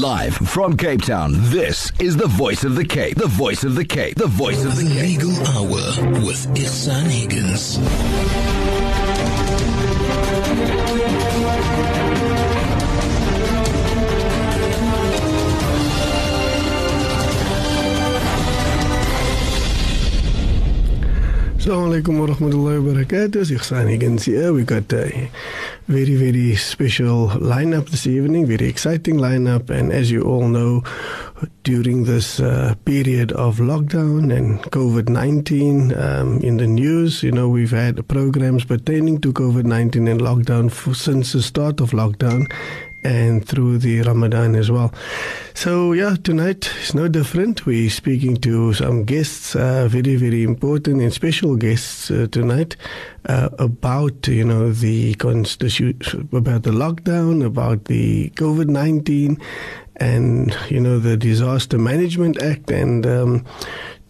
Live 0.00 0.34
from 0.34 0.78
Cape 0.78 1.02
Town, 1.02 1.32
this 1.50 1.92
is 2.00 2.16
the 2.16 2.26
voice 2.26 2.64
of 2.64 2.74
the 2.74 2.86
Cape. 2.86 3.18
The 3.18 3.26
voice 3.26 3.64
of 3.64 3.74
the 3.74 3.84
Cape. 3.84 4.16
The 4.16 4.28
voice 4.28 4.64
of 4.64 4.74
the 4.74 4.84
The 4.84 4.94
Cape. 4.94 5.02
Legal 5.02 5.46
Hour 5.48 6.24
with 6.24 6.46
Ihsan 6.54 7.04
Higgins. 7.04 8.79
Assalamu 21.60 21.92
alaikum 21.92 22.18
wa 22.18 22.26
rahmatullahi 22.26 22.80
wa 22.80 24.18
here. 24.24 24.50
We 24.54 24.64
got 24.64 24.90
a 24.94 25.30
very, 25.88 26.14
very 26.14 26.56
special 26.56 27.28
lineup 27.28 27.90
this 27.90 28.06
evening, 28.06 28.46
very 28.46 28.66
exciting 28.66 29.16
lineup. 29.16 29.68
And 29.68 29.92
as 29.92 30.10
you 30.10 30.22
all 30.22 30.48
know, 30.48 30.82
during 31.62 32.04
this 32.04 32.40
uh, 32.40 32.76
period 32.86 33.32
of 33.32 33.58
lockdown 33.58 34.34
and 34.34 34.60
COVID 34.72 35.10
19 35.10 35.94
um, 35.98 36.38
in 36.38 36.56
the 36.56 36.66
news, 36.66 37.22
you 37.22 37.30
know, 37.30 37.50
we've 37.50 37.72
had 37.72 38.08
programs 38.08 38.64
pertaining 38.64 39.20
to 39.20 39.30
COVID 39.30 39.64
19 39.64 40.08
and 40.08 40.18
lockdown 40.18 40.72
for, 40.72 40.94
since 40.94 41.32
the 41.32 41.42
start 41.42 41.80
of 41.80 41.90
lockdown 41.90 42.50
and 43.02 43.46
through 43.46 43.78
the 43.78 44.02
Ramadan 44.02 44.54
as 44.54 44.70
well. 44.70 44.92
So 45.54 45.92
yeah, 45.92 46.16
tonight 46.22 46.70
is 46.82 46.94
no 46.94 47.08
different. 47.08 47.66
We're 47.66 47.90
speaking 47.90 48.36
to 48.38 48.72
some 48.74 49.04
guests, 49.04 49.54
uh, 49.56 49.88
very 49.88 50.16
very 50.16 50.42
important 50.42 51.00
and 51.00 51.12
special 51.12 51.56
guests 51.56 52.10
uh, 52.10 52.26
tonight 52.30 52.76
uh, 53.26 53.50
about 53.58 54.26
you 54.28 54.44
know 54.44 54.72
the 54.72 55.14
constitution, 55.14 56.28
about 56.32 56.62
the 56.62 56.70
lockdown, 56.70 57.44
about 57.44 57.86
the 57.86 58.30
COVID 58.30 58.68
nineteen, 58.68 59.38
and 59.96 60.56
you 60.68 60.80
know 60.80 60.98
the 60.98 61.16
Disaster 61.16 61.78
Management 61.78 62.42
Act 62.42 62.70
and. 62.70 63.06
Um, 63.06 63.44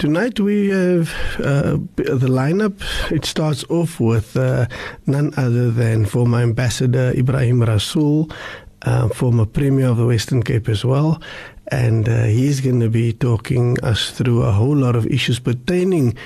Tonight 0.00 0.40
we 0.40 0.70
have 0.70 1.12
uh, 1.40 1.76
the 1.96 2.26
lineup. 2.26 2.80
It 3.12 3.26
starts 3.26 3.64
off 3.68 4.00
with 4.00 4.34
uh, 4.34 4.64
none 5.06 5.34
other 5.36 5.70
than 5.70 6.06
former 6.06 6.38
Ambassador 6.38 7.12
Ibrahim 7.14 7.60
Rasool, 7.60 8.32
uh, 8.82 9.08
former 9.08 9.46
Premier 9.46 9.86
of 9.88 9.96
the 9.98 10.06
Western 10.06 10.42
Cape 10.42 10.68
as 10.68 10.84
well. 10.84 11.20
And 11.72 12.08
uh, 12.08 12.24
he's 12.24 12.60
going 12.60 12.80
to 12.80 12.88
be 12.88 13.12
talking 13.12 13.78
us 13.84 14.10
through 14.10 14.42
a 14.42 14.50
whole 14.50 14.76
lot 14.76 14.96
of 14.96 15.06
issues 15.06 15.38
pertaining 15.38 16.16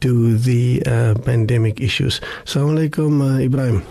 to 0.00 0.38
the 0.38 0.82
uh, 0.86 1.14
pandemic 1.24 1.80
issues. 1.80 2.20
Assalamu 2.44 2.88
alaikum, 2.88 3.20
uh, 3.20 3.38
Ibrahim. 3.40 3.82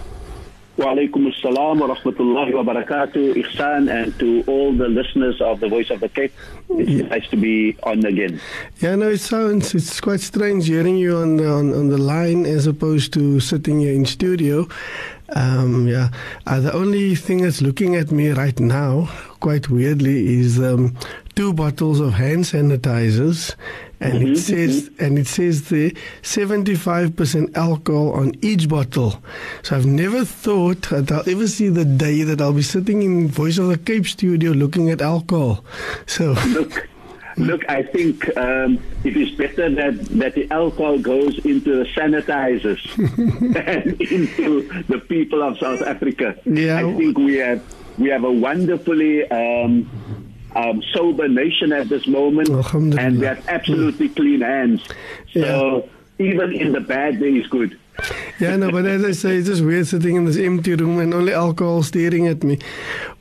Wa 0.75 0.85
alaikum 0.87 1.29
assalam 1.31 1.81
wa 1.81 1.95
rahmatullahi 1.95 2.51
wa 2.55 2.63
barakatuh, 2.73 3.35
Ihsan, 3.35 3.91
and 3.93 4.17
to 4.17 4.43
all 4.47 4.73
the 4.73 4.87
listeners 4.89 5.39
of 5.39 5.59
the 5.59 5.69
Voice 5.69 5.91
of 5.91 5.99
the 5.99 6.09
Cape. 6.09 6.33
It's 6.71 6.89
Yeah. 6.89 7.07
nice 7.09 7.27
to 7.29 7.37
be 7.37 7.77
on 7.83 8.03
again. 8.03 8.39
Yeah, 8.79 8.95
no, 8.95 9.09
it 9.11 9.19
sounds 9.19 9.75
it's 9.75 10.01
quite 10.01 10.19
strange 10.21 10.65
hearing 10.67 10.97
you 10.97 11.15
on 11.17 11.37
the 11.37 11.47
on, 11.47 11.71
on 11.73 11.89
the 11.89 11.99
line 11.99 12.47
as 12.47 12.65
opposed 12.65 13.13
to 13.13 13.39
sitting 13.39 13.81
here 13.81 13.93
in 13.93 14.05
studio. 14.05 14.67
Um, 15.35 15.87
yeah, 15.87 16.09
uh, 16.45 16.59
the 16.59 16.73
only 16.73 17.15
thing 17.15 17.41
that's 17.41 17.61
looking 17.61 17.95
at 17.95 18.11
me 18.11 18.29
right 18.29 18.59
now, 18.59 19.09
quite 19.39 19.69
weirdly, 19.69 20.39
is 20.39 20.59
um, 20.59 20.95
two 21.35 21.53
bottles 21.53 21.99
of 21.99 22.13
hand 22.13 22.43
sanitizers, 22.43 23.55
and 23.99 24.21
it 24.21 24.37
says 24.37 24.91
and 24.99 25.17
it 25.17 25.27
says 25.27 25.69
the 25.69 25.95
seventy 26.21 26.75
five 26.75 27.15
percent 27.15 27.57
alcohol 27.57 28.11
on 28.13 28.33
each 28.41 28.69
bottle. 28.69 29.23
So 29.63 29.75
I've 29.75 29.87
never 29.87 30.23
thought 30.23 30.89
that 30.89 31.11
I'll 31.11 31.27
ever 31.27 31.47
see 31.47 31.69
the 31.69 31.85
day 31.85 32.21
that 32.23 32.39
I'll 32.39 32.53
be 32.53 32.61
sitting 32.61 33.01
in 33.01 33.27
Voice 33.27 33.57
of 33.57 33.69
the 33.69 33.77
Cape 33.77 34.05
studio 34.05 34.51
looking 34.51 34.91
at 34.91 35.01
alcohol. 35.01 35.63
So. 36.05 36.33
Look, 36.47 36.89
look, 37.37 37.69
I 37.69 37.83
think 37.83 38.35
um, 38.37 38.79
it 39.03 39.17
is 39.17 39.31
better 39.31 39.69
that, 39.69 40.05
that 40.19 40.35
the 40.35 40.49
alcohol 40.51 40.99
goes 40.99 41.37
into 41.45 41.83
the 41.83 41.85
sanitizers 41.91 42.83
than 43.53 43.97
into 43.99 44.83
the 44.83 44.99
people 44.99 45.43
of 45.43 45.57
South 45.57 45.81
Africa. 45.81 46.37
Yeah. 46.45 46.77
I 46.77 46.93
think 46.95 47.17
we 47.17 47.35
have 47.35 47.63
we 47.97 48.09
have 48.09 48.23
a 48.23 48.31
wonderfully 48.31 49.29
um, 49.29 49.89
um, 50.55 50.83
sober 50.93 51.27
nation 51.27 51.71
at 51.71 51.89
this 51.89 52.07
moment, 52.07 52.49
and 52.73 53.19
we 53.19 53.25
have 53.25 53.47
absolutely 53.47 54.09
clean 54.09 54.41
hands. 54.41 54.83
So 55.33 55.89
even 56.19 56.53
in 56.53 56.71
the 56.71 56.79
bad, 56.79 57.19
there 57.19 57.35
is 57.35 57.47
good. 57.47 57.79
Yeah, 58.39 58.55
no, 58.57 58.71
but 58.71 58.85
as 58.85 59.03
I 59.05 59.11
say, 59.11 59.37
it's 59.37 59.47
just 59.47 59.63
weird 59.63 59.87
sitting 59.87 60.15
in 60.15 60.25
this 60.25 60.37
empty 60.37 60.75
room 60.75 60.99
and 60.99 61.13
only 61.13 61.31
alcohol 61.33 61.83
staring 61.83 62.27
at 62.27 62.43
me. 62.43 62.57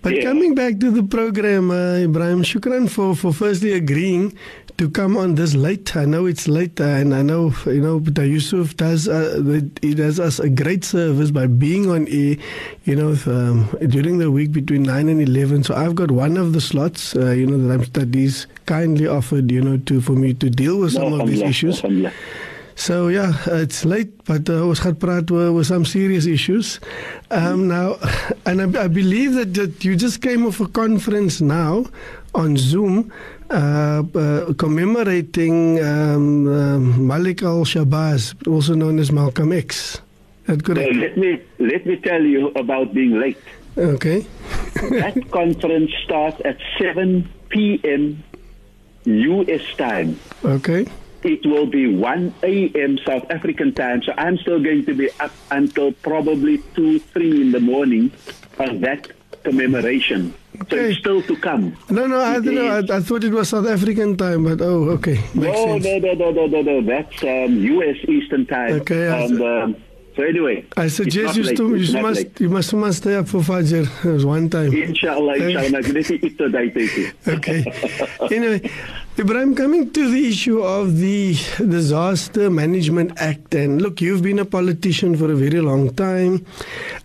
But 0.01 0.17
Yeah. 0.17 0.23
coming 0.25 0.55
back 0.55 0.79
to 0.81 0.91
the 0.91 1.03
program, 1.03 1.71
uh, 1.71 1.97
Ibrahim, 2.09 2.43
shukran 2.43 2.89
for, 2.89 3.15
for 3.15 3.33
firstly 3.33 3.73
agreeing 3.73 4.33
to 4.79 4.89
come 4.89 5.17
on 5.19 5.35
this 5.35 5.55
late. 5.55 5.95
I 5.95 6.07
know 6.07 6.25
it's 6.27 6.49
late, 6.49 6.81
uh, 6.81 6.85
and 6.85 7.15
I 7.15 7.21
know 7.23 7.53
you 7.67 7.81
know, 7.81 8.01
but 8.01 8.17
Yusuf 8.19 8.75
does 8.77 9.07
uh, 9.07 9.61
he 9.83 9.95
does 9.95 10.19
us 10.19 10.41
a 10.41 10.49
great 10.49 10.83
service 10.85 11.31
by 11.31 11.47
being 11.47 11.91
on 11.91 12.09
air, 12.09 12.37
you 12.85 12.97
know, 12.97 13.15
um, 13.27 13.69
during 13.89 14.17
the 14.19 14.31
week 14.31 14.51
between 14.51 14.83
nine 14.83 15.09
and 15.11 15.21
eleven. 15.21 15.63
So 15.63 15.75
I've 15.75 15.95
got 15.95 16.11
one 16.11 16.37
of 16.39 16.55
the 16.55 16.61
slots, 16.61 17.15
uh, 17.15 17.31
you 17.33 17.47
know, 17.47 17.59
that 17.69 17.73
I'm 17.75 17.85
that 17.93 18.15
he's 18.15 18.47
kindly 18.65 19.07
offered, 19.07 19.53
you 19.53 19.61
know, 19.61 19.77
to 19.77 20.01
for 20.01 20.13
me 20.13 20.33
to 20.35 20.49
deal 20.49 20.79
with 20.79 20.93
some 20.95 21.13
of 21.13 21.29
these 21.29 21.43
issues. 21.43 21.83
So 22.83 23.07
yeah, 23.07 23.31
uh, 23.47 23.63
it's 23.63 23.85
late, 23.85 24.11
but 24.27 24.49
uh, 24.51 24.67
ons 24.67 24.81
gaan 24.83 24.97
praat 24.99 25.31
oor, 25.31 25.53
oor 25.55 25.63
some 25.63 25.85
serious 25.87 26.27
issues. 26.27 26.81
Um, 27.31 27.69
now, 27.71 27.95
and 28.47 28.59
I, 28.59 28.67
I 28.83 28.89
believe 28.89 29.35
that, 29.39 29.55
that 29.55 29.85
you 29.87 29.95
just 29.95 30.19
came 30.21 30.43
off 30.47 30.59
a 30.59 30.67
conference 30.67 31.41
now 31.41 31.87
on 32.35 32.57
Zoom, 32.57 33.13
uh, 33.51 34.03
uh, 34.03 34.53
commemorating 34.59 35.79
um, 35.79 36.49
um, 36.51 37.07
Malik 37.07 37.45
El-Shabazz, 37.47 38.35
also 38.49 38.75
known 38.75 38.99
as 38.99 39.13
Malcolm 39.13 39.53
X. 39.53 40.01
That 40.47 40.67
So 40.67 40.75
correct? 40.75 40.97
let 40.97 41.17
me 41.17 41.39
let 41.61 41.87
me 41.87 41.95
tell 42.03 42.27
you 42.27 42.51
about 42.59 42.93
being 42.93 43.15
late. 43.15 43.39
Okay. 43.79 44.27
that 44.75 45.23
conference 45.31 45.93
starts 46.03 46.43
at 46.45 46.59
7 46.83 47.31
p.m. 47.49 48.25
U.S. 49.07 49.63
time. 49.79 50.19
Okay. 50.43 50.91
It 51.25 51.47
will 51.47 51.67
be 51.67 51.87
1 51.95 52.35
a.m. 52.43 52.99
South 53.07 53.25
African 53.31 53.73
time. 53.73 54.03
So 54.03 54.13
I'm 54.19 54.37
still 54.39 54.63
going 54.63 54.85
to 54.87 54.95
be 54.95 55.09
up 55.21 55.31
until 55.51 55.93
probably 55.93 56.59
2, 56.75 56.99
3 56.99 57.41
in 57.43 57.53
the 57.53 57.61
morning 57.61 58.11
on 58.59 58.81
that 58.81 59.09
commemoration. 59.45 60.35
So 60.69 60.77
it's 60.77 60.99
still 60.99 61.23
to 61.23 61.37
come. 61.37 61.77
No, 61.91 62.07
no, 62.07 62.21
I 62.21 62.35
don't 62.35 62.55
know. 62.55 62.67
I, 62.67 62.97
I 62.97 63.01
thought 63.01 63.25
it 63.25 63.33
was 63.33 63.49
South 63.49 63.67
African 63.67 64.17
time, 64.17 64.45
but 64.45 64.61
oh, 64.61 64.91
okay, 64.91 65.15
makes 65.35 65.57
No, 65.59 65.81
sense. 65.81 65.85
no, 65.85 65.99
no, 65.99 66.13
no, 66.15 66.31
no, 66.31 66.47
no, 66.47 66.63
no. 66.63 66.83
That's 66.83 67.23
um, 67.25 67.57
U.S. 67.57 67.97
Eastern 68.09 68.47
time. 68.47 68.73
Okay, 68.83 69.09
um, 69.09 69.75
so 70.17 70.23
anyway. 70.23 70.65
I 70.77 70.89
suggest 70.89 71.37
you, 71.37 71.45
late, 71.45 71.59
you 71.59 72.03
must 72.03 72.21
late. 72.21 72.41
you 72.41 72.51
must 72.51 72.75
must 72.75 72.99
stay 72.99 73.17
up 73.17 73.29
for 73.29 73.41
Fajr. 73.41 74.25
One 74.25 74.51
time. 74.51 74.73
Inshallah, 74.73 75.37
inshallah. 75.37 75.81
Ek 75.81 75.93
weet 75.97 76.11
nie 76.13 76.19
iets 76.29 76.37
tot 76.41 76.57
hy 76.59 76.67
tyd 76.75 76.99
nie. 76.99 77.09
Okay. 77.35 77.61
anyway, 78.37 78.61
Ibrahim, 79.19 79.55
coming 79.55 79.91
to 79.93 80.11
the 80.11 80.29
issue 80.29 80.61
of 80.61 80.99
the 80.99 81.33
Disaster 81.59 82.51
Management 82.51 83.13
Act, 83.17 83.55
and 83.55 83.81
look, 83.81 84.01
you've 84.01 84.23
been 84.23 84.39
a 84.39 84.45
politician 84.45 85.17
for 85.17 85.31
a 85.33 85.37
very 85.37 85.61
long 85.61 85.95
time. 85.95 86.45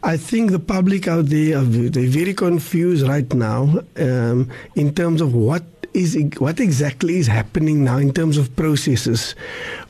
I 0.03 0.17
think 0.17 0.51
the 0.51 0.59
public 0.59 1.07
out 1.07 1.27
there 1.27 1.59
are 1.59 1.63
they're 1.63 2.07
very 2.07 2.33
confused 2.33 3.07
right 3.07 3.31
now 3.33 3.83
um, 3.97 4.49
in 4.75 4.93
terms 4.93 5.21
of 5.21 5.33
what 5.33 5.63
is 5.97 6.15
what 6.37 6.59
exactly 6.59 7.17
is 7.17 7.27
happening 7.27 7.83
now 7.83 7.97
in 7.97 8.13
terms 8.13 8.37
of 8.37 8.55
processes. 8.55 9.35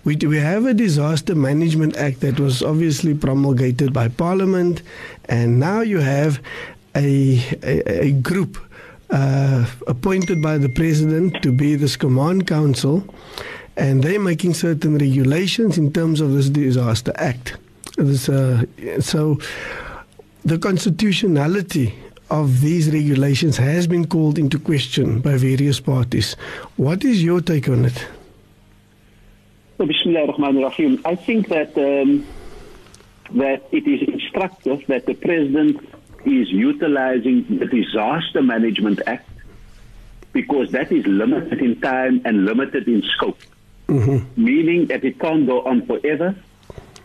We 0.06 0.16
we 0.16 0.38
have 0.38 0.66
a 0.66 0.74
Disaster 0.74 1.36
Management 1.36 1.98
Act 1.98 2.22
that 2.22 2.40
was 2.40 2.64
obviously 2.64 3.14
promulgated 3.14 3.92
by 3.94 4.08
Parliament, 4.08 4.82
and 5.26 5.60
now 5.60 5.82
you 5.82 6.00
have 6.00 6.40
a 6.96 7.44
a, 7.62 8.08
a 8.08 8.12
group 8.12 8.58
uh, 9.10 9.66
appointed 9.88 10.42
by 10.42 10.58
the 10.58 10.70
president 10.70 11.42
to 11.44 11.52
be 11.52 11.76
this 11.76 11.98
command 11.98 12.48
council, 12.48 13.04
and 13.76 14.04
they're 14.04 14.20
making 14.20 14.54
certain 14.54 14.98
regulations 14.98 15.78
in 15.78 15.92
terms 15.92 16.22
of 16.22 16.32
this 16.32 16.50
disaster 16.50 17.12
act. 17.16 17.58
This, 17.98 18.30
uh, 18.30 18.64
so, 19.00 19.40
the 20.46 20.58
constitutionality 20.58 21.94
of 22.30 22.62
these 22.62 22.92
regulations 22.92 23.58
has 23.58 23.88
been 23.88 24.06
called 24.08 24.38
into 24.38 24.60
question 24.60 25.20
by 25.20 25.38
various 25.38 25.80
parties. 25.80 26.36
What 26.76 27.04
is 27.04 27.24
your 27.24 27.42
take 27.42 27.70
on 27.70 27.86
it? 27.86 28.08
So, 29.78 29.84
ar-Rahman 29.86 30.58
ar-Rahim. 30.58 31.02
I 31.06 31.16
think 31.16 31.50
that 31.50 31.78
um, 31.78 32.26
that 33.32 33.68
it 33.72 33.88
is 33.88 34.08
instructive 34.08 34.86
that 34.88 35.06
the 35.06 35.14
president 35.14 35.78
is 36.26 36.50
utilizing 36.50 37.46
the 37.60 37.66
Disaster 37.66 38.42
Management 38.42 39.02
Act 39.06 39.30
because 40.34 40.72
that 40.72 40.92
is 40.92 41.06
limited 41.06 41.60
in 41.62 41.80
time 41.82 42.22
and 42.26 42.46
limited 42.46 42.88
in 42.88 43.02
scope, 43.04 43.40
meaning 44.36 44.88
that 44.88 45.04
it 45.04 45.20
can't 45.20 45.46
go 45.48 45.62
on 45.62 45.86
forever, 45.86 46.36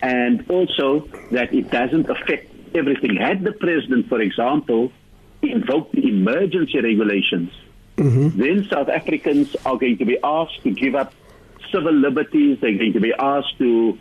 and 0.02 0.44
also 0.50 1.08
that 1.30 1.52
it 1.52 1.70
doesn't 1.70 2.08
affect 2.10 2.50
everything. 2.74 3.16
Had 3.16 3.42
the 3.42 3.52
president, 3.52 4.08
for 4.08 4.20
example, 4.20 4.92
invoked 5.50 5.92
the 5.92 6.06
emergency 6.08 6.80
regulations, 6.80 7.50
mm-hmm. 7.96 8.38
then 8.38 8.68
South 8.70 8.88
Africans 8.88 9.56
are 9.64 9.76
going 9.76 9.98
to 9.98 10.04
be 10.04 10.18
asked 10.22 10.62
to 10.62 10.70
give 10.70 10.94
up 10.94 11.12
civil 11.72 11.92
liberties. 11.92 12.58
They're 12.60 12.76
going 12.76 12.92
to 12.92 13.00
be 13.00 13.12
asked 13.18 13.58
to 13.58 13.98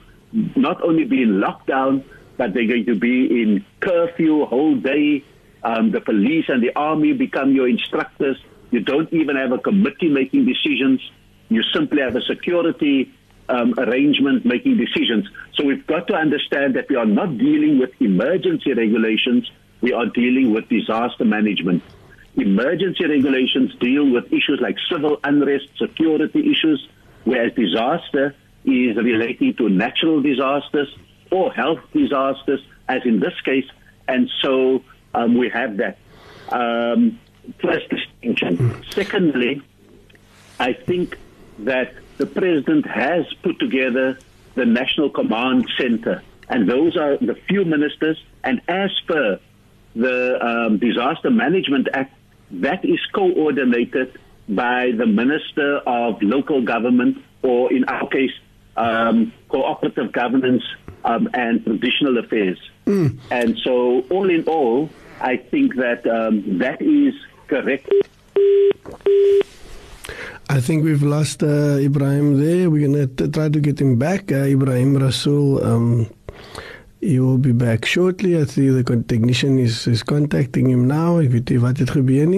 not 0.55 0.83
only 0.83 1.05
be 1.05 1.23
in 1.23 1.41
lockdown, 1.41 2.03
but 2.37 2.53
they're 2.53 2.67
going 2.67 2.85
to 2.85 2.95
be 2.95 3.41
in 3.41 3.65
curfew 3.79 4.45
whole 4.45 4.75
day. 4.75 5.23
Um, 5.63 5.91
the 5.91 6.01
police 6.01 6.45
and 6.47 6.61
the 6.61 6.75
army 6.75 7.13
become 7.13 7.53
your 7.53 7.69
instructors. 7.69 8.37
You 8.71 8.79
don't 8.79 9.11
even 9.13 9.35
have 9.35 9.51
a 9.51 9.57
committee 9.57 10.09
making 10.09 10.45
decisions. 10.45 11.01
You 11.49 11.61
simply 11.73 12.01
have 12.01 12.15
a 12.15 12.21
security 12.21 13.13
um, 13.49 13.73
arrangement 13.77 14.45
making 14.45 14.77
decisions. 14.77 15.27
So 15.55 15.65
we've 15.65 15.85
got 15.85 16.07
to 16.07 16.15
understand 16.15 16.75
that 16.75 16.89
we 16.89 16.95
are 16.95 17.05
not 17.05 17.37
dealing 17.37 17.79
with 17.79 17.91
emergency 17.99 18.73
regulations. 18.73 19.51
We 19.81 19.93
are 19.93 20.05
dealing 20.05 20.53
with 20.53 20.69
disaster 20.69 21.25
management. 21.25 21.83
Emergency 22.35 23.05
regulations 23.05 23.75
deal 23.79 24.09
with 24.09 24.25
issues 24.31 24.59
like 24.61 24.77
civil 24.89 25.19
unrest, 25.23 25.67
security 25.77 26.51
issues, 26.51 26.87
whereas 27.25 27.53
disaster 27.53 28.35
is 28.63 28.95
relating 28.95 29.55
to 29.55 29.67
natural 29.69 30.21
disasters 30.21 30.87
or 31.31 31.51
health 31.51 31.79
disasters, 31.93 32.61
as 32.87 33.01
in 33.05 33.19
this 33.19 33.33
case. 33.43 33.65
And 34.07 34.29
so 34.41 34.83
um, 35.13 35.37
we 35.37 35.49
have 35.49 35.77
that 35.77 35.97
um, 36.49 37.19
first 37.59 37.89
distinction. 37.89 38.83
Secondly, 38.91 39.61
I 40.59 40.73
think 40.73 41.17
that 41.59 41.93
the 42.17 42.25
president 42.27 42.85
has 42.85 43.25
put 43.41 43.59
together 43.59 44.19
the 44.55 44.65
National 44.65 45.09
Command 45.09 45.67
Center, 45.77 46.21
and 46.49 46.69
those 46.69 46.97
are 46.97 47.17
the 47.17 47.35
few 47.47 47.65
ministers. 47.65 48.23
And 48.43 48.61
as 48.67 48.91
per 49.07 49.39
the 49.95 50.43
um, 50.45 50.77
Disaster 50.77 51.29
Management 51.29 51.87
Act, 51.93 52.13
that 52.51 52.83
is 52.83 52.99
coordinated 53.13 54.17
by 54.49 54.91
the 54.91 55.05
Minister 55.05 55.77
of 55.85 56.21
Local 56.21 56.61
Government, 56.61 57.17
or 57.41 57.71
in 57.71 57.85
our 57.85 58.07
case, 58.07 58.31
um, 58.77 59.33
Cooperative 59.49 60.11
Governance 60.11 60.63
um, 61.05 61.29
and 61.33 61.63
Traditional 61.63 62.17
Affairs. 62.17 62.59
Mm. 62.85 63.17
And 63.29 63.57
so, 63.63 64.01
all 64.09 64.29
in 64.29 64.43
all, 64.45 64.89
I 65.21 65.37
think 65.37 65.75
that 65.75 66.05
um, 66.07 66.59
that 66.59 66.81
is 66.81 67.13
correct. 67.47 67.89
I 70.49 70.59
think 70.59 70.83
we've 70.83 71.03
lost 71.03 71.43
uh, 71.43 71.77
Ibrahim 71.79 72.39
there. 72.43 72.69
We're 72.69 72.87
going 72.87 73.15
to 73.15 73.27
try 73.29 73.47
to 73.47 73.59
get 73.59 73.79
him 73.79 73.97
back. 73.97 74.31
Uh, 74.31 74.43
Ibrahim 74.47 74.95
Rasool. 74.95 75.63
um, 75.63 76.07
he 77.01 77.19
will 77.19 77.39
be 77.39 77.51
back 77.51 77.83
shortly. 77.83 78.37
I 78.37 78.45
see 78.45 78.69
the 78.69 78.83
technician 78.83 79.57
is, 79.57 79.87
is 79.87 80.03
contacting 80.03 80.69
him 80.69 80.87
now. 80.87 81.19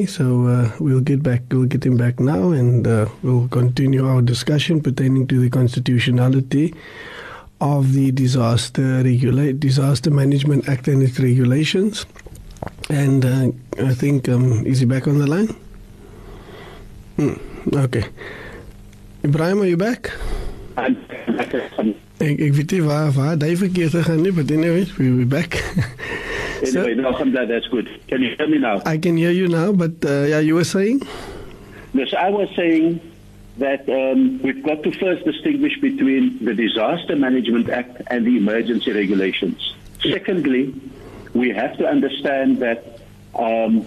So 0.06 0.48
uh, 0.48 0.71
we'll 0.80 1.01
get 1.01 1.21
back. 1.21 1.42
We'll 1.51 1.65
get 1.65 1.86
him 1.86 1.98
back 1.98 2.19
now, 2.19 2.51
and 2.51 2.88
uh, 2.88 3.07
we'll 3.21 3.50
continue 3.50 4.07
our 4.07 4.21
discussion 4.21 4.81
pertaining 4.81 5.27
to 5.27 5.39
the 5.39 5.50
constitutionality 5.50 6.74
of 7.60 7.94
the 7.94 8.12
disaster 8.12 9.04
regulate 9.04 9.60
disaster 9.60 10.12
management 10.12 10.68
act 10.68 10.88
and 10.88 11.04
its 11.04 11.19
regulations. 11.19 12.06
And 12.89 13.25
uh, 13.25 13.51
I 13.80 13.94
think 13.94 14.30
um, 14.30 14.65
is 14.65 14.80
he 14.80 14.86
back 14.86 15.07
on 15.07 15.19
the 15.19 15.27
line? 15.27 15.56
Hmm. 17.18 17.33
Okay. 17.75 18.06
Ibrahim, 19.25 19.62
are 19.62 19.65
you 19.65 19.77
back? 19.77 20.12
I'm 20.77 20.95
back. 21.06 21.54
Ik, 22.24 22.40
ik 22.40 22.54
weet 22.54 22.72
niet 22.72 22.84
waar, 22.84 23.12
waar 23.12 23.38
die 23.38 23.58
verkeerd 23.58 23.92
te 23.92 24.04
gaan 24.04 24.22
nu, 24.22 24.31
but 24.31 24.52
anyway, 24.52 24.86
we'll 24.98 25.18
be 25.18 25.25
back. 25.25 25.54
anyway, 26.64 26.96
so, 26.96 27.02
no, 27.02 27.08
alhamdulillah, 27.08 27.48
that's 27.48 27.68
good. 27.68 27.90
Can 28.08 28.22
you 28.22 28.34
hear 28.38 28.50
me 28.50 28.58
now? 28.60 28.81
I 28.94 29.00
can 29.00 29.18
hear 29.18 29.31
you 29.31 29.48
now, 29.48 29.74
but 29.74 30.06
uh, 30.06 30.28
yeah, 30.28 30.40
you 30.40 30.54
were 30.54 30.66
saying? 30.66 31.02
Yes, 31.94 32.14
I 32.14 32.30
was 32.30 32.50
saying 32.56 33.02
that 33.58 33.90
um, 33.90 34.42
we've 34.42 34.64
got 34.64 34.84
to 34.84 34.92
first 34.92 35.25
distinguish 35.25 35.80
between 35.81 36.44
the 36.46 36.54
Disaster 36.54 37.16
Management 37.16 37.70
Act 37.70 38.02
and 38.08 38.25
the 38.25 38.38
emergency 38.38 38.94
regulations. 38.94 39.75
Secondly, 40.02 40.74
we 41.34 41.50
have 41.50 41.78
to 41.78 41.86
understand 41.88 42.60
that 42.60 43.00
um, 43.36 43.86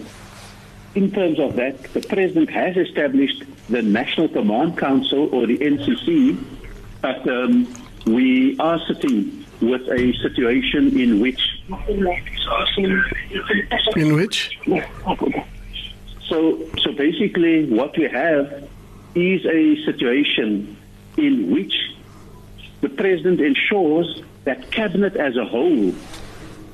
in 0.93 1.11
terms 1.11 1.39
of 1.39 1.55
that, 1.55 1.81
the 1.93 2.01
President 2.01 2.49
has 2.51 2.77
established 2.77 3.43
the 3.69 3.81
National 3.81 4.27
Command 4.27 4.77
Council 4.77 5.27
or 5.33 5.47
the 5.47 5.57
NCC, 5.57 6.37
but 7.01 7.27
um, 7.27 7.67
we 8.07 8.57
are 8.59 8.79
sitting 8.87 9.45
with 9.61 9.81
a 9.89 10.13
situation 10.21 10.99
in 10.99 11.19
which. 11.19 11.39
In 13.97 14.15
which? 14.15 14.57
So, 16.29 16.65
so 16.79 16.91
basically, 16.93 17.65
what 17.65 17.97
we 17.97 18.07
have 18.09 18.67
is 19.15 19.45
a 19.45 19.83
situation 19.85 20.77
in 21.17 21.51
which 21.51 21.73
the 22.81 22.89
president 22.89 23.41
ensures 23.41 24.21
that 24.43 24.71
cabinet 24.71 25.15
as 25.15 25.35
a 25.35 25.45
whole 25.45 25.93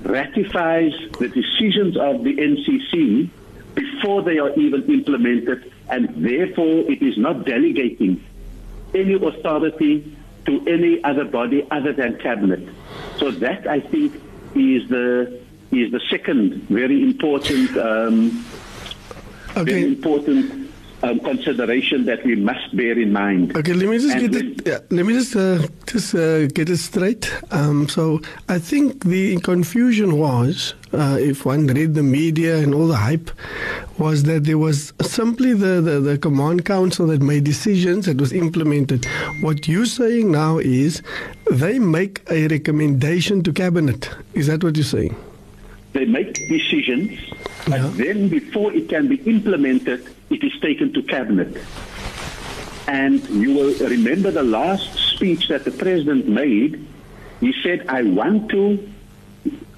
ratifies 0.01 0.91
the 1.19 1.29
decisions 1.29 1.95
of 1.97 2.23
the 2.23 2.35
NCC 2.35 3.29
before 3.73 4.21
they 4.21 4.37
are 4.37 4.53
even 4.55 4.83
implemented, 4.91 5.71
and 5.89 6.09
therefore 6.23 6.91
it 6.91 7.01
is 7.01 7.17
not 7.17 7.45
delegating 7.45 8.23
any 8.93 9.13
authority 9.13 10.15
to 10.45 10.65
any 10.67 11.03
other 11.03 11.25
body 11.25 11.65
other 11.71 11.93
than 11.93 12.17
cabinet. 12.19 12.67
So 13.17 13.31
that 13.31 13.67
I 13.67 13.79
think 13.79 14.15
is 14.55 14.87
the 14.89 15.39
is 15.71 15.91
the 15.91 16.01
second 16.09 16.53
very 16.69 17.01
important 17.01 17.75
um, 17.77 18.45
okay. 19.51 19.63
very 19.63 19.83
important 19.85 20.62
um, 21.03 21.19
consideration 21.19 22.05
that 22.05 22.23
we 22.25 22.35
must 22.35 22.75
bear 22.75 22.97
in 22.97 23.11
mind. 23.11 23.55
Okay, 23.55 23.73
let 23.73 23.89
me 23.89 23.99
just 23.99 24.15
and 24.15 24.31
get 24.31 24.43
it. 24.43 24.65
Yeah, 24.65 24.79
let 24.89 25.05
me 25.05 25.13
just 25.13 25.35
uh, 25.35 25.67
just 25.85 26.15
uh, 26.15 26.47
get 26.47 26.69
it 26.69 26.77
straight. 26.77 27.31
Um, 27.51 27.89
so 27.89 28.21
I 28.47 28.57
think 28.57 29.03
the 29.03 29.37
confusion 29.41 30.17
was, 30.17 30.73
uh, 30.93 31.17
if 31.19 31.45
one 31.45 31.67
read 31.67 31.93
the 31.93 32.03
media 32.03 32.57
and 32.57 32.73
all 32.73 32.87
the 32.87 32.95
hype, 32.95 33.29
was 33.97 34.23
that 34.23 34.45
there 34.45 34.57
was 34.57 34.93
simply 35.01 35.53
the, 35.53 35.81
the, 35.81 35.99
the 35.99 36.17
command 36.17 36.65
council 36.65 37.07
that 37.07 37.21
made 37.21 37.43
decisions 37.43 38.05
that 38.05 38.19
was 38.19 38.31
implemented. 38.31 39.05
What 39.41 39.67
you're 39.67 39.85
saying 39.85 40.31
now 40.31 40.57
is 40.57 41.01
they 41.51 41.79
make 41.79 42.21
a 42.31 42.47
recommendation 42.47 43.43
to 43.43 43.51
cabinet. 43.51 44.09
Is 44.33 44.47
that 44.47 44.63
what 44.63 44.77
you're 44.77 44.85
saying? 44.85 45.15
They 45.91 46.05
make 46.05 46.33
decisions, 46.47 47.19
but 47.67 47.81
yeah. 47.81 47.91
then 47.93 48.29
before 48.29 48.73
it 48.73 48.89
can 48.89 49.07
be 49.09 49.17
implemented 49.29 50.07
it 50.29 50.43
is 50.43 50.53
taken 50.61 50.93
to 50.93 51.03
cabinet. 51.03 51.57
And 52.87 53.27
you 53.29 53.53
will 53.53 53.73
remember 53.87 54.31
the 54.31 54.43
last 54.43 54.93
speech 55.15 55.47
that 55.47 55.63
the 55.63 55.71
president 55.71 56.27
made. 56.27 56.85
He 57.39 57.53
said, 57.63 57.85
I 57.87 58.03
want 58.03 58.49
to 58.49 58.89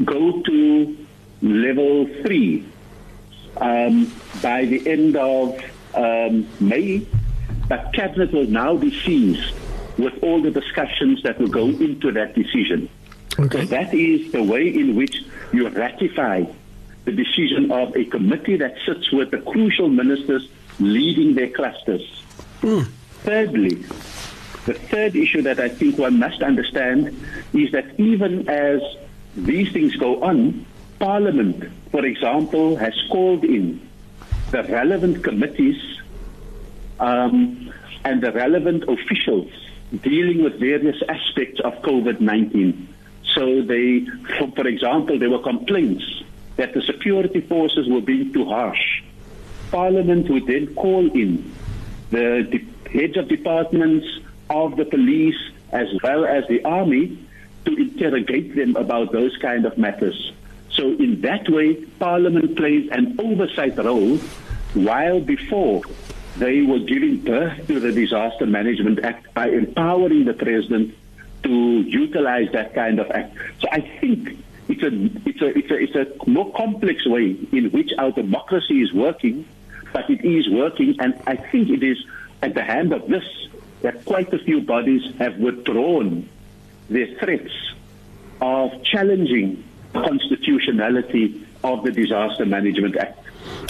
go 0.04 0.42
to 0.42 0.98
level 1.42 2.08
three 2.24 2.66
um, 3.58 4.14
by 4.42 4.66
the 4.66 4.88
end 4.90 5.16
of 5.16 5.62
um, 5.94 6.48
May, 6.60 7.06
but 7.68 7.94
cabinet 7.94 8.32
will 8.32 8.48
now 8.48 8.76
be 8.76 8.92
seized 9.02 9.54
with 9.98 10.14
all 10.22 10.42
the 10.42 10.52
discussions 10.52 11.24
that 11.24 11.40
will 11.40 11.48
go 11.48 11.68
into 11.68 12.12
that 12.12 12.36
decision. 12.36 12.90
Okay. 13.40 13.62
So 13.62 13.66
that 13.68 13.94
is 13.94 14.32
the 14.32 14.44
way 14.44 14.68
in 14.68 14.96
which 14.96 15.24
you 15.54 15.68
ratify 15.70 16.46
the 17.06 17.12
decision 17.12 17.72
of 17.72 17.96
a 17.96 18.06
committee 18.06 18.58
that 18.58 18.76
sits 18.86 19.12
with 19.12 19.32
the 19.32 19.38
crucial 19.38 19.90
ministers 19.90 20.48
leading 20.80 21.36
their 21.36 21.50
clusters. 21.50 22.24
Mm. 22.62 22.88
Thirdly, 23.24 23.76
the 24.66 24.74
third 24.74 25.16
issue 25.16 25.44
that 25.44 25.60
I 25.60 25.70
think 25.70 25.98
one 25.98 26.20
must 26.20 26.42
understand 26.42 27.16
is 27.54 27.72
that 27.72 28.00
even 28.00 28.50
as 28.50 28.82
these 29.36 29.72
things 29.72 29.96
go 29.96 30.24
on, 30.24 30.66
Parliament, 31.00 31.72
for 31.92 32.04
example, 32.06 32.76
has 32.78 32.94
called 33.12 33.44
in 33.44 33.88
the 34.52 34.64
relevant 34.64 35.24
committees 35.24 36.00
um, 37.00 37.72
and 38.04 38.22
the 38.22 38.32
relevant 38.32 38.84
officials 38.88 39.52
dealing 40.02 40.44
with 40.44 40.60
various 40.60 41.02
aspects 41.08 41.60
of 41.62 41.74
COVID 41.82 42.20
19. 42.20 42.88
So, 43.34 43.62
they, 43.62 44.06
for, 44.40 44.52
for 44.52 44.68
example, 44.68 45.20
there 45.20 45.30
were 45.30 45.44
complaints 45.44 46.24
that 46.58 46.74
the 46.74 46.82
security 46.82 47.42
forces 47.42 47.88
were 47.88 48.02
being 48.02 48.32
too 48.34 48.46
harsh. 48.46 49.04
Parliament 49.72 50.30
would 50.30 50.48
then 50.48 50.74
call 50.76 51.12
in 51.12 51.54
the 52.12 52.44
de- 52.44 52.90
heads 52.90 53.18
of 53.18 53.28
departments 53.28 54.08
of 54.50 54.78
the 54.78 54.86
police 54.86 55.38
as 55.72 55.88
well 56.04 56.26
as 56.26 56.48
the 56.48 56.64
army 56.64 57.18
to 57.66 57.76
interrogate 57.76 58.56
them 58.56 58.76
about 58.76 59.12
those 59.12 59.36
kind 59.38 59.66
of 59.66 59.78
matters. 59.78 60.32
So 60.72 60.84
in 60.84 61.22
that 61.22 61.50
way, 61.50 61.76
Parliament 62.00 62.56
plays 62.56 62.90
an 62.92 63.20
oversight 63.20 63.78
role 63.78 64.18
while 64.74 65.20
before 65.20 65.82
they 66.38 66.62
were 66.62 66.80
giving 66.80 67.18
birth 67.18 67.68
to 67.68 67.80
the 67.80 67.92
Disaster 67.92 68.46
Management 68.46 69.00
Act 69.04 69.34
by 69.34 69.50
empowering 69.50 70.26
the 70.26 70.34
President 70.34 70.94
to 71.44 71.82
utilize 71.82 72.52
that 72.52 72.74
kind 72.74 73.00
of 73.00 73.10
act. 73.12 73.36
So 73.60 73.68
I 73.72 73.80
think 73.80 74.38
it's 74.68 74.84
a, 74.84 74.90
it's 75.30 75.42
a, 75.42 75.58
it's 75.58 75.96
a, 75.96 76.00
it's 76.00 76.26
a 76.28 76.30
more 76.30 76.52
complex 76.54 77.06
way 77.08 77.38
in 77.52 77.72
which 77.72 77.92
our 77.98 78.12
democracy 78.12 78.82
is 78.82 78.94
working 78.94 79.46
but 79.96 80.10
it 80.10 80.26
is 80.26 80.50
working, 80.50 80.94
and 81.00 81.14
I 81.26 81.38
think 81.38 81.70
it 81.70 81.82
is 81.82 81.98
at 82.42 82.54
the 82.54 82.64
hand 82.64 82.92
of 82.92 83.08
this 83.08 83.24
that 83.82 84.04
quite 84.04 84.34
a 84.34 84.40
few 84.40 84.60
bodies 84.60 85.02
have 85.20 85.38
withdrawn 85.38 86.28
their 86.90 87.08
threats 87.18 87.54
of 88.42 88.84
challenging 88.84 89.64
the 89.94 90.02
constitutionality 90.02 91.48
of 91.64 91.86
the 91.86 91.92
Disaster 91.94 92.46
Management 92.46 92.98
Act 92.98 93.26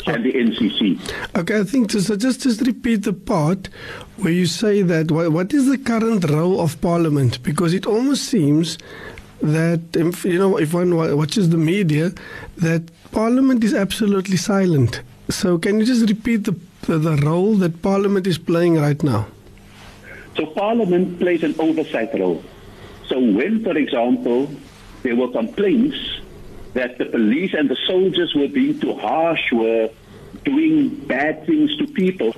and 0.08 0.26
the 0.26 0.34
NCC. 0.34 1.00
Okay, 1.36 1.60
I 1.60 1.64
think 1.64 1.92
just, 1.92 2.08
just 2.20 2.42
just 2.42 2.62
repeat 2.62 3.04
the 3.04 3.14
part 3.14 3.70
where 4.18 4.34
you 4.34 4.48
say 4.48 4.82
that 4.82 5.12
what, 5.12 5.32
what 5.32 5.54
is 5.54 5.68
the 5.68 5.78
current 5.78 6.28
role 6.28 6.60
of 6.60 6.82
Parliament? 6.82 7.44
Because 7.44 7.72
it 7.76 7.86
almost 7.86 8.24
seems 8.24 8.80
that 9.54 9.82
if, 9.94 10.26
you 10.26 10.40
know 10.40 10.58
if 10.58 10.74
one 10.74 10.96
watches 10.96 11.50
the 11.50 11.58
media, 11.58 12.12
that 12.58 12.84
Parliament 13.12 13.64
is 13.64 13.74
absolutely 13.74 14.38
silent. 14.38 15.02
So 15.30 15.58
can 15.58 15.80
you 15.80 15.86
just 15.86 16.10
repeat 16.10 16.44
the 16.44 16.56
the, 16.86 16.98
the 16.98 17.16
role 17.18 17.56
that 17.56 17.82
Parliament 17.82 18.28
is 18.28 18.38
playing 18.38 18.76
right 18.76 19.02
now? 19.04 19.28
So 20.36 20.46
Parliament 20.48 21.20
plays 21.20 21.44
an 21.44 21.56
oversight 21.60 22.14
role. 22.20 22.44
So 23.08 23.20
when, 23.20 23.64
for 23.64 23.78
example, 23.78 24.50
there 25.04 25.16
were 25.16 25.30
complaints 25.30 25.98
that 26.74 26.98
the 26.98 27.06
police 27.06 27.54
and 27.54 27.70
the 27.70 27.78
soldiers 27.88 28.34
were 28.36 28.48
being 28.48 28.80
too 28.80 28.96
harsh, 28.96 29.52
were 29.52 29.90
doing 30.44 30.90
bad 31.08 31.46
things 31.46 31.76
to 31.78 31.88
people, 31.88 32.34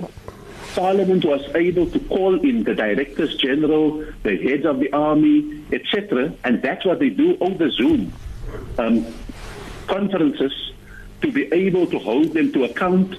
Parliament 0.78 1.24
was 1.24 1.42
able 1.56 1.90
to 1.90 1.98
call 1.98 2.38
in 2.38 2.62
the 2.62 2.72
directors 2.72 3.34
general, 3.34 4.06
the 4.22 4.36
heads 4.36 4.64
of 4.64 4.78
the 4.78 4.92
army, 4.92 5.64
etc., 5.72 6.32
and 6.44 6.62
that's 6.62 6.86
what 6.86 7.00
they 7.00 7.08
do 7.08 7.36
over 7.40 7.68
Zoom 7.68 8.12
um, 8.78 9.04
conferences 9.88 10.52
to 11.20 11.32
be 11.32 11.52
able 11.52 11.88
to 11.88 11.98
hold 11.98 12.32
them 12.32 12.52
to 12.52 12.62
account 12.62 13.16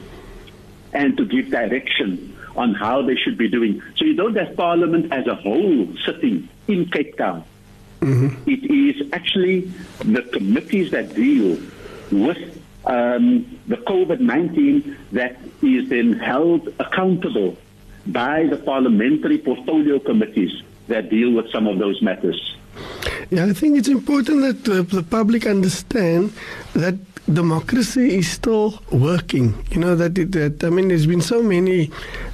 and 0.93 1.17
to 1.17 1.25
give 1.25 1.51
direction 1.51 2.33
on 2.55 2.75
how 2.75 3.01
they 3.01 3.17
should 3.17 3.37
be 3.37 3.49
doing. 3.49 3.81
So 3.97 4.05
you 4.05 4.13
don't 4.15 4.37
have 4.37 4.55
Parliament 4.55 5.11
as 5.11 5.27
a 5.27 5.35
whole 5.35 5.85
sitting 6.05 6.47
in 6.69 6.89
Cape 6.89 7.17
Town. 7.17 7.43
It 8.01 8.63
is 8.71 9.11
actually 9.11 9.69
the 9.99 10.21
committees 10.21 10.91
that 10.91 11.13
deal 11.13 11.59
with 12.09 12.58
um, 12.89 13.59
the 13.67 13.77
COVID 13.77 14.19
19 14.19 14.97
that 15.11 15.37
is 15.61 15.89
then 15.89 16.13
held 16.13 16.67
accountable 16.79 17.55
by 18.07 18.47
the 18.47 18.57
parliamentary 18.57 19.37
portfolio 19.37 19.99
committees 19.99 20.63
that 20.87 21.09
deal 21.09 21.31
with 21.31 21.51
some 21.51 21.67
of 21.67 21.77
those 21.77 22.01
matters. 22.01 22.55
Yeah, 23.29 23.45
I 23.45 23.53
think 23.53 23.77
it's 23.77 23.87
important 23.87 24.41
that 24.41 24.63
the, 24.63 24.81
the 24.81 25.03
public 25.03 25.45
understand 25.45 26.33
that 26.73 26.95
democracy 27.31 28.17
is 28.17 28.29
still 28.29 28.81
working. 28.91 29.53
You 29.71 29.79
know 29.79 29.95
that 29.95 30.17
it, 30.17 30.31
that 30.33 30.63
I 30.63 30.69
mean, 30.69 30.87
there's 30.89 31.07
been 31.07 31.21
so 31.21 31.41
many 31.41 31.91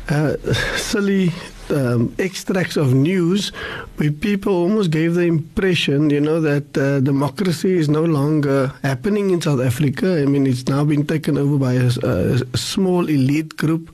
uh, 0.09 0.37
silly. 0.77 1.31
Um, 1.67 2.13
extracts 2.19 2.77
of 2.77 2.93
news 2.93 3.49
where 3.97 4.11
people 4.11 4.53
almost 4.53 4.91
gave 4.91 5.15
the 5.15 5.21
impression, 5.21 6.11
you 6.11 6.21
know, 6.21 6.39
that 6.39 6.77
uh, 6.77 6.99
democracy 6.99 7.75
is 7.79 7.89
no 7.89 8.03
longer 8.03 8.71
happening 8.83 9.31
in 9.31 9.41
South 9.41 9.59
Africa. 9.59 10.21
I 10.21 10.25
mean, 10.25 10.45
it's 10.45 10.67
now 10.67 10.85
been 10.85 11.07
taken 11.07 11.39
over 11.39 11.57
by 11.57 11.73
a, 11.73 11.87
a 11.87 12.55
small 12.55 13.09
elite 13.09 13.57
group 13.57 13.89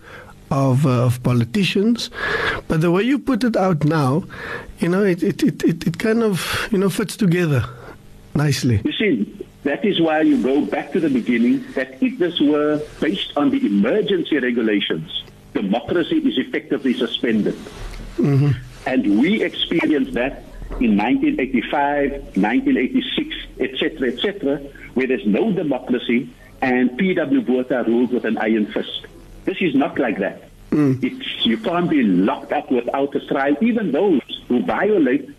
of, 0.52 0.86
uh, 0.86 1.06
of 1.06 1.24
politicians. 1.24 2.10
But 2.68 2.82
the 2.82 2.92
way 2.92 3.04
you 3.04 3.18
put 3.18 3.46
it 3.46 3.56
out 3.56 3.86
now, 3.86 4.26
you 4.80 4.90
know, 4.90 5.04
it, 5.04 5.24
it, 5.24 5.42
it, 5.42 5.88
it, 5.88 5.98
kind 5.98 6.24
of, 6.24 6.68
you 6.72 6.78
know, 6.78 6.90
fits 6.90 7.16
together 7.16 7.64
nicely. 8.36 8.82
You 8.84 8.92
see, 8.92 9.48
that 9.64 9.86
is 9.86 10.00
why 10.02 10.22
you 10.22 10.42
go 10.42 10.62
back 10.66 10.92
to 10.94 11.00
the 11.00 11.10
beginning 11.10 11.66
that 11.74 12.02
if 12.02 12.18
this 12.18 12.40
were 12.40 12.82
based 13.00 13.34
on 13.38 13.52
the 13.52 13.64
emergency 13.66 14.40
regulations, 14.40 15.24
democracy 15.54 16.18
is 16.18 16.38
effectively 16.38 16.94
suspended. 16.94 17.58
And 18.86 19.20
we 19.20 19.44
experienced 19.44 20.14
that 20.14 20.44
in 20.80 20.98
1985, 20.98 22.12
1986, 22.38 23.36
etc., 23.60 24.12
etc., 24.12 24.58
where 24.96 25.08
there's 25.08 25.26
no 25.28 25.52
democracy 25.52 26.30
and 26.62 26.98
P.W. 26.98 27.42
Botha 27.42 27.84
ruled 27.88 28.12
with 28.14 28.26
an 28.26 28.38
iron 28.38 28.66
fist. 28.68 29.06
This 29.46 29.58
is 29.62 29.76
not 29.76 29.98
like 30.00 30.20
that. 30.20 30.44
It's, 31.04 31.46
you 31.46 31.58
can't 31.58 31.90
be 31.90 32.02
locked 32.04 32.54
up 32.54 32.72
without 32.72 33.14
a 33.16 33.20
trial. 33.28 33.56
Even 33.62 33.92
those 33.92 34.22
who 34.48 34.64
violate 34.64 35.30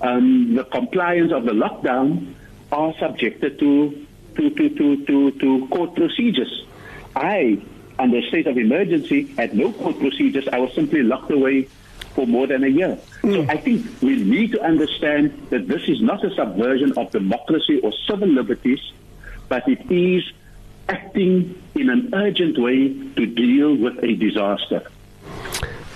um, 0.00 0.54
the 0.54 0.64
compliance 0.64 1.32
of 1.32 1.44
the 1.44 1.52
lockdown 1.52 2.34
are 2.72 2.94
subjected 2.98 3.58
to 3.58 4.06
to, 4.36 4.50
to, 4.50 4.68
to, 4.68 5.06
to, 5.06 5.30
to 5.32 5.68
court 5.68 5.94
procedures. 5.94 6.66
I, 7.14 7.62
under 7.98 8.20
state 8.28 8.46
of 8.46 8.58
emergency, 8.58 9.28
had 9.36 9.54
no 9.54 9.72
court 9.72 9.98
procedures. 9.98 10.46
I 10.48 10.58
was 10.58 10.74
simply 10.74 11.02
locked 11.02 11.30
away 11.30 11.68
for 12.14 12.26
more 12.26 12.46
than 12.46 12.64
a 12.64 12.68
year. 12.68 12.98
So 13.22 13.42
hmm. 13.42 13.50
I 13.50 13.56
think 13.56 13.86
we 14.02 14.16
need 14.16 14.52
to 14.52 14.62
understand 14.62 15.48
that 15.50 15.68
this 15.68 15.88
is 15.88 16.00
not 16.02 16.24
a 16.24 16.34
subversion 16.34 16.92
of 16.98 17.10
democracy 17.12 17.80
or 17.80 17.92
civil 18.06 18.28
liberties, 18.28 18.80
but 19.48 19.66
it 19.68 19.90
is 19.90 20.22
acting 20.88 21.60
in 21.74 21.90
an 21.90 22.14
urgent 22.14 22.58
way 22.58 22.88
to 22.88 23.26
deal 23.26 23.74
with 23.74 24.02
a 24.02 24.14
disaster. 24.14 24.86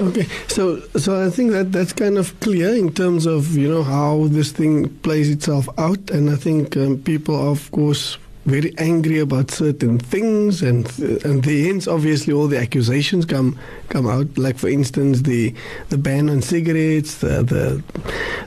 Okay, 0.01 0.27
so 0.49 0.81
so 0.97 1.27
I 1.27 1.29
think 1.29 1.53
that 1.53 1.73
that's 1.73 1.93
kind 1.93 2.17
of 2.17 2.39
clear 2.41 2.75
in 2.75 2.91
terms 2.91 3.27
of 3.27 3.55
you 3.55 3.69
know 3.69 3.83
how 3.83 4.29
this 4.29 4.51
thing 4.51 4.89
plays 5.01 5.29
itself 5.29 5.69
out, 5.77 6.11
and 6.11 6.31
I 6.31 6.37
think 6.37 6.75
um, 6.77 6.97
people 6.99 7.37
are 7.37 7.51
of 7.51 7.71
course 7.71 8.17
very 8.47 8.73
angry 8.79 9.19
about 9.19 9.51
certain 9.51 9.99
things, 9.99 10.63
and 10.63 10.87
and 11.25 11.45
the 11.45 11.67
hence 11.67 11.87
obviously 11.87 12.33
all 12.33 12.49
the 12.49 12.59
accusations 12.59 13.27
come 13.27 13.59
come 13.91 14.09
out. 14.09 14.39
Like 14.39 14.57
for 14.57 14.69
instance, 14.69 15.21
the 15.23 15.55
the 15.91 15.99
ban 15.99 16.31
on 16.31 16.41
cigarettes, 16.41 17.19
the 17.19 17.43
the, 17.43 17.83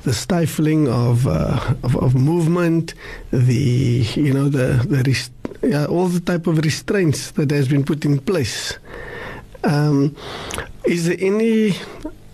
the 0.03 0.13
stifling 0.13 0.88
of, 0.88 1.27
uh, 1.27 1.75
of 1.83 1.95
of 1.98 2.15
movement, 2.15 2.95
the 3.29 4.03
you 4.15 4.33
know 4.33 4.50
the 4.50 4.83
the 4.89 5.03
rest, 5.05 5.31
yeah, 5.62 5.86
all 5.86 6.07
the 6.07 6.19
type 6.19 6.48
of 6.48 6.57
restraints 6.57 7.29
that 7.31 7.51
has 7.51 7.67
been 7.67 7.83
put 7.83 8.05
in 8.05 8.17
place. 8.17 8.79
Um, 9.63 10.15
is 10.86 11.08
there 11.08 11.18
any 11.20 11.75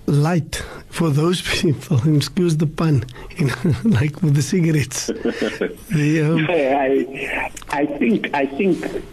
light 0.05 0.63
for 0.89 1.09
those 1.09 1.41
people? 1.61 1.99
Excuse 2.15 2.57
the 2.57 2.67
pun, 2.67 3.03
you 3.37 3.47
know, 3.47 3.55
like 3.83 4.21
with 4.21 4.35
the 4.35 4.41
cigarettes. 4.41 5.07
the, 5.07 6.21
um, 6.21 6.45
I, 6.49 7.51
I 7.69 7.85
think 7.85 8.33
I 8.33 8.45
think 8.45 9.03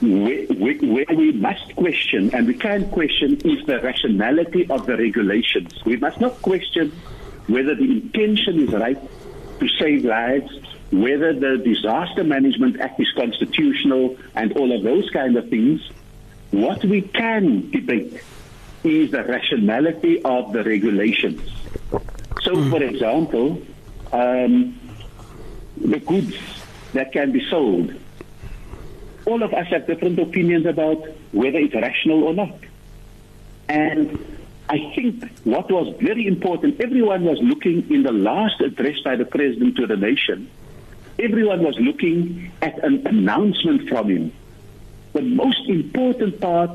where, 0.00 0.46
where 0.46 1.16
we 1.16 1.32
must 1.32 1.76
question, 1.76 2.34
and 2.34 2.46
we 2.46 2.54
can 2.54 2.90
question, 2.90 3.36
is 3.44 3.64
the 3.66 3.80
rationality 3.80 4.68
of 4.68 4.86
the 4.86 4.96
regulations. 4.96 5.72
We 5.84 5.96
must 5.96 6.20
not 6.20 6.42
question 6.42 6.92
whether 7.46 7.74
the 7.74 7.84
intention 7.84 8.60
is 8.60 8.72
right 8.72 8.98
to 9.60 9.68
save 9.78 10.04
lives, 10.04 10.50
whether 10.90 11.32
the 11.32 11.58
Disaster 11.58 12.24
Management 12.24 12.80
Act 12.80 13.00
is 13.00 13.10
constitutional, 13.14 14.16
and 14.34 14.52
all 14.54 14.76
of 14.76 14.82
those 14.82 15.08
kind 15.10 15.36
of 15.36 15.48
things. 15.48 15.80
What 16.50 16.84
we 16.84 17.02
can 17.02 17.70
debate 17.70 18.20
is 18.84 19.10
the 19.10 19.24
rationality 19.24 20.22
of 20.22 20.52
the 20.52 20.64
regulations. 20.64 21.40
So, 22.42 22.70
for 22.70 22.82
example, 22.82 23.62
um, 24.12 24.78
the 25.76 25.98
goods 26.00 26.36
that 26.92 27.12
can 27.12 27.32
be 27.32 27.48
sold. 27.48 27.94
All 29.24 29.42
of 29.42 29.54
us 29.54 29.68
have 29.68 29.86
different 29.86 30.18
opinions 30.18 30.66
about 30.66 31.06
whether 31.32 31.58
it's 31.58 31.74
rational 31.74 32.24
or 32.24 32.34
not. 32.34 32.58
And 33.68 34.38
I 34.68 34.92
think 34.94 35.24
what 35.44 35.70
was 35.70 35.94
very 36.00 36.26
important, 36.26 36.80
everyone 36.80 37.24
was 37.24 37.38
looking 37.40 37.90
in 37.90 38.02
the 38.02 38.12
last 38.12 38.60
address 38.60 38.98
by 39.04 39.16
the 39.16 39.24
president 39.24 39.76
to 39.76 39.86
the 39.86 39.96
nation, 39.96 40.50
everyone 41.18 41.62
was 41.62 41.78
looking 41.78 42.50
at 42.60 42.82
an 42.84 43.06
announcement 43.06 43.88
from 43.88 44.08
him. 44.08 44.32
The 45.12 45.22
most 45.22 45.68
important 45.68 46.40
part 46.40 46.70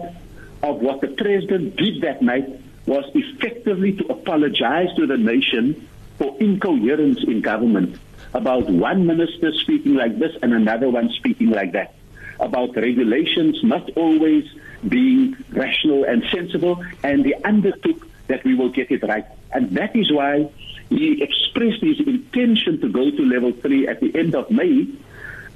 of 0.64 0.82
what 0.82 1.02
the 1.02 1.08
president 1.08 1.76
did 1.76 2.02
that 2.02 2.22
night 2.22 2.48
was 2.86 3.04
effectively 3.14 3.94
to 3.94 4.06
apologize 4.08 4.88
to 4.96 5.06
the 5.06 5.18
nation 5.18 5.88
for 6.18 6.36
incoherence 6.40 7.24
in 7.24 7.42
government 7.42 8.00
about 8.34 8.70
one 8.70 9.06
minister 9.06 9.52
speaking 9.54 9.96
like 9.96 10.18
this 10.20 10.36
and 10.42 10.54
another 10.54 10.90
one 10.90 11.10
speaking 11.10 11.50
like 11.50 11.74
that, 11.74 11.94
about 12.40 12.76
regulations 12.76 13.64
not 13.64 13.90
always 13.96 14.46
being 14.88 15.36
rational 15.52 16.04
and 16.04 16.24
sensible, 16.32 16.84
and 17.04 17.26
he 17.26 17.34
undertook 17.46 18.08
that 18.28 18.44
we 18.44 18.54
will 18.54 18.70
get 18.70 18.92
it 18.92 19.04
right. 19.04 19.26
And 19.52 19.72
that 19.72 19.96
is 19.96 20.12
why 20.12 20.50
he 20.90 21.22
expressed 21.22 21.82
his 21.82 22.00
intention 22.00 22.80
to 22.82 22.90
go 22.90 23.10
to 23.10 23.22
level 23.24 23.52
three 23.54 23.88
at 23.88 24.00
the 24.00 24.16
end 24.16 24.36
of 24.36 24.52
May, 24.52 24.88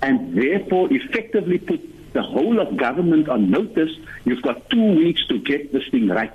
and 0.01 0.36
therefore 0.36 0.88
effectively 0.91 1.60
put 1.60 1.81
the 2.13 2.22
whole 2.22 2.60
of 2.60 2.77
government 2.77 3.30
on 3.30 3.50
notice. 3.50 3.91
You've 4.25 4.41
got 4.41 4.70
two 4.70 4.96
weeks 4.96 5.25
to 5.27 5.39
get 5.39 5.72
this 5.72 5.88
thing 5.89 6.08
right, 6.10 6.34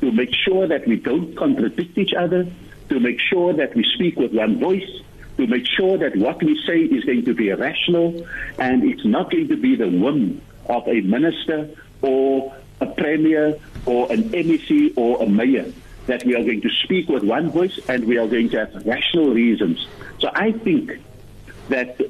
to 0.00 0.10
make 0.12 0.34
sure 0.34 0.66
that 0.66 0.86
we 0.86 0.96
don't 0.96 1.36
contradict 1.36 1.96
each 1.98 2.14
other, 2.14 2.46
to 2.88 3.00
make 3.00 3.20
sure 3.20 3.52
that 3.52 3.74
we 3.74 3.84
speak 3.94 4.16
with 4.16 4.32
one 4.32 4.58
voice, 4.58 4.88
to 5.36 5.46
make 5.46 5.66
sure 5.66 5.96
that 5.98 6.16
what 6.16 6.42
we 6.42 6.60
say 6.66 6.80
is 6.80 7.04
going 7.04 7.24
to 7.24 7.34
be 7.34 7.52
rational 7.52 8.26
and 8.58 8.84
it's 8.84 9.04
not 9.04 9.30
going 9.30 9.48
to 9.48 9.56
be 9.56 9.74
the 9.76 9.88
whim 9.88 10.40
of 10.66 10.86
a 10.86 11.00
minister 11.00 11.70
or 12.02 12.54
a 12.80 12.86
premier 12.86 13.58
or 13.86 14.10
an 14.12 14.24
MEC 14.30 14.92
or 14.96 15.22
a 15.22 15.26
mayor 15.26 15.72
that 16.06 16.24
we 16.24 16.34
are 16.34 16.42
going 16.42 16.60
to 16.60 16.70
speak 16.82 17.08
with 17.08 17.22
one 17.22 17.50
voice 17.50 17.78
and 17.88 18.04
we 18.04 18.18
are 18.18 18.26
going 18.26 18.50
to 18.50 18.58
have 18.58 18.86
rational 18.86 19.32
reasons. 19.32 19.86
So 20.18 20.30
I 20.34 20.52
think 20.52 20.98
that 21.68 22.00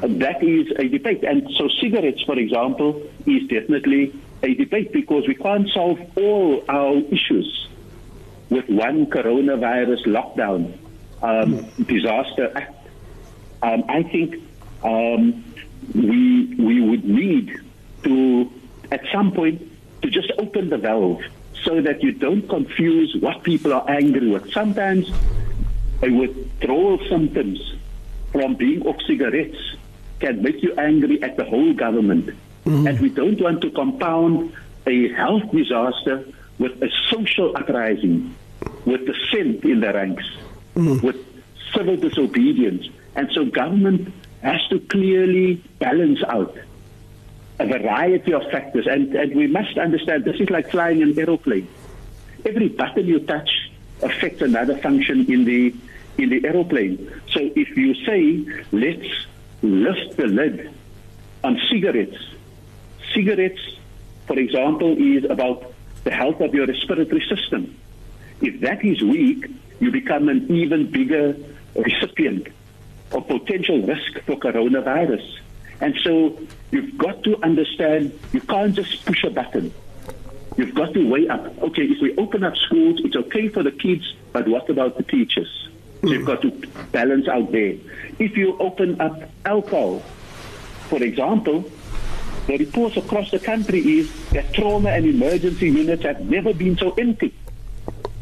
that 0.00 0.42
is 0.42 0.70
a 0.78 0.88
debate. 0.88 1.24
And 1.24 1.48
so 1.56 1.68
cigarettes, 1.80 2.22
for 2.22 2.38
example, 2.38 3.02
is 3.26 3.48
definitely 3.48 4.14
a 4.42 4.54
debate 4.54 4.92
because 4.92 5.26
we 5.26 5.34
can't 5.34 5.68
solve 5.70 5.98
all 6.16 6.64
our 6.68 6.96
issues 7.10 7.68
with 8.50 8.68
one 8.68 9.06
coronavirus 9.06 10.06
lockdown 10.06 10.78
um, 11.22 11.66
disaster 11.86 12.52
act. 12.56 12.88
Um, 13.62 13.84
I 13.88 14.04
think 14.04 14.36
um, 14.84 15.44
we 15.94 16.54
we 16.54 16.80
would 16.80 17.04
need 17.04 17.60
to 18.04 18.50
at 18.92 19.00
some 19.12 19.32
point 19.32 19.60
to 20.02 20.10
just 20.10 20.30
open 20.38 20.70
the 20.70 20.78
valve 20.78 21.22
so 21.64 21.82
that 21.82 22.02
you 22.02 22.12
don't 22.12 22.48
confuse 22.48 23.16
what 23.20 23.42
people 23.42 23.72
are 23.72 23.90
angry 23.90 24.28
with. 24.28 24.52
Sometimes 24.52 25.10
a 26.02 26.10
withdrawal 26.10 27.00
symptoms 27.08 27.74
from 28.30 28.54
being 28.54 28.86
off 28.86 28.96
cigarettes 29.06 29.58
can 30.20 30.42
make 30.42 30.62
you 30.62 30.74
angry 30.74 31.22
at 31.22 31.36
the 31.36 31.44
whole 31.44 31.72
government. 31.74 32.26
Mm-hmm. 32.64 32.86
And 32.86 33.00
we 33.00 33.08
don't 33.08 33.40
want 33.40 33.62
to 33.62 33.70
compound 33.70 34.52
a 34.86 35.12
health 35.12 35.50
disaster 35.52 36.24
with 36.58 36.82
a 36.82 36.90
social 37.08 37.56
uprising, 37.56 38.34
with 38.84 39.06
dissent 39.06 39.64
in 39.64 39.80
the 39.80 39.92
ranks, 39.92 40.24
mm-hmm. 40.74 41.06
with 41.06 41.16
civil 41.74 41.96
disobedience. 41.96 42.88
And 43.14 43.28
so 43.32 43.44
government 43.44 44.12
has 44.42 44.60
to 44.70 44.80
clearly 44.80 45.62
balance 45.78 46.22
out 46.28 46.56
a 47.58 47.66
variety 47.66 48.32
of 48.32 48.42
factors. 48.50 48.86
And, 48.86 49.14
and 49.14 49.34
we 49.34 49.46
must 49.46 49.76
understand 49.78 50.24
this 50.24 50.40
is 50.40 50.50
like 50.50 50.70
flying 50.70 51.02
an 51.02 51.18
aeroplane. 51.18 51.68
Every 52.44 52.68
button 52.68 53.06
you 53.06 53.20
touch 53.20 53.50
affects 54.02 54.42
another 54.42 54.76
function 54.78 55.30
in 55.30 55.44
the 55.44 55.74
in 56.18 56.30
the 56.30 56.44
aeroplane. 56.44 57.10
So 57.30 57.40
if 57.40 57.76
you 57.76 57.94
say 58.04 58.44
let's 58.72 59.26
lift 59.62 60.16
the 60.16 60.26
lid 60.26 60.74
on 61.44 61.60
cigarettes, 61.70 62.18
cigarettes, 63.14 63.60
for 64.26 64.38
example, 64.38 64.96
is 64.98 65.24
about 65.24 65.72
the 66.04 66.10
health 66.10 66.40
of 66.40 66.54
your 66.54 66.66
respiratory 66.66 67.24
system. 67.28 67.76
If 68.40 68.60
that 68.60 68.84
is 68.84 69.02
weak, 69.02 69.46
you 69.80 69.90
become 69.90 70.28
an 70.28 70.50
even 70.50 70.90
bigger 70.90 71.36
recipient 71.74 72.48
of 73.12 73.26
potential 73.26 73.80
risk 73.82 74.20
for 74.26 74.36
coronavirus. 74.36 75.38
And 75.80 75.94
so 76.02 76.38
you've 76.70 76.98
got 76.98 77.22
to 77.24 77.40
understand 77.42 78.18
you 78.32 78.40
can't 78.40 78.74
just 78.74 79.04
push 79.06 79.24
a 79.24 79.30
button. 79.30 79.72
You've 80.56 80.74
got 80.74 80.92
to 80.94 81.08
weigh 81.08 81.28
up. 81.28 81.46
Okay, 81.62 81.82
if 81.82 82.02
we 82.02 82.16
open 82.16 82.42
up 82.42 82.56
schools, 82.56 83.00
it's 83.04 83.16
okay 83.16 83.48
for 83.48 83.62
the 83.62 83.70
kids, 83.70 84.14
but 84.32 84.48
what 84.48 84.68
about 84.68 84.96
the 84.96 85.04
teachers? 85.04 85.68
You've 86.02 86.26
got 86.26 86.42
to 86.42 86.50
balance 86.92 87.28
out 87.28 87.50
there. 87.52 87.74
If 88.18 88.36
you 88.36 88.56
open 88.58 89.00
up 89.00 89.20
alcohol, 89.44 90.02
for 90.88 91.02
example, 91.02 91.70
the 92.46 92.56
reports 92.56 92.96
across 92.96 93.30
the 93.30 93.38
country 93.38 93.80
is 93.80 94.30
that 94.30 94.52
trauma 94.54 94.90
and 94.90 95.04
emergency 95.04 95.70
units 95.70 96.04
have 96.04 96.20
never 96.30 96.54
been 96.54 96.78
so 96.78 96.92
empty. 96.94 97.34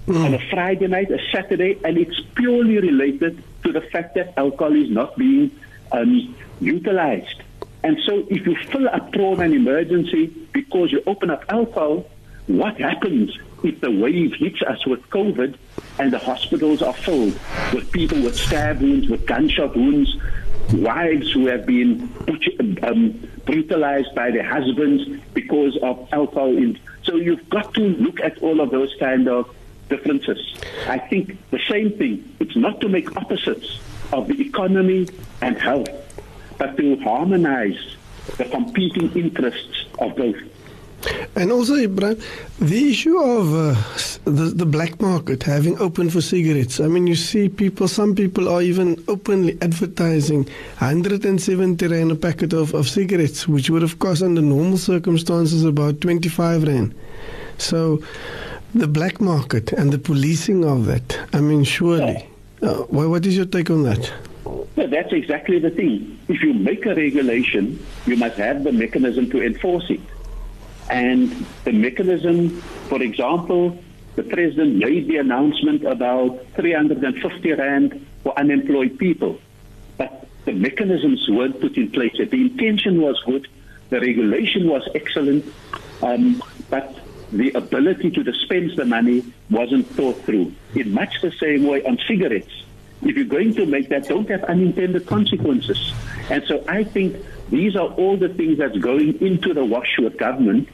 Mm. 0.06 0.25
On 0.25 0.35
a 0.35 0.50
Friday 0.50 0.87
night, 0.87 1.11
a 1.11 1.18
Saturday, 1.33 1.78
and 1.85 1.99
it's 1.99 2.21
purely 2.35 2.78
related 2.78 3.42
to 3.64 3.73
the 3.73 3.80
fact 3.80 4.14
that 4.14 4.38
alcohol 4.38 4.75
is 4.75 4.90
not 4.90 5.16
being 5.16 5.50
um, 5.92 6.35
utilized. 6.61 7.42
And 7.83 7.99
so, 8.04 8.25
if 8.30 8.47
you 8.47 8.56
fill 8.71 8.88
up 8.88 9.12
trauma 9.12 9.45
and 9.45 9.54
emergency 9.54 10.26
because 10.52 10.92
you 10.92 11.02
open 11.06 11.30
up 11.30 11.45
alcohol, 11.49 12.04
what 12.47 12.80
happens 12.80 13.37
if 13.63 13.81
the 13.81 13.91
wave 13.91 14.35
hits 14.35 14.63
us 14.63 14.87
with 14.87 15.09
COVID 15.11 15.57
and 15.99 16.13
the 16.13 16.19
hospitals 16.19 16.83
are 16.83 16.92
filled 16.92 17.38
with 17.73 17.90
people 17.90 18.21
with 18.23 18.37
stab 18.37 18.81
wounds, 18.81 19.09
with 19.09 19.27
gunshot 19.27 19.77
wounds, 19.77 20.16
wives 20.73 21.33
who 21.33 21.47
have 21.47 21.66
been 21.66 22.12
um, 22.83 23.29
brutalized 23.45 24.14
by 24.14 24.31
their 24.31 24.45
husbands 24.45 25.09
because 25.33 25.77
of 25.79 26.09
alcohol. 26.12 26.55
So 27.03 27.16
you've 27.16 27.49
got 27.49 27.75
to 27.75 27.81
look 27.81 28.21
at 28.21 28.38
all 28.42 28.61
of 28.61 28.71
those 28.71 28.95
kind 28.99 29.29
of 29.29 29.55
differences. 29.88 30.38
I 30.88 30.99
think 30.99 31.38
the 31.51 31.61
same 31.69 31.97
thing. 31.97 32.37
It's 32.40 32.57
not 32.57 32.81
to 32.81 32.88
make 32.88 33.16
opposites 33.16 33.79
of 34.12 34.29
the 34.29 34.40
economy 34.40 35.09
and 35.40 35.57
health, 35.57 35.88
but 36.59 36.77
to 36.77 36.97
harmonize 37.01 37.97
the 38.37 38.45
competing 38.47 39.12
interests 39.12 39.87
of 39.99 40.16
both. 40.16 40.37
And 41.35 41.53
also, 41.53 41.75
Ibrahim, 41.75 42.21
the 42.59 42.90
issue 42.90 43.19
of 43.19 43.55
uh, 43.55 43.75
the, 44.25 44.53
the 44.55 44.66
black 44.66 45.01
market 45.01 45.42
having 45.42 45.79
open 45.79 46.09
for 46.09 46.21
cigarettes. 46.21 46.81
I 46.81 46.87
mean, 46.87 47.07
you 47.07 47.14
see 47.14 47.49
people, 47.49 47.88
some 47.88 48.14
people 48.14 48.49
are 48.49 48.62
even 48.62 49.03
openly 49.07 49.59
advertising 49.61 50.45
170 50.79 51.87
Rand 51.87 52.11
a 52.11 52.14
packet 52.14 52.53
of, 52.53 52.75
of 52.75 52.88
cigarettes, 52.88 53.47
which 53.47 53.69
would 53.71 53.83
have 53.83 53.99
cost 53.99 54.23
under 54.23 54.40
normal 54.40 54.79
circumstances 54.79 55.64
about 55.64 56.01
25 56.01 56.64
Rand. 56.64 56.95
So, 57.59 58.03
the 58.75 58.88
black 58.88 59.21
market 59.21 59.73
and 59.73 59.92
the 59.92 59.99
policing 59.99 60.64
of 60.64 60.87
that, 60.87 61.19
I 61.33 61.40
mean, 61.40 61.64
surely. 61.64 62.27
Uh, 62.62 62.75
what 62.85 63.27
is 63.27 63.37
your 63.37 63.47
take 63.47 63.71
on 63.71 63.83
that? 63.83 64.12
Well, 64.45 64.88
that's 64.88 65.12
exactly 65.12 65.59
the 65.59 65.71
thing. 65.71 66.19
If 66.29 66.42
you 66.42 66.55
make 66.55 66.87
a 66.87 66.95
regulation, 66.95 67.85
you 68.07 68.16
must 68.16 68.37
have 68.37 68.64
the 68.64 68.73
mechanism 68.73 69.31
to 69.31 69.42
enforce 69.42 69.90
it. 69.90 70.01
And 70.90 71.31
the 71.64 71.72
mechanism, 71.72 72.61
for 72.88 73.03
example, 73.03 73.79
the 74.14 74.22
president 74.22 74.77
made 74.77 75.09
the 75.09 75.18
announcement 75.18 75.85
about 75.85 76.40
350 76.55 77.53
rand 77.53 78.07
for 78.22 78.38
unemployed 78.38 78.99
people. 78.99 79.38
But 79.99 80.27
the 80.44 80.53
mechanisms 80.53 81.27
weren't 81.29 81.61
put 81.61 81.77
in 81.77 81.90
place. 81.90 82.16
The 82.16 82.31
intention 82.33 83.01
was 83.01 83.20
good, 83.27 83.46
the 83.90 84.01
regulation 84.01 84.68
was 84.68 84.88
excellent, 84.94 85.44
um, 86.03 86.42
but 86.70 86.99
the 87.33 87.51
ability 87.53 88.11
to 88.12 88.22
dispense 88.22 88.77
the 88.77 88.85
money 88.85 89.25
wasn't 89.51 89.87
thought 89.88 90.16
through. 90.22 90.53
In 90.75 90.92
much 90.92 91.20
the 91.20 91.33
same 91.33 91.64
way 91.64 91.85
on 91.85 91.99
cigarettes. 92.07 92.64
If 93.03 93.16
you're 93.16 93.27
going 93.27 93.55
to 93.57 93.66
make 93.66 93.90
that, 93.90 94.09
don't 94.09 94.29
have 94.31 94.44
unintended 94.44 95.07
consequences. 95.07 95.92
And 96.31 96.42
so 96.46 96.64
I 96.66 96.85
think 96.85 97.16
these 97.51 97.77
are 97.77 97.88
all 97.88 98.16
the 98.16 98.29
things 98.31 98.59
that's 98.59 98.79
going 98.79 99.20
into 99.20 99.53
the 99.53 99.64
wash 99.64 99.99
with 99.99 100.16
government 100.16 100.68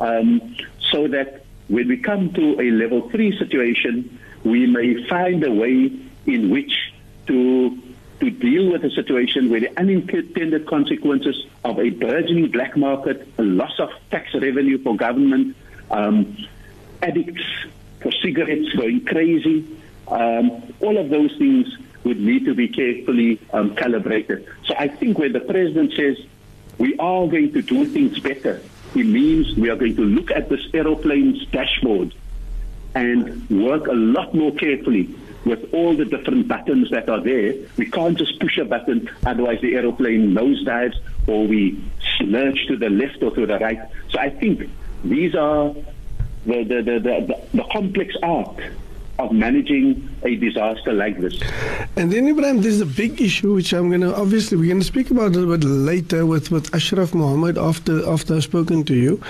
um, 0.00 0.56
so 0.90 1.08
that 1.08 1.44
when 1.68 1.88
we 1.88 1.96
come 1.96 2.32
to 2.32 2.60
a 2.60 2.70
level 2.70 3.08
three 3.10 3.36
situation, 3.38 4.18
we 4.44 4.66
may 4.66 5.06
find 5.08 5.42
a 5.44 5.52
way 5.52 5.90
in 6.26 6.50
which 6.50 6.92
to 7.26 7.78
to 8.20 8.30
deal 8.30 8.70
with 8.70 8.84
a 8.84 8.90
situation 8.90 9.50
where 9.50 9.60
the 9.60 9.78
unintended 9.78 10.66
consequences 10.66 11.46
of 11.64 11.78
a 11.78 11.90
burgeoning 11.90 12.48
black 12.50 12.76
market, 12.76 13.26
a 13.38 13.42
loss 13.42 13.78
of 13.80 13.90
tax 14.10 14.32
revenue 14.34 14.78
for 14.78 14.96
government, 14.96 15.56
um, 15.90 16.36
addicts 17.02 17.42
for 18.00 18.12
cigarettes 18.12 18.72
going 18.74 19.04
crazy, 19.04 19.66
um, 20.08 20.62
all 20.80 20.96
of 20.96 21.10
those 21.10 21.36
things 21.36 21.66
would 22.04 22.20
need 22.20 22.44
to 22.44 22.54
be 22.54 22.68
carefully 22.68 23.40
um, 23.52 23.74
calibrated. 23.74 24.46
So 24.66 24.74
I 24.78 24.88
think 24.88 25.18
when 25.18 25.32
the 25.32 25.40
president 25.40 25.92
says 25.94 26.18
we 26.78 26.96
are 26.98 27.26
going 27.26 27.52
to 27.52 27.62
do 27.62 27.84
things 27.86 28.20
better, 28.20 28.62
it 28.96 29.06
means 29.06 29.56
we 29.56 29.70
are 29.70 29.76
going 29.76 29.96
to 29.96 30.02
look 30.02 30.30
at 30.30 30.48
this 30.48 30.60
aeroplane's 30.72 31.44
dashboard 31.46 32.14
and 32.94 33.48
work 33.50 33.86
a 33.86 33.92
lot 33.92 34.34
more 34.34 34.52
carefully 34.52 35.14
with 35.44 35.72
all 35.74 35.94
the 35.94 36.04
different 36.04 36.48
buttons 36.48 36.90
that 36.90 37.08
are 37.08 37.20
there. 37.20 37.54
We 37.76 37.90
can't 37.90 38.16
just 38.16 38.40
push 38.40 38.56
a 38.58 38.64
button, 38.64 39.10
otherwise 39.26 39.60
the 39.60 39.74
aeroplane 39.74 40.32
nosedives 40.32 40.96
or 41.26 41.46
we 41.46 41.82
lurch 42.20 42.66
to 42.68 42.76
the 42.76 42.88
left 42.88 43.22
or 43.22 43.34
to 43.34 43.46
the 43.46 43.58
right. 43.58 43.80
So 44.10 44.18
I 44.18 44.30
think 44.30 44.70
these 45.04 45.34
are 45.34 45.74
the, 46.46 46.64
the, 46.64 46.82
the, 46.82 47.00
the, 47.00 47.40
the 47.52 47.64
complex 47.72 48.14
art 48.22 48.58
of 49.18 49.30
managing 49.32 50.08
a 50.24 50.34
disaster 50.34 50.92
like 50.92 51.20
this. 51.20 51.40
And 51.96 52.12
then, 52.12 52.26
Ibrahim, 52.26 52.62
there's 52.62 52.80
a 52.80 52.86
big 52.86 53.20
issue 53.20 53.54
which 53.54 53.72
I'm 53.72 53.88
going 53.88 54.00
to 54.00 54.14
obviously 54.14 54.56
we're 54.56 54.68
going 54.68 54.80
to 54.80 54.86
speak 54.86 55.10
about 55.10 55.26
a 55.26 55.38
little 55.38 55.56
bit 55.56 55.64
later 55.64 56.26
with, 56.26 56.50
with 56.50 56.74
Ashraf 56.74 57.14
Mohammed 57.14 57.56
after 57.56 58.08
after 58.08 58.34
I've 58.34 58.44
spoken 58.44 58.84
to 58.84 58.94
you. 58.94 59.20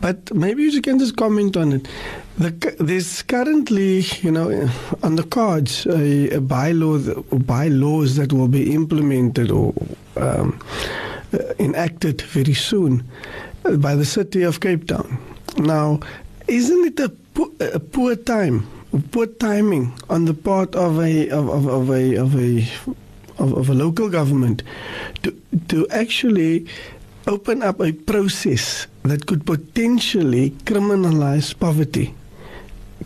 But 0.00 0.34
maybe 0.34 0.64
you 0.64 0.82
can 0.82 0.98
just 0.98 1.16
comment 1.16 1.56
on 1.56 1.72
it. 1.72 1.88
The, 2.36 2.76
there's 2.78 3.22
currently, 3.22 4.00
you 4.20 4.30
know, 4.30 4.68
on 5.02 5.16
the 5.16 5.22
cards 5.22 5.86
a, 5.86 6.28
a 6.30 6.40
bylaw 6.40 7.46
bylaws 7.46 8.16
that 8.16 8.32
will 8.32 8.48
be 8.48 8.74
implemented 8.74 9.50
or 9.50 9.72
um, 10.16 10.60
enacted 11.58 12.20
very 12.22 12.54
soon 12.54 13.08
by 13.78 13.94
the 13.94 14.04
city 14.04 14.42
of 14.42 14.60
Cape 14.60 14.86
Town. 14.86 15.18
Now, 15.56 16.00
isn't 16.46 16.98
it 16.98 17.00
a, 17.00 17.74
a 17.74 17.80
poor 17.80 18.16
time 18.16 18.66
poor 19.10 19.26
timing 19.26 19.92
on 20.08 20.24
the 20.24 20.34
part 20.34 20.74
of 20.74 20.98
a 20.98 21.28
of, 21.30 21.48
of, 21.48 21.66
of 21.66 21.90
a 21.90 22.16
of 22.16 22.34
a 22.36 22.68
of, 23.38 23.52
of, 23.52 23.68
a 23.68 23.74
local 23.74 24.08
government 24.08 24.62
to 25.22 25.34
to 25.68 25.86
actually 25.88 26.66
open 27.26 27.62
up 27.62 27.80
a 27.80 27.92
process 27.92 28.86
that 29.02 29.26
could 29.26 29.44
potentially 29.46 30.50
criminalize 30.64 31.58
poverty. 31.58 32.14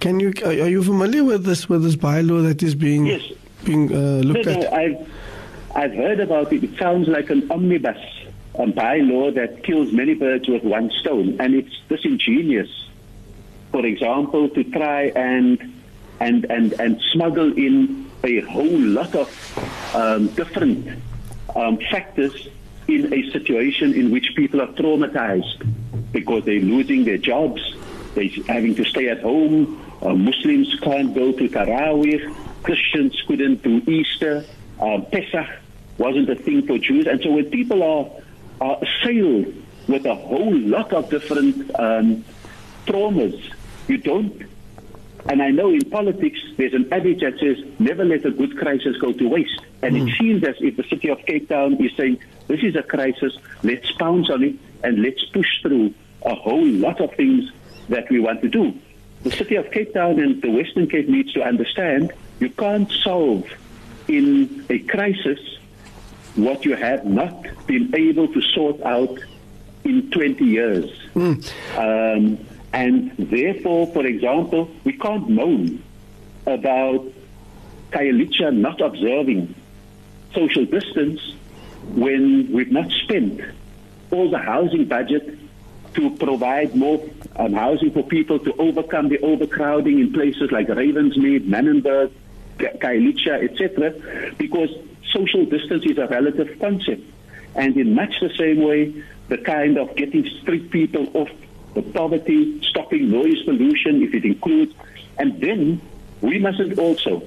Can 0.01 0.21
you 0.21 0.33
are, 0.45 0.53
are 0.53 0.69
you 0.69 0.83
familiar 0.83 1.25
with 1.25 1.45
this 1.45 1.69
with 1.69 1.83
this 1.83 1.97
bylaw 1.97 2.43
that 2.47 2.63
is 2.63 2.75
being 2.75 3.07
Yes. 3.07 3.23
being 3.65 3.93
uh, 3.93 4.21
looked 4.23 4.47
No, 4.47 4.53
no, 4.53 4.61
at? 4.61 4.73
I've, 4.73 5.13
I've 5.75 5.95
heard 5.95 6.21
about 6.21 6.53
it. 6.53 6.65
It 6.65 6.79
sounds 6.79 7.09
like 7.09 7.31
an 7.31 7.51
omnibus 7.51 7.99
a 8.59 8.67
bylaw 8.67 9.33
that 9.35 9.63
kills 9.63 9.93
many 9.93 10.15
birds 10.15 10.49
with 10.49 10.65
one 10.65 10.91
stone, 10.91 11.37
and 11.39 11.55
it's 11.55 11.81
disingenuous. 11.89 12.69
For 13.71 13.87
example, 13.87 14.49
to 14.49 14.65
try 14.65 15.13
and 15.15 15.78
and 16.21 16.45
and 16.51 16.73
and 16.81 17.01
smuggle 17.13 17.53
in 17.57 18.11
a 18.25 18.41
whole 18.41 18.81
lot 18.81 19.15
of 19.15 19.95
um, 19.95 20.27
different 20.29 20.99
um, 21.55 21.79
factors 21.91 22.49
in 22.89 23.13
a 23.13 23.31
situation 23.31 23.95
in 23.95 24.11
which 24.11 24.35
people 24.35 24.61
are 24.61 24.69
traumatized 24.69 25.67
because 26.13 26.45
they're 26.45 26.61
losing 26.61 27.05
their 27.05 27.19
jobs, 27.19 27.75
they're 28.15 28.31
having 28.47 28.75
to 28.75 28.85
stay 28.85 29.09
at 29.09 29.21
home. 29.21 29.85
Uh, 30.01 30.15
Muslims 30.15 30.79
can't 30.81 31.15
go 31.15 31.33
to 31.33 31.49
Tarawih, 31.49 32.35
Christians 32.63 33.21
couldn't 33.27 33.63
do 33.63 33.83
Easter, 33.91 34.45
um, 34.81 35.05
Pesach 35.07 35.47
wasn't 35.99 36.31
a 36.31 36.37
thing 36.37 36.67
for 36.67 36.79
Jews, 36.79 37.07
and 37.07 37.21
so 37.23 37.33
when 37.33 37.51
people 37.51 37.83
are 37.83 38.11
are 38.61 38.79
assailed 38.83 39.55
with 39.87 40.05
a 40.05 40.15
whole 40.15 40.57
lot 40.57 40.93
of 40.93 41.09
different 41.11 41.71
um, 41.79 42.25
traumas, 42.87 43.41
you 43.87 43.99
don't 43.99 44.43
and 45.29 45.43
I 45.43 45.51
know 45.51 45.71
in 45.71 45.83
politics 45.91 46.39
there's 46.57 46.73
an 46.73 46.89
adage 46.93 47.21
that 47.21 47.39
says 47.39 47.59
never 47.79 48.05
let 48.05 48.25
a 48.25 48.31
good 48.31 48.57
crisis 48.59 48.97
go 48.97 49.13
to 49.13 49.29
waste. 49.29 49.61
And 49.83 49.97
it 49.97 50.17
seems 50.19 50.43
as 50.43 50.57
if 50.61 50.77
the 50.77 50.85
city 50.85 51.09
of 51.09 51.19
Cape 51.27 51.49
Town 51.49 51.75
is 51.75 51.93
saying 51.97 52.19
this 52.47 52.63
is 52.63 52.75
a 52.77 52.83
crisis, 52.83 53.37
let's 53.63 53.93
pounce 53.93 54.31
on 54.31 54.43
it 54.43 54.57
and 54.83 55.03
let's 55.03 55.23
push 55.27 55.61
through 55.63 55.95
a 56.23 56.35
whole 56.35 56.67
lot 56.67 57.01
of 57.01 57.15
things 57.15 57.53
that 57.91 58.09
we 58.11 58.21
want 58.21 58.41
to 58.43 58.49
do. 58.49 58.75
The 59.23 59.31
city 59.31 59.57
of 59.57 59.71
Cape 59.71 59.93
Town 59.93 60.19
and 60.19 60.41
the 60.41 60.51
Western 60.51 60.89
Cape 60.89 61.09
needs 61.09 61.33
to 61.35 61.43
understand 61.43 62.13
you 62.41 62.49
can't 62.51 62.91
solve 62.91 63.45
in 64.09 64.65
a 64.71 64.79
crisis 64.81 65.39
what 66.37 66.65
you 66.65 66.75
have 66.77 67.05
not 67.05 67.47
been 67.67 67.95
able 67.95 68.29
to 68.29 68.41
sort 68.41 68.81
out 68.83 69.19
in 69.85 70.11
20 70.11 70.45
years. 70.45 70.91
Um, 71.77 72.39
and 72.73 73.13
therefore, 73.17 73.87
for 73.89 74.07
example, 74.07 74.71
we 74.85 74.93
can't 74.93 75.29
moan 75.29 75.83
about 76.47 77.07
Khayelitsha 77.91 78.55
not 78.55 78.81
observing 78.81 79.55
social 80.35 80.65
distance 80.67 81.21
when 81.95 82.53
we've 82.53 82.71
not 82.71 82.91
spent 82.91 83.41
all 84.11 84.31
the 84.31 84.39
housing 84.39 84.85
budget 84.85 85.39
to 85.95 86.11
provide 86.17 86.75
more 86.75 87.03
um, 87.37 87.55
housing 87.55 87.91
for 87.91 88.03
people 88.03 88.39
to 88.39 88.53
overcome 88.59 89.09
the 89.09 89.19
overcrowding 89.21 89.99
in 89.99 90.13
places 90.13 90.53
like 90.53 90.69
Ravensmead, 90.69 91.49
Manenberg, 91.49 92.13
Khayelitsha, 92.59 93.51
etc. 93.51 94.35
Because 94.37 94.71
social 95.11 95.47
distance 95.47 95.85
is 95.87 95.97
a 95.99 96.07
relative 96.07 96.59
concept. 96.61 97.03
And 97.55 97.77
in 97.77 97.95
much 97.95 98.21
the 98.21 98.31
same 98.37 98.63
way, 98.63 99.03
the 99.29 99.39
kind 99.39 99.79
of 99.79 99.97
getting 99.97 100.27
street 100.41 100.71
people 100.71 101.09
off 101.15 101.31
the 101.75 101.83
poverty, 101.83 102.61
stopping 102.63 103.11
noise 103.11 103.43
pollution, 103.45 104.03
if 104.03 104.15
it 104.15 104.25
includes, 104.25 104.75
and 105.19 105.41
then 105.41 105.81
we 106.21 106.39
mustn't 106.39 106.79
also 106.79 107.27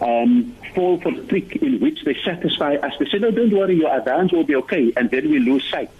um, 0.00 0.54
fall 0.74 1.00
for 1.00 1.12
the 1.12 1.22
trick 1.24 1.56
in 1.56 1.80
which 1.80 2.04
they 2.04 2.16
satisfy 2.24 2.74
us. 2.76 2.92
They 2.98 3.06
say, 3.06 3.18
no, 3.18 3.30
don't 3.30 3.50
worry, 3.50 3.76
your 3.76 3.96
advance 3.96 4.32
will 4.32 4.44
be 4.44 4.56
okay, 4.56 4.92
and 4.96 5.10
then 5.10 5.30
we 5.30 5.38
lose 5.38 5.68
sight 5.70 5.90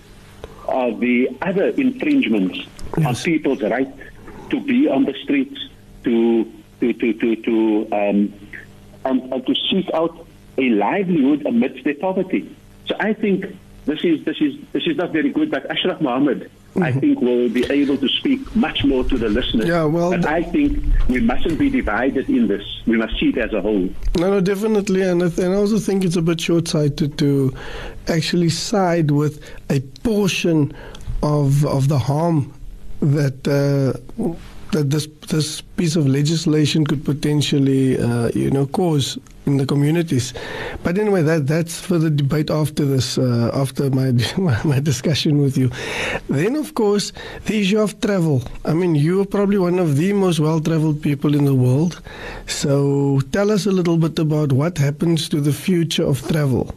of 0.66 1.00
the 1.00 1.28
other 1.42 1.68
infringements 1.68 2.58
on 2.96 3.14
people's 3.16 3.62
right 3.62 3.92
to 4.50 4.60
be 4.60 4.88
on 4.88 5.04
the 5.04 5.14
streets, 5.22 5.58
to 6.04 6.44
to 6.80 6.92
to 6.92 7.12
to, 7.14 7.36
to 7.36 7.88
um, 7.92 8.34
and, 9.04 9.32
and 9.32 9.46
to 9.46 9.54
seek 9.70 9.90
out 9.94 10.26
a 10.58 10.68
livelihood 10.70 11.46
amidst 11.46 11.84
their 11.84 11.94
poverty. 11.94 12.54
So 12.86 12.96
I 13.00 13.12
think 13.14 13.46
this 13.86 14.04
is 14.04 14.24
this 14.24 14.36
is 14.40 14.54
this 14.72 14.86
is 14.86 14.96
not 14.96 15.12
very 15.12 15.30
good. 15.30 15.50
But 15.50 15.70
Ashraf 15.70 16.00
Mohammed, 16.00 16.50
I 16.82 16.92
think, 16.92 17.20
we'll 17.20 17.48
be 17.48 17.64
able 17.70 17.96
to 17.98 18.08
speak 18.08 18.54
much 18.56 18.84
more 18.84 19.04
to 19.04 19.18
the 19.18 19.28
listeners. 19.28 19.66
Yeah, 19.68 19.84
well, 19.84 20.10
but 20.10 20.26
I 20.26 20.42
think 20.42 20.78
we 21.08 21.20
mustn't 21.20 21.58
be 21.58 21.70
divided 21.70 22.28
in 22.28 22.48
this. 22.48 22.64
We 22.86 22.96
must 22.96 23.18
see 23.18 23.30
it 23.30 23.38
as 23.38 23.52
a 23.52 23.60
whole. 23.60 23.88
No, 24.18 24.30
no, 24.30 24.40
definitely, 24.40 25.02
and 25.02 25.22
I, 25.22 25.28
th- 25.28 25.38
and 25.38 25.54
I 25.54 25.56
also 25.56 25.78
think 25.78 26.04
it's 26.04 26.16
a 26.16 26.22
bit 26.22 26.40
short-sighted 26.40 27.18
to 27.18 27.54
actually 28.08 28.48
side 28.50 29.10
with 29.10 29.42
a 29.70 29.80
portion 30.02 30.72
of 31.22 31.64
of 31.66 31.88
the 31.88 31.98
harm 31.98 32.52
that 33.00 33.46
uh, 33.48 33.92
that 34.72 34.90
this 34.90 35.06
this 35.28 35.60
piece 35.60 35.96
of 35.96 36.06
legislation 36.06 36.86
could 36.86 37.04
potentially, 37.04 37.98
uh, 37.98 38.30
you 38.34 38.50
know, 38.50 38.66
cause 38.66 39.18
in 39.48 39.56
the 39.56 39.66
communities. 39.66 40.32
But 40.84 40.98
anyway, 40.98 41.22
that 41.22 41.48
that's 41.48 41.80
for 41.80 41.98
the 41.98 42.10
debate 42.10 42.50
after 42.50 42.84
this, 42.84 43.18
uh, 43.18 43.50
after 43.52 43.90
my 43.98 44.12
my 44.64 44.78
discussion 44.78 45.40
with 45.42 45.56
you. 45.58 45.70
Then, 46.28 46.54
of 46.54 46.74
course, 46.74 47.12
the 47.46 47.60
issue 47.62 47.80
of 47.80 48.00
travel. 48.00 48.42
I 48.64 48.74
mean, 48.74 48.94
you 48.94 49.20
are 49.22 49.30
probably 49.36 49.58
one 49.58 49.78
of 49.78 49.96
the 49.96 50.12
most 50.12 50.38
well-traveled 50.38 51.02
people 51.02 51.34
in 51.34 51.44
the 51.44 51.54
world. 51.54 52.00
So, 52.46 53.20
tell 53.32 53.50
us 53.50 53.66
a 53.66 53.72
little 53.72 53.96
bit 53.96 54.18
about 54.18 54.52
what 54.52 54.78
happens 54.78 55.28
to 55.30 55.40
the 55.40 55.52
future 55.52 56.04
of 56.04 56.22
travel. 56.28 56.74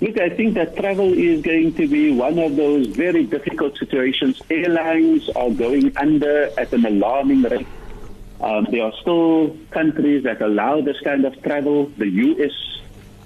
Look, 0.00 0.18
I 0.18 0.28
think 0.28 0.54
that 0.54 0.76
travel 0.76 1.12
is 1.14 1.40
going 1.40 1.72
to 1.74 1.88
be 1.88 2.12
one 2.12 2.38
of 2.38 2.56
those 2.56 2.88
very 2.88 3.24
difficult 3.24 3.78
situations. 3.78 4.42
Airlines 4.50 5.30
are 5.30 5.50
going 5.50 5.96
under 5.96 6.50
at 6.58 6.72
an 6.74 6.84
alarming 6.84 7.42
rate. 7.42 7.66
Um, 8.40 8.66
there 8.70 8.84
are 8.84 8.92
still 9.00 9.56
countries 9.70 10.24
that 10.24 10.42
allow 10.42 10.80
this 10.80 11.00
kind 11.00 11.24
of 11.24 11.40
travel. 11.42 11.86
The 11.96 12.08
U.S., 12.08 12.52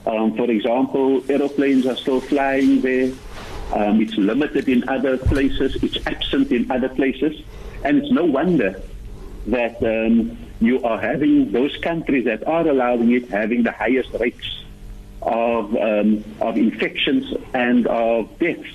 um, 0.07 0.37
for 0.37 0.51
example, 0.51 1.23
aeroplanes 1.31 1.87
are 1.87 1.97
still 1.97 2.21
flying 2.21 2.81
there. 2.81 3.13
Um, 3.73 4.01
it's 4.01 4.17
limited 4.17 4.69
in 4.69 4.89
other 4.89 5.19
places. 5.19 5.83
It's 5.83 5.99
absent 6.07 6.53
in 6.53 6.71
other 6.71 6.89
places. 6.89 7.43
And 7.85 7.99
it's 7.99 8.13
no 8.13 8.25
wonder 8.25 8.83
that 9.47 9.83
um, 9.83 10.37
you 10.61 10.83
are 10.83 10.99
having 10.99 11.53
those 11.53 11.77
countries 11.79 12.25
that 12.25 12.47
are 12.47 12.67
allowing 12.67 13.13
it 13.13 13.29
having 13.29 13.63
the 13.63 13.73
highest 13.73 14.13
rates 14.15 14.65
of, 15.23 15.75
um, 15.77 16.25
of 16.41 16.57
infections 16.57 17.35
and 17.55 17.87
of 17.87 18.39
deaths. 18.39 18.69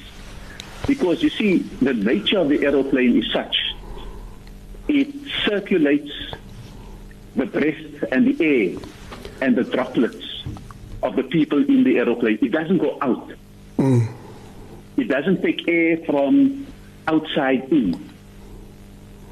Because 0.88 1.24
you 1.24 1.30
see, 1.30 1.60
the 1.60 1.94
nature 1.94 2.40
of 2.40 2.50
the 2.50 2.66
aeroplane 2.66 3.18
is 3.18 3.32
such 3.32 3.73
it 4.88 5.14
circulates 5.46 6.12
the 7.36 7.46
breath 7.46 8.12
and 8.12 8.28
the 8.28 8.46
air 8.46 8.78
and 9.42 9.56
the 9.56 9.64
droplets 9.64 10.44
of 11.02 11.16
the 11.16 11.24
people 11.24 11.60
in 11.68 11.84
the 11.84 11.98
aeroplane. 11.98 12.38
It 12.42 12.52
doesn't 12.52 12.78
go 12.78 12.98
out. 13.02 13.32
It 14.98 15.08
doesn't 15.08 15.42
take 15.42 15.68
air 15.68 15.98
from 16.06 16.68
outside 17.08 17.72
in. 17.72 18.10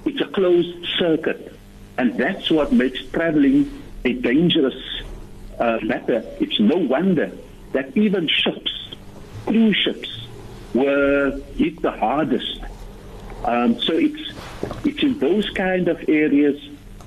It's 0.06 0.22
a 0.22 0.26
closed 0.28 0.86
circuit. 0.98 1.54
And 1.98 2.18
that's 2.18 2.50
what 2.50 2.72
makes 2.72 3.04
traveling 3.08 3.84
a 4.04 4.14
dangerous 4.14 5.02
uh, 5.60 5.80
matter. 5.84 6.26
It's 6.40 6.60
no 6.60 6.78
wonder 6.78 7.32
that 7.74 7.96
even 7.96 8.28
ships, 8.28 8.96
cruise 9.46 9.78
ships, 9.78 10.28
were 10.74 11.40
hit 11.56 11.82
the 11.82 11.92
hardest. 11.92 12.61
Um, 13.46 13.80
so 13.82 13.94
it's 13.94 14.34
it's 14.84 15.02
in 15.04 15.18
those 15.20 15.50
kind 15.52 15.88
of 15.88 15.98
areas 16.08 16.62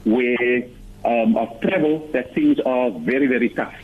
where 0.04 0.64
um, 1.04 1.36
of 1.36 1.60
travel 1.60 2.08
that 2.12 2.34
things 2.34 2.58
are 2.60 2.90
very 2.90 3.26
very 3.26 3.50
tough. 3.50 3.74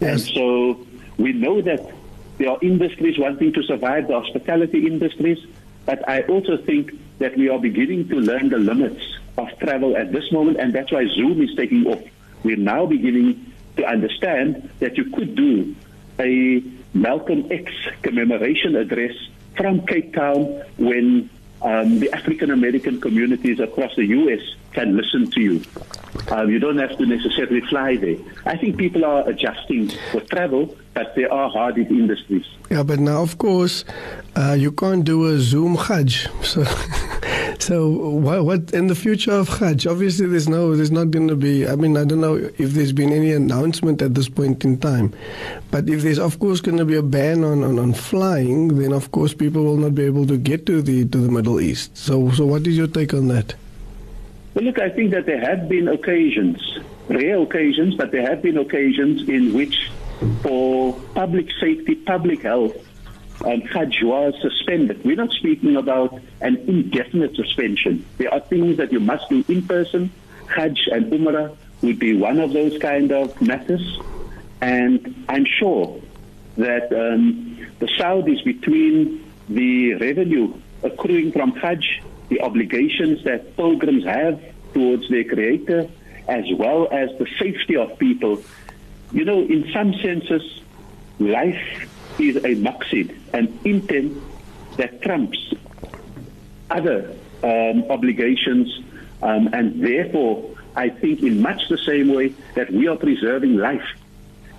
And 0.00 0.20
so 0.20 0.86
we 1.16 1.32
know 1.32 1.60
that 1.62 1.92
there 2.38 2.50
are 2.50 2.58
industries 2.62 3.18
wanting 3.18 3.52
to 3.54 3.62
survive, 3.64 4.08
the 4.08 4.20
hospitality 4.20 4.86
industries, 4.86 5.38
but 5.86 6.08
I 6.08 6.22
also 6.22 6.56
think 6.56 6.92
that 7.18 7.36
we 7.36 7.48
are 7.48 7.58
beginning 7.58 8.08
to 8.08 8.16
learn 8.16 8.50
the 8.50 8.58
limits 8.58 9.02
of 9.36 9.48
travel 9.58 9.96
at 9.96 10.12
this 10.12 10.30
moment, 10.30 10.58
and 10.58 10.72
that's 10.72 10.92
why 10.92 11.06
Zoom 11.06 11.42
is 11.42 11.54
taking 11.56 11.86
off. 11.86 12.02
We're 12.44 12.56
now 12.56 12.86
beginning 12.86 13.52
to 13.76 13.84
understand 13.86 14.70
that 14.78 14.96
you 14.96 15.10
could 15.10 15.34
do 15.34 15.74
a 16.20 16.62
Malcolm 16.94 17.46
X 17.50 17.72
commemoration 18.02 18.76
address 18.76 19.14
from 19.56 19.86
Cape 19.86 20.14
Town 20.14 20.62
when 20.76 21.30
um, 21.62 21.98
the 21.98 22.12
African 22.12 22.50
American 22.50 23.00
communities 23.00 23.60
across 23.60 23.94
the 23.96 24.04
U.S. 24.04 24.40
can 24.72 24.96
listen 24.96 25.30
to 25.32 25.40
you. 25.40 25.64
Um, 26.28 26.50
you 26.50 26.58
don't 26.58 26.78
have 26.78 26.96
to 26.98 27.06
necessarily 27.06 27.60
fly 27.62 27.96
there. 27.96 28.16
I 28.46 28.56
think 28.56 28.76
people 28.76 29.04
are 29.04 29.28
adjusting 29.28 29.90
for 30.12 30.20
travel, 30.20 30.76
but 30.94 31.14
there 31.14 31.32
are 31.32 31.48
hard 31.50 31.76
hit 31.76 31.90
industries. 31.90 32.46
Yeah, 32.70 32.82
but 32.82 32.98
now, 32.98 33.22
of 33.22 33.38
course, 33.38 33.84
uh, 34.36 34.56
you 34.58 34.72
can't 34.72 35.04
do 35.04 35.26
a 35.26 35.38
Zoom 35.38 35.76
Hajj. 35.76 36.28
So, 36.42 36.64
So 37.60 37.88
what, 37.88 38.44
what 38.44 38.72
in 38.72 38.86
the 38.86 38.94
future 38.94 39.32
of 39.32 39.48
Hajj? 39.48 39.86
Obviously, 39.86 40.26
there's 40.26 40.48
no, 40.48 40.76
there's 40.76 40.90
not 40.90 41.10
going 41.10 41.28
to 41.28 41.36
be. 41.36 41.68
I 41.68 41.74
mean, 41.74 41.96
I 41.96 42.04
don't 42.04 42.20
know 42.20 42.36
if 42.36 42.70
there's 42.70 42.92
been 42.92 43.12
any 43.12 43.32
announcement 43.32 44.00
at 44.00 44.14
this 44.14 44.28
point 44.28 44.64
in 44.64 44.78
time, 44.78 45.12
but 45.70 45.88
if 45.88 46.02
there's 46.02 46.18
of 46.18 46.38
course 46.38 46.60
going 46.60 46.78
to 46.78 46.84
be 46.84 46.94
a 46.94 47.02
ban 47.02 47.44
on, 47.44 47.64
on, 47.64 47.78
on 47.78 47.92
flying, 47.92 48.78
then 48.78 48.92
of 48.92 49.10
course 49.10 49.34
people 49.34 49.64
will 49.64 49.76
not 49.76 49.94
be 49.94 50.04
able 50.04 50.26
to 50.26 50.38
get 50.38 50.66
to 50.66 50.80
the 50.80 51.04
to 51.06 51.18
the 51.18 51.30
Middle 51.30 51.60
East. 51.60 51.96
So 51.96 52.30
so 52.30 52.46
what 52.46 52.66
is 52.66 52.76
your 52.76 52.86
take 52.86 53.12
on 53.12 53.28
that? 53.28 53.54
Well, 54.54 54.64
look, 54.64 54.78
I 54.80 54.88
think 54.90 55.10
that 55.12 55.26
there 55.26 55.40
have 55.40 55.68
been 55.68 55.88
occasions, 55.88 56.78
rare 57.08 57.38
occasions, 57.40 57.94
but 57.96 58.10
there 58.10 58.22
have 58.22 58.42
been 58.42 58.58
occasions 58.58 59.28
in 59.28 59.52
which, 59.52 59.90
for 60.42 60.98
public 61.14 61.48
safety, 61.60 61.94
public 61.94 62.42
health, 62.42 62.76
Hajj 63.40 64.02
was 64.02 64.34
suspended. 64.40 65.04
We're 65.04 65.16
not 65.16 65.30
speaking 65.30 65.76
about 65.76 66.20
an 66.40 66.56
indefinite 66.66 67.36
suspension. 67.36 68.04
There 68.16 68.32
are 68.32 68.40
things 68.40 68.78
that 68.78 68.92
you 68.92 69.00
must 69.00 69.28
do 69.28 69.44
in 69.48 69.62
person. 69.66 70.10
Hajj 70.48 70.88
and 70.90 71.12
Umrah 71.12 71.56
would 71.82 71.98
be 71.98 72.16
one 72.16 72.40
of 72.40 72.52
those 72.52 72.76
kind 72.78 73.12
of 73.12 73.40
matters. 73.40 74.00
And 74.60 75.24
I'm 75.28 75.44
sure 75.44 76.00
that 76.56 76.92
um, 76.92 77.64
the 77.78 77.86
Saudis, 77.86 78.44
between 78.44 79.24
the 79.48 79.94
revenue 79.94 80.54
accruing 80.82 81.32
from 81.32 81.52
Hajj, 81.52 82.02
the 82.28 82.40
obligations 82.40 83.24
that 83.24 83.56
pilgrims 83.56 84.04
have 84.04 84.40
towards 84.72 85.08
their 85.08 85.24
Creator, 85.24 85.88
as 86.28 86.44
well 86.56 86.88
as 86.92 87.10
the 87.18 87.26
safety 87.38 87.76
of 87.76 87.98
people, 87.98 88.42
you 89.12 89.24
know, 89.24 89.40
in 89.40 89.70
some 89.72 89.94
senses, 89.94 90.60
life 91.18 91.88
is 92.18 92.36
a 92.36 92.54
maqsid, 92.56 93.14
an 93.32 93.58
intent 93.64 94.22
that 94.76 95.00
trumps 95.02 95.54
other 96.70 97.14
um, 97.42 97.84
obligations, 97.90 98.80
um, 99.22 99.48
and 99.52 99.82
therefore, 99.82 100.54
I 100.76 100.90
think 100.90 101.22
in 101.22 101.40
much 101.40 101.68
the 101.68 101.78
same 101.78 102.08
way 102.14 102.34
that 102.54 102.70
we 102.70 102.86
are 102.88 102.96
preserving 102.96 103.56
life 103.56 103.88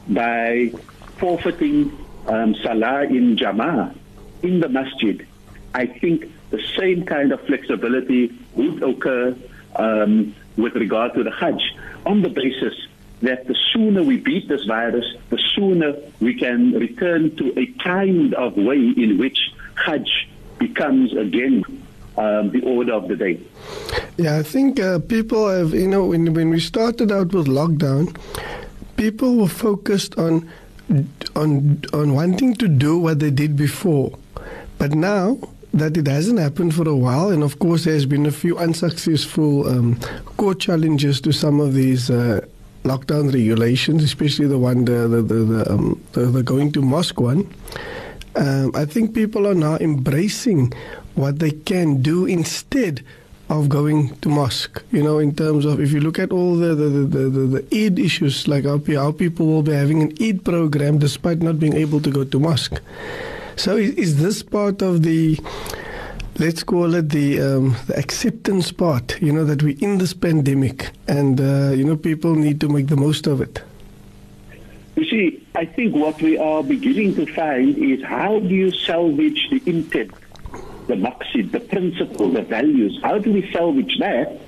by 0.08 0.72
forfeiting 1.18 1.96
um, 2.28 2.56
salah 2.64 3.04
in 3.04 3.36
jama'ah 3.36 3.96
in 4.42 4.60
the 4.60 4.70
masjid, 4.70 5.26
I 5.74 5.86
think 5.86 6.32
the 6.50 6.62
same 6.78 7.06
kind 7.06 7.32
of 7.32 7.42
flexibility 7.42 8.34
would 8.56 8.82
occur 8.84 9.36
um, 9.76 10.36
with 10.58 10.76
regard 10.76 11.14
to 11.14 11.24
the 11.24 11.32
Hajj 11.32 11.62
on 12.06 12.22
the 12.22 12.30
basis 12.30 12.74
that 13.22 13.48
the 13.48 13.56
sooner 13.74 14.02
we 14.04 14.18
beat 14.18 14.48
this 14.48 14.64
virus, 14.66 15.06
the 15.30 15.40
sooner 15.56 15.96
we 16.20 16.34
can 16.34 16.74
return 16.74 17.36
to 17.36 17.60
a 17.60 17.66
kind 17.84 18.34
of 18.34 18.56
way 18.56 18.94
in 18.96 19.18
which 19.18 19.52
Hajj 19.76 20.30
becomes 20.58 21.14
again 21.16 21.64
um, 22.18 22.52
the 22.52 22.62
order 22.64 22.94
of 22.94 23.08
the 23.08 23.16
day. 23.16 23.40
Yeah, 24.18 24.38
I 24.38 24.44
think 24.44 24.80
uh, 24.80 25.00
people 25.00 25.48
have, 25.48 25.74
you 25.74 25.88
know, 25.88 26.06
when, 26.06 26.34
when 26.34 26.50
we 26.50 26.60
started 26.60 27.12
out 27.12 27.34
with 27.34 27.48
lockdown, 27.48 28.16
people 28.98 29.38
were 29.38 29.48
focused 29.48 30.18
on 30.18 30.50
on 31.36 31.80
on 31.94 32.16
wanting 32.16 32.56
to 32.56 32.68
do 32.68 32.98
what 32.98 33.20
they 33.20 33.30
did 33.30 33.56
before, 33.56 34.18
but 34.80 34.92
now 34.92 35.38
that 35.74 35.98
it 35.98 36.08
hasn't 36.08 36.40
happened 36.40 36.74
for 36.74 36.88
a 36.88 36.96
while, 36.96 37.30
and 37.30 37.44
of 37.44 37.60
course 37.60 37.86
there's 37.86 38.06
been 38.06 38.26
a 38.26 38.32
few 38.32 38.58
unsuccessful 38.58 39.68
um, 39.68 40.00
court 40.38 40.60
challenges 40.60 41.22
to 41.22 41.32
some 41.32 41.60
of 41.60 41.74
these. 41.74 42.10
Uh, 42.10 42.42
lockdown 42.84 43.32
regulations, 43.34 44.04
especially 44.04 44.48
the 44.48 44.58
one 44.58 44.86
the 44.86 45.08
the 45.08 45.22
the, 45.22 45.36
the, 45.44 45.72
um, 45.72 46.02
the, 46.14 46.22
the 46.26 46.44
going 46.44 46.72
to 46.72 46.82
mosque 46.82 47.20
one. 47.20 47.48
Um, 48.36 48.72
I 48.76 48.86
think 48.86 49.14
people 49.14 49.48
are 49.48 49.56
now 49.56 49.76
embracing 49.78 50.74
what 51.16 51.40
they 51.40 51.52
can 51.52 52.02
do 52.02 52.26
instead 52.26 53.04
of 53.50 53.68
going 53.68 54.16
to 54.22 54.30
mosque. 54.30 54.84
You 54.92 55.04
know, 55.04 55.20
in 55.20 55.36
terms 55.36 55.66
of 55.66 55.80
if 55.80 55.92
you 55.92 56.00
look 56.00 56.20
at 56.20 56.32
all 56.32 56.56
the 56.56 56.76
the, 56.76 56.90
the, 56.90 57.30
the, 57.30 57.62
the 57.62 57.86
Eid 57.86 58.00
issues, 58.00 58.48
like 58.48 58.66
how, 58.66 58.80
how 58.96 59.12
people 59.12 59.48
will 59.48 59.64
be 59.64 59.74
having 59.74 60.02
an 60.02 60.14
Eid 60.22 60.46
program 60.46 61.00
despite 61.00 61.40
not 61.40 61.60
being 61.60 61.74
able 61.74 62.00
to 62.02 62.12
go 62.12 62.24
to 62.24 62.40
mosque. 62.40 62.80
So 63.60 63.76
is, 63.76 63.94
is 63.96 64.22
this 64.24 64.42
part 64.42 64.82
of 64.82 65.04
the 65.04 65.38
let's 66.38 66.64
call 66.64 66.96
it 66.96 67.10
the, 67.10 67.42
um, 67.42 67.76
the 67.88 68.00
acceptance 68.00 68.72
part, 68.72 69.22
you 69.22 69.34
know, 69.34 69.44
that 69.44 69.62
we're 69.62 69.76
in 69.82 69.98
this 69.98 70.14
pandemic 70.14 70.92
and, 71.10 71.42
uh, 71.42 71.72
you 71.76 71.84
know, 71.84 71.98
people 71.98 72.36
need 72.36 72.62
to 72.62 72.70
make 72.70 72.88
the 72.88 72.96
most 72.96 73.28
of 73.28 73.42
it. 73.42 73.62
You 74.96 75.04
see, 75.04 75.46
I 75.56 75.66
think 75.66 75.94
what 75.94 76.22
we 76.22 76.38
are 76.38 76.64
beginning 76.64 77.16
to 77.16 77.26
find 77.34 77.78
is 77.78 78.02
how 78.02 78.40
do 78.40 78.48
you 78.48 78.72
salvage 78.72 79.50
the 79.52 79.62
intent, 79.66 80.14
the 80.88 80.96
maqsid, 80.96 81.52
the 81.52 81.60
principle, 81.60 82.32
the 82.32 82.44
values? 82.44 82.98
How 83.04 83.18
do 83.18 83.34
we 83.34 83.52
salvage 83.52 84.00
that 84.00 84.40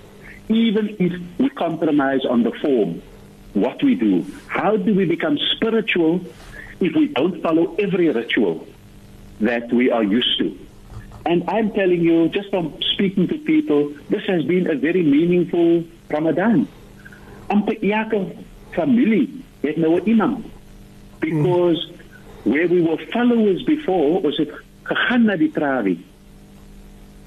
even 0.47 0.95
if 0.99 1.11
we 1.37 1.49
compromise 1.49 2.23
on 2.23 2.43
the 2.43 2.53
form, 2.61 3.01
what 3.55 3.83
we 3.83 3.95
do? 3.95 4.25
How 4.47 4.77
do 4.77 4.95
we 4.95 5.03
become 5.03 5.37
spiritual 5.57 6.21
if 6.79 6.95
we 6.95 7.09
don't 7.09 7.41
follow 7.41 7.75
every 7.75 8.07
ritual 8.07 8.65
that 9.41 9.71
we 9.71 9.91
are 9.91 10.03
used 10.03 10.37
to? 10.39 10.57
And 11.25 11.43
I'm 11.47 11.71
telling 11.71 12.01
you, 12.01 12.29
just 12.29 12.49
from 12.49 12.73
speaking 12.93 13.27
to 13.27 13.37
people, 13.37 13.93
this 14.09 14.25
has 14.25 14.43
been 14.43 14.69
a 14.69 14.75
very 14.75 15.03
meaningful 15.03 15.83
Ramadan. 16.09 16.67
amper 17.51 17.77
elke 17.81 18.25
familie 18.71 19.29
het 19.59 19.75
nou 19.75 19.99
'n 19.99 20.07
imam. 20.07 20.43
Because 21.19 21.91
mm. 21.91 22.51
where 22.51 22.67
we 22.67 22.81
were 22.81 23.05
followers 23.09 23.63
before, 23.63 24.21
was 24.21 24.37
het 24.37 24.51
gegaan 24.83 25.23
na 25.23 25.35
die 25.35 25.51
trawie. 25.51 25.99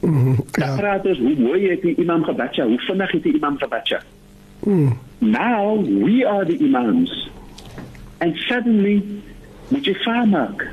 Mm, 0.01 0.37
ja. 0.53 0.77
praat 0.77 1.07
ons 1.07 1.19
hoe 1.19 1.35
mooi 1.39 1.69
het 1.69 1.83
die 1.83 1.95
imam 1.97 2.25
gebatja, 2.25 2.67
hoe 2.67 2.79
vinnig 2.79 3.11
het 3.11 3.23
die 3.23 3.35
imam. 3.35 3.57
Mm. 4.61 4.99
Now 5.19 5.85
we 6.05 6.27
are 6.27 6.45
the 6.45 6.65
imams. 6.65 7.31
And 8.19 8.37
suddenly, 8.37 9.03
moet 9.69 9.85
jy 9.85 9.95
vaar 9.95 10.29
maak. 10.29 10.73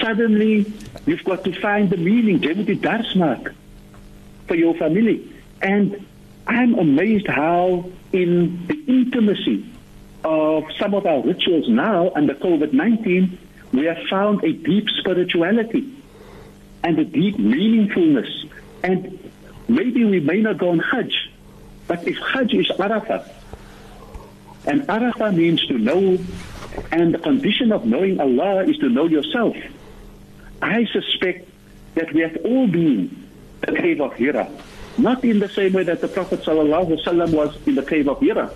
Suddenly, 0.00 0.66
You've 1.08 1.24
got 1.24 1.42
to 1.44 1.58
find 1.58 1.88
the 1.88 1.96
meaning. 1.96 2.42
Jy 2.44 2.52
moet 2.52 2.66
die 2.68 2.80
dars 2.84 3.14
maak 3.16 3.46
vir 4.50 4.58
jou 4.60 4.74
familie. 4.76 5.22
And 5.64 6.04
I'm 6.46 6.74
amazed 6.76 7.26
how 7.32 7.88
in 8.12 8.66
the 8.68 8.76
intimacy 8.86 9.64
of 10.28 10.68
some 10.76 10.92
of 10.92 11.06
our 11.06 11.22
rituals 11.24 11.64
now 11.66 12.12
under 12.14 12.34
COVID-19, 12.34 13.38
we 13.72 13.86
have 13.86 13.96
found 14.10 14.44
a 14.44 14.52
deep 14.52 14.90
spirituality 15.00 15.88
and 16.84 16.98
a 16.98 17.06
deep 17.06 17.38
meaningfulness. 17.38 18.28
And 18.82 19.16
maybe 19.66 20.04
we 20.04 20.20
may 20.20 20.42
not 20.42 20.58
go 20.58 20.68
on 20.76 20.80
Hajj, 20.80 21.32
but 21.86 22.06
if 22.06 22.18
Hajj 22.18 22.52
is 22.52 22.68
Arafah, 22.76 23.24
and 24.66 24.82
Arafah 24.82 25.34
means 25.34 25.64
to 25.68 25.78
know, 25.78 26.18
and 26.92 27.14
the 27.14 27.18
condition 27.18 27.72
of 27.72 27.86
knowing 27.86 28.20
Allah 28.20 28.64
is 28.64 28.76
to 28.84 28.90
know 28.90 29.06
yourself. 29.06 29.56
I 30.62 30.86
suspect 30.86 31.48
that 31.94 32.12
we 32.12 32.20
have 32.22 32.36
all 32.44 32.66
been 32.66 33.28
the 33.60 33.72
cave 33.72 34.00
of 34.00 34.14
Hira. 34.14 34.50
Not 34.96 35.24
in 35.24 35.38
the 35.38 35.48
same 35.48 35.72
way 35.72 35.84
that 35.84 36.00
the 36.00 36.08
Prophet 36.08 36.40
ﷺ 36.42 37.32
was 37.32 37.56
in 37.66 37.74
the 37.76 37.82
cave 37.82 38.08
of 38.08 38.20
Hira, 38.20 38.50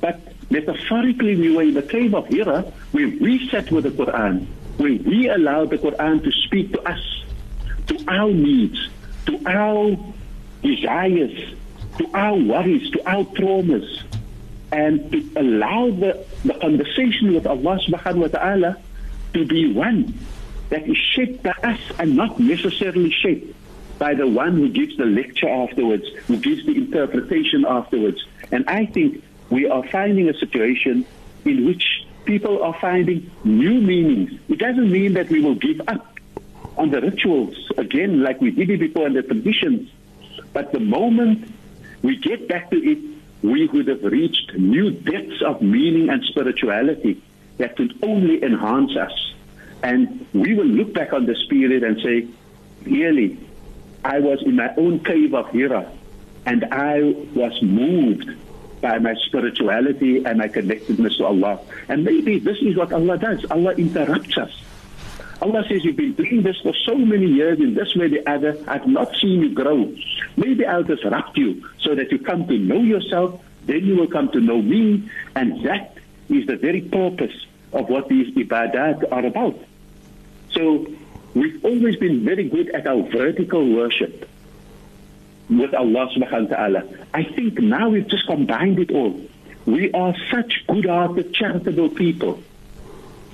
but 0.00 0.20
metaphorically 0.50 1.36
we 1.36 1.54
were 1.54 1.62
in 1.62 1.74
the 1.74 1.82
cave 1.82 2.14
of 2.14 2.26
Hira 2.26 2.62
where 2.92 3.08
we 3.08 3.48
sat 3.48 3.70
with 3.70 3.84
the 3.84 3.90
Quran, 3.90 4.46
where 4.78 4.92
we 4.92 5.28
allowed 5.28 5.70
the 5.70 5.78
Quran 5.78 6.22
to 6.24 6.32
speak 6.32 6.72
to 6.72 6.82
us, 6.88 7.24
to 7.86 8.04
our 8.08 8.30
needs, 8.30 8.88
to 9.26 9.40
our 9.46 9.96
desires, 10.62 11.54
to 11.98 12.10
our 12.14 12.34
worries, 12.36 12.90
to 12.90 13.08
our 13.08 13.24
traumas, 13.24 14.02
and 14.72 15.10
to 15.12 15.30
allow 15.36 15.90
the, 15.90 16.24
the 16.44 16.54
conversation 16.54 17.34
with 17.34 17.46
Allah 17.46 17.78
subhanahu 17.86 18.16
wa 18.16 18.26
ta'ala 18.28 18.76
to 19.34 19.46
be 19.46 19.72
one 19.72 20.12
that 20.70 20.88
is 20.88 20.96
shaped 20.96 21.42
by 21.42 21.54
us 21.62 21.80
and 21.98 22.16
not 22.16 22.38
necessarily 22.38 23.10
shaped 23.10 23.54
by 23.98 24.14
the 24.14 24.26
one 24.26 24.56
who 24.56 24.68
gives 24.68 24.96
the 24.96 25.06
lecture 25.06 25.48
afterwards, 25.48 26.06
who 26.26 26.36
gives 26.36 26.64
the 26.66 26.76
interpretation 26.76 27.64
afterwards. 27.66 28.24
And 28.52 28.68
I 28.68 28.86
think 28.86 29.24
we 29.50 29.68
are 29.68 29.82
finding 29.88 30.28
a 30.28 30.34
situation 30.34 31.04
in 31.44 31.64
which 31.66 32.06
people 32.24 32.62
are 32.62 32.78
finding 32.80 33.30
new 33.44 33.80
meanings. 33.80 34.38
It 34.48 34.58
doesn't 34.58 34.90
mean 34.90 35.14
that 35.14 35.30
we 35.30 35.40
will 35.40 35.54
give 35.54 35.80
up 35.88 36.14
on 36.76 36.90
the 36.90 37.00
rituals 37.00 37.56
again, 37.76 38.22
like 38.22 38.40
we 38.40 38.50
did 38.50 38.70
it 38.70 38.78
before, 38.78 39.06
and 39.06 39.16
the 39.16 39.22
traditions. 39.22 39.90
But 40.52 40.72
the 40.72 40.80
moment 40.80 41.52
we 42.02 42.16
get 42.16 42.48
back 42.48 42.70
to 42.70 42.76
it, 42.76 42.98
we 43.42 43.66
would 43.68 43.88
have 43.88 44.02
reached 44.02 44.54
new 44.54 44.90
depths 44.90 45.42
of 45.44 45.62
meaning 45.62 46.08
and 46.08 46.22
spirituality 46.24 47.22
that 47.58 47.76
could 47.76 47.98
only 48.02 48.42
enhance 48.42 48.96
us. 48.96 49.34
And 49.82 50.26
we 50.32 50.54
will 50.54 50.66
look 50.66 50.92
back 50.92 51.12
on 51.12 51.26
this 51.26 51.44
period 51.46 51.82
and 51.84 52.00
say, 52.00 52.26
really, 52.84 53.38
I 54.04 54.20
was 54.20 54.42
in 54.42 54.56
my 54.56 54.74
own 54.76 55.00
cave 55.04 55.34
of 55.34 55.50
Hira 55.50 55.90
and 56.46 56.64
I 56.72 57.02
was 57.34 57.60
moved 57.62 58.30
by 58.80 58.98
my 58.98 59.14
spirituality 59.26 60.24
and 60.24 60.38
my 60.38 60.48
connectedness 60.48 61.18
to 61.18 61.26
Allah. 61.26 61.60
And 61.88 62.04
maybe 62.04 62.38
this 62.38 62.58
is 62.58 62.76
what 62.76 62.92
Allah 62.92 63.18
does. 63.18 63.44
Allah 63.50 63.72
interrupts 63.74 64.38
us. 64.38 64.52
Allah 65.40 65.64
says, 65.68 65.84
You've 65.84 65.96
been 65.96 66.14
doing 66.14 66.42
this 66.42 66.56
for 66.60 66.74
so 66.86 66.96
many 66.96 67.26
years 67.26 67.60
in 67.60 67.74
this 67.74 67.94
way, 67.94 68.06
or 68.06 68.08
the 68.08 68.28
other. 68.28 68.58
I've 68.66 68.86
not 68.86 69.14
seen 69.16 69.42
you 69.42 69.50
grow. 69.54 69.94
Maybe 70.36 70.66
I'll 70.66 70.82
disrupt 70.82 71.36
you 71.36 71.68
so 71.80 71.94
that 71.94 72.10
you 72.10 72.18
come 72.18 72.46
to 72.48 72.58
know 72.58 72.80
yourself, 72.80 73.40
then 73.66 73.84
you 73.84 73.96
will 73.96 74.08
come 74.08 74.30
to 74.32 74.40
know 74.40 74.60
me. 74.60 75.08
And 75.36 75.64
that 75.64 75.96
is 76.28 76.46
the 76.46 76.56
very 76.56 76.80
purpose 76.80 77.46
of 77.72 77.88
what 77.88 78.08
these 78.08 78.34
ibadat 78.34 79.10
are 79.12 79.26
about. 79.26 79.58
So 80.52 80.86
we've 81.34 81.64
always 81.64 81.96
been 81.96 82.24
very 82.24 82.48
good 82.48 82.70
at 82.70 82.86
our 82.86 83.02
vertical 83.02 83.66
worship 83.74 84.28
with 85.50 85.74
Allah 85.74 86.08
subhanahu 86.16 86.50
wa 86.50 86.56
ta'ala. 86.56 86.82
I 87.14 87.24
think 87.24 87.60
now 87.60 87.88
we've 87.88 88.08
just 88.08 88.26
combined 88.26 88.78
it 88.78 88.90
all. 88.90 89.20
We 89.66 89.92
are 89.92 90.14
such 90.30 90.64
good-hearted, 90.66 91.34
charitable 91.34 91.90
people 91.90 92.42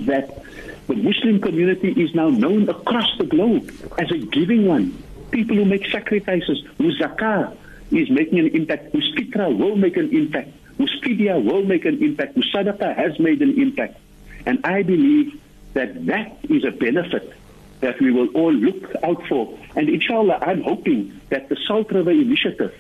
that 0.00 0.42
the 0.86 0.94
Muslim 0.94 1.40
community 1.40 1.90
is 1.92 2.14
now 2.14 2.28
known 2.28 2.68
across 2.68 3.16
the 3.18 3.24
globe 3.24 3.70
as 3.98 4.10
a 4.10 4.18
giving 4.18 4.66
one. 4.66 5.02
People 5.30 5.56
who 5.56 5.64
make 5.64 5.86
sacrifices, 5.86 6.62
whose 6.78 6.98
zakah 7.00 7.56
is 7.90 8.10
making 8.10 8.38
an 8.40 8.48
impact, 8.48 8.92
whose 8.92 9.14
fitra 9.14 9.56
will 9.56 9.76
make 9.76 9.96
an 9.96 10.10
impact, 10.12 10.50
whose 10.78 11.00
fidya 11.02 11.42
will 11.42 11.64
make 11.64 11.84
an 11.84 12.02
impact, 12.02 12.34
whose 12.34 12.52
sadaqah 12.52 12.94
has 12.96 13.18
made 13.18 13.40
an 13.42 13.60
impact. 13.60 13.96
And 14.46 14.64
I 14.64 14.82
believe 14.82 15.40
that 15.74 16.06
that 16.06 16.38
is 16.44 16.64
a 16.64 16.70
benefit 16.70 17.32
that 17.80 18.00
we 18.00 18.10
will 18.10 18.28
all 18.28 18.52
look 18.52 18.94
out 19.02 19.26
for. 19.26 19.58
And 19.76 19.88
inshallah, 19.88 20.38
I'm 20.40 20.62
hoping 20.62 21.20
that 21.28 21.48
the 21.48 21.56
Salt 21.66 21.90
River 21.90 22.10
Initiative 22.10 22.74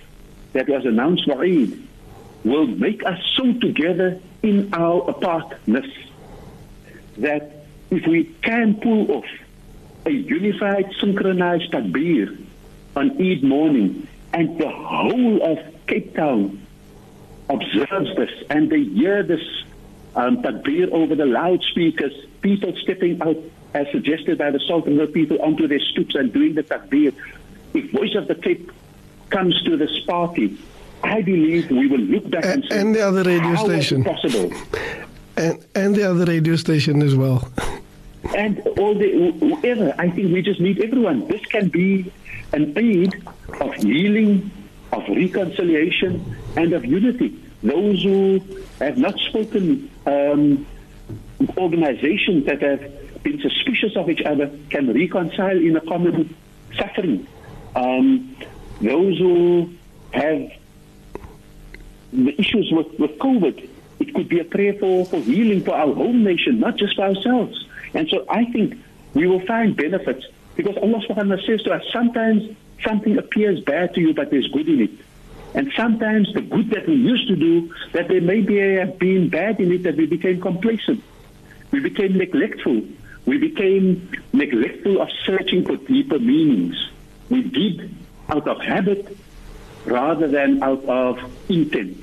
that 0.52 0.68
was 0.68 0.86
announced 0.86 1.26
by 1.26 1.34
Eid 1.34 1.88
will 2.44 2.66
make 2.66 3.04
us 3.04 3.20
so 3.36 3.52
together 3.54 4.20
in 4.42 4.72
our 4.72 5.10
apartness 5.10 5.86
that 7.18 7.66
if 7.90 8.06
we 8.06 8.24
can 8.42 8.80
pull 8.80 9.10
off 9.10 9.26
a 10.06 10.10
unified, 10.10 10.90
synchronized 11.00 11.72
takbir 11.72 12.46
on 12.96 13.10
Eid 13.20 13.42
morning 13.42 14.06
and 14.32 14.58
the 14.58 14.68
whole 14.68 15.42
of 15.42 15.58
Cape 15.86 16.14
Town 16.14 16.66
observes 17.48 18.16
this 18.16 18.30
and 18.50 18.70
they 18.70 18.82
hear 18.82 19.22
this 19.22 19.63
um, 20.16 20.42
takbir 20.42 20.90
over 20.92 21.14
the 21.14 21.26
loudspeakers, 21.26 22.12
people 22.40 22.74
stepping 22.82 23.20
out 23.22 23.36
as 23.74 23.86
suggested 23.90 24.38
by 24.38 24.50
the 24.50 24.60
Sultan 24.60 25.04
people 25.08 25.40
onto 25.42 25.66
their 25.66 25.80
stoops 25.80 26.14
and 26.14 26.32
doing 26.32 26.54
the 26.54 26.62
takbir. 26.62 27.12
If 27.74 27.90
Voice 27.90 28.14
of 28.14 28.28
the 28.28 28.36
Cape 28.36 28.70
comes 29.30 29.60
to 29.64 29.76
this 29.76 29.98
party, 30.06 30.56
I 31.02 31.22
believe 31.22 31.70
we 31.70 31.86
will 31.88 31.98
look 31.98 32.30
back 32.30 32.44
and, 32.44 32.54
And, 32.62 32.64
say, 32.70 32.80
and 32.80 32.94
the 32.94 33.00
other 33.00 33.22
radio 33.24 33.40
how 33.40 33.66
was 33.66 33.72
it 33.72 33.82
station. 33.82 34.04
possible? 34.04 34.52
And, 35.36 35.66
and 35.74 35.94
the 35.96 36.08
other 36.08 36.24
radio 36.24 36.54
station 36.56 37.02
as 37.02 37.16
well. 37.16 37.50
and 38.36 38.58
all 38.78 38.94
the 38.94 39.32
whoever. 39.40 39.92
I 39.98 40.08
think 40.10 40.32
we 40.32 40.40
just 40.42 40.60
need 40.60 40.80
everyone. 40.80 41.26
This 41.28 41.44
can 41.46 41.68
be 41.68 42.10
an 42.52 42.72
aid 42.78 43.12
of 43.60 43.74
healing, 43.74 44.50
of 44.92 45.02
reconciliation, 45.08 46.36
and 46.56 46.72
of 46.72 46.84
unity. 46.84 47.38
Those 47.64 48.02
who 48.02 48.40
have 48.78 48.98
not 48.98 49.18
spoken, 49.20 49.90
um, 50.04 50.66
organizations 51.56 52.44
that 52.44 52.60
have 52.60 53.22
been 53.22 53.40
suspicious 53.40 53.96
of 53.96 54.10
each 54.10 54.20
other 54.20 54.50
can 54.68 54.92
reconcile 54.92 55.56
in 55.56 55.74
a 55.74 55.80
common 55.80 56.36
suffering. 56.76 57.26
Um, 57.74 58.36
those 58.82 59.18
who 59.18 59.72
have 60.12 60.52
the 62.12 62.38
issues 62.38 62.70
with, 62.70 62.98
with 63.00 63.18
COVID, 63.18 63.66
it 63.98 64.14
could 64.14 64.28
be 64.28 64.40
a 64.40 64.44
prayer 64.44 64.74
for, 64.74 65.06
for 65.06 65.20
healing 65.20 65.64
for 65.64 65.74
our 65.74 65.94
home 65.94 66.22
nation, 66.22 66.60
not 66.60 66.76
just 66.76 66.96
for 66.96 67.02
ourselves. 67.02 67.66
And 67.94 68.08
so 68.10 68.26
I 68.28 68.44
think 68.44 68.78
we 69.14 69.26
will 69.26 69.44
find 69.46 69.74
benefits 69.74 70.26
because 70.54 70.76
Allah 70.76 71.00
subhanahu 71.08 71.08
wa 71.08 71.36
ta'ala 71.36 71.42
says 71.46 71.62
to 71.62 71.72
us, 71.72 71.82
sometimes 71.90 72.54
something 72.84 73.16
appears 73.16 73.60
bad 73.60 73.94
to 73.94 74.02
you, 74.02 74.12
but 74.12 74.30
there's 74.30 74.48
good 74.48 74.68
in 74.68 74.82
it. 74.82 74.90
And 75.54 75.72
sometimes 75.76 76.32
the 76.34 76.40
good 76.40 76.70
that 76.70 76.88
we 76.88 76.94
used 76.94 77.28
to 77.28 77.36
do, 77.36 77.72
that 77.92 78.08
there 78.08 78.20
may 78.20 78.40
be 78.40 78.56
have 78.56 78.98
been 78.98 79.28
bad 79.28 79.60
in 79.60 79.72
it, 79.72 79.84
that 79.84 79.96
we 79.96 80.06
became 80.06 80.40
complacent. 80.40 81.02
We 81.70 81.80
became 81.80 82.18
neglectful. 82.18 82.82
We 83.24 83.38
became 83.38 84.10
neglectful 84.32 85.00
of 85.00 85.08
searching 85.24 85.64
for 85.64 85.76
deeper 85.76 86.18
meanings. 86.18 86.76
We 87.30 87.42
did 87.42 87.94
out 88.28 88.46
of 88.48 88.60
habit 88.60 89.16
rather 89.84 90.28
than 90.28 90.62
out 90.62 90.84
of 90.84 91.18
intent. 91.48 92.02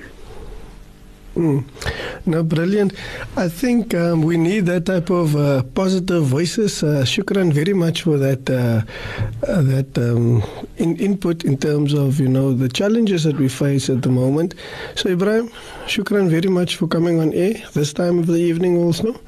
No, 1.34 2.42
brilliant. 2.42 2.92
I 3.36 3.48
think 3.48 3.94
um, 3.94 4.22
we 4.22 4.36
need 4.36 4.66
that 4.66 4.86
type 4.86 5.10
of 5.10 5.34
uh, 5.34 5.62
positive 5.74 6.24
voices. 6.24 6.82
Uh, 6.82 7.04
shukran 7.04 7.52
very 7.52 7.72
much 7.72 8.02
for 8.02 8.18
that 8.18 8.48
uh, 8.50 8.82
uh, 9.50 9.62
that 9.62 9.96
um, 9.96 10.42
in, 10.76 10.96
input 10.96 11.44
in 11.44 11.56
terms 11.56 11.94
of 11.94 12.20
you 12.20 12.28
know 12.28 12.52
the 12.52 12.68
challenges 12.68 13.24
that 13.24 13.38
we 13.38 13.48
face 13.48 13.88
at 13.88 14.02
the 14.02 14.10
moment. 14.10 14.54
So 14.94 15.08
Ibrahim, 15.08 15.48
shukran 15.86 16.28
very 16.28 16.48
much 16.48 16.76
for 16.76 16.86
coming 16.86 17.18
on 17.18 17.32
air 17.32 17.54
this 17.72 17.92
time 17.92 18.18
of 18.18 18.26
the 18.26 18.38
evening 18.38 18.76
also, 18.76 19.18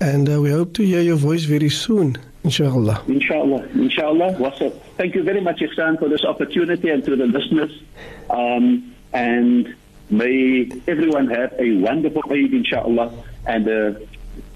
and 0.00 0.28
uh, 0.28 0.40
we 0.40 0.50
hope 0.50 0.74
to 0.74 0.82
hear 0.82 1.00
your 1.00 1.16
voice 1.16 1.44
very 1.44 1.70
soon, 1.70 2.18
inshallah. 2.42 3.02
Inshallah, 3.06 3.68
inshallah. 3.74 4.36
Wasa. 4.38 4.70
Thank 4.96 5.14
you 5.14 5.22
very 5.22 5.40
much, 5.40 5.60
Ihsan, 5.60 5.98
for 5.98 6.08
this 6.08 6.24
opportunity 6.24 6.90
and 6.90 7.04
to 7.04 7.14
the 7.14 7.26
listeners. 7.26 7.70
Um, 8.30 8.92
and 9.12 9.74
may 10.10 10.68
everyone 10.86 11.28
have 11.28 11.54
a 11.58 11.76
wonderful 11.78 12.22
Eid, 12.30 12.52
inshallah. 12.52 13.12
And, 13.46 13.68
uh, 13.68 13.92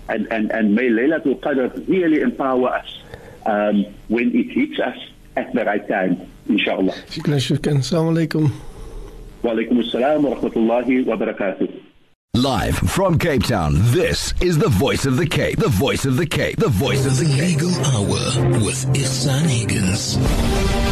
and, 0.09 0.27
and, 0.33 0.51
and 0.51 0.75
may 0.75 0.89
Laylatul 0.89 1.41
Qadr 1.41 1.89
really 1.89 2.21
empower 2.21 2.69
us 2.69 2.99
um, 3.47 3.85
when 4.09 4.35
it 4.35 4.51
hits 4.51 4.81
us 4.81 4.97
at 5.37 5.53
the 5.55 5.65
right 5.65 5.87
time, 5.89 6.29
inshallah. 6.49 6.93
Shukran, 7.09 7.39
shukran. 7.39 7.79
Assalamu 7.79 8.27
alaikum. 8.27 8.51
Wa 9.43 9.53
alaikum 9.53 9.83
assalam 9.83 10.23
wa 10.23 10.35
rahmatullahi 10.37 11.07
wa 11.07 11.17
barakatuh. 11.17 11.83
Live 12.35 12.77
from 12.77 13.19
Cape 13.19 13.43
Town, 13.43 13.75
this 13.93 14.33
is 14.41 14.57
the 14.57 14.69
voice 14.69 15.05
of 15.05 15.17
the 15.17 15.27
Cape. 15.27 15.59
The 15.59 15.69
voice 15.69 16.05
of 16.05 16.17
the 16.17 16.27
Cape. 16.27 16.57
The 16.57 16.69
voice 16.69 17.05
of 17.05 17.17
The 17.19 17.25
the 17.25 17.37
Cape. 17.37 17.61
Legal 17.61 17.75
Hour 17.87 18.61
with 18.61 18.87
Ihsan 18.95 19.47
Higgins. 19.47 20.90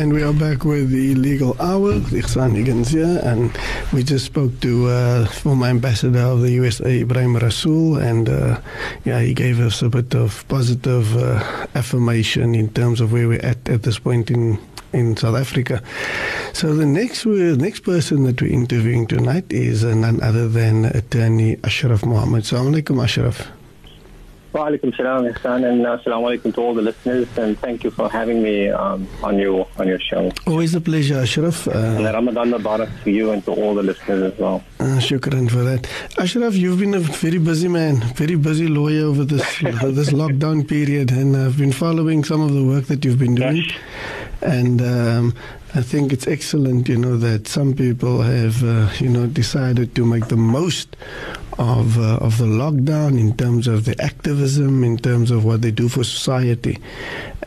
And 0.00 0.14
we 0.14 0.22
are 0.22 0.32
back 0.32 0.64
with 0.64 0.88
the 0.88 1.14
legal 1.14 1.54
hour, 1.60 1.92
Ihsan 2.08 2.56
Higgins 2.56 2.88
here, 2.88 3.20
and 3.22 3.52
we 3.92 4.02
just 4.02 4.24
spoke 4.24 4.58
to 4.60 4.88
uh, 4.88 5.26
former 5.26 5.66
ambassador 5.66 6.20
of 6.20 6.40
the 6.40 6.52
USA, 6.52 7.00
Ibrahim 7.00 7.36
Rasool, 7.36 8.00
and 8.00 8.26
uh, 8.30 8.58
yeah, 9.04 9.20
he 9.20 9.34
gave 9.34 9.60
us 9.60 9.82
a 9.82 9.90
bit 9.90 10.14
of 10.14 10.48
positive 10.48 11.14
uh, 11.18 11.66
affirmation 11.74 12.54
in 12.54 12.70
terms 12.70 13.02
of 13.02 13.12
where 13.12 13.28
we're 13.28 13.44
at 13.44 13.68
at 13.68 13.82
this 13.82 13.98
point 13.98 14.30
in 14.30 14.58
in 14.94 15.18
South 15.18 15.36
Africa. 15.36 15.82
So 16.54 16.74
the 16.74 16.86
next 16.86 17.26
next 17.26 17.80
person 17.80 18.24
that 18.24 18.40
we're 18.40 18.54
interviewing 18.54 19.06
tonight 19.06 19.52
is 19.52 19.84
uh, 19.84 19.94
none 19.94 20.22
other 20.22 20.48
than 20.48 20.86
attorney 20.86 21.58
Ashraf 21.62 22.06
Mohammed. 22.06 22.44
Assalamu 22.44 22.80
alaikum, 22.80 23.04
Ashraf. 23.04 23.59
Wa 24.52 24.66
alaikum 24.68 24.94
salam, 24.96 25.24
Ihsan, 25.32 25.64
and 25.64 25.82
assalamu 25.86 26.26
alaikum 26.36 26.52
to 26.54 26.60
all 26.60 26.74
the 26.74 26.82
listeners, 26.82 27.28
and 27.38 27.56
thank 27.60 27.84
you 27.84 27.90
for 27.92 28.10
having 28.10 28.42
me 28.42 28.68
um, 28.68 29.06
on 29.22 29.38
your 29.38 29.68
on 29.78 29.86
your 29.86 30.00
show. 30.00 30.32
Always 30.46 30.74
a 30.74 30.80
pleasure, 30.80 31.18
Ashraf. 31.18 31.68
And 31.68 32.04
Uh, 32.04 32.12
Ramadan 32.12 32.50
Mubarak 32.50 32.90
to 33.04 33.10
you 33.12 33.30
and 33.30 33.44
to 33.44 33.52
all 33.52 33.74
the 33.76 33.84
listeners 33.84 34.32
as 34.32 34.38
well. 34.40 34.64
Uh, 34.80 34.98
shukran 34.98 35.48
for 35.48 35.62
that. 35.62 35.86
Ashraf, 36.18 36.54
you've 36.54 36.80
been 36.80 36.94
a 36.94 36.98
very 36.98 37.38
busy 37.38 37.68
man, 37.68 37.96
very 38.16 38.34
busy 38.34 38.66
lawyer 38.66 39.04
over 39.06 39.24
this 39.24 39.46
this 39.60 40.10
lockdown 40.10 40.66
period, 40.66 41.12
and 41.12 41.36
I've 41.36 41.56
been 41.56 41.72
following 41.72 42.24
some 42.24 42.40
of 42.40 42.52
the 42.52 42.64
work 42.64 42.86
that 42.86 43.04
you've 43.04 43.20
been 43.20 43.36
doing. 43.36 43.62
And 44.42 44.80
um, 44.80 45.34
I 45.74 45.82
think 45.82 46.12
it's 46.14 46.26
excellent, 46.26 46.88
you 46.88 46.96
know, 46.96 47.16
that 47.18 47.46
some 47.46 47.74
people 47.74 48.22
have, 48.22 48.64
uh, 48.64 48.88
you 48.98 49.10
know, 49.10 49.26
decided 49.26 49.94
to 49.96 50.04
make 50.04 50.28
the 50.28 50.36
most 50.36 50.96
of 51.60 51.98
uh, 51.98 52.16
of 52.26 52.38
the 52.38 52.46
lockdown 52.46 53.18
in 53.20 53.36
terms 53.36 53.68
of 53.68 53.84
the 53.84 53.94
activism, 54.02 54.82
in 54.82 54.96
terms 54.96 55.30
of 55.30 55.44
what 55.44 55.60
they 55.62 55.70
do 55.70 55.88
for 55.88 56.02
society. 56.04 56.78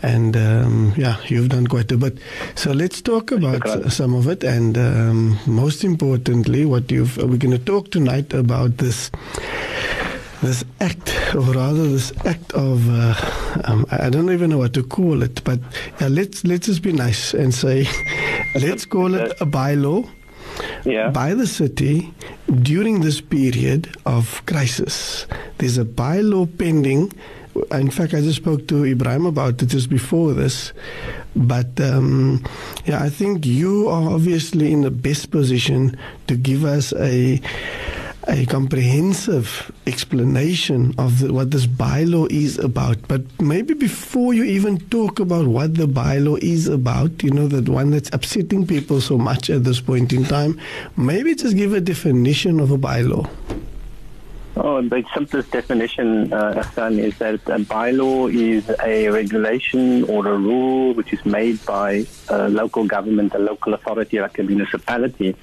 And 0.04 0.38
um, 0.38 0.94
yeah, 0.96 1.18
you've 1.28 1.50
done 1.50 1.66
quite 1.68 1.92
a 1.92 1.98
bit. 1.98 2.18
So 2.56 2.72
let's 2.74 3.02
talk 3.02 3.32
about 3.32 3.66
s- 3.68 3.96
some 3.96 4.14
of 4.14 4.28
it, 4.28 4.44
and 4.44 4.78
um, 4.78 5.40
most 5.48 5.84
importantly, 5.84 6.64
what 6.66 6.92
you've 6.92 7.18
we're 7.18 7.38
going 7.38 7.58
to 7.58 7.66
talk 7.66 7.90
tonight 7.92 8.34
about 8.34 8.78
this 8.78 9.10
this 10.44 10.64
act, 10.82 11.10
or 11.34 11.42
rather 11.54 11.88
this 11.88 12.12
act 12.26 12.52
of 12.54 12.88
uh, 12.90 13.16
um, 13.66 13.86
I 13.92 14.10
don't 14.10 14.30
even 14.32 14.50
know 14.52 14.58
what 14.60 14.74
to 14.74 14.84
call 14.84 15.24
it, 15.24 15.44
but 15.44 15.60
yeah, 16.00 16.08
let's 16.10 16.44
let's 16.44 16.68
just 16.68 16.82
be 16.84 16.92
nice 16.94 17.34
and 17.34 17.54
say 17.54 17.88
let's 18.56 18.86
call 18.86 19.16
it 19.16 19.32
a 19.42 19.46
bylaw 19.46 20.08
Yeah. 20.86 21.10
by 21.10 21.34
the 21.34 21.48
city 21.48 22.14
during 22.62 23.02
this 23.02 23.22
period 23.22 23.96
of 24.06 24.46
crisis. 24.46 25.26
There's 25.58 25.78
a 25.78 25.86
bylaw 25.86 26.46
pending 26.58 27.12
in 27.72 27.92
fact, 27.92 28.14
I 28.14 28.22
just 28.22 28.38
spoke 28.38 28.68
to 28.68 28.84
Ibrahim 28.86 29.26
about 29.26 29.62
it 29.62 29.68
just 29.68 29.90
before 29.90 30.34
this. 30.34 30.74
But 31.36 31.80
um, 31.80 32.44
yeah, 32.86 33.04
I 33.04 33.10
think 33.10 33.46
you 33.46 33.88
are 33.90 34.12
obviously 34.12 34.72
in 34.72 34.82
the 34.82 34.92
best 34.92 35.32
position 35.32 35.98
to 36.28 36.36
give 36.36 36.64
us 36.64 36.94
a 36.94 37.40
a 38.28 38.46
comprehensive 38.46 39.72
explanation 39.86 40.94
of 40.98 41.20
the, 41.20 41.34
what 41.34 41.52
this 41.52 41.68
bylaw 41.68 42.32
is 42.32 42.58
about. 42.58 42.98
But 43.08 43.22
maybe 43.42 43.74
before 43.74 44.34
you 44.34 44.44
even 44.44 44.80
talk 44.90 45.20
about 45.20 45.48
what 45.48 45.76
the 45.76 45.88
bylaw 45.88 46.42
is 46.42 46.68
about, 46.68 47.22
you 47.24 47.32
know, 47.32 47.48
that 47.48 47.68
one 47.68 47.92
that's 47.92 48.10
upsetting 48.14 48.66
people 48.66 49.02
so 49.02 49.18
much 49.18 49.50
at 49.50 49.64
this 49.64 49.82
point 49.82 50.14
in 50.14 50.24
time, 50.24 50.60
maybe 50.96 51.36
just 51.36 51.56
give 51.56 51.74
a 51.74 51.82
definition 51.82 52.60
of 52.60 52.72
a 52.72 52.78
bylaw. 52.78 53.30
Oh, 54.56 54.82
the 54.84 55.04
simplest 55.16 55.50
definition, 55.50 56.32
uh, 56.32 56.64
is 56.92 57.18
that 57.18 57.42
a 57.48 57.58
bylaw 57.58 58.32
is 58.32 58.70
a 58.84 59.10
regulation 59.10 60.04
or 60.04 60.28
a 60.28 60.38
rule 60.38 60.94
which 60.94 61.12
is 61.12 61.26
made 61.26 61.66
by 61.66 62.06
a 62.30 62.50
local 62.50 62.86
government, 62.86 63.34
a 63.34 63.40
local 63.40 63.74
authority 63.74 64.20
like 64.22 64.38
a 64.38 64.44
municipality. 64.44 65.36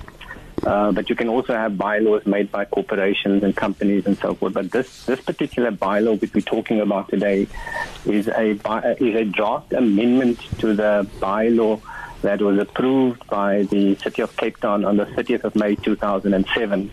Uh, 0.63 0.93
but 0.93 1.09
you 1.09 1.17
can 1.17 1.29
also 1.29 1.55
have 1.55 1.79
bylaws 1.79 2.27
made 2.27 2.51
by 2.51 2.65
corporations 2.65 3.43
and 3.43 3.57
companies 3.57 4.07
and 4.07 4.19
so 4.19 4.35
forth. 4.35 4.53
But 4.53 4.71
this, 4.71 5.07
this 5.07 5.21
particular 5.21 5.71
bylaw 5.71 6.21
which 6.21 6.35
we're 6.35 6.41
talking 6.43 6.81
about 6.81 7.09
today 7.09 7.47
is 8.05 8.29
a, 8.29 8.51
is 9.01 9.15
a 9.17 9.25
draft 9.25 9.73
amendment 9.73 10.39
to 10.59 10.75
the 10.75 11.09
bylaw 11.19 11.81
that 12.23 12.43
was 12.43 12.59
approved 12.59 13.27
by 13.29 13.63
the 13.65 13.95
City 13.97 14.23
of 14.23 14.37
Cape 14.37 14.59
Town 14.59 14.85
on 14.85 14.97
the 14.97 15.07
30th 15.07 15.45
of 15.45 15.57
May 15.57 15.75
2007. 15.77 16.91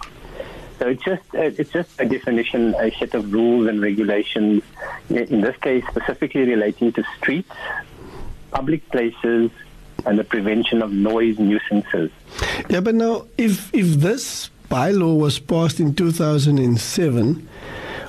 So 0.80 0.88
it's 0.88 1.04
just 1.04 1.24
it's 1.34 1.72
just 1.72 2.00
a 2.00 2.06
definition, 2.06 2.76
a 2.76 2.92
set 2.92 3.16
of 3.16 3.34
rules 3.34 3.68
and 3.68 3.82
regulations. 3.82 4.62
In 5.10 5.42
this 5.42 5.58
case, 5.58 5.84
specifically 5.90 6.42
relating 6.42 6.94
to 6.94 7.04
streets, 7.18 7.50
public 8.52 8.88
places, 8.92 9.50
and 10.06 10.20
the 10.20 10.24
prevention 10.24 10.82
of 10.82 10.92
noise 10.92 11.40
nuisances. 11.40 12.12
Yeah, 12.70 12.82
but 12.82 12.96
now 12.96 13.26
if 13.38 13.74
if 13.74 13.88
this 14.00 14.50
bylaw 14.70 15.18
was 15.18 15.40
passed 15.40 15.80
in 15.80 15.96
2007, 15.96 17.50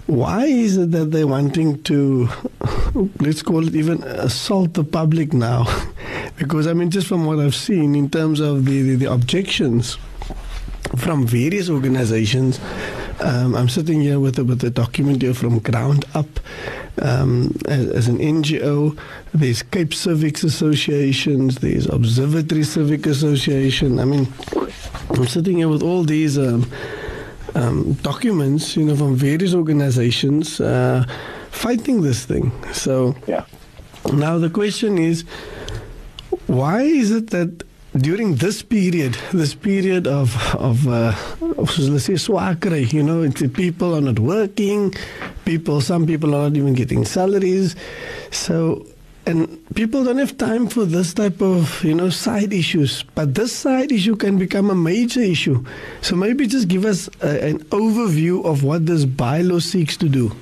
why 0.07 0.45
is 0.47 0.76
it 0.76 0.91
that 0.91 1.11
they're 1.11 1.26
wanting 1.26 1.82
to 1.84 2.28
let's 3.20 3.43
call 3.43 3.66
it 3.66 3.74
even 3.74 4.03
assault 4.03 4.74
the 4.74 4.84
public 4.84 5.32
now? 5.32 5.66
because 6.39 6.66
I 6.66 6.72
mean, 6.72 6.91
just 6.91 7.07
from 7.07 7.24
what 7.24 7.39
I've 7.39 7.55
seen 7.55 7.95
in 7.95 8.11
terms 8.11 8.41
of 8.41 8.64
the, 8.64 8.82
the, 8.82 8.95
the 8.97 9.12
objections 9.12 9.99
from 10.97 11.26
various 11.26 11.68
organizations. 11.68 12.61
Um, 13.20 13.55
I'm 13.55 13.68
sitting 13.68 14.01
here 14.01 14.20
with 14.20 14.39
a, 14.39 14.45
with 14.45 14.62
a 14.64 14.70
document 14.70 15.22
here 15.22 15.34
from 15.34 15.59
Ground 15.59 16.05
Up 16.14 16.28
um, 17.03 17.57
as, 17.66 17.91
as, 17.91 18.09
an 18.09 18.18
NGO. 18.18 18.99
There's 19.34 19.62
Cape 19.62 19.93
Civics 19.93 20.45
Associations, 20.45 21.57
there's 21.57 21.86
Observatory 21.86 22.62
Civic 22.62 23.07
Association. 23.07 23.99
I 23.99 24.05
mean, 24.05 24.28
I'm 25.11 25.26
sitting 25.26 25.59
here 25.59 25.68
with 25.68 25.82
all 25.82 26.05
these 26.05 26.39
um, 26.39 26.70
um 27.55 27.95
documents, 28.03 28.76
you 28.76 28.84
know, 28.84 28.97
from 28.97 29.16
various 29.16 29.55
organizations 29.55 30.61
uh, 30.61 31.05
fighting 31.51 32.03
this 32.03 32.24
thing. 32.24 32.53
So, 32.72 33.16
yeah. 33.26 33.45
Now 34.12 34.39
the 34.39 34.51
question 34.51 34.97
is, 34.97 35.24
why 36.47 36.82
is 36.82 37.11
it 37.11 37.30
that 37.30 37.64
during 37.97 38.36
this 38.36 38.62
period, 38.62 39.16
this 39.32 39.55
period 39.55 40.07
of 40.07 40.55
of, 40.57 40.86
uh, 40.86 41.14
let's 41.41 42.05
say 42.05 42.14
swakkery, 42.14 42.93
you 42.93 43.03
know, 43.03 43.28
people 43.49 43.95
are 43.95 44.01
not 44.01 44.18
working, 44.18 44.95
people, 45.45 45.80
some 45.80 46.07
people 46.07 46.34
are 46.34 46.49
not 46.49 46.57
even 46.57 46.74
getting 46.74 47.05
salaries, 47.05 47.74
so 48.30 48.86
and 49.28 49.61
people 49.74 50.05
don't 50.05 50.16
have 50.16 50.39
time 50.39 50.66
for 50.66 50.86
this 50.86 51.12
type 51.12 51.43
of 51.43 51.84
you 51.84 51.95
know 51.95 52.09
side 52.09 52.53
issues. 52.53 53.05
But 53.14 53.34
this 53.34 53.53
side 53.53 53.93
issue 53.93 54.16
can 54.16 54.39
become 54.39 54.70
a 54.70 54.74
major 54.74 55.20
issue. 55.20 55.64
So 56.01 56.16
maybe 56.16 56.47
just 56.47 56.68
give 56.68 56.84
us 56.84 57.09
a, 57.20 57.49
an 57.49 57.59
overview 57.70 58.45
of 58.45 58.64
what 58.64 58.86
this 58.86 59.05
bylaw 59.05 59.62
seeks 59.62 59.97
to 59.99 60.09
do. 60.09 60.34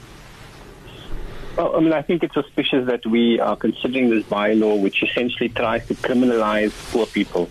Well, 1.57 1.75
I 1.75 1.81
mean, 1.81 1.95
I 1.95 2.03
think 2.03 2.23
it's 2.23 2.35
suspicious 2.35 2.87
that 2.87 3.07
we 3.07 3.41
are 3.41 3.57
considering 3.57 4.11
this 4.11 4.25
bylaw, 4.25 4.79
which 4.79 5.03
essentially 5.03 5.49
tries 5.49 5.87
to 5.87 5.95
criminalize 5.95 6.73
poor 6.93 7.07
people. 7.07 7.49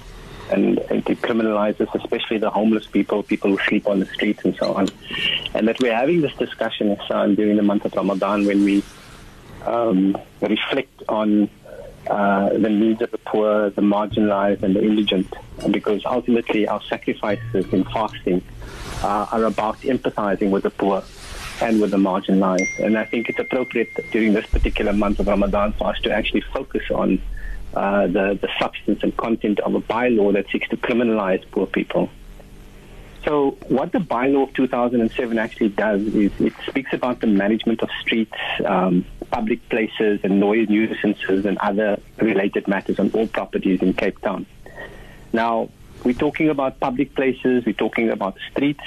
And, 0.51 0.77
and 0.77 1.03
criminalise, 1.03 1.77
criminalizes 1.77 1.95
especially 2.03 2.37
the 2.37 2.51
homeless 2.51 2.85
people, 2.85 3.23
people 3.23 3.49
who 3.49 3.57
sleep 3.67 3.87
on 3.87 3.99
the 3.99 4.05
streets 4.05 4.45
and 4.45 4.55
so 4.57 4.75
on. 4.75 4.89
And 5.55 5.67
that 5.67 5.79
we're 5.79 5.95
having 5.95 6.21
this 6.21 6.35
discussion, 6.35 6.95
Ihsan, 6.95 7.35
during 7.35 7.57
the 7.57 7.63
month 7.63 7.85
of 7.85 7.95
Ramadan 7.95 8.45
when 8.45 8.63
we 8.63 8.83
um, 9.65 10.15
reflect 10.39 11.01
on 11.09 11.49
uh, 12.07 12.49
the 12.49 12.69
needs 12.69 13.01
of 13.01 13.09
the 13.09 13.17
poor, 13.17 13.71
the 13.71 13.81
marginalized, 13.81 14.61
and 14.61 14.75
the 14.75 14.83
indigent. 14.83 15.33
Because 15.71 16.05
ultimately, 16.05 16.67
our 16.67 16.81
sacrifices 16.83 17.65
in 17.73 17.83
fasting 17.85 18.43
uh, 19.01 19.25
are 19.31 19.45
about 19.45 19.79
empathizing 19.79 20.51
with 20.51 20.61
the 20.61 20.69
poor 20.69 21.03
and 21.61 21.81
with 21.81 21.91
the 21.91 21.97
marginalized. 21.97 22.79
And 22.79 22.97
I 22.97 23.05
think 23.05 23.29
it's 23.29 23.39
appropriate 23.39 23.89
during 24.11 24.33
this 24.33 24.45
particular 24.45 24.93
month 24.93 25.19
of 25.19 25.27
Ramadan 25.27 25.73
for 25.73 25.87
us 25.87 25.99
to 26.01 26.11
actually 26.11 26.41
focus 26.41 26.83
on 26.93 27.21
uh, 27.73 28.07
the, 28.07 28.39
the 28.41 28.49
substance 28.59 29.03
and 29.03 29.15
content 29.17 29.59
of 29.59 29.75
a 29.75 29.81
bylaw 29.81 30.33
that 30.33 30.49
seeks 30.49 30.67
to 30.69 30.77
criminalize 30.77 31.43
poor 31.51 31.67
people. 31.67 32.09
So, 33.25 33.57
what 33.69 33.91
the 33.91 33.97
bylaw 33.97 34.43
of 34.43 34.53
2007 34.53 35.39
actually 35.39 35.69
does 35.69 36.01
is 36.03 36.31
it 36.39 36.53
speaks 36.67 36.93
about 36.93 37.21
the 37.21 37.27
management 37.27 37.81
of 37.81 37.89
streets, 37.99 38.37
um, 38.63 39.03
public 39.31 39.67
places, 39.69 40.19
and 40.23 40.39
noise 40.39 40.69
nuisances 40.69 41.45
and 41.45 41.57
other 41.57 41.99
related 42.17 42.67
matters 42.67 42.99
on 42.99 43.09
all 43.11 43.25
properties 43.27 43.81
in 43.81 43.93
Cape 43.93 44.21
Town. 44.21 44.45
Now, 45.33 45.69
we're 46.03 46.13
talking 46.13 46.49
about 46.49 46.79
public 46.79 47.15
places, 47.15 47.65
we're 47.65 47.73
talking 47.73 48.11
about 48.11 48.37
streets. 48.51 48.83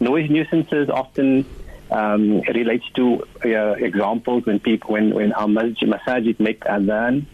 Noise 0.00 0.28
nuisances 0.28 0.90
often 0.90 1.46
um, 1.90 2.40
relates 2.40 2.84
to 2.94 3.24
uh, 3.44 3.72
examples 3.72 4.46
when 4.46 4.60
people, 4.60 4.92
when, 4.92 5.14
when 5.14 5.32
our 5.32 5.48
masjid, 5.48 5.88
masajid 5.88 6.38
make 6.40 6.60
adhan. 6.60 7.26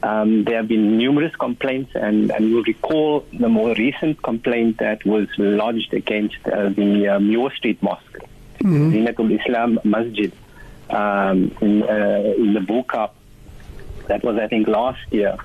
Um, 0.00 0.44
there 0.44 0.58
have 0.58 0.68
been 0.68 0.96
numerous 0.96 1.34
complaints, 1.34 1.92
and, 1.94 2.30
and 2.30 2.48
you'll 2.48 2.62
recall 2.62 3.26
the 3.32 3.48
more 3.48 3.74
recent 3.74 4.22
complaint 4.22 4.78
that 4.78 5.04
was 5.04 5.26
lodged 5.38 5.92
against 5.92 6.36
uh, 6.46 6.68
the 6.68 7.08
uh, 7.08 7.18
Muir 7.18 7.50
Street 7.56 7.82
Mosque, 7.82 8.18
mm-hmm. 8.60 8.92
Zinatul 8.92 9.40
Islam 9.40 9.80
Masjid, 9.82 10.32
um, 10.90 11.50
in, 11.60 11.82
uh, 11.82 12.34
in 12.36 12.54
the. 12.54 13.10
That 14.06 14.22
was, 14.22 14.38
I 14.38 14.46
think, 14.46 14.68
last 14.68 15.00
year. 15.12 15.36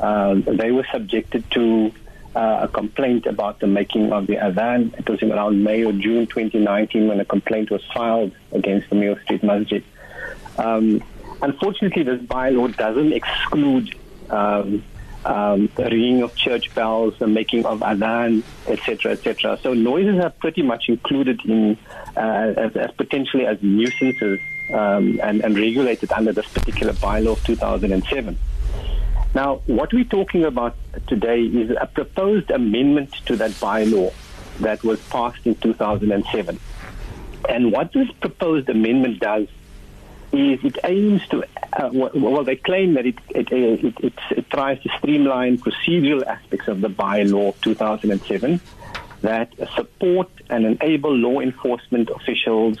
Um, 0.00 0.42
they 0.42 0.70
were 0.70 0.86
subjected 0.92 1.50
to 1.52 1.90
uh, 2.36 2.58
a 2.64 2.68
complaint 2.68 3.24
about 3.24 3.60
the 3.60 3.66
making 3.66 4.12
of 4.12 4.26
the 4.26 4.36
adhan. 4.36 4.92
It 4.98 5.08
was 5.08 5.22
around 5.22 5.64
May 5.64 5.84
or 5.84 5.92
June 5.92 6.26
2019 6.26 7.08
when 7.08 7.18
a 7.18 7.24
complaint 7.24 7.70
was 7.70 7.82
filed 7.94 8.32
against 8.52 8.90
the 8.90 8.96
Muir 8.96 9.18
Street 9.22 9.42
Masjid. 9.42 9.82
Um, 10.58 11.02
unfortunately, 11.40 12.02
this 12.02 12.20
bylaw 12.20 12.76
doesn't 12.76 13.14
exclude 13.14 13.96
um, 14.28 14.84
um, 15.24 15.70
the 15.76 15.84
ringing 15.84 16.22
of 16.22 16.36
church 16.36 16.74
bells, 16.74 17.18
the 17.18 17.26
making 17.26 17.64
of 17.64 17.80
adhan, 17.80 18.42
etc., 18.68 19.12
etc. 19.12 19.58
So 19.62 19.72
noises 19.72 20.22
are 20.22 20.30
pretty 20.30 20.62
much 20.62 20.90
included 20.90 21.40
in 21.46 21.78
uh, 22.16 22.52
as, 22.56 22.76
as, 22.76 22.90
potentially 22.92 23.46
as 23.46 23.56
nuisances 23.62 24.40
um, 24.74 25.18
and, 25.22 25.42
and 25.42 25.56
regulated 25.56 26.12
under 26.12 26.32
this 26.32 26.46
particular 26.48 26.92
bylaw 26.92 27.32
of 27.32 27.44
2007. 27.44 28.38
Now, 29.36 29.56
what 29.66 29.92
we're 29.92 30.04
talking 30.04 30.46
about 30.46 30.76
today 31.08 31.42
is 31.42 31.70
a 31.78 31.86
proposed 31.86 32.50
amendment 32.50 33.12
to 33.26 33.36
that 33.36 33.50
bylaw 33.50 34.10
that 34.60 34.82
was 34.82 34.98
passed 35.10 35.46
in 35.46 35.56
2007. 35.56 36.58
And 37.46 37.70
what 37.70 37.92
this 37.92 38.10
proposed 38.12 38.70
amendment 38.70 39.20
does 39.20 39.48
is 40.32 40.64
it 40.64 40.78
aims 40.84 41.28
to, 41.28 41.44
uh, 41.74 41.90
well, 41.92 42.44
they 42.44 42.56
claim 42.56 42.94
that 42.94 43.04
it, 43.04 43.18
it, 43.28 43.52
it, 43.52 43.94
it, 44.02 44.14
it 44.30 44.48
tries 44.48 44.82
to 44.84 44.88
streamline 44.96 45.58
procedural 45.58 46.24
aspects 46.24 46.66
of 46.68 46.80
the 46.80 46.88
bylaw 46.88 47.50
of 47.50 47.60
2007 47.60 48.58
that 49.20 49.52
support 49.74 50.30
and 50.48 50.64
enable 50.64 51.14
law 51.14 51.40
enforcement 51.40 52.08
officials 52.08 52.78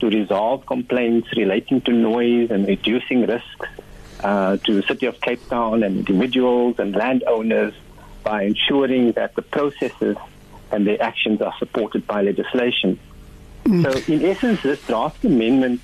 to 0.00 0.08
resolve 0.08 0.66
complaints 0.66 1.28
relating 1.36 1.80
to 1.82 1.92
noise 1.92 2.50
and 2.50 2.66
reducing 2.66 3.24
risks 3.24 3.68
uh, 4.22 4.56
to 4.58 4.74
the 4.74 4.82
city 4.82 5.06
of 5.06 5.20
Cape 5.20 5.46
Town 5.48 5.82
and 5.82 5.98
individuals 5.98 6.76
and 6.78 6.94
landowners 6.94 7.74
by 8.22 8.42
ensuring 8.42 9.12
that 9.12 9.34
the 9.34 9.42
processes 9.42 10.16
and 10.70 10.86
their 10.86 11.02
actions 11.02 11.42
are 11.42 11.54
supported 11.58 12.06
by 12.06 12.22
legislation. 12.22 12.98
Mm. 13.64 13.82
So, 13.82 14.12
in 14.12 14.24
essence, 14.24 14.62
this 14.62 14.84
draft 14.86 15.24
amendment 15.24 15.80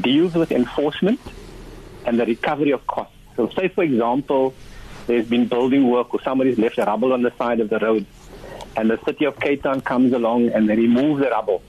deals 0.00 0.34
with 0.34 0.52
enforcement 0.52 1.20
and 2.06 2.18
the 2.18 2.26
recovery 2.26 2.70
of 2.70 2.86
costs. 2.86 3.14
So, 3.36 3.48
say, 3.50 3.68
for 3.68 3.84
example, 3.84 4.54
there's 5.06 5.28
been 5.28 5.46
building 5.46 5.90
work 5.90 6.14
or 6.14 6.22
somebody's 6.22 6.58
left 6.58 6.78
a 6.78 6.84
rubble 6.84 7.12
on 7.12 7.22
the 7.22 7.32
side 7.36 7.60
of 7.60 7.68
the 7.70 7.78
road, 7.78 8.06
and 8.76 8.90
the 8.90 8.98
city 9.04 9.24
of 9.24 9.38
Cape 9.38 9.62
Town 9.62 9.80
comes 9.80 10.12
along 10.12 10.50
and 10.50 10.68
they 10.68 10.76
remove 10.76 11.18
the 11.18 11.30
rubble 11.30 11.62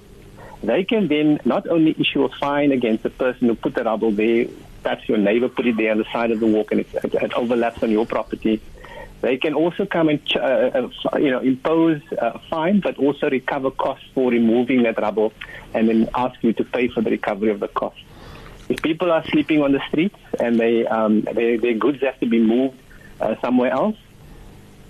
they 0.64 0.84
can 0.84 1.08
then 1.08 1.40
not 1.44 1.68
only 1.68 1.96
issue 2.00 2.24
a 2.24 2.30
fine 2.30 2.72
against 2.72 3.04
the 3.04 3.10
person 3.10 3.48
who 3.48 3.56
put 3.56 3.74
the 3.74 3.84
rubble 3.84 4.12
there, 4.12 4.46
perhaps 4.84 5.08
your 5.08 5.18
neighbor 5.18 5.50
put 5.50 5.66
it 5.66 5.78
there 5.78 5.92
on 5.92 5.98
the 5.98 6.06
side 6.12 6.32
of 6.32 6.40
the 6.40 6.48
walk 6.48 6.72
and 6.72 6.82
it, 6.82 6.88
it, 7.04 7.34
overlaps 7.34 7.82
on 7.84 7.92
your 7.92 8.06
property. 8.06 8.62
They 9.22 9.38
can 9.38 9.54
also 9.54 9.86
come 9.86 10.10
and 10.10 10.20
uh, 10.36 10.40
uh, 10.42 11.18
you 11.18 11.30
know 11.30 11.40
impose 11.40 12.02
a 12.18 12.40
fine, 12.50 12.80
but 12.80 12.98
also 12.98 13.30
recover 13.30 13.70
costs 13.70 14.06
for 14.16 14.32
removing 14.32 14.84
that 14.84 15.00
rubble, 15.00 15.32
and 15.74 15.88
then 15.88 16.10
ask 16.16 16.42
you 16.44 16.54
to 16.54 16.64
pay 16.64 16.88
for 16.88 17.02
the 17.02 17.12
recovery 17.12 17.52
of 17.52 17.60
the 17.60 17.68
cost. 17.68 18.02
If 18.68 18.82
people 18.82 19.12
are 19.12 19.24
sleeping 19.26 19.62
on 19.62 19.74
the 19.74 19.82
streets 19.90 20.18
and 20.40 20.60
they, 20.60 20.88
um, 20.88 21.22
they 21.22 21.58
their 21.58 21.74
goods 21.74 22.02
have 22.02 22.20
to 22.22 22.26
be 22.26 22.40
moved 22.40 22.78
uh, 23.20 23.36
somewhere 23.42 23.72
else, 23.72 23.98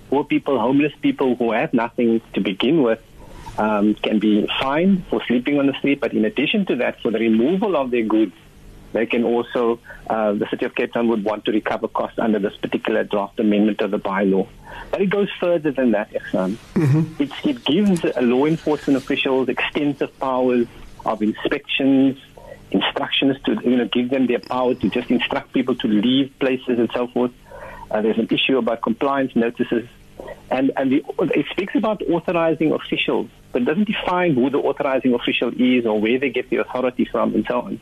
poor 0.08 0.24
people, 0.24 0.58
homeless 0.58 0.92
people 1.02 1.36
who 1.36 1.52
have 1.52 1.74
nothing 1.74 2.20
to 2.34 2.40
begin 2.40 2.82
with, 2.82 3.00
um, 3.58 3.94
can 3.94 4.18
be 4.18 4.46
fined 4.60 5.04
for 5.08 5.22
sleeping 5.26 5.58
on 5.58 5.66
the 5.66 5.74
street. 5.74 6.00
But 6.00 6.12
in 6.12 6.24
addition 6.24 6.64
to 6.66 6.76
that, 6.76 7.00
for 7.02 7.10
the 7.10 7.18
removal 7.18 7.76
of 7.76 7.90
their 7.90 8.04
goods, 8.04 8.34
they 8.92 9.06
can 9.06 9.24
also, 9.24 9.80
uh, 10.08 10.32
the 10.32 10.46
City 10.50 10.66
of 10.66 10.74
Cape 10.74 10.92
Town 10.92 11.08
would 11.08 11.24
want 11.24 11.44
to 11.46 11.52
recover 11.52 11.88
costs 11.88 12.18
under 12.18 12.38
this 12.38 12.56
particular 12.56 13.04
draft 13.04 13.40
amendment 13.40 13.80
of 13.80 13.90
the 13.90 13.98
bylaw. 13.98 14.46
But 14.90 15.00
it 15.00 15.10
goes 15.10 15.28
further 15.40 15.70
than 15.70 15.92
that, 15.92 16.12
Ihsan. 16.12 16.56
Mm-hmm. 16.74 17.22
It, 17.22 17.30
it 17.44 17.64
gives 17.64 18.04
uh, 18.04 18.20
law 18.20 18.44
enforcement 18.44 18.98
officials 18.98 19.48
extensive 19.48 20.18
powers 20.18 20.66
of 21.06 21.22
inspections, 21.22 22.18
instructions 22.70 23.36
to, 23.44 23.58
you 23.64 23.76
know, 23.76 23.86
give 23.86 24.10
them 24.10 24.26
their 24.26 24.38
power 24.38 24.74
to 24.74 24.88
just 24.90 25.10
instruct 25.10 25.52
people 25.52 25.74
to 25.76 25.88
leave 25.88 26.32
places 26.38 26.78
and 26.78 26.90
so 26.92 27.06
forth. 27.08 27.32
Uh, 27.90 28.02
there's 28.02 28.18
an 28.18 28.28
issue 28.30 28.58
about 28.58 28.82
compliance 28.82 29.34
notices. 29.34 29.88
And, 30.50 30.70
and 30.76 30.92
the, 30.92 31.04
it 31.34 31.46
speaks 31.50 31.74
about 31.74 32.02
authorizing 32.02 32.72
officials, 32.72 33.30
but 33.52 33.64
doesn't 33.64 33.88
define 33.88 34.34
who 34.34 34.50
the 34.50 34.58
authorizing 34.58 35.14
official 35.14 35.50
is 35.58 35.86
or 35.86 35.98
where 35.98 36.18
they 36.18 36.30
get 36.30 36.50
the 36.50 36.56
authority 36.56 37.06
from 37.06 37.34
and 37.34 37.44
so 37.46 37.62
on 37.62 37.80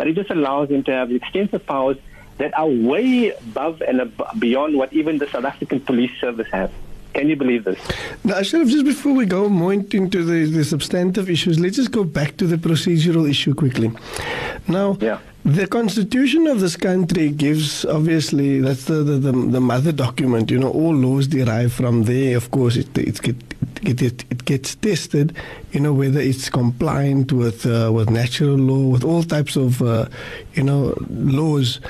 but 0.00 0.08
it 0.08 0.14
just 0.14 0.30
allows 0.30 0.70
them 0.70 0.82
to 0.82 0.90
have 0.90 1.12
extensive 1.12 1.66
powers 1.66 1.98
that 2.38 2.56
are 2.56 2.66
way 2.66 3.32
above 3.32 3.82
and 3.82 4.00
ab- 4.00 4.40
beyond 4.40 4.74
what 4.74 4.90
even 4.94 5.18
the 5.18 5.26
South 5.26 5.44
African 5.44 5.78
Police 5.78 6.10
Service 6.18 6.48
has. 6.50 6.70
Can 7.12 7.28
you 7.28 7.36
believe 7.36 7.64
this? 7.64 7.78
Now, 8.24 8.36
Ashraf, 8.38 8.66
just 8.66 8.86
before 8.86 9.12
we 9.12 9.26
go 9.26 9.50
more 9.50 9.74
into 9.74 10.24
the, 10.24 10.46
the 10.50 10.64
substantive 10.64 11.28
issues, 11.28 11.60
let's 11.60 11.76
just 11.76 11.90
go 11.90 12.02
back 12.02 12.38
to 12.38 12.46
the 12.46 12.56
procedural 12.56 13.28
issue 13.28 13.52
quickly. 13.52 13.90
Now, 14.66 14.96
Yeah. 15.02 15.18
The 15.44 15.66
constitution 15.66 16.46
of 16.46 16.60
this 16.60 16.76
country 16.76 17.30
gives, 17.30 17.84
obviously, 17.84 18.60
that's 18.60 18.84
the, 18.84 19.02
the, 19.02 19.18
the, 19.18 19.32
the 19.32 19.60
mother 19.60 19.92
document. 19.92 20.50
You 20.50 20.58
know, 20.58 20.70
all 20.70 20.94
laws 20.94 21.26
derive 21.26 21.72
from 21.72 22.04
there. 22.04 22.36
Of 22.36 22.50
course, 22.50 22.76
it, 22.76 22.92
get, 22.92 23.36
it, 23.82 24.02
it, 24.02 24.24
it 24.30 24.44
gets 24.44 24.74
tested, 24.74 25.34
you 25.72 25.80
know, 25.80 25.94
whether 25.94 26.20
it's 26.20 26.50
compliant 26.50 27.32
with, 27.32 27.64
uh, 27.64 27.90
with 27.92 28.10
natural 28.10 28.56
law, 28.56 28.88
with 28.88 29.02
all 29.02 29.22
types 29.22 29.56
of, 29.56 29.80
uh, 29.80 30.06
you 30.54 30.62
know, 30.62 30.94
laws. 31.08 31.80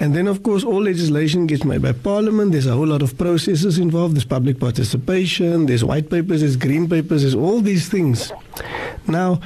And 0.00 0.14
then, 0.14 0.26
of 0.26 0.42
course, 0.42 0.64
all 0.64 0.82
legislation 0.82 1.46
gets 1.46 1.64
made 1.64 1.82
by 1.82 1.92
Parliament. 1.92 2.52
There's 2.52 2.66
a 2.66 2.72
whole 2.72 2.86
lot 2.86 3.02
of 3.02 3.16
processes 3.16 3.78
involved. 3.78 4.14
There's 4.14 4.26
public 4.26 4.58
participation. 4.58 5.66
There's 5.66 5.84
white 5.84 6.10
papers. 6.10 6.40
There's 6.40 6.56
green 6.56 6.88
papers. 6.88 7.22
There's 7.22 7.34
all 7.34 7.60
these 7.60 7.88
things. 7.88 8.32
Now, 9.06 9.40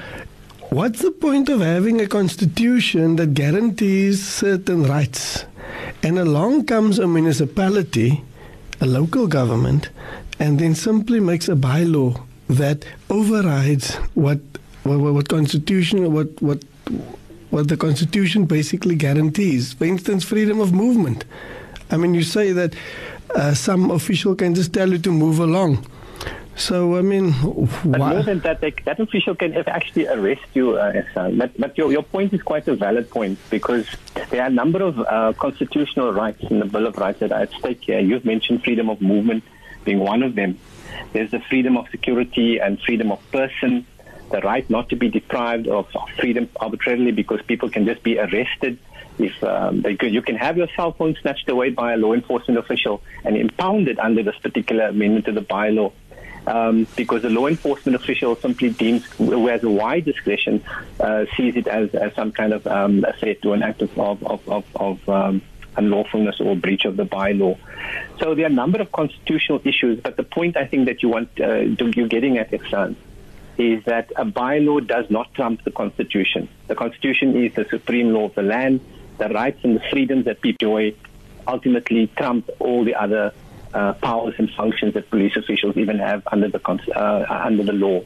what's 0.70 1.02
the 1.02 1.10
point 1.10 1.48
of 1.48 1.60
having 1.60 2.00
a 2.00 2.06
constitution 2.06 3.16
that 3.16 3.34
guarantees 3.34 4.26
certain 4.26 4.84
rights? 4.84 5.44
And 6.02 6.18
along 6.18 6.66
comes 6.66 6.98
a 6.98 7.06
municipality, 7.06 8.24
a 8.80 8.86
local 8.86 9.26
government, 9.26 9.90
and 10.38 10.58
then 10.58 10.74
simply 10.74 11.20
makes 11.20 11.48
a 11.48 11.54
bylaw 11.54 12.20
that 12.48 12.84
overrides 13.10 13.96
what 14.14 14.40
what, 14.82 14.98
what 14.98 15.28
constitution 15.28 16.12
what 16.12 16.40
what 16.40 16.64
what 17.50 17.68
the 17.68 17.76
Constitution 17.76 18.46
basically 18.46 18.94
guarantees. 18.94 19.72
For 19.72 19.84
instance, 19.84 20.24
freedom 20.24 20.60
of 20.60 20.72
movement. 20.72 21.24
I 21.90 21.96
mean, 21.96 22.14
you 22.14 22.22
say 22.22 22.52
that 22.52 22.74
uh, 23.34 23.54
some 23.54 23.90
official 23.90 24.36
can 24.36 24.54
just 24.54 24.72
tell 24.72 24.88
you 24.90 24.98
to 24.98 25.10
move 25.10 25.40
along. 25.40 25.84
So, 26.60 26.96
I 26.96 27.00
mean, 27.00 27.32
But 27.84 27.98
more 27.98 27.98
why? 27.98 28.22
than 28.22 28.40
that, 28.40 28.60
they, 28.60 28.74
that 28.84 29.00
official 29.00 29.34
can 29.34 29.56
actually 29.66 30.06
arrest 30.06 30.42
you, 30.52 30.76
uh, 30.76 31.02
But, 31.14 31.58
but 31.58 31.78
your, 31.78 31.90
your 31.90 32.02
point 32.02 32.34
is 32.34 32.42
quite 32.42 32.68
a 32.68 32.76
valid 32.76 33.08
point 33.10 33.38
because 33.48 33.88
there 34.28 34.42
are 34.42 34.48
a 34.48 34.50
number 34.50 34.82
of 34.82 34.98
uh, 35.00 35.32
constitutional 35.38 36.12
rights 36.12 36.42
in 36.50 36.58
the 36.58 36.66
Bill 36.66 36.86
of 36.86 36.98
Rights 36.98 37.20
that 37.20 37.32
are 37.32 37.40
at 37.40 37.52
stake 37.52 37.80
here. 37.84 37.98
You've 37.98 38.26
mentioned 38.26 38.62
freedom 38.62 38.90
of 38.90 39.00
movement 39.00 39.42
being 39.84 40.00
one 40.00 40.22
of 40.22 40.34
them. 40.34 40.58
There's 41.14 41.30
the 41.30 41.40
freedom 41.40 41.78
of 41.78 41.88
security 41.90 42.58
and 42.58 42.78
freedom 42.80 43.10
of 43.10 43.20
person, 43.32 43.86
the 44.30 44.40
right 44.42 44.68
not 44.68 44.90
to 44.90 44.96
be 44.96 45.08
deprived 45.08 45.66
of 45.66 45.88
freedom 46.18 46.50
arbitrarily 46.56 47.12
because 47.12 47.40
people 47.42 47.70
can 47.70 47.86
just 47.86 48.02
be 48.02 48.18
arrested. 48.18 48.78
If 49.18 49.42
um, 49.42 49.80
they 49.80 49.96
could, 49.96 50.12
you 50.12 50.22
can 50.22 50.36
have 50.36 50.58
your 50.58 50.68
cell 50.76 50.92
phone 50.92 51.16
snatched 51.22 51.48
away 51.48 51.70
by 51.70 51.94
a 51.94 51.96
law 51.96 52.12
enforcement 52.12 52.58
official 52.58 53.02
and 53.24 53.36
impounded 53.36 53.98
under 53.98 54.22
this 54.22 54.36
particular 54.36 54.88
amendment 54.88 55.24
to 55.24 55.32
the 55.32 55.42
bylaw 55.42 55.92
um, 56.46 56.86
because 56.96 57.22
the 57.22 57.30
law 57.30 57.46
enforcement 57.46 57.96
official 57.96 58.36
simply 58.36 58.70
deems, 58.70 59.04
who 59.12 59.46
has 59.48 59.62
a 59.62 59.70
wide 59.70 60.04
discretion, 60.04 60.62
uh, 60.98 61.26
sees 61.36 61.56
it 61.56 61.66
as, 61.66 61.94
as 61.94 62.14
some 62.14 62.32
kind 62.32 62.52
of 62.52 62.66
um, 62.66 63.04
a 63.04 63.12
threat 63.14 63.42
to 63.42 63.52
an 63.52 63.62
act 63.62 63.82
of, 63.82 63.98
of, 63.98 64.48
of, 64.48 64.64
of, 64.74 65.08
um, 65.08 65.42
unlawfulness 65.76 66.40
or 66.40 66.56
breach 66.56 66.84
of 66.84 66.96
the 66.96 67.04
bylaw. 67.04 67.56
So 68.18 68.34
there 68.34 68.44
are 68.44 68.48
a 68.48 68.52
number 68.52 68.80
of 68.80 68.90
constitutional 68.92 69.60
issues, 69.64 70.00
but 70.00 70.16
the 70.16 70.24
point 70.24 70.56
I 70.56 70.66
think 70.66 70.86
that 70.86 71.02
you 71.02 71.08
want 71.08 71.28
uh, 71.40 71.60
you're 71.60 72.08
getting 72.08 72.38
at, 72.38 72.50
Ihsan, 72.50 72.96
is 73.56 73.84
that 73.84 74.10
a 74.16 74.24
bylaw 74.24 74.86
does 74.86 75.08
not 75.10 75.32
trump 75.34 75.62
the 75.64 75.70
Constitution. 75.70 76.48
The 76.66 76.74
Constitution 76.74 77.36
is 77.36 77.54
the 77.54 77.66
supreme 77.70 78.12
law 78.12 78.24
of 78.24 78.34
the 78.34 78.42
land. 78.42 78.80
The 79.18 79.28
rights 79.28 79.60
and 79.64 79.76
the 79.76 79.84
freedoms 79.90 80.24
that 80.24 80.40
people 80.40 80.76
enjoy 80.76 80.96
ultimately 81.46 82.06
trump 82.16 82.48
all 82.58 82.84
the 82.84 82.94
other 82.94 83.32
uh, 83.74 83.92
powers 83.94 84.34
and 84.38 84.50
functions 84.50 84.94
that 84.94 85.10
police 85.10 85.36
officials 85.36 85.76
even 85.76 85.98
have 85.98 86.22
under 86.30 86.48
the 86.48 86.60
uh, 86.96 87.42
under 87.44 87.62
the 87.62 87.72
law. 87.72 88.02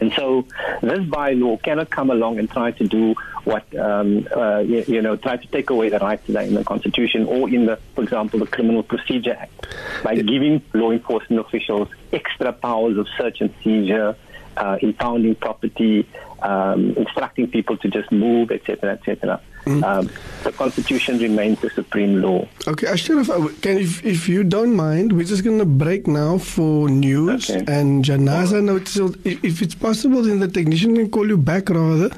And 0.00 0.12
so 0.12 0.46
this 0.82 0.98
bylaw 0.98 1.62
cannot 1.62 1.88
come 1.90 2.10
along 2.10 2.38
and 2.38 2.50
try 2.50 2.72
to 2.72 2.86
do 2.86 3.14
what, 3.44 3.64
um, 3.76 4.26
uh, 4.34 4.58
you, 4.58 4.84
you 4.86 5.02
know, 5.02 5.16
try 5.16 5.36
to 5.36 5.46
take 5.48 5.70
away 5.70 5.88
the 5.88 5.98
rights 5.98 6.26
that 6.26 6.36
are 6.36 6.42
in 6.42 6.54
the 6.54 6.64
Constitution 6.64 7.24
or 7.24 7.48
in 7.48 7.66
the, 7.66 7.78
for 7.94 8.02
example, 8.02 8.40
the 8.40 8.46
Criminal 8.46 8.82
Procedure 8.82 9.34
Act 9.34 9.66
by 10.02 10.16
giving 10.16 10.62
law 10.74 10.90
enforcement 10.90 11.46
officials 11.46 11.88
extra 12.12 12.52
powers 12.52 12.98
of 12.98 13.06
search 13.16 13.40
and 13.40 13.54
seizure, 13.62 14.16
uh, 14.56 14.78
impounding 14.82 15.34
property, 15.34 16.06
um, 16.42 16.90
instructing 16.96 17.48
people 17.48 17.76
to 17.78 17.88
just 17.88 18.10
move, 18.12 18.50
etc., 18.50 18.92
etc. 18.92 19.40
Um, 19.66 20.10
the 20.42 20.52
Constitution 20.52 21.18
remains 21.18 21.60
the 21.60 21.70
supreme 21.70 22.20
law. 22.20 22.46
Okay, 22.68 22.86
Ashraf, 22.86 23.28
can 23.62 23.78
if, 23.78 24.04
if 24.04 24.28
you 24.28 24.44
don't 24.44 24.74
mind, 24.76 25.12
we're 25.12 25.24
just 25.24 25.42
going 25.42 25.58
to 25.58 25.64
break 25.64 26.06
now 26.06 26.36
for 26.38 26.88
news 26.90 27.48
Okay. 27.50 27.64
and 27.66 28.04
Janaza 28.04 28.62
notes. 28.62 28.90
So 28.92 29.14
if, 29.24 29.42
if 29.42 29.62
it's 29.62 29.74
possible, 29.74 30.22
then 30.22 30.40
the 30.40 30.48
technician 30.48 30.94
can 30.94 31.10
call 31.10 31.26
you 31.26 31.38
back 31.38 31.70
rather 31.70 32.10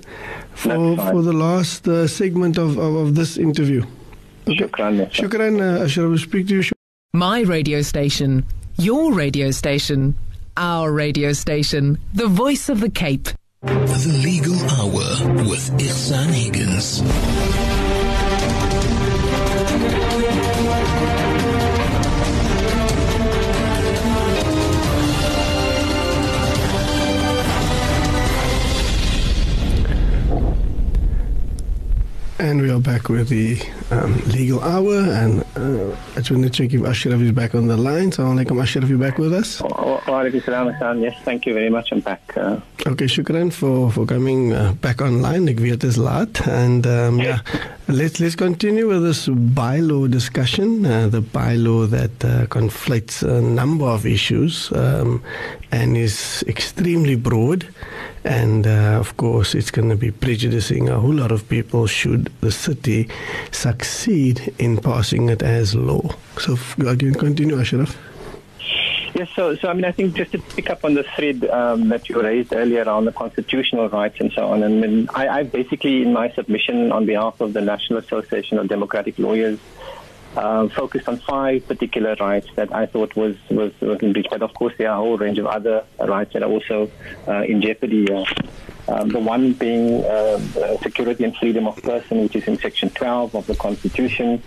for 0.54 0.96
for 0.96 1.22
the 1.22 1.32
last 1.32 1.86
uh, 1.86 2.08
segment 2.08 2.58
of, 2.58 2.78
of, 2.78 2.94
of 2.96 3.14
this 3.14 3.36
interview. 3.36 3.84
Shukran. 4.46 5.10
Shukran, 5.10 5.60
uh, 5.60 5.84
Ashraf. 5.84 6.08
We'll 6.08 6.18
speak 6.18 6.48
to 6.48 6.56
you. 6.62 6.62
My 7.14 7.40
radio 7.42 7.82
station, 7.82 8.44
your 8.76 9.12
radio 9.12 9.50
station, 9.50 10.14
our 10.56 10.92
radio 10.92 11.32
station, 11.32 11.98
the 12.12 12.26
voice 12.26 12.68
of 12.68 12.80
the 12.80 12.90
Cape. 12.90 13.28
The 13.66 14.12
Legal 14.22 14.54
Hour 14.78 15.44
with 15.48 15.70
Ihsan 15.78 16.30
Higgins. 16.30 17.02
And 32.46 32.62
we 32.62 32.70
are 32.70 32.78
back 32.78 33.08
with 33.08 33.28
the 33.28 33.60
um, 33.90 34.14
legal 34.26 34.60
hour. 34.62 34.98
And 34.98 35.42
uh, 35.56 35.96
I 36.14 36.18
just 36.18 36.30
want 36.30 36.44
to 36.44 36.50
check 36.50 36.72
if 36.72 36.84
Ashraf 36.84 37.20
is 37.20 37.32
back 37.32 37.56
on 37.56 37.66
the 37.66 37.76
line. 37.76 38.12
So, 38.12 38.22
alaikum, 38.22 38.62
Ashraf, 38.62 38.88
you 38.88 38.98
back 38.98 39.18
with 39.18 39.32
us? 39.32 39.60
Alaikum 39.62 40.44
salam, 40.44 41.02
Yes, 41.02 41.16
thank 41.24 41.44
you 41.44 41.54
very 41.54 41.70
much. 41.70 41.90
I'm 41.90 41.98
back. 41.98 42.22
Uh, 42.36 42.60
Okay, 42.86 43.06
shukran 43.06 43.52
for, 43.52 43.90
for 43.90 44.06
coming 44.06 44.52
uh, 44.52 44.72
back 44.74 45.02
online. 45.02 45.48
Ek 45.48 45.58
weet 45.58 45.82
is 45.82 45.96
laat. 45.98 46.46
And 46.46 46.86
um, 46.86 47.18
yeah, 47.18 47.40
let's, 47.88 48.20
let's 48.20 48.36
continue 48.36 48.86
with 48.86 49.02
this 49.02 49.26
bylaw 49.26 50.08
discussion. 50.08 50.86
Uh, 50.86 51.08
the 51.08 51.22
bylaw 51.22 51.90
that 51.90 52.24
uh, 52.24 52.46
conflates 52.46 53.24
a 53.24 53.40
number 53.42 53.86
of 53.86 54.06
issues 54.06 54.70
um, 54.70 55.20
and 55.72 55.96
is 55.96 56.44
extremely 56.46 57.16
broad. 57.16 57.66
And 58.26 58.66
uh, 58.66 58.98
of 58.98 59.16
course, 59.16 59.54
it's 59.54 59.70
going 59.70 59.88
to 59.88 59.96
be 59.96 60.10
prejudicing 60.10 60.88
a 60.88 60.98
whole 60.98 61.14
lot 61.14 61.30
of 61.30 61.48
people 61.48 61.86
should 61.86 62.28
the 62.40 62.50
city 62.50 63.08
succeed 63.52 64.52
in 64.58 64.78
passing 64.78 65.28
it 65.28 65.42
as 65.42 65.76
law. 65.76 66.10
So, 66.38 66.56
can 66.56 67.14
continue, 67.14 67.60
Ashraf. 67.60 67.96
Yes, 69.14 69.30
so, 69.34 69.54
so 69.54 69.68
I 69.68 69.72
mean, 69.74 69.84
I 69.84 69.92
think 69.92 70.14
just 70.14 70.32
to 70.32 70.38
pick 70.38 70.68
up 70.68 70.84
on 70.84 70.94
the 70.94 71.04
thread 71.04 71.44
um, 71.46 71.88
that 71.88 72.08
you 72.08 72.20
raised 72.20 72.52
earlier 72.52 72.82
around 72.82 73.04
the 73.04 73.12
constitutional 73.12 73.88
rights 73.88 74.16
and 74.20 74.32
so 74.32 74.48
on, 74.48 74.62
and, 74.62 74.84
and 74.84 75.08
I, 75.14 75.28
I 75.38 75.42
basically, 75.44 76.02
in 76.02 76.12
my 76.12 76.30
submission 76.32 76.92
on 76.92 77.06
behalf 77.06 77.40
of 77.40 77.52
the 77.52 77.60
National 77.60 78.00
Association 78.00 78.58
of 78.58 78.68
Democratic 78.68 79.18
Lawyers, 79.18 79.58
uh, 80.36 80.68
focused 80.68 81.08
on 81.08 81.18
five 81.18 81.66
particular 81.66 82.14
rights 82.20 82.48
that 82.56 82.74
I 82.74 82.86
thought 82.86 83.16
was, 83.16 83.36
was, 83.50 83.72
was 83.80 83.98
in 84.00 84.12
breach. 84.12 84.26
But 84.30 84.42
of 84.42 84.52
course, 84.54 84.74
there 84.78 84.90
are 84.90 84.98
a 84.98 85.00
whole 85.00 85.16
range 85.16 85.38
of 85.38 85.46
other 85.46 85.84
rights 85.98 86.32
that 86.34 86.42
are 86.42 86.50
also 86.50 86.90
uh, 87.26 87.42
in 87.42 87.62
jeopardy. 87.62 88.12
Uh, 88.12 88.24
um, 88.88 89.08
the 89.08 89.18
one 89.18 89.52
being 89.52 90.04
uh, 90.04 90.38
security 90.80 91.24
and 91.24 91.36
freedom 91.36 91.66
of 91.66 91.76
person, 91.82 92.22
which 92.22 92.36
is 92.36 92.46
in 92.46 92.56
Section 92.58 92.90
12 92.90 93.34
of 93.34 93.46
the 93.46 93.56
Constitution. 93.56 94.42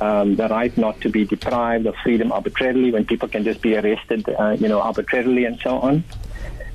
Um, 0.00 0.36
the 0.36 0.48
right 0.48 0.76
not 0.76 1.00
to 1.02 1.08
be 1.08 1.24
deprived 1.24 1.86
of 1.86 1.94
freedom 2.02 2.32
arbitrarily 2.32 2.90
when 2.90 3.04
people 3.04 3.28
can 3.28 3.44
just 3.44 3.60
be 3.60 3.76
arrested, 3.76 4.28
uh, 4.28 4.56
you 4.58 4.68
know, 4.68 4.80
arbitrarily 4.80 5.44
and 5.44 5.60
so 5.60 5.78
on. 5.78 6.04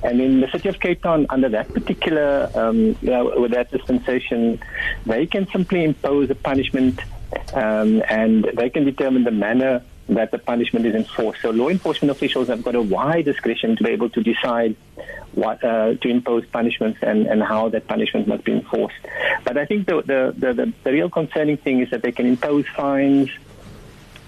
And 0.02 0.20
in 0.20 0.40
the 0.40 0.48
city 0.50 0.68
of 0.68 0.78
Cape 0.80 1.02
Town, 1.02 1.26
under 1.30 1.48
that 1.48 1.72
particular, 1.72 2.50
um, 2.54 2.76
you 2.76 3.10
know, 3.10 3.40
with 3.40 3.52
that 3.52 3.70
dispensation, 3.70 4.60
they 5.06 5.26
can 5.26 5.48
simply 5.48 5.82
impose 5.84 6.28
a 6.30 6.34
punishment 6.34 7.00
um, 7.52 8.02
and 8.08 8.44
they 8.54 8.70
can 8.70 8.84
determine 8.84 9.24
the 9.24 9.30
manner 9.30 9.82
that 10.08 10.30
the 10.30 10.38
punishment 10.38 10.86
is 10.86 10.94
enforced. 10.94 11.40
So 11.40 11.50
law 11.50 11.68
enforcement 11.68 12.10
officials 12.10 12.48
have 12.48 12.62
got 12.62 12.74
a 12.74 12.82
wide 12.82 13.24
discretion 13.24 13.76
to 13.76 13.84
be 13.84 13.90
able 13.90 14.10
to 14.10 14.22
decide 14.22 14.76
what 15.32 15.64
uh, 15.64 15.94
to 15.94 16.08
impose 16.08 16.44
punishments 16.46 16.98
and, 17.02 17.26
and 17.26 17.42
how 17.42 17.68
that 17.70 17.86
punishment 17.86 18.28
must 18.28 18.44
be 18.44 18.52
enforced. 18.52 18.96
But 19.44 19.56
I 19.56 19.64
think 19.64 19.86
the, 19.86 20.02
the, 20.02 20.52
the, 20.52 20.72
the, 20.84 20.92
real 20.92 21.08
concerning 21.08 21.56
thing 21.56 21.80
is 21.80 21.90
that 21.90 22.02
they 22.02 22.12
can 22.12 22.26
impose 22.26 22.66
fines 22.68 23.30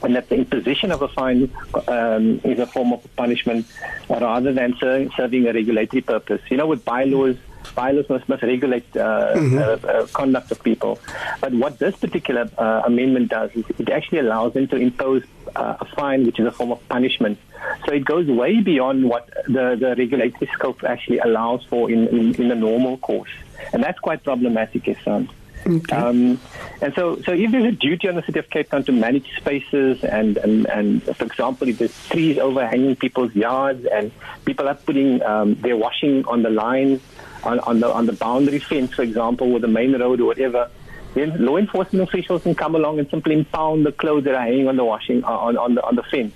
and 0.02 0.16
that 0.16 0.28
the 0.28 0.36
imposition 0.36 0.92
of 0.92 1.02
a 1.02 1.08
fine 1.08 1.50
um, 1.88 2.40
is 2.44 2.58
a 2.58 2.66
form 2.66 2.92
of 2.92 3.16
punishment 3.16 3.66
rather 4.08 4.52
than 4.52 4.76
ser- 4.78 5.08
serving 5.16 5.46
a 5.46 5.52
regulatory 5.52 6.02
purpose. 6.02 6.40
You 6.48 6.56
know, 6.56 6.66
with 6.66 6.84
bylaws, 6.84 7.36
bylaws 7.74 8.08
must, 8.08 8.28
must 8.28 8.42
regulate 8.42 8.84
uh, 8.96 9.34
mm-hmm. 9.34 9.58
uh, 9.58 9.90
uh, 9.90 10.06
conduct 10.08 10.50
of 10.50 10.62
people. 10.62 10.98
But 11.40 11.52
what 11.52 11.78
this 11.78 11.96
particular 11.96 12.48
uh, 12.58 12.82
amendment 12.84 13.30
does 13.30 13.50
is 13.52 13.64
it 13.78 13.88
actually 13.90 14.18
allows 14.18 14.54
them 14.54 14.68
to 14.68 14.76
impose 14.76 15.22
uh, 15.54 15.76
a 15.80 15.84
fine, 15.84 16.26
which 16.26 16.38
is 16.38 16.46
a 16.46 16.50
form 16.50 16.72
of 16.72 16.88
punishment. 16.88 17.38
So 17.86 17.92
it 17.92 18.04
goes 18.04 18.26
way 18.28 18.60
beyond 18.60 19.08
what 19.08 19.28
the, 19.46 19.76
the 19.78 19.94
regulatory 19.96 20.50
scope 20.52 20.84
actually 20.84 21.18
allows 21.18 21.64
for 21.64 21.90
in, 21.90 22.08
in, 22.08 22.34
in 22.34 22.48
the 22.48 22.54
normal 22.54 22.98
course. 22.98 23.30
And 23.72 23.82
that's 23.82 23.98
quite 23.98 24.22
problematic, 24.22 24.96
son. 25.04 25.28
Okay. 25.66 25.96
Um, 25.96 26.40
and 26.80 26.94
so, 26.94 27.20
so 27.22 27.32
if 27.32 27.50
there's 27.50 27.64
a 27.64 27.72
duty 27.72 28.08
on 28.08 28.14
the 28.14 28.22
city 28.22 28.38
of 28.38 28.48
Cape 28.50 28.70
Town 28.70 28.84
to 28.84 28.92
manage 28.92 29.28
spaces, 29.36 30.04
and, 30.04 30.36
and, 30.36 30.66
and 30.66 31.02
for 31.02 31.24
example, 31.24 31.68
if 31.68 31.78
there's 31.78 32.08
trees 32.08 32.38
overhanging 32.38 32.96
people's 32.96 33.34
yards, 33.34 33.84
and 33.86 34.12
people 34.44 34.68
are 34.68 34.74
putting 34.74 35.22
um, 35.22 35.56
their 35.56 35.76
washing 35.76 36.24
on 36.26 36.42
the 36.42 36.50
line, 36.50 37.00
on, 37.46 37.60
on 37.60 37.80
the 37.80 37.92
on 37.92 38.06
the 38.06 38.12
boundary 38.12 38.58
fence, 38.58 38.92
for 38.94 39.02
example, 39.02 39.52
or 39.52 39.60
the 39.60 39.68
main 39.68 39.92
road 39.98 40.20
or 40.20 40.26
whatever, 40.26 40.70
then 41.14 41.44
law 41.44 41.56
enforcement 41.56 42.08
officials 42.08 42.42
can 42.42 42.54
come 42.54 42.74
along 42.74 42.98
and 42.98 43.08
simply 43.08 43.34
impound 43.34 43.86
the 43.86 43.92
clothes 43.92 44.24
that 44.24 44.34
are 44.34 44.42
hanging 44.42 44.68
on 44.68 44.76
the 44.76 44.84
washing 44.84 45.24
uh, 45.24 45.28
on 45.28 45.56
on 45.56 45.74
the 45.74 45.82
on 45.84 45.96
the 45.96 46.02
fence. 46.02 46.34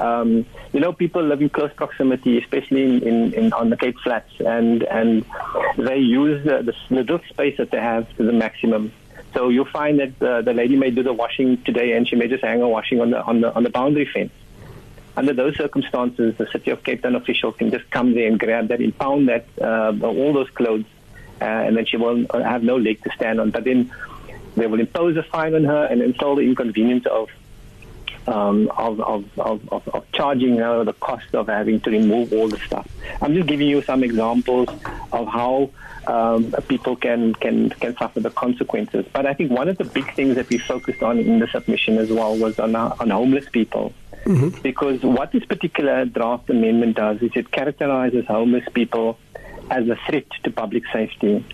Um, 0.00 0.46
you 0.72 0.80
know, 0.80 0.92
people 0.92 1.22
live 1.22 1.42
in 1.42 1.50
close 1.50 1.72
proximity, 1.74 2.38
especially 2.38 2.84
in, 2.84 3.02
in, 3.02 3.34
in 3.34 3.52
on 3.52 3.70
the 3.70 3.76
Cape 3.76 3.98
Flats, 4.02 4.32
and 4.40 4.82
and 4.84 5.24
they 5.76 5.98
use 5.98 6.44
the, 6.44 6.62
the 6.62 6.74
little 6.94 7.20
space 7.28 7.56
that 7.58 7.70
they 7.70 7.80
have 7.80 8.08
to 8.16 8.24
the 8.24 8.32
maximum. 8.32 8.92
So 9.34 9.48
you'll 9.48 9.66
find 9.66 10.00
that 10.00 10.22
uh, 10.22 10.42
the 10.42 10.54
lady 10.54 10.76
may 10.76 10.90
do 10.90 11.02
the 11.02 11.12
washing 11.12 11.62
today, 11.64 11.92
and 11.92 12.08
she 12.08 12.16
may 12.16 12.28
just 12.28 12.42
hang 12.42 12.60
her 12.60 12.68
washing 12.68 13.00
on 13.00 13.10
the 13.10 13.22
on 13.22 13.40
the 13.42 13.54
on 13.54 13.62
the 13.62 13.70
boundary 13.70 14.08
fence. 14.12 14.32
Under 15.20 15.34
those 15.34 15.54
circumstances, 15.54 16.34
the 16.38 16.46
City 16.46 16.70
of 16.70 16.82
Cape 16.82 17.02
Town 17.02 17.14
officials 17.14 17.54
can 17.58 17.70
just 17.70 17.90
come 17.90 18.14
there 18.14 18.26
and 18.26 18.40
grab 18.40 18.68
that, 18.68 18.80
impound 18.80 19.28
that, 19.28 19.44
uh, 19.60 19.92
all 20.02 20.32
those 20.32 20.48
clothes, 20.48 20.86
uh, 21.42 21.44
and 21.44 21.76
then 21.76 21.84
she 21.84 21.98
will 21.98 22.24
have 22.32 22.62
no 22.62 22.78
leg 22.78 23.04
to 23.04 23.10
stand 23.10 23.38
on. 23.38 23.50
But 23.50 23.64
then 23.64 23.92
they 24.56 24.66
will 24.66 24.80
impose 24.80 25.18
a 25.18 25.22
fine 25.22 25.54
on 25.54 25.64
her 25.64 25.84
and 25.84 26.00
install 26.00 26.36
the 26.36 26.40
inconvenience 26.40 27.04
of 27.04 27.28
um, 28.26 28.70
of, 28.78 28.98
of, 29.00 29.38
of, 29.38 29.88
of, 29.88 30.12
charging 30.12 30.56
her 30.56 30.84
the 30.84 30.94
cost 30.94 31.34
of 31.34 31.48
having 31.48 31.80
to 31.80 31.90
remove 31.90 32.32
all 32.32 32.48
the 32.48 32.58
stuff. 32.58 32.88
I'm 33.20 33.34
just 33.34 33.46
giving 33.46 33.68
you 33.68 33.82
some 33.82 34.02
examples 34.02 34.70
of 35.12 35.26
how 35.28 35.70
um, 36.06 36.52
people 36.68 36.96
can, 36.96 37.34
can, 37.34 37.68
can 37.70 37.94
suffer 37.96 38.20
the 38.20 38.30
consequences. 38.30 39.04
But 39.12 39.26
I 39.26 39.34
think 39.34 39.50
one 39.50 39.68
of 39.68 39.76
the 39.76 39.84
big 39.84 40.14
things 40.14 40.36
that 40.36 40.48
we 40.48 40.58
focused 40.58 41.02
on 41.02 41.18
in 41.18 41.40
the 41.40 41.46
submission 41.48 41.98
as 41.98 42.10
well 42.10 42.36
was 42.36 42.58
on, 42.58 42.74
uh, 42.74 42.94
on 43.00 43.10
homeless 43.10 43.48
people. 43.50 43.92
Mm-hmm. 44.24 44.60
Because 44.62 45.02
what 45.02 45.32
this 45.32 45.44
particular 45.44 46.04
draft 46.04 46.50
amendment 46.50 46.96
does 46.96 47.22
is 47.22 47.30
it 47.34 47.50
characterizes 47.50 48.26
homeless 48.26 48.64
people 48.74 49.18
as 49.70 49.88
a 49.88 49.96
threat 50.06 50.26
to 50.44 50.50
public 50.50 50.84
safety. 50.92 51.44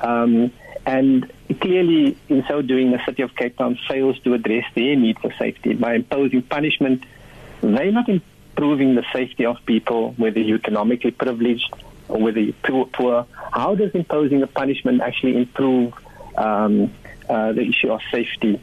Um, 0.00 0.52
and 0.86 1.30
clearly, 1.60 2.16
in 2.28 2.44
so 2.48 2.62
doing, 2.62 2.90
the 2.90 3.04
city 3.04 3.22
of 3.22 3.34
Cape 3.36 3.56
Town 3.56 3.78
fails 3.86 4.18
to 4.20 4.34
address 4.34 4.64
their 4.74 4.96
need 4.96 5.18
for 5.18 5.32
safety 5.38 5.74
by 5.74 5.94
imposing 5.94 6.42
punishment. 6.42 7.04
They're 7.60 7.92
not 7.92 8.08
improving 8.08 8.94
the 8.94 9.04
safety 9.12 9.44
of 9.44 9.56
people, 9.66 10.12
whether 10.16 10.40
you're 10.40 10.58
economically 10.58 11.10
privileged 11.10 11.72
or 12.08 12.18
whether 12.18 12.40
you're 12.40 12.86
poor. 12.86 13.26
How 13.52 13.74
does 13.74 13.92
imposing 13.92 14.42
a 14.42 14.46
punishment 14.46 15.02
actually 15.02 15.36
improve 15.36 15.92
um, 16.36 16.92
uh, 17.28 17.52
the 17.52 17.62
issue 17.62 17.92
of 17.92 18.00
safety? 18.10 18.60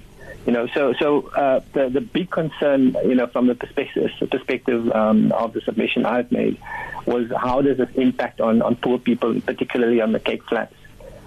You 0.48 0.54
know, 0.54 0.66
so 0.68 0.94
so 0.94 1.28
uh, 1.36 1.60
the 1.74 1.90
the 1.90 2.00
big 2.00 2.32
concern, 2.32 2.96
you 3.04 3.16
know, 3.16 3.28
from 3.28 3.48
the 3.48 3.56
perspective 3.56 4.10
perspective 4.32 4.90
um, 4.94 5.34
of 5.34 5.52
the 5.52 5.60
submission 5.60 6.06
I've 6.06 6.32
made, 6.32 6.58
was 7.06 7.30
how 7.38 7.62
does 7.62 7.80
this 7.80 7.90
impact 7.96 8.40
on 8.40 8.62
on 8.62 8.78
poor 8.78 8.98
people, 8.98 9.42
particularly 9.42 10.00
on 10.00 10.14
the 10.14 10.22
Cape 10.22 10.44
Flats. 10.48 10.74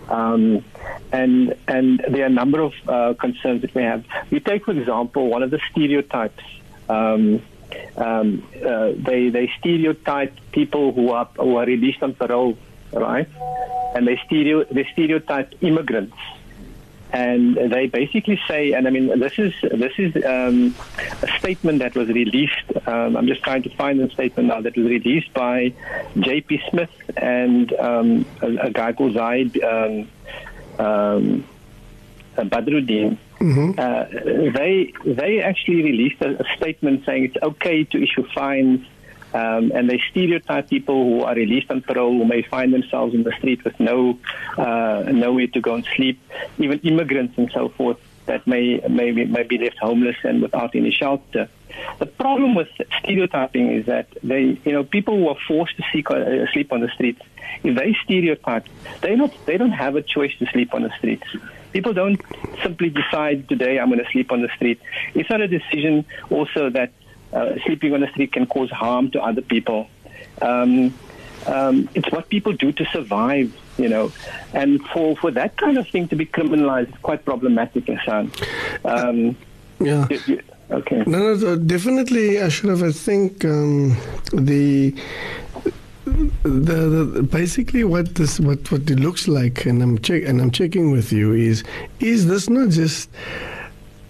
Um, 0.09 0.65
and 1.13 1.55
and 1.69 2.03
there 2.09 2.23
are 2.23 2.33
a 2.33 2.37
number 2.43 2.63
of 2.63 2.73
uh, 2.89 3.13
concerns 3.13 3.61
that 3.61 3.75
we 3.75 3.83
have. 3.83 4.07
We 4.31 4.41
take, 4.41 4.65
for 4.65 4.73
example, 4.73 5.29
one 5.29 5.43
of 5.43 5.51
the 5.51 5.61
stereotypes. 5.71 6.43
Um, 6.89 7.43
um, 7.99 8.43
uh, 8.57 8.93
they 8.97 9.29
they 9.29 9.53
stereotype 9.59 10.33
people 10.51 10.93
who 10.93 11.11
are 11.11 11.29
who 11.37 11.57
are 11.57 11.67
released 11.67 12.03
on 12.03 12.15
parole, 12.15 12.57
right? 12.91 13.29
And 13.95 14.09
they 14.09 14.19
stereo 14.25 14.65
they 14.65 14.89
stereotype 14.95 15.63
immigrants 15.63 16.17
and 17.13 17.57
they 17.73 17.87
basically 17.87 18.41
say, 18.47 18.73
and 18.73 18.87
I 18.87 18.91
mean, 18.91 19.19
this 19.19 19.39
is 19.39 19.53
this 19.63 19.93
is 19.99 20.15
um, 20.25 20.75
a 21.23 21.29
statement 21.39 21.81
that 21.81 21.95
was 21.95 22.09
released. 22.09 22.71
Um, 22.87 23.17
I'm 23.17 23.27
just 23.27 23.43
trying 23.43 23.63
to 23.65 23.71
find 23.77 24.01
the 24.01 24.09
statement 24.11 24.49
now 24.49 24.61
that 24.61 24.77
was 24.77 24.87
released 24.87 25.33
by 25.35 25.73
J.P. 26.19 26.63
Smith 26.71 26.91
and 27.17 27.73
um, 27.75 28.27
a, 28.43 28.67
a, 28.67 28.71
guy 28.71 28.93
called 28.93 29.15
Zahid 29.15 29.63
um, 29.63 30.09
um, 30.79 31.45
Badroodien. 32.37 33.19
Mm-hmm. 33.41 33.79
Uh, 33.79 34.53
they 34.53 34.93
they 35.05 35.41
actually 35.41 35.83
released 35.83 36.21
a, 36.21 36.41
a 36.41 36.57
statement 36.57 37.05
saying 37.07 37.25
it's 37.25 37.43
okay 37.43 37.85
to 37.85 38.03
issue 38.03 38.27
fines 38.35 38.87
um, 39.33 39.73
and 39.75 39.89
they 39.89 40.01
stereotype 40.11 40.69
people 40.69 41.05
who 41.05 41.25
are 41.25 41.35
released 41.35 41.71
on 41.71 41.83
parole 41.83 42.13
who 42.19 42.25
may 42.25 42.43
find 42.43 42.73
themselves 42.73 43.15
in 43.15 43.23
the 43.23 43.33
street 43.33 43.65
with 43.65 43.79
no 43.79 44.19
uh, 44.57 45.05
nowhere 45.13 45.47
to 45.49 45.61
go 45.61 45.75
and 45.75 45.87
sleep, 45.97 46.21
even 46.59 46.79
immigrants 46.81 47.35
and 47.37 47.51
so 47.53 47.69
forth 47.71 47.99
that 48.27 48.47
may, 48.47 48.79
may, 48.89 49.11
may 49.11 49.43
be 49.43 49.59
left 49.59 49.79
homeless 49.79 50.17
and 50.23 50.41
without 50.41 50.75
any 50.75 50.91
shelter. 50.91 51.49
The 51.99 52.07
problem 52.07 52.55
with 52.55 52.69
stereotyping 53.01 53.73
is 53.73 53.87
that 53.87 54.09
they, 54.23 54.61
you 54.65 54.73
know, 54.73 54.85
people 54.85 55.17
who 55.19 55.29
are 55.29 55.39
forced 55.49 55.77
to 55.79 55.83
seek, 55.93 56.11
uh, 56.11 56.47
sleep 56.53 56.73
on 56.73 56.81
the 56.81 56.89
streets, 56.95 57.23
if 57.65 57.77
they 57.77 57.97
stereotype, 58.05 58.67
they 59.01 59.17
not, 59.17 59.33
they 59.47 59.57
don't 59.57 59.73
have 59.73 59.97
a 59.97 60.03
choice 60.03 60.33
to 60.39 60.47
sleep 60.47 60.75
on 60.75 60.83
the 60.83 60.93
streets. 60.99 61.25
People 61.73 61.93
don't 61.93 62.21
simply 62.63 62.91
decide 62.91 63.49
today 63.49 63.79
I'm 63.79 63.89
going 63.89 64.05
to 64.05 64.11
sleep 64.11 64.33
on 64.33 64.43
the 64.43 64.49
street. 64.57 64.81
It's 65.15 65.31
not 65.31 65.41
a 65.41 65.49
decision 65.49 66.05
also 66.29 66.71
that 66.71 66.93
uh, 67.33 67.55
sleeping 67.65 67.95
on 67.95 68.01
the 68.01 68.09
street 68.09 68.33
can 68.33 68.47
cause 68.47 68.71
harm 68.71 69.11
to 69.13 69.23
other 69.23 69.43
people. 69.43 69.89
Um, 70.43 70.95
um, 71.47 71.89
it's 71.95 72.11
what 72.13 72.29
people 72.29 72.53
do 72.53 72.73
to 72.73 72.85
survive, 72.87 73.53
you 73.79 73.89
know. 73.89 74.13
And 74.53 74.85
for, 74.89 75.17
for 75.17 75.31
that 75.31 75.57
kind 75.57 75.79
of 75.79 75.89
thing 75.89 76.09
to 76.09 76.17
be 76.17 76.27
criminalized 76.27 76.93
is 76.93 77.01
quite 77.03 77.25
problematic, 77.25 77.87
Ihsan. 77.87 78.31
Um, 78.85 79.37
yeah. 79.79 80.07
You, 80.11 80.21
you, 80.27 80.43
okay. 80.71 81.03
No, 81.07 81.35
no, 81.35 81.57
definitely, 81.57 82.39
Ashraf. 82.39 82.83
I 82.83 82.93
think 82.93 83.45
um, 83.45 83.97
the 84.33 84.95
the, 86.43 87.09
the, 87.15 87.23
basically 87.23 87.85
what 87.85 88.15
this 88.17 88.41
what 88.41 88.71
what 88.71 88.91
it 88.91 89.01
looks 89.01 89.29
like, 89.29 89.65
and 89.65 89.83
I'm 89.83 89.99
check 89.99 90.25
and 90.25 90.41
I'm 90.41 90.51
checking 90.51 90.91
with 90.91 91.13
you 91.13 91.33
is 91.33 91.65
is 92.01 92.27
this 92.27 92.51
not 92.51 92.71
just 92.71 93.11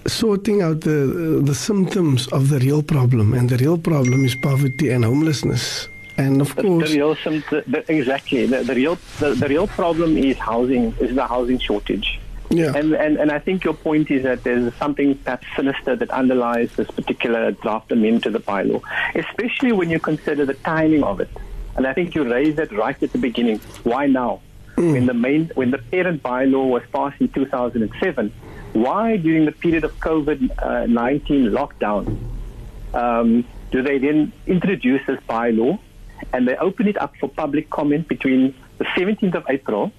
sorting 0.07 0.63
out 0.63 0.81
the 0.83 1.41
the 1.45 1.55
symptoms 1.55 2.29
of 2.29 2.49
the 2.49 2.59
real 2.59 2.83
problem, 2.83 3.35
and 3.35 3.49
the 3.49 3.57
real 3.57 3.79
problem 3.79 4.25
is 4.25 4.35
poverty 4.35 4.91
and 4.91 5.05
homelessness. 5.05 5.89
And 6.17 6.41
of 6.41 6.55
the, 6.55 6.63
course, 6.63 6.91
the 6.91 6.97
real 6.99 7.15
the, 7.15 7.85
exactly 7.89 8.47
the, 8.47 8.63
the 8.63 8.75
real 8.75 8.99
the, 9.21 9.35
the, 9.35 9.49
real 9.49 9.67
problem 9.67 10.17
is 10.17 10.37
housing 10.37 10.95
is 11.01 11.15
the 11.15 11.27
housing 11.27 11.59
shortage. 11.59 12.21
Yeah. 12.51 12.75
And, 12.75 12.95
and 12.95 13.17
and 13.17 13.31
I 13.31 13.39
think 13.39 13.65
your 13.65 13.75
point 13.75 14.11
is 14.11 14.25
that 14.25 14.43
there's 14.43 14.75
something 14.75 15.17
perhaps 15.19 15.47
sinister 15.57 15.97
that 15.97 16.11
underlies 16.11 16.75
this 16.77 16.91
particular 16.91 17.53
draft 17.53 17.93
amendment 17.93 18.25
to 18.25 18.31
the 18.31 18.41
bylaw, 18.41 18.83
especially 19.15 19.73
when 19.73 19.89
you 19.89 20.01
consider 20.01 20.45
the 20.45 20.55
timing 20.55 21.05
of 21.05 21.21
it. 21.21 21.31
And 21.77 21.87
I 21.87 21.95
think 21.95 22.15
you 22.15 22.31
raised 22.31 22.57
that 22.57 22.73
right 22.73 23.01
at 23.01 23.13
the 23.13 23.19
beginning. 23.19 23.61
Why 23.85 24.07
now? 24.07 24.43
Hmm. 24.75 24.93
When 24.93 25.07
the 25.07 25.15
main 25.15 25.51
when 25.55 25.71
the 25.71 25.79
parent 25.79 26.23
bylaw 26.23 26.69
was 26.69 26.83
passed 26.93 27.21
in 27.21 27.29
2007, 27.29 28.33
why 28.73 29.16
during 29.16 29.45
the 29.45 29.53
period 29.53 29.85
of 29.85 29.93
COVID 30.01 30.89
19 30.89 31.51
lockdown 31.51 32.11
um, 32.95 33.49
do 33.71 33.83
they 33.83 33.99
then 33.99 34.33
introduce 34.47 35.01
this 35.07 35.18
bylaw 35.29 35.79
and 36.33 36.47
they 36.47 36.57
open 36.57 36.89
it 36.89 37.01
up 37.01 37.12
for 37.21 37.29
public 37.29 37.71
comment 37.71 38.09
between 38.09 38.55
the 38.79 38.85
17th 38.97 39.35
of 39.37 39.45
April 39.49 39.93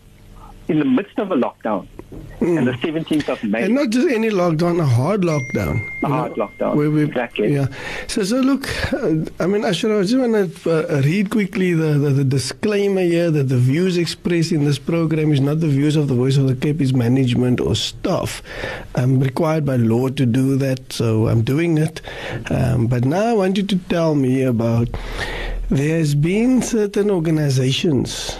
in 0.71 0.79
the 0.79 0.85
midst 0.85 1.19
of 1.19 1.31
a 1.31 1.35
lockdown 1.35 1.85
and 2.39 2.65
the 2.65 2.71
17th 2.71 3.27
of 3.29 3.43
May? 3.43 3.63
And 3.63 3.75
not 3.75 3.89
just 3.89 4.07
any 4.09 4.29
lockdown, 4.29 4.79
a 4.79 4.85
hard 4.85 5.21
lockdown. 5.21 5.75
A 6.03 6.07
hard 6.07 6.33
lockdown, 6.33 6.75
where 6.75 6.89
we- 6.89 7.03
exactly. 7.03 7.53
Yeah. 7.53 7.67
So, 8.07 8.23
so 8.23 8.37
look, 8.37 8.63
uh, 8.93 9.25
I 9.43 9.47
mean, 9.47 9.65
Ashraf, 9.65 9.99
I 9.99 10.01
just 10.03 10.17
want 10.17 10.33
to 10.63 10.97
uh, 10.97 11.01
read 11.01 11.29
quickly 11.29 11.73
the, 11.73 11.91
the, 12.03 12.09
the 12.11 12.23
disclaimer 12.23 13.01
here 13.01 13.29
that 13.31 13.49
the 13.49 13.57
views 13.57 13.97
expressed 13.97 14.51
in 14.53 14.63
this 14.63 14.79
program 14.79 15.33
is 15.33 15.41
not 15.41 15.59
the 15.59 15.67
views 15.67 15.95
of 15.97 16.07
the 16.07 16.15
Voice 16.15 16.37
of 16.37 16.47
the 16.47 16.55
Cape, 16.55 16.79
is 16.81 16.93
management 16.93 17.59
or 17.59 17.75
staff. 17.75 18.41
I'm 18.95 19.19
required 19.19 19.65
by 19.65 19.75
law 19.75 20.07
to 20.09 20.25
do 20.25 20.55
that, 20.57 20.93
so 20.93 21.27
I'm 21.27 21.41
doing 21.43 21.77
it. 21.77 22.01
Um, 22.49 22.87
but 22.87 23.03
now 23.03 23.25
I 23.27 23.33
want 23.33 23.57
you 23.57 23.63
to 23.63 23.77
tell 23.89 24.15
me 24.15 24.43
about 24.43 24.87
there 25.69 25.97
has 25.99 26.15
been 26.15 26.61
certain 26.61 27.09
organizations 27.11 28.37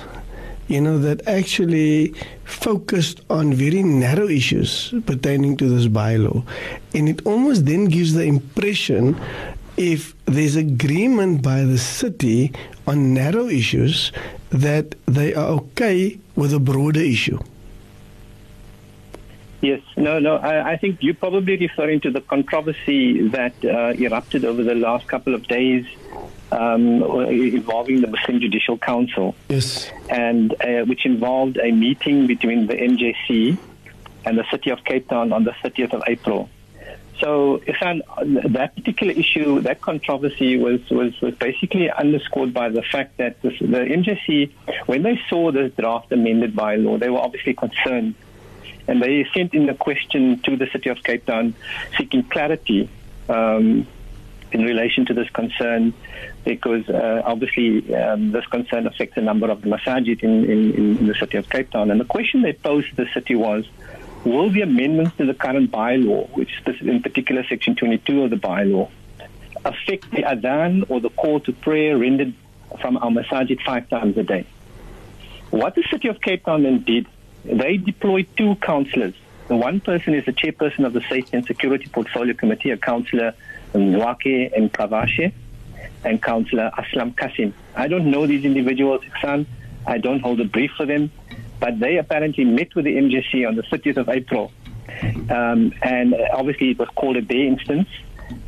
you 0.72 0.80
know, 0.80 0.98
that 0.98 1.28
actually 1.28 2.16
focused 2.46 3.20
on 3.30 3.54
very 3.54 3.84
narrow 3.84 4.28
issues 4.28 4.94
pertaining 5.06 5.58
to 5.58 5.68
this 5.68 5.88
bylaw. 5.88 6.46
And 6.94 7.10
it 7.10 7.26
almost 7.26 7.66
then 7.66 7.86
gives 7.86 8.14
the 8.14 8.24
impression 8.24 9.20
if 9.76 10.16
there's 10.26 10.56
agreement 10.56 11.42
by 11.42 11.64
the 11.64 11.78
city 11.78 12.54
on 12.88 13.14
narrow 13.14 13.48
issues 13.48 14.14
that 14.50 14.96
they 15.08 15.34
are 15.34 15.48
okay 15.48 16.18
with 16.38 16.54
a 16.54 16.60
broader 16.60 17.02
issue. 17.02 17.40
Yes, 19.60 19.82
no, 19.98 20.20
no. 20.20 20.38
I, 20.38 20.72
I 20.72 20.78
think 20.78 21.00
you're 21.02 21.14
probably 21.14 21.58
referring 21.58 22.00
to 22.02 22.12
the 22.12 22.22
controversy 22.22 23.28
that 23.28 23.54
uh, 23.64 23.94
erupted 24.02 24.46
over 24.46 24.64
the 24.64 24.76
last 24.76 25.08
couple 25.08 25.36
of 25.36 25.48
days 25.48 25.86
um, 26.52 27.02
involving 27.30 28.02
the 28.02 28.08
Muslim 28.08 28.40
Judicial 28.42 28.78
Council, 28.78 29.36
Yes. 29.50 29.90
and 30.10 30.54
uh, 30.62 30.86
which 30.86 31.06
involved 31.06 31.58
a 31.58 31.72
meeting 31.72 32.28
between 32.28 32.68
the 32.68 32.74
MJC 32.76 33.58
and 34.26 34.38
the 34.38 34.46
City 34.52 34.70
of 34.70 34.84
Cape 34.84 35.08
Town 35.08 35.34
on 35.34 35.44
the 35.44 35.52
30th 35.52 35.94
of 35.94 36.04
April. 36.08 36.50
So, 37.20 37.60
Ihsan, 37.68 38.02
that 38.54 38.76
particular 38.76 39.14
issue, 39.14 39.62
that 39.62 39.82
controversy 39.82 40.58
was, 40.58 40.82
was, 40.90 41.20
was 41.22 41.36
basically 41.36 41.90
underscored 41.92 42.52
by 42.52 42.70
the 42.70 42.82
fact 42.82 43.18
that 43.18 43.40
this, 43.44 43.54
the 43.60 43.68
MJC, 43.68 44.52
when 44.88 45.04
they 45.04 45.20
saw 45.30 45.52
the 45.52 45.70
draft 45.70 46.12
amended 46.12 46.56
bylaw, 46.56 47.00
they 47.00 47.10
were 47.10 47.20
obviously 47.20 47.54
concerned 47.54 48.16
and 48.88 49.02
they 49.02 49.28
sent 49.36 49.54
in 49.54 49.70
a 49.70 49.76
question 49.76 50.40
to 50.40 50.58
the 50.58 50.68
city 50.72 50.90
of 50.90 51.04
Cape 51.04 51.26
Town 51.26 51.54
seeking 51.98 52.24
clarity 52.24 52.90
um, 53.30 53.86
in 54.52 54.64
relation 54.64 55.06
to 55.06 55.14
this 55.14 55.30
concern 55.30 55.94
because 56.44 56.88
uh, 56.90 57.22
obviously 57.26 57.94
um, 57.96 58.32
this 58.32 58.46
concern 58.48 58.88
affects 58.88 59.18
a 59.18 59.22
number 59.22 59.50
of 59.50 59.62
the 59.62 59.70
masajid 59.70 60.24
in, 60.24 60.46
in, 60.46 60.98
in 61.00 61.08
the 61.08 61.16
city 61.16 61.38
of 61.38 61.50
Cape 61.50 61.70
Town. 61.72 61.92
And 61.92 62.00
the 62.00 62.06
question 62.06 62.42
they 62.42 62.54
posed 62.54 62.90
to 62.90 62.96
the 62.96 63.08
city 63.14 63.36
was, 63.36 63.68
will 64.26 64.50
the 64.50 64.62
amendments 64.62 65.16
to 65.18 65.26
the 65.26 65.34
current 65.34 65.72
bylaw, 65.72 66.30
which 66.36 66.52
is 66.66 66.82
in 66.82 67.02
particular 67.02 67.44
section 67.48 67.76
22 67.76 68.24
of 68.24 68.30
the 68.30 68.38
bylaw, 68.38 68.90
affect 69.64 70.10
the 70.12 70.24
adhan 70.24 70.90
or 70.90 71.00
the 71.00 71.10
call 71.10 71.40
to 71.42 71.54
prayer 71.54 71.98
rendered 71.98 72.34
from 72.82 72.98
our 72.98 73.12
masajid 73.12 73.62
five 73.64 73.88
times 73.90 74.18
a 74.18 74.24
day? 74.24 74.46
What 75.52 75.76
the 75.76 75.84
city 75.92 76.08
of 76.08 76.22
Cape 76.22 76.46
Town 76.46 76.64
then 76.64 76.84
did 76.84 77.08
they 77.44 77.78
deployed 77.78 78.28
two 78.38 78.56
councillors. 78.56 79.14
The 79.48 79.56
one 79.56 79.80
person 79.80 80.14
is 80.14 80.26
the 80.26 80.34
chairperson 80.34 80.86
of 80.86 80.94
the 80.94 81.02
Safety 81.02 81.38
and 81.38 81.46
Security 81.46 81.88
Portfolio 81.92 82.34
Committee, 82.34 82.72
a 82.72 82.78
councillor 82.78 83.34
Mzwakhe 83.74 84.54
Nqavashe, 84.58 85.34
and 86.04 86.22
councillor 86.22 86.72
Aslam 86.78 87.16
Kasim. 87.16 87.54
I 87.76 87.88
don't 87.88 88.10
know 88.10 88.28
these 88.28 88.46
individuals, 88.46 89.02
Ihsan. 89.02 89.46
I 89.86 89.98
don't 89.98 90.20
hold 90.20 90.40
a 90.42 90.46
brief 90.46 90.72
for 90.78 90.86
them, 90.86 91.12
but 91.60 91.80
they 91.80 91.98
apparently 91.98 92.46
met 92.46 92.76
with 92.76 92.86
the 92.86 92.96
MJC 92.96 93.48
on 93.48 93.56
the 93.56 93.64
30th 93.64 93.98
of 93.98 94.10
April. 94.10 94.52
Um, 95.30 95.74
and 95.82 96.16
obviously 96.34 96.72
it 96.72 96.80
was 96.80 96.90
called 96.90 97.18
a 97.18 97.22
day 97.22 97.48
instance. 97.48 97.88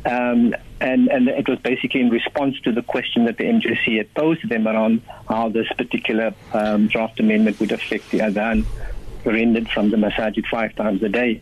Um, 0.04 0.54
and, 0.80 1.08
and 1.08 1.28
it 1.28 1.48
was 1.48 1.58
basically 1.58 2.00
in 2.00 2.10
response 2.10 2.58
to 2.60 2.72
the 2.72 2.82
question 2.82 3.24
that 3.26 3.36
the 3.38 3.44
MJC 3.44 3.98
had 3.98 4.12
posed 4.14 4.42
to 4.42 4.46
them 4.46 4.66
around 4.66 5.02
how 5.28 5.48
this 5.48 5.66
particular 5.76 6.34
um, 6.52 6.88
draft 6.88 7.20
amendment 7.20 7.60
would 7.60 7.72
affect 7.72 8.10
the 8.10 8.18
adhan 8.18 8.64
rendered 9.24 9.68
from 9.70 9.90
the 9.90 9.96
masajid 9.96 10.46
five 10.46 10.74
times 10.76 11.02
a 11.02 11.08
day. 11.08 11.40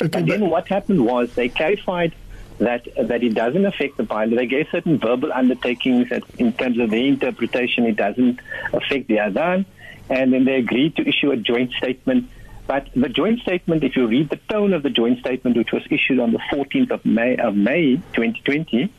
Okay, 0.00 0.08
But 0.08 0.26
then 0.26 0.48
what 0.48 0.68
happened 0.68 1.04
was 1.04 1.34
they 1.34 1.48
clarified 1.48 2.14
that 2.60 2.86
that 2.96 3.22
it 3.22 3.34
doesn't 3.34 3.64
affect 3.64 3.96
the 3.96 4.04
bylaw. 4.04 4.36
They 4.36 4.46
gave 4.46 4.68
certain 4.70 4.98
verbal 4.98 5.32
undertakings 5.32 6.10
that 6.10 6.22
in 6.38 6.52
terms 6.52 6.78
of 6.78 6.90
their 6.90 7.04
interpretation 7.04 7.84
it 7.84 7.96
doesn't 7.96 8.40
affect 8.72 9.08
the 9.08 9.16
adhan, 9.16 9.64
and 10.08 10.32
then 10.32 10.44
they 10.44 10.56
agreed 10.56 10.96
to 10.96 11.08
issue 11.08 11.30
a 11.32 11.36
joint 11.36 11.72
statement. 11.72 12.28
But 12.66 12.88
the 12.94 13.08
joint 13.08 13.40
statement, 13.40 13.82
if 13.82 13.96
you 13.96 14.06
read 14.06 14.28
the 14.28 14.36
tone 14.48 14.72
of 14.74 14.82
the 14.82 14.90
joint 14.90 15.18
statement, 15.18 15.56
which 15.56 15.72
was 15.72 15.82
issued 15.90 16.20
on 16.20 16.32
the 16.32 16.38
14th 16.52 16.92
of 16.92 17.04
May 17.04 17.36
of 17.36 17.56
May 17.56 17.96
2020, 17.96 18.92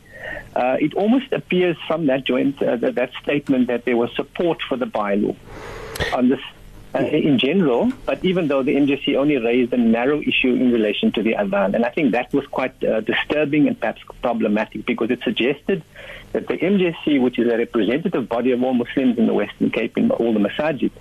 uh, 0.55 0.77
it 0.79 0.93
almost 0.95 1.31
appears 1.31 1.77
from 1.87 2.07
that 2.07 2.25
joint 2.25 2.61
uh, 2.61 2.75
that 2.75 3.11
statement 3.21 3.67
that 3.67 3.85
there 3.85 3.95
was 3.95 4.13
support 4.15 4.61
for 4.67 4.75
the 4.75 4.85
bylaw 4.85 5.35
on 6.13 6.29
this 6.29 6.41
uh, 6.93 6.99
in 6.99 7.39
general, 7.39 7.91
but 8.05 8.23
even 8.23 8.47
though 8.47 8.63
the 8.63 8.75
MJC 8.75 9.15
only 9.15 9.37
raised 9.37 9.71
a 9.73 9.77
narrow 9.77 10.21
issue 10.21 10.53
in 10.53 10.71
relation 10.71 11.11
to 11.13 11.23
the 11.23 11.33
Adhan. 11.33 11.73
And 11.75 11.85
I 11.85 11.89
think 11.89 12.11
that 12.11 12.33
was 12.33 12.45
quite 12.47 12.83
uh, 12.83 13.01
disturbing 13.01 13.67
and 13.67 13.79
perhaps 13.79 14.01
problematic 14.21 14.85
because 14.85 15.09
it 15.09 15.21
suggested 15.23 15.83
that 16.33 16.47
the 16.47 16.57
MJC, 16.57 17.21
which 17.21 17.39
is 17.39 17.51
a 17.51 17.57
representative 17.57 18.27
body 18.27 18.51
of 18.51 18.61
all 18.63 18.73
Muslims 18.73 19.17
in 19.17 19.27
the 19.27 19.33
Western 19.33 19.69
Cape, 19.69 19.97
in 19.97 20.11
all 20.11 20.33
the 20.33 20.39
masajid, 20.39 20.91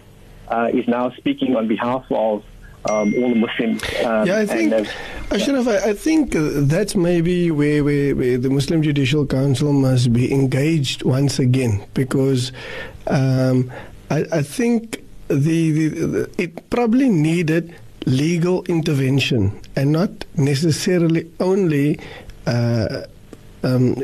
uh, 0.48 0.70
is 0.72 0.86
now 0.86 1.10
speaking 1.10 1.56
on 1.56 1.66
behalf 1.66 2.04
of 2.10 2.44
um, 2.88 3.14
all 3.14 3.28
the 3.28 3.34
Muslims. 3.34 3.82
Um, 4.04 4.26
Yeah, 4.26 4.38
I 4.38 4.46
think, 4.46 4.72
and, 4.72 4.86
uh, 4.86 5.34
Ashraf, 5.34 5.68
I, 5.68 5.90
I 5.90 5.94
think 5.94 6.34
uh, 6.34 6.50
that's 6.54 6.94
maybe 6.94 7.50
where, 7.50 7.84
where, 7.84 8.14
where 8.16 8.38
the 8.38 8.50
Muslim 8.50 8.82
Judicial 8.82 9.26
Council 9.26 9.72
must 9.72 10.12
be 10.12 10.32
engaged 10.32 11.02
once 11.02 11.38
again 11.38 11.84
because 11.94 12.52
um, 13.06 13.70
I, 14.10 14.24
I 14.32 14.42
think 14.42 15.04
the, 15.30 15.88
the, 15.88 16.30
it 16.38 16.70
probably 16.70 17.08
needed 17.08 17.74
legal 18.06 18.64
intervention 18.64 19.60
and 19.76 19.92
not 19.92 20.10
necessarily 20.36 21.30
only 21.40 21.98
uh, 22.46 23.02
um, 23.62 23.96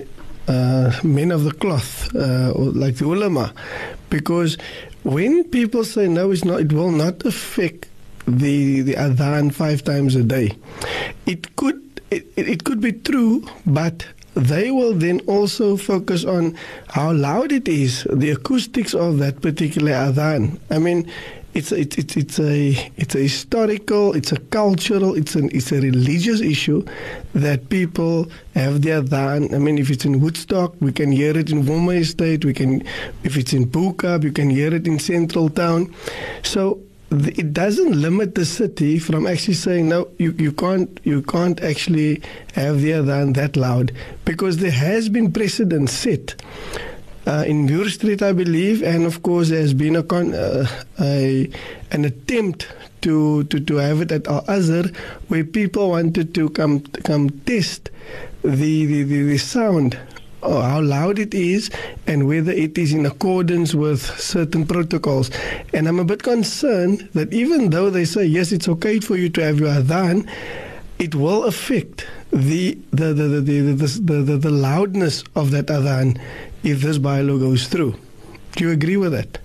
uh, 0.48 0.92
men 1.02 1.30
of 1.32 1.44
the 1.44 1.52
cloth, 1.52 2.14
uh, 2.14 2.52
like 2.54 2.96
the 2.96 3.04
ulama, 3.04 3.52
because 4.10 4.56
when 5.02 5.42
people 5.44 5.82
say 5.84 6.06
no, 6.08 6.30
it's 6.30 6.44
not, 6.44 6.60
it 6.60 6.72
will 6.72 6.92
not 6.92 7.24
affect 7.24 7.88
the 8.26 8.82
the 8.82 8.94
adhan 8.94 9.52
five 9.52 9.82
times 9.84 10.14
a 10.14 10.22
day. 10.22 10.52
It 11.26 11.56
could 11.56 11.80
it, 12.10 12.26
it 12.36 12.64
could 12.64 12.80
be 12.80 12.92
true, 12.92 13.44
but 13.66 14.06
they 14.36 14.70
will 14.70 14.92
then 14.92 15.20
also 15.26 15.76
focus 15.76 16.24
on 16.24 16.54
how 16.88 17.12
loud 17.12 17.52
it 17.52 17.66
is, 17.66 18.06
the 18.12 18.30
acoustics 18.30 18.94
of 18.94 19.18
that 19.18 19.40
particular 19.40 19.92
adhan. 19.92 20.60
I 20.70 20.78
mean, 20.78 21.10
it's 21.54 21.72
a, 21.72 21.80
it's 21.80 21.96
it's 21.96 22.16
it's 22.18 22.38
a 22.38 22.92
it's 22.98 23.14
a 23.14 23.20
historical, 23.20 24.12
it's 24.14 24.32
a 24.32 24.38
cultural, 24.50 25.14
it's 25.14 25.34
an 25.34 25.48
it's 25.54 25.72
a 25.72 25.80
religious 25.80 26.42
issue 26.42 26.84
that 27.32 27.70
people 27.70 28.30
have 28.54 28.82
their 28.82 29.00
adhan. 29.00 29.54
I 29.54 29.58
mean, 29.58 29.78
if 29.78 29.90
it's 29.90 30.04
in 30.04 30.20
Woodstock, 30.20 30.74
we 30.80 30.92
can 30.92 31.10
hear 31.12 31.34
it 31.36 31.50
in 31.50 31.64
Walmer 31.64 31.98
Estate. 31.98 32.44
We 32.44 32.52
can, 32.52 32.84
if 33.24 33.38
it's 33.38 33.54
in 33.54 33.64
Bo-Kaap, 33.64 34.22
you 34.22 34.32
can 34.32 34.50
hear 34.50 34.74
it 34.74 34.86
in 34.86 34.98
Central 34.98 35.48
Town. 35.48 35.94
So 36.42 36.78
it 37.10 37.52
doesn't 37.52 37.92
limit 38.00 38.34
the 38.34 38.44
city 38.44 38.98
from 38.98 39.26
actually 39.26 39.54
saying 39.54 39.88
no 39.88 40.08
you, 40.18 40.32
you 40.38 40.52
can't 40.52 41.00
you 41.04 41.22
can't 41.22 41.60
actually 41.62 42.20
have 42.54 42.80
the 42.80 42.90
adhan 42.90 43.34
that 43.34 43.56
loud. 43.56 43.92
Because 44.24 44.58
there 44.58 44.72
has 44.72 45.08
been 45.08 45.32
precedent 45.32 45.88
set 45.90 46.34
uh, 47.26 47.44
in 47.46 47.66
Muir 47.66 47.88
Street 47.90 48.22
I 48.22 48.32
believe 48.32 48.82
and 48.82 49.04
of 49.04 49.22
course 49.22 49.50
there 49.50 49.60
has 49.60 49.74
been 49.74 49.94
a, 49.96 50.02
con- 50.02 50.34
uh, 50.34 50.66
a 51.00 51.48
an 51.92 52.04
attempt 52.04 52.68
to, 53.02 53.44
to, 53.44 53.60
to 53.60 53.76
have 53.76 54.00
it 54.00 54.10
at 54.10 54.26
Al 54.26 54.44
Azhar 54.48 54.84
where 55.28 55.44
people 55.44 55.90
wanted 55.90 56.34
to 56.34 56.50
come 56.50 56.80
come 56.80 57.30
test 57.46 57.90
the, 58.42 58.86
the, 58.86 59.02
the, 59.04 59.22
the 59.22 59.38
sound 59.38 59.96
or 60.42 60.62
how 60.62 60.80
loud 60.80 61.18
it 61.18 61.34
is 61.34 61.70
and 62.06 62.26
whether 62.26 62.52
it 62.52 62.76
is 62.78 62.92
in 62.92 63.06
accordance 63.06 63.74
with 63.74 64.00
certain 64.20 64.66
protocols. 64.66 65.30
And 65.72 65.88
I'm 65.88 65.98
a 65.98 66.04
bit 66.04 66.22
concerned 66.22 67.08
that 67.14 67.32
even 67.32 67.70
though 67.70 67.90
they 67.90 68.04
say, 68.04 68.24
yes, 68.24 68.52
it's 68.52 68.68
okay 68.68 69.00
for 69.00 69.16
you 69.16 69.28
to 69.30 69.42
have 69.42 69.58
your 69.58 69.70
adhan, 69.70 70.28
it 70.98 71.14
will 71.14 71.44
affect 71.44 72.06
the 72.30 72.78
the 72.90 73.12
the 73.12 73.28
the 73.28 73.40
the, 73.40 73.72
the, 73.74 74.22
the, 74.22 74.36
the, 74.38 74.50
loudness 74.50 75.22
of 75.34 75.50
that 75.50 75.66
adhan 75.66 76.18
if 76.62 76.80
this 76.80 76.98
bylaw 76.98 77.38
goes 77.38 77.68
through. 77.68 77.94
Do 78.52 78.64
you 78.64 78.70
agree 78.70 78.96
with 78.96 79.12
that? 79.12 79.38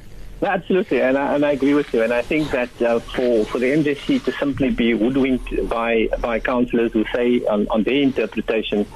Absolutely, 0.43 1.01
and 1.01 1.19
I, 1.19 1.35
and 1.35 1.45
I 1.45 1.51
agree 1.51 1.75
with 1.75 1.93
you. 1.93 2.01
And 2.01 2.11
I 2.11 2.23
think 2.23 2.49
that 2.49 2.81
uh, 2.81 2.99
for, 2.99 3.45
for 3.45 3.59
the 3.59 3.67
MJC 3.67 4.23
to 4.23 4.31
simply 4.31 4.71
be 4.71 4.91
hoodwinked 4.91 5.69
by 5.69 6.07
by 6.19 6.39
councillors 6.39 6.91
who 6.93 7.05
say 7.13 7.45
on, 7.45 7.67
on 7.69 7.83
their 7.83 8.01
interpretation 8.01 8.87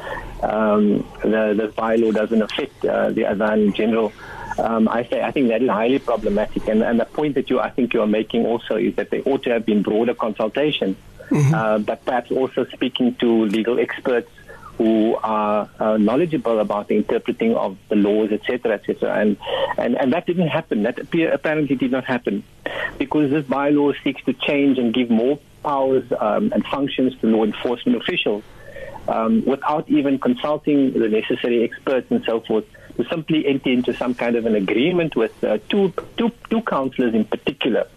um, 0.41 1.07
the, 1.21 1.53
the 1.55 1.73
bylaw 1.77 2.13
doesn't 2.13 2.41
affect 2.41 2.83
uh, 2.85 3.11
the 3.11 3.21
adhan 3.21 3.67
in 3.67 3.73
general, 3.73 4.11
um, 4.57 4.87
I 4.87 5.03
say 5.05 5.21
I 5.21 5.31
think 5.31 5.49
that 5.49 5.61
is 5.61 5.69
highly 5.69 5.99
problematic. 5.99 6.67
And, 6.67 6.81
and 6.81 6.99
the 6.99 7.05
point 7.05 7.35
that 7.35 7.49
you 7.49 7.59
I 7.59 7.69
think 7.69 7.93
you 7.93 8.01
are 8.01 8.07
making 8.07 8.45
also 8.47 8.75
is 8.77 8.95
that 8.95 9.11
there 9.11 9.21
ought 9.25 9.43
to 9.43 9.51
have 9.51 9.67
been 9.67 9.83
broader 9.83 10.15
consultation, 10.15 10.95
mm-hmm. 11.29 11.53
uh, 11.53 11.77
but 11.77 12.03
perhaps 12.05 12.31
also 12.31 12.65
speaking 12.65 13.15
to 13.15 13.45
legal 13.45 13.79
experts 13.79 14.31
who 14.77 15.15
are 15.23 15.69
uh, 15.79 15.97
knowledgeable 15.97 16.59
about 16.59 16.87
the 16.87 16.95
interpreting 16.95 17.55
of 17.55 17.77
the 17.89 17.95
laws, 17.95 18.31
etc., 18.31 18.73
etc. 18.73 19.13
And, 19.13 19.37
and 19.77 19.95
and 19.95 20.13
that 20.13 20.25
didn't 20.25 20.49
happen. 20.49 20.83
That 20.83 20.99
apparently 20.99 21.75
did 21.75 21.91
not 21.91 22.05
happen 22.05 22.43
because 22.97 23.31
this 23.31 23.45
bylaw 23.45 23.95
seeks 24.03 24.23
to 24.25 24.33
change 24.33 24.77
and 24.77 24.93
give 24.93 25.09
more 25.09 25.39
powers 25.63 26.03
um, 26.19 26.51
and 26.53 26.65
functions 26.65 27.17
to 27.21 27.27
law 27.27 27.43
enforcement 27.43 28.01
officials 28.01 28.43
um, 29.07 29.45
without 29.45 29.89
even 29.89 30.19
consulting 30.19 30.93
the 30.93 31.07
necessary 31.07 31.63
experts 31.63 32.07
and 32.11 32.23
so 32.25 32.41
forth. 32.41 32.65
To 32.97 33.03
simply 33.09 33.45
enter 33.45 33.69
into 33.71 33.93
some 33.93 34.15
kind 34.15 34.37
of 34.37 34.45
an 34.45 34.55
agreement 34.55 35.17
with 35.17 35.43
uh, 35.43 35.57
two, 35.67 35.91
two, 36.15 36.31
two 36.49 36.61
councillors 36.61 37.13
in 37.13 37.25
particular 37.25 37.89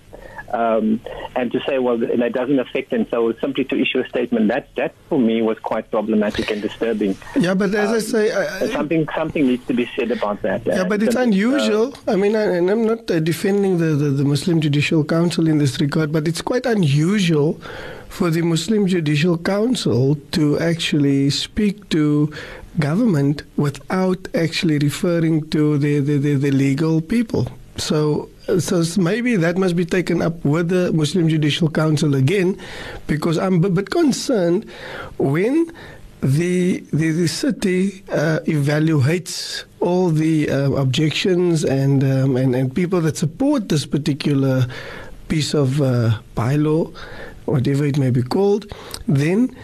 um, 0.53 1.01
and 1.37 1.53
to 1.53 1.61
say, 1.67 1.79
well, 1.79 1.99
that 1.99 2.33
doesn't 2.33 2.59
affect 2.59 2.91
them. 2.91 3.07
So 3.11 3.33
simply 3.41 3.65
to 3.65 3.81
issue 3.81 4.01
a 4.01 4.09
statement, 4.09 4.49
that 4.49 4.69
that 4.77 4.95
for 5.09 5.19
me 5.19 5.43
was 5.43 5.59
quite 5.59 5.91
problematic 5.91 6.51
and 6.51 6.63
disturbing. 6.63 7.17
Yeah, 7.37 7.55
but 7.55 7.75
as 7.75 7.91
um, 7.91 7.97
I 7.97 7.99
say, 7.99 8.33
I, 8.33 8.69
something 8.69 9.07
something 9.15 9.47
needs 9.47 9.67
to 9.67 9.75
be 9.75 9.89
said 9.97 10.11
about 10.11 10.43
that. 10.43 10.67
Yeah, 10.67 10.85
but 10.85 11.03
it's 11.03 11.17
unusual. 11.17 11.95
Uh, 12.07 12.13
I 12.13 12.17
mean, 12.17 12.35
I, 12.37 12.43
and 12.43 12.71
I'm 12.71 12.87
not 12.87 13.11
uh, 13.11 13.21
defending 13.21 13.79
the, 13.79 13.97
the, 13.97 14.11
the 14.11 14.25
Muslim 14.25 14.61
Judicial 14.61 15.05
Council 15.05 15.49
in 15.49 15.59
this 15.59 15.81
regard, 15.81 16.13
but 16.13 16.27
it's 16.27 16.43
quite 16.43 16.67
unusual 16.67 17.61
for 18.09 18.31
the 18.31 18.43
Muslim 18.43 18.87
Judicial 18.87 19.37
Council 19.39 20.17
to 20.33 20.59
actually 20.59 21.31
speak 21.31 21.89
to 21.91 22.33
government 22.79 23.43
without 23.57 24.29
actually 24.35 24.79
referring 24.79 25.49
to 25.51 25.79
the, 25.79 26.01
the, 26.01 26.17
the, 26.17 26.35
the 26.35 26.51
legal 26.51 27.01
people. 27.01 27.47
So 27.77 28.29
so 28.59 28.83
maybe 29.01 29.37
that 29.37 29.59
must 29.59 29.77
be 29.77 29.85
taken 29.85 30.23
up 30.23 30.43
with 30.45 30.71
the 30.71 30.93
Muslim 30.93 31.29
Judicial 31.29 31.69
Council 31.69 32.15
again, 32.15 32.57
because 33.07 33.37
I'm 33.37 33.63
a 33.63 33.69
bit 33.69 33.91
concerned 33.91 34.65
when 35.19 35.71
the 36.21 36.81
the, 36.93 37.13
the 37.13 37.29
city 37.29 38.03
uh, 38.11 38.41
evaluates 38.47 39.65
all 39.81 40.09
the 40.09 40.51
uh, 40.51 40.73
objections 40.73 41.65
and, 41.65 42.03
um, 42.03 42.37
and 42.37 42.57
and 42.57 42.75
people 42.75 43.01
that 43.03 43.17
support 43.17 43.69
this 43.69 43.87
particular 43.87 44.67
piece 45.29 45.55
of 45.55 45.81
uh, 45.81 46.19
bylaw, 46.35 46.93
whatever 47.45 47.85
it 47.85 47.99
may 47.99 48.11
be 48.11 48.23
called, 48.23 48.67
then 49.07 49.55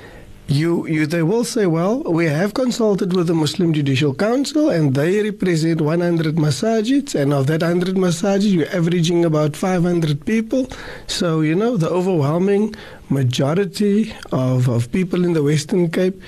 you, 0.47 0.87
you, 0.87 1.07
they 1.07 1.23
will 1.23 1.45
say, 1.45 1.67
well, 1.67 2.03
we 2.03 2.27
have 2.27 2.53
consulted 2.53 3.15
with 3.15 3.29
the 3.29 3.35
Muslim 3.35 3.73
Judicial 3.73 4.15
Council 4.15 4.69
and 4.69 4.95
they 4.95 5.23
represent 5.23 5.81
100 5.81 6.37
masajids, 6.37 7.15
and 7.15 7.33
of 7.33 7.47
that 7.47 7.63
100 7.63 7.97
masajids, 7.97 8.53
you're 8.53 8.77
averaging 8.77 9.25
about 9.25 9.57
500 9.57 10.27
people. 10.27 10.69
So, 11.07 11.41
you 11.41 11.55
know, 11.55 11.77
the 11.77 11.89
overwhelming 11.89 12.75
majority 13.09 14.13
of, 14.33 14.69
of 14.69 14.93
people 14.93 15.25
in 15.25 15.33
the 15.33 15.43
Western 15.43 15.91
Cape, 15.91 16.21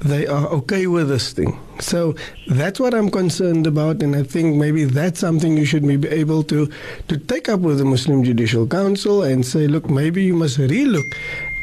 they 0.00 0.26
are 0.26 0.46
okay 0.48 0.86
with 0.86 1.08
this 1.08 1.32
thing. 1.32 1.58
So 1.80 2.14
that's 2.46 2.78
what 2.78 2.94
I'm 2.94 3.10
concerned 3.10 3.66
about, 3.66 4.02
and 4.02 4.14
I 4.14 4.22
think 4.22 4.56
maybe 4.56 4.84
that's 4.84 5.18
something 5.18 5.56
you 5.56 5.64
should 5.64 5.86
be 5.86 6.06
able 6.08 6.44
to, 6.44 6.70
to 7.08 7.16
take 7.16 7.48
up 7.48 7.60
with 7.60 7.78
the 7.78 7.84
Muslim 7.84 8.22
Judicial 8.22 8.68
Council 8.68 9.22
and 9.24 9.44
say, 9.44 9.66
look, 9.66 9.90
maybe 9.90 10.22
you 10.22 10.34
must 10.34 10.58
relook 10.58 11.10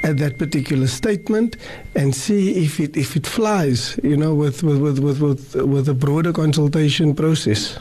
at 0.04 0.18
that 0.18 0.38
particular 0.38 0.88
statement 0.88 1.58
and 1.96 2.16
see 2.16 2.64
if 2.64 2.80
it 2.80 2.98
if 2.98 3.16
it 3.16 3.28
flies, 3.28 4.00
you 4.04 4.18
know, 4.18 4.34
with 4.34 4.64
with 4.64 4.80
with 4.80 5.00
with 5.00 5.22
with, 5.22 5.56
with 5.56 5.90
a 5.90 5.94
broader 5.94 6.34
consultation 6.34 7.16
process. 7.16 7.80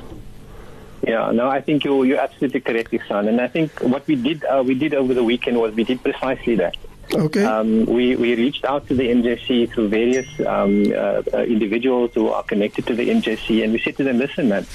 Yeah, 1.06 1.30
no, 1.32 1.48
I 1.48 1.60
think 1.60 1.84
you 1.84 2.02
you're 2.02 2.20
absolutely 2.20 2.60
correct, 2.60 2.92
Ihsan. 2.92 3.28
And 3.28 3.40
I 3.40 3.48
think 3.48 3.72
what 3.80 4.06
we 4.06 4.16
did 4.16 4.44
uh, 4.44 4.62
we 4.66 4.74
did 4.74 4.94
over 4.94 5.14
the 5.14 5.24
weekend 5.24 5.58
was 5.58 5.74
we 5.74 5.84
did 5.84 6.02
precisely 6.02 6.56
that. 6.56 6.76
Okay. 7.14 7.44
Um, 7.44 7.86
we, 7.86 8.14
we 8.14 8.36
reached 8.36 8.64
out 8.64 8.86
to 8.86 8.94
the 8.94 9.02
MJC 9.02 9.72
through 9.72 9.88
various 9.88 10.28
um, 10.46 10.92
uh, 10.92 11.22
uh, 11.34 11.38
individuals 11.42 12.12
who 12.14 12.28
are 12.28 12.44
connected 12.44 12.86
to 12.86 12.94
the 12.94 13.08
MJC, 13.08 13.64
and 13.64 13.72
we 13.72 13.80
said 13.80 13.96
to 13.96 14.04
them, 14.04 14.18
"Listen, 14.18 14.48
man, 14.48 14.66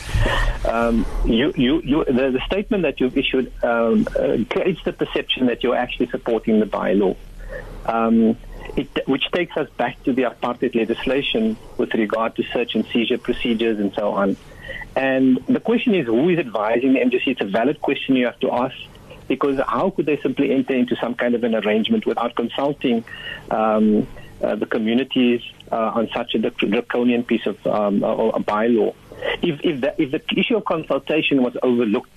um, 0.65 1.05
you, 1.25 1.53
you, 1.55 1.81
you, 1.81 2.03
the, 2.05 2.31
the, 2.31 2.41
statement 2.45 2.83
that 2.83 2.99
you've 2.99 3.17
issued 3.17 3.51
um, 3.63 4.05
uh, 4.19 4.37
creates 4.49 4.83
the 4.83 4.91
perception 4.91 5.45
that 5.45 5.63
you're 5.63 5.77
actually 5.77 6.07
supporting 6.07 6.59
the 6.59 6.65
bylaw." 6.65 7.15
Um, 7.85 8.37
it, 8.75 9.07
which 9.07 9.29
takes 9.31 9.55
us 9.57 9.69
back 9.77 10.01
to 10.03 10.13
the 10.13 10.23
apartheid 10.23 10.75
legislation 10.75 11.55
with 11.77 11.93
regard 11.93 12.35
to 12.35 12.43
search 12.51 12.75
and 12.75 12.85
seizure 12.87 13.17
procedures 13.17 13.79
and 13.79 13.93
so 13.93 14.11
on. 14.11 14.35
And 14.95 15.37
the 15.47 15.59
question 15.59 15.93
is, 15.93 16.05
who 16.07 16.29
is 16.29 16.39
advising 16.39 16.93
the 16.93 16.99
MJC? 16.99 17.27
It's 17.27 17.41
a 17.41 17.45
valid 17.45 17.81
question 17.81 18.15
you 18.15 18.25
have 18.25 18.39
to 18.39 18.51
ask 18.51 18.75
because 19.27 19.59
how 19.67 19.89
could 19.89 20.05
they 20.05 20.17
simply 20.21 20.51
enter 20.51 20.75
into 20.75 20.95
some 20.95 21.15
kind 21.15 21.35
of 21.35 21.43
an 21.43 21.55
arrangement 21.55 22.05
without 22.05 22.35
consulting 22.35 23.03
um, 23.51 24.07
uh, 24.41 24.55
the 24.55 24.65
communities 24.65 25.41
uh, 25.71 25.75
on 25.75 26.09
such 26.13 26.35
a 26.35 26.39
draconian 26.39 27.23
piece 27.23 27.45
of 27.45 27.65
um, 27.67 28.03
or 28.03 28.35
a 28.35 28.39
bylaw? 28.39 28.93
If, 29.41 29.59
if, 29.63 29.81
the, 29.81 30.01
if 30.01 30.11
the 30.11 30.39
issue 30.39 30.57
of 30.57 30.65
consultation 30.65 31.41
was 31.41 31.57
overlooked, 31.63 32.09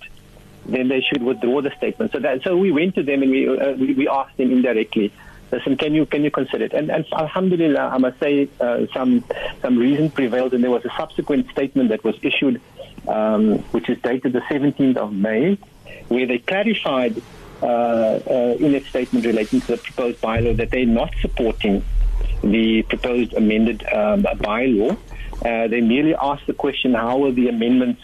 then 0.67 0.89
they 0.89 1.01
should 1.01 1.23
withdraw 1.23 1.63
the 1.63 1.73
statement. 1.77 2.13
So 2.13 2.19
that, 2.21 2.43
so 2.43 2.57
we 2.57 2.71
went 2.71 2.95
to 2.97 3.03
them 3.03 3.23
and 3.23 3.31
we, 3.31 3.49
uh, 3.49 3.73
we, 3.73 3.95
we 3.95 4.09
asked 4.09 4.37
them 4.37 4.53
indirectly 4.53 5.13
listen, 5.51 5.77
can 5.77 5.95
you 5.95 6.07
can 6.07 6.25
you 6.25 6.31
consider 6.31 6.65
it? 6.65 6.73
And, 6.73 6.91
and 6.91 7.05
Alhamdulillah, 7.13 7.81
I 7.81 7.99
must 7.99 8.19
say, 8.21 8.49
uh, 8.61 8.87
some 8.93 9.25
some 9.63 9.79
reason 9.79 10.11
prevailed, 10.11 10.55
and 10.55 10.63
there 10.63 10.71
was 10.71 10.85
a 10.85 10.91
subsequent 10.97 11.51
statement 11.51 11.91
that 11.91 12.05
was 12.05 12.17
issued, 12.23 12.61
um, 13.07 13.59
which 13.73 13.89
is 13.89 13.99
dated 14.03 14.33
the 14.33 14.41
17th 14.41 14.97
of 14.97 15.13
May, 15.13 15.59
where 16.09 16.27
they 16.27 16.39
clarified 16.39 17.23
uh, 17.63 17.67
uh, 17.67 18.57
in 18.61 18.75
a 18.75 18.85
statement 18.85 19.25
relating 19.27 19.61
to 19.63 19.67
the 19.69 19.79
proposed 19.79 20.21
bylaw 20.21 20.57
that 20.57 20.71
they're 20.71 20.87
not 20.87 21.13
supporting 21.21 21.85
the 22.43 22.83
proposed 22.83 23.35
amended 23.35 23.83
um, 23.93 24.23
bylaw. 24.23 24.97
Uh, 25.45 25.69
they 25.69 25.81
merely 25.81 26.15
asked 26.15 26.47
the 26.47 26.53
question, 26.53 26.95
how 26.95 27.25
are 27.25 27.33
the 27.33 27.49
amendments 27.49 28.03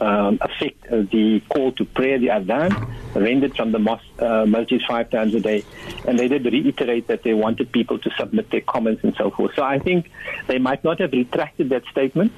um, 0.00 0.38
affect 0.40 0.86
uh, 0.86 1.02
the 1.12 1.42
call 1.48 1.72
to 1.72 1.84
prayer, 1.84 2.18
the 2.18 2.28
adhan, 2.28 2.70
rendered 3.14 3.54
from 3.54 3.72
the 3.72 3.78
mosque, 3.78 4.04
uh, 4.18 4.46
masjid 4.46 4.80
five 4.88 5.10
times 5.10 5.34
a 5.34 5.40
day. 5.40 5.64
And 6.06 6.18
they 6.18 6.28
did 6.28 6.44
reiterate 6.44 7.06
that 7.08 7.22
they 7.22 7.34
wanted 7.34 7.70
people 7.70 7.98
to 7.98 8.10
submit 8.18 8.50
their 8.50 8.62
comments 8.62 9.04
and 9.04 9.14
so 9.16 9.30
forth. 9.30 9.54
So 9.54 9.62
I 9.62 9.78
think 9.78 10.10
they 10.46 10.58
might 10.58 10.82
not 10.84 11.00
have 11.00 11.12
retracted 11.12 11.68
that 11.70 11.84
statement, 11.90 12.32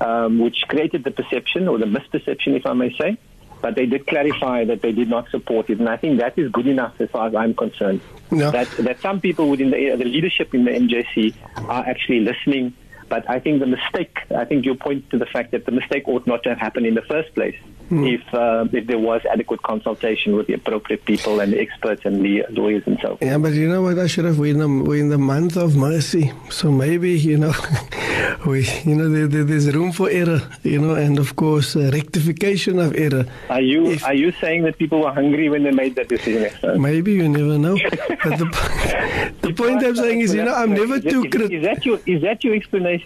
um, 0.00 0.38
which 0.38 0.62
created 0.68 1.04
the 1.04 1.10
perception 1.10 1.68
or 1.68 1.78
the 1.78 1.86
misperception, 1.86 2.56
if 2.56 2.66
I 2.66 2.72
may 2.72 2.96
say. 2.96 3.18
But 3.60 3.76
they 3.76 3.86
did 3.86 4.08
clarify 4.08 4.64
that 4.64 4.82
they 4.82 4.90
did 4.90 5.08
not 5.08 5.30
support 5.30 5.70
it, 5.70 5.78
and 5.78 5.88
I 5.88 5.96
think 5.96 6.18
that 6.18 6.36
is 6.36 6.50
good 6.50 6.66
enough 6.66 7.00
as 7.00 7.08
far 7.10 7.28
as 7.28 7.34
I'm 7.36 7.54
concerned. 7.54 8.00
No. 8.32 8.50
That 8.50 8.68
that 8.78 9.00
some 9.00 9.20
people 9.20 9.48
within 9.48 9.70
the, 9.70 9.94
the 9.94 10.04
leadership 10.04 10.52
in 10.52 10.64
the 10.64 10.72
MJC 10.72 11.32
are 11.68 11.86
actually 11.86 12.20
listening 12.20 12.74
but 13.12 13.28
I 13.28 13.40
think 13.40 13.60
the 13.60 13.66
mistake, 13.66 14.20
I 14.34 14.46
think 14.46 14.64
you 14.64 14.74
point 14.74 15.10
to 15.10 15.18
the 15.18 15.26
fact 15.26 15.50
that 15.50 15.66
the 15.66 15.70
mistake 15.70 16.08
ought 16.08 16.26
not 16.26 16.42
to 16.44 16.48
have 16.48 16.58
happened 16.58 16.86
in 16.86 16.94
the 16.94 17.02
first 17.02 17.34
place 17.34 17.58
mm. 17.92 18.14
if 18.14 18.22
uh, 18.34 18.64
if 18.72 18.86
there 18.86 18.98
was 18.98 19.20
adequate 19.30 19.62
consultation 19.62 20.36
with 20.36 20.46
the 20.46 20.54
appropriate 20.54 21.04
people 21.04 21.40
and 21.40 21.52
the 21.52 21.60
experts 21.60 22.02
and 22.04 22.24
the 22.24 22.44
lawyers 22.50 22.82
and 22.86 22.98
so 23.02 23.08
forth. 23.08 23.22
Yeah, 23.22 23.38
but 23.38 23.52
you 23.52 23.68
know 23.68 23.82
what, 23.82 23.98
Ashraf, 23.98 24.36
we're 24.36 24.52
in 24.52 24.60
the, 24.64 24.68
we're 24.88 25.00
in 25.00 25.10
the 25.10 25.18
month 25.18 25.56
of 25.56 25.76
mercy. 25.76 26.32
So 26.50 26.72
maybe, 26.72 27.12
you 27.18 27.36
know, 27.36 27.54
we, 28.46 28.66
you 28.84 28.94
know, 28.94 29.08
there, 29.08 29.28
there, 29.28 29.44
there's 29.44 29.68
room 29.74 29.92
for 29.92 30.08
error, 30.08 30.40
you 30.62 30.80
know, 30.80 30.94
and 30.94 31.18
of 31.18 31.36
course, 31.36 31.76
uh, 31.76 31.90
rectification 31.92 32.78
of 32.78 32.96
error. 32.96 33.26
Are 33.50 33.60
you 33.60 33.90
if, 33.90 34.04
are 34.04 34.14
you 34.14 34.32
saying 34.32 34.62
that 34.62 34.78
people 34.78 35.02
were 35.02 35.12
hungry 35.12 35.48
when 35.48 35.62
they 35.64 35.70
made 35.72 35.94
that 35.96 36.08
decision? 36.08 36.50
Maybe, 36.80 37.12
you 37.12 37.28
never 37.28 37.58
know. 37.58 37.76
but 38.24 38.38
the, 38.40 39.32
the 39.42 39.52
point 39.52 39.84
I'm 39.84 39.96
saying 39.96 40.20
is, 40.20 40.34
you 40.34 40.44
know, 40.44 40.54
I'm 40.54 40.72
never 40.72 40.98
too 40.98 41.28
critical. 41.28 41.52
Is 41.52 41.64
that 41.64 41.84
your, 41.84 41.98
is 42.06 42.22
that 42.22 42.42
your 42.42 42.54
explanation? 42.54 43.01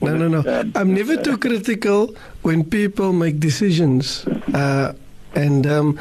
No, 0.00 0.16
no, 0.16 0.28
no. 0.28 0.40
Uh, 0.40 0.64
I'm 0.74 0.94
never 0.94 1.16
too 1.16 1.38
critical 1.38 2.14
when 2.42 2.64
people 2.64 3.12
make 3.12 3.40
decisions 3.40 4.24
uh, 4.54 4.94
and 5.34 5.66
um, 5.66 5.98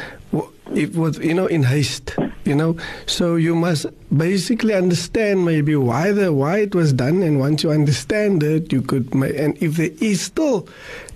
it 0.74 0.96
was 0.96 1.18
you 1.20 1.34
know 1.34 1.46
in 1.48 1.64
haste 1.64 2.16
you 2.46 2.56
know. 2.56 2.76
So 3.06 3.36
you 3.36 3.56
must 3.56 3.86
basically 4.16 4.74
understand 4.74 5.46
maybe 5.46 5.76
why 5.76 6.12
the 6.12 6.34
why 6.34 6.60
it 6.60 6.76
was 6.76 6.94
done 6.94 7.22
and 7.24 7.40
once 7.40 7.64
you 7.64 7.72
understand 7.72 8.44
it 8.44 8.72
you 8.72 8.82
could 8.82 9.14
and 9.14 9.62
if 9.62 9.78
there 9.78 9.92
is 10.02 10.22
still 10.22 10.68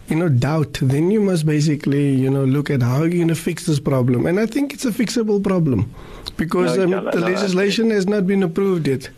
you 0.07 0.15
know 0.15 0.29
doubt 0.29 0.73
then 0.81 1.11
you 1.11 1.19
must 1.19 1.45
basically 1.45 2.13
you 2.13 2.29
know 2.29 2.45
look 2.45 2.69
at 2.69 2.81
how 2.81 2.99
you're 2.99 3.09
going 3.09 3.27
to 3.27 3.35
fix 3.35 3.65
this 3.65 3.79
problem. 3.79 4.25
And 4.25 4.39
i 4.39 4.45
think 4.45 4.73
it's 4.73 4.85
a 4.85 4.91
fixable 4.91 5.43
problem 5.43 5.93
because 6.37 6.77
no, 6.77 6.99
um, 6.99 7.05
the 7.05 7.19
legislation 7.19 7.89
has 7.91 8.07
not 8.07 8.25
been 8.27 8.43
approved 8.43 8.87
yet 8.87 9.09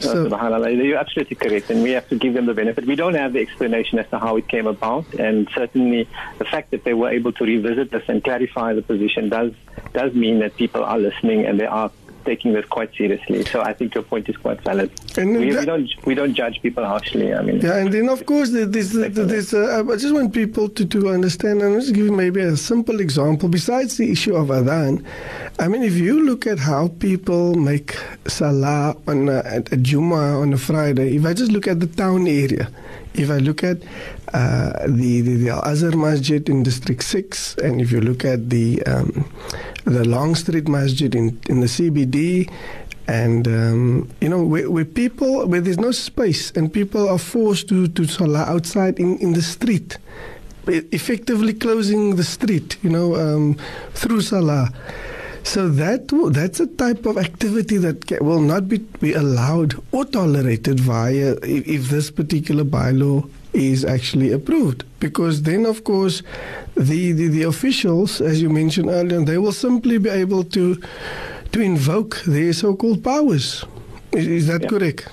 so, 0.00 0.26
you're 0.26 0.98
absolutely 0.98 1.36
correct, 1.36 1.70
and 1.70 1.82
we 1.82 1.92
have 1.92 2.08
to 2.08 2.16
give 2.16 2.34
them 2.34 2.46
the 2.46 2.54
benefit. 2.54 2.86
We 2.86 2.96
don't 2.96 3.14
have 3.14 3.32
the 3.32 3.40
explanation 3.40 3.98
as 3.98 4.08
to 4.10 4.18
how 4.18 4.36
it 4.36 4.48
came 4.48 4.66
about, 4.66 5.06
and 5.14 5.48
certainly 5.54 6.08
the 6.38 6.44
fact 6.44 6.70
that 6.72 6.84
they 6.84 6.94
were 6.94 7.10
able 7.10 7.32
to 7.32 7.44
revisit 7.44 7.90
this 7.90 8.04
and 8.08 8.22
clarify 8.22 8.72
the 8.74 8.82
position 8.82 9.28
does 9.28 9.52
does 9.92 10.12
mean 10.14 10.40
that 10.40 10.56
people 10.56 10.84
are 10.84 10.98
listening 10.98 11.46
and 11.46 11.58
they 11.58 11.66
are 11.66 11.90
taking 12.24 12.52
this 12.52 12.64
quite 12.66 12.94
seriously. 12.94 13.44
So 13.44 13.62
I 13.62 13.72
think 13.72 13.94
your 13.94 14.04
point 14.04 14.28
is 14.28 14.36
quite 14.36 14.60
valid. 14.62 14.90
And 15.16 15.36
we, 15.38 15.50
that, 15.50 15.60
we 15.60 15.66
don't 15.66 16.06
we 16.06 16.14
don't 16.14 16.34
judge 16.34 16.60
people 16.62 16.84
harshly. 16.84 17.32
I 17.34 17.42
mean, 17.42 17.60
yeah, 17.60 17.76
and 17.76 17.92
then 17.92 18.08
of 18.08 18.26
course 18.26 18.50
there's, 18.50 18.92
there's 18.92 19.54
uh, 19.54 19.84
I 19.88 19.96
just 19.96 20.14
want 20.14 20.32
people 20.32 20.68
to, 20.68 20.84
to 20.84 21.08
understand. 21.10 21.62
And 21.62 21.74
let's 21.74 21.90
give 21.90 22.10
maybe 22.10 22.40
a 22.40 22.56
simple 22.56 23.00
example. 23.00 23.48
Besides 23.48 23.96
the 23.96 24.10
issue 24.10 24.34
of 24.34 24.48
adhan, 24.48 25.04
I 25.58 25.68
mean, 25.68 25.82
if 25.82 25.94
you 25.94 26.22
look 26.24 26.46
at 26.46 26.58
how 26.58 26.88
people 26.88 27.54
make 27.54 27.96
salah 28.26 28.96
on 29.06 29.28
a, 29.28 29.38
at 29.44 29.72
a 29.72 29.76
Juma 29.76 30.40
on 30.40 30.52
a 30.52 30.58
Friday, 30.58 31.16
if 31.16 31.24
I 31.24 31.34
just 31.34 31.52
look 31.52 31.68
at 31.68 31.80
the 31.80 31.86
town 31.86 32.26
area, 32.26 32.68
if 33.14 33.30
I 33.30 33.38
look 33.38 33.62
at 33.62 33.78
uh, 34.34 34.72
the, 34.88 35.20
the, 35.20 35.36
the 35.36 35.50
Azhar 35.64 35.92
Masjid 35.92 36.48
in 36.48 36.64
District 36.64 37.02
6, 37.02 37.54
and 37.58 37.80
if 37.80 37.92
you 37.92 38.00
look 38.00 38.24
at 38.24 38.50
the 38.50 38.82
um, 38.82 39.30
the 39.84 40.04
Long 40.04 40.34
Street 40.34 40.66
Masjid 40.66 41.14
in, 41.14 41.40
in 41.48 41.60
the 41.60 41.66
CBD, 41.66 42.50
and 43.06 43.46
um, 43.46 44.10
you 44.20 44.28
know 44.28 44.42
where, 44.42 44.68
where, 44.68 44.84
people 44.84 45.46
where 45.46 45.60
there's 45.60 45.78
no 45.78 45.92
space 45.92 46.50
and 46.52 46.72
people 46.72 47.08
are 47.08 47.18
forced 47.18 47.68
to 47.68 47.86
to 47.86 48.06
salah 48.06 48.42
outside 48.48 48.98
in, 48.98 49.18
in 49.18 49.34
the 49.34 49.42
street, 49.42 49.98
effectively 50.66 51.54
closing 51.54 52.16
the 52.16 52.24
street, 52.24 52.76
you 52.82 52.90
know, 52.90 53.14
um, 53.14 53.54
through 53.92 54.20
salah. 54.20 54.68
So 55.44 55.68
that 55.68 56.08
that's 56.32 56.58
a 56.58 56.66
type 56.66 57.06
of 57.06 57.18
activity 57.18 57.76
that 57.76 58.20
will 58.20 58.40
not 58.40 58.68
be, 58.68 58.78
be 58.78 59.12
allowed 59.12 59.80
or 59.92 60.06
tolerated 60.06 60.80
via 60.80 61.36
if, 61.42 61.68
if 61.68 61.88
this 61.90 62.10
particular 62.10 62.64
bylaw 62.64 63.30
is 63.54 63.84
actually 63.84 64.32
approved. 64.32 64.84
Because 65.00 65.42
then, 65.42 65.66
of 65.66 65.84
course, 65.84 66.22
the, 66.74 67.12
the, 67.12 67.28
the 67.28 67.42
officials, 67.44 68.20
as 68.20 68.42
you 68.42 68.50
mentioned 68.50 68.88
earlier, 68.88 69.24
they 69.24 69.38
will 69.38 69.52
simply 69.52 69.98
be 69.98 70.10
able 70.10 70.44
to 70.44 70.80
to 71.52 71.60
invoke 71.60 72.20
their 72.26 72.52
so-called 72.52 73.04
powers. 73.04 73.64
Is, 74.12 74.26
is 74.26 74.46
that 74.48 74.62
yeah. 74.62 74.68
correct? 74.68 75.08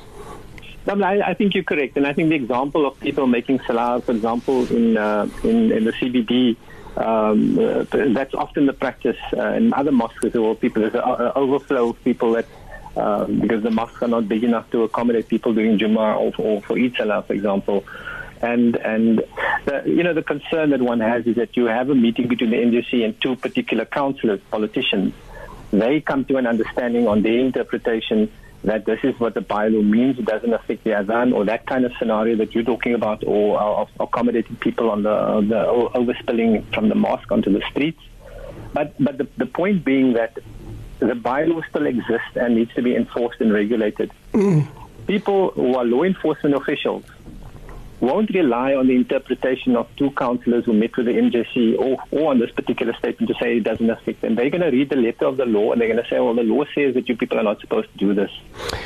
I, 0.88 1.22
I, 1.22 1.34
think 1.36 1.54
you're 1.54 1.64
correct, 1.64 1.96
and 1.98 2.08
I 2.08 2.14
think 2.14 2.30
the 2.30 2.36
example 2.36 2.88
of 2.88 3.00
people 3.00 3.28
making 3.28 3.60
salah, 3.68 4.02
for 4.02 4.14
example, 4.14 4.66
in 4.76 4.98
uh, 4.98 5.30
in, 5.44 5.72
in 5.72 5.84
the 5.84 5.92
CBD 5.92 6.58
um, 6.98 7.58
uh, 7.58 7.86
that's 7.92 8.34
often 8.34 8.66
the 8.66 8.74
practice 8.74 9.18
uh, 9.34 9.54
in 9.54 9.74
other 9.74 9.92
mosques 9.92 10.26
as 10.26 10.34
well. 10.34 10.56
People, 10.56 10.82
there's 10.82 10.96
an 10.96 11.32
overflow 11.36 11.90
of 11.90 12.04
people 12.04 12.34
that, 12.34 12.46
um, 12.98 13.40
because 13.40 13.64
the 13.64 13.72
mosques 13.72 14.02
are 14.02 14.08
not 14.08 14.28
big 14.28 14.44
enough 14.44 14.70
to 14.72 14.84
accommodate 14.84 15.30
people 15.30 15.54
doing 15.54 15.80
Jummah 15.80 16.18
or, 16.18 16.34
or 16.38 16.62
for 16.62 16.78
Eid 16.78 16.96
Salah, 16.98 17.24
for 17.24 17.34
example. 17.34 17.86
And 18.42 18.76
and 18.76 19.20
the, 19.66 19.84
you 19.86 20.04
know 20.04 20.14
the 20.14 20.24
concern 20.24 20.72
that 20.72 20.82
one 20.82 21.00
has 21.00 21.28
is 21.28 21.36
that 21.36 21.56
you 21.56 21.66
have 21.66 21.90
a 21.90 21.96
meeting 21.96 22.28
between 22.28 22.50
the 22.50 22.58
MJC 22.58 23.06
and 23.06 23.20
two 23.22 23.36
particular 23.36 23.86
councillors, 23.86 24.42
politicians. 24.50 25.14
They 25.72 26.02
come 26.02 26.26
to 26.26 26.38
an 26.38 26.48
understanding 26.48 27.08
on 27.08 27.22
their 27.22 27.40
interpretation 27.40 28.32
that 28.64 28.86
this 28.86 29.00
is 29.04 29.20
what 29.20 29.34
the 29.34 29.42
bylaw 29.42 29.84
means. 29.84 30.20
It 30.20 30.26
doesn't 30.26 30.54
affect 30.54 30.84
the 30.84 30.94
Azan 30.94 31.34
or 31.34 31.46
that 31.46 31.66
kind 31.66 31.86
of 31.86 31.94
scenario 31.98 32.36
that 32.38 32.54
you're 32.54 32.64
talking 32.64 32.94
about, 32.94 33.24
or 33.26 33.60
of 33.60 33.90
accommodating 34.00 34.56
people 34.58 34.90
on 34.90 35.04
the, 35.04 35.42
the 35.42 35.64
overspilling 35.96 36.72
from 36.74 36.90
the 36.90 36.96
mosque 36.96 37.32
onto 37.32 37.52
the 37.52 37.62
streets. 37.70 38.02
But 38.74 38.94
but 39.00 39.18
the, 39.18 39.28
the 39.38 39.46
point 39.46 39.84
being 39.84 40.14
that 40.14 40.38
the 41.00 41.14
bylaw 41.14 41.68
still 41.70 41.88
exists 41.88 42.36
and 42.36 42.56
needs 42.56 42.74
to 42.76 42.82
be 42.82 42.96
enforced 42.96 43.42
and 43.42 43.52
regulated. 43.52 44.12
Mm. 44.34 44.68
People 45.08 45.52
who 45.52 45.76
are 45.76 45.84
law 45.84 46.04
enforcement 46.04 46.56
officials 46.56 47.04
won't 48.02 48.30
rely 48.32 48.74
on 48.74 48.88
the 48.88 48.96
interpretation 48.96 49.76
of 49.76 49.88
two 49.96 50.12
councillors 50.12 50.66
who 50.66 50.74
met 50.74 50.98
with 50.98 51.06
the 51.06 51.14
MJC 51.14 51.78
or, 51.78 52.04
or 52.12 52.32
on 52.32 52.40
this 52.40 52.52
particular 52.52 52.94
statement 52.94 53.30
to 53.30 53.36
say 53.40 53.58
it 53.58 53.64
doesn't 53.64 53.90
affect 53.90 54.22
them. 54.22 54.36
They're 54.36 54.50
going 54.50 54.62
to 54.62 54.70
read 54.70 54.90
the 54.90 54.96
letter 54.96 55.26
of 55.26 55.38
the 55.38 55.46
law 55.46 55.72
and 55.72 55.80
they're 55.80 55.88
going 55.88 56.04
to 56.04 56.10
say, 56.10 56.20
well, 56.20 56.34
the 56.34 56.44
law 56.44 56.64
says 56.76 56.96
that 56.96 57.08
you 57.08 57.16
people 57.16 57.40
are 57.40 57.44
not 57.44 57.62
supposed 57.62 57.92
to 57.92 57.98
do 57.98 58.14
this. 58.14 58.32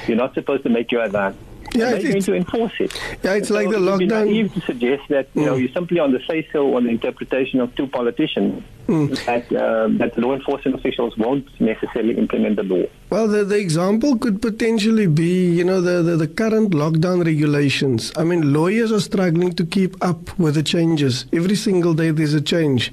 You're 0.08 0.18
not 0.18 0.34
supposed 0.34 0.64
to 0.64 0.70
make 0.70 0.92
your 0.92 1.08
adhan. 1.08 1.36
Yeah, 1.74 1.92
they're 1.92 2.04
going 2.04 2.22
to 2.22 2.36
enforce 2.36 2.74
it. 2.80 2.94
Yeah, 3.24 3.34
it's 3.34 3.48
so 3.50 3.56
like 3.56 3.70
the 3.70 3.78
lockdown. 3.78 3.88
It 3.88 3.90
would 3.90 4.00
be 4.00 4.08
naive 4.08 4.54
to 4.54 4.62
suggest 4.62 5.04
that 5.10 5.30
you 5.34 5.42
mm. 5.42 5.46
know 5.46 5.56
you 5.56 5.68
simply 5.70 6.00
on 6.00 6.12
the 6.12 6.22
say 6.28 6.48
so 6.52 6.76
on 6.76 6.84
the 6.86 6.90
interpretation 6.90 7.60
of 7.60 7.74
two 7.76 7.88
politicians 7.88 8.64
mm. 8.88 9.26
that 9.26 9.52
uh, 9.52 9.88
that 9.98 10.18
law 10.18 10.34
enforcement 10.34 10.78
officials 10.78 11.18
won't 11.18 11.48
necessarily 11.60 12.18
implement 12.18 12.56
the 12.56 12.64
law. 12.64 12.86
Well, 13.10 13.28
the, 13.28 13.44
the 13.46 13.58
example 13.58 14.18
could 14.18 14.42
potentially 14.42 15.08
be, 15.08 15.50
you 15.50 15.64
know, 15.64 15.80
the, 15.80 16.02
the, 16.02 16.18
the 16.18 16.28
current 16.28 16.72
lockdown 16.72 17.24
regulations. 17.24 18.12
I 18.18 18.24
mean, 18.24 18.52
lawyers 18.52 18.92
are 18.92 19.00
struggling 19.00 19.54
to 19.54 19.66
keep 19.66 19.96
up 20.04 20.38
with 20.40 20.56
the 20.56 20.64
changes. 20.64 21.26
Every 21.32 21.56
single 21.56 21.94
day 21.94 22.12
there's 22.12 22.34
a 22.34 22.42
change. 22.42 22.92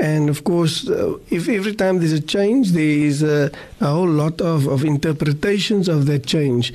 And 0.00 0.28
of 0.28 0.42
course, 0.42 0.88
uh, 0.88 1.18
if 1.30 1.48
every 1.48 1.74
time 1.74 1.98
there's 1.98 2.12
a 2.12 2.20
change, 2.20 2.72
there 2.72 2.82
is 2.82 3.22
a, 3.22 3.50
a 3.84 3.88
whole 3.88 4.08
lot 4.08 4.40
of, 4.40 4.66
of 4.66 4.84
interpretations 4.84 5.88
of 5.88 6.06
that 6.06 6.26
change. 6.26 6.72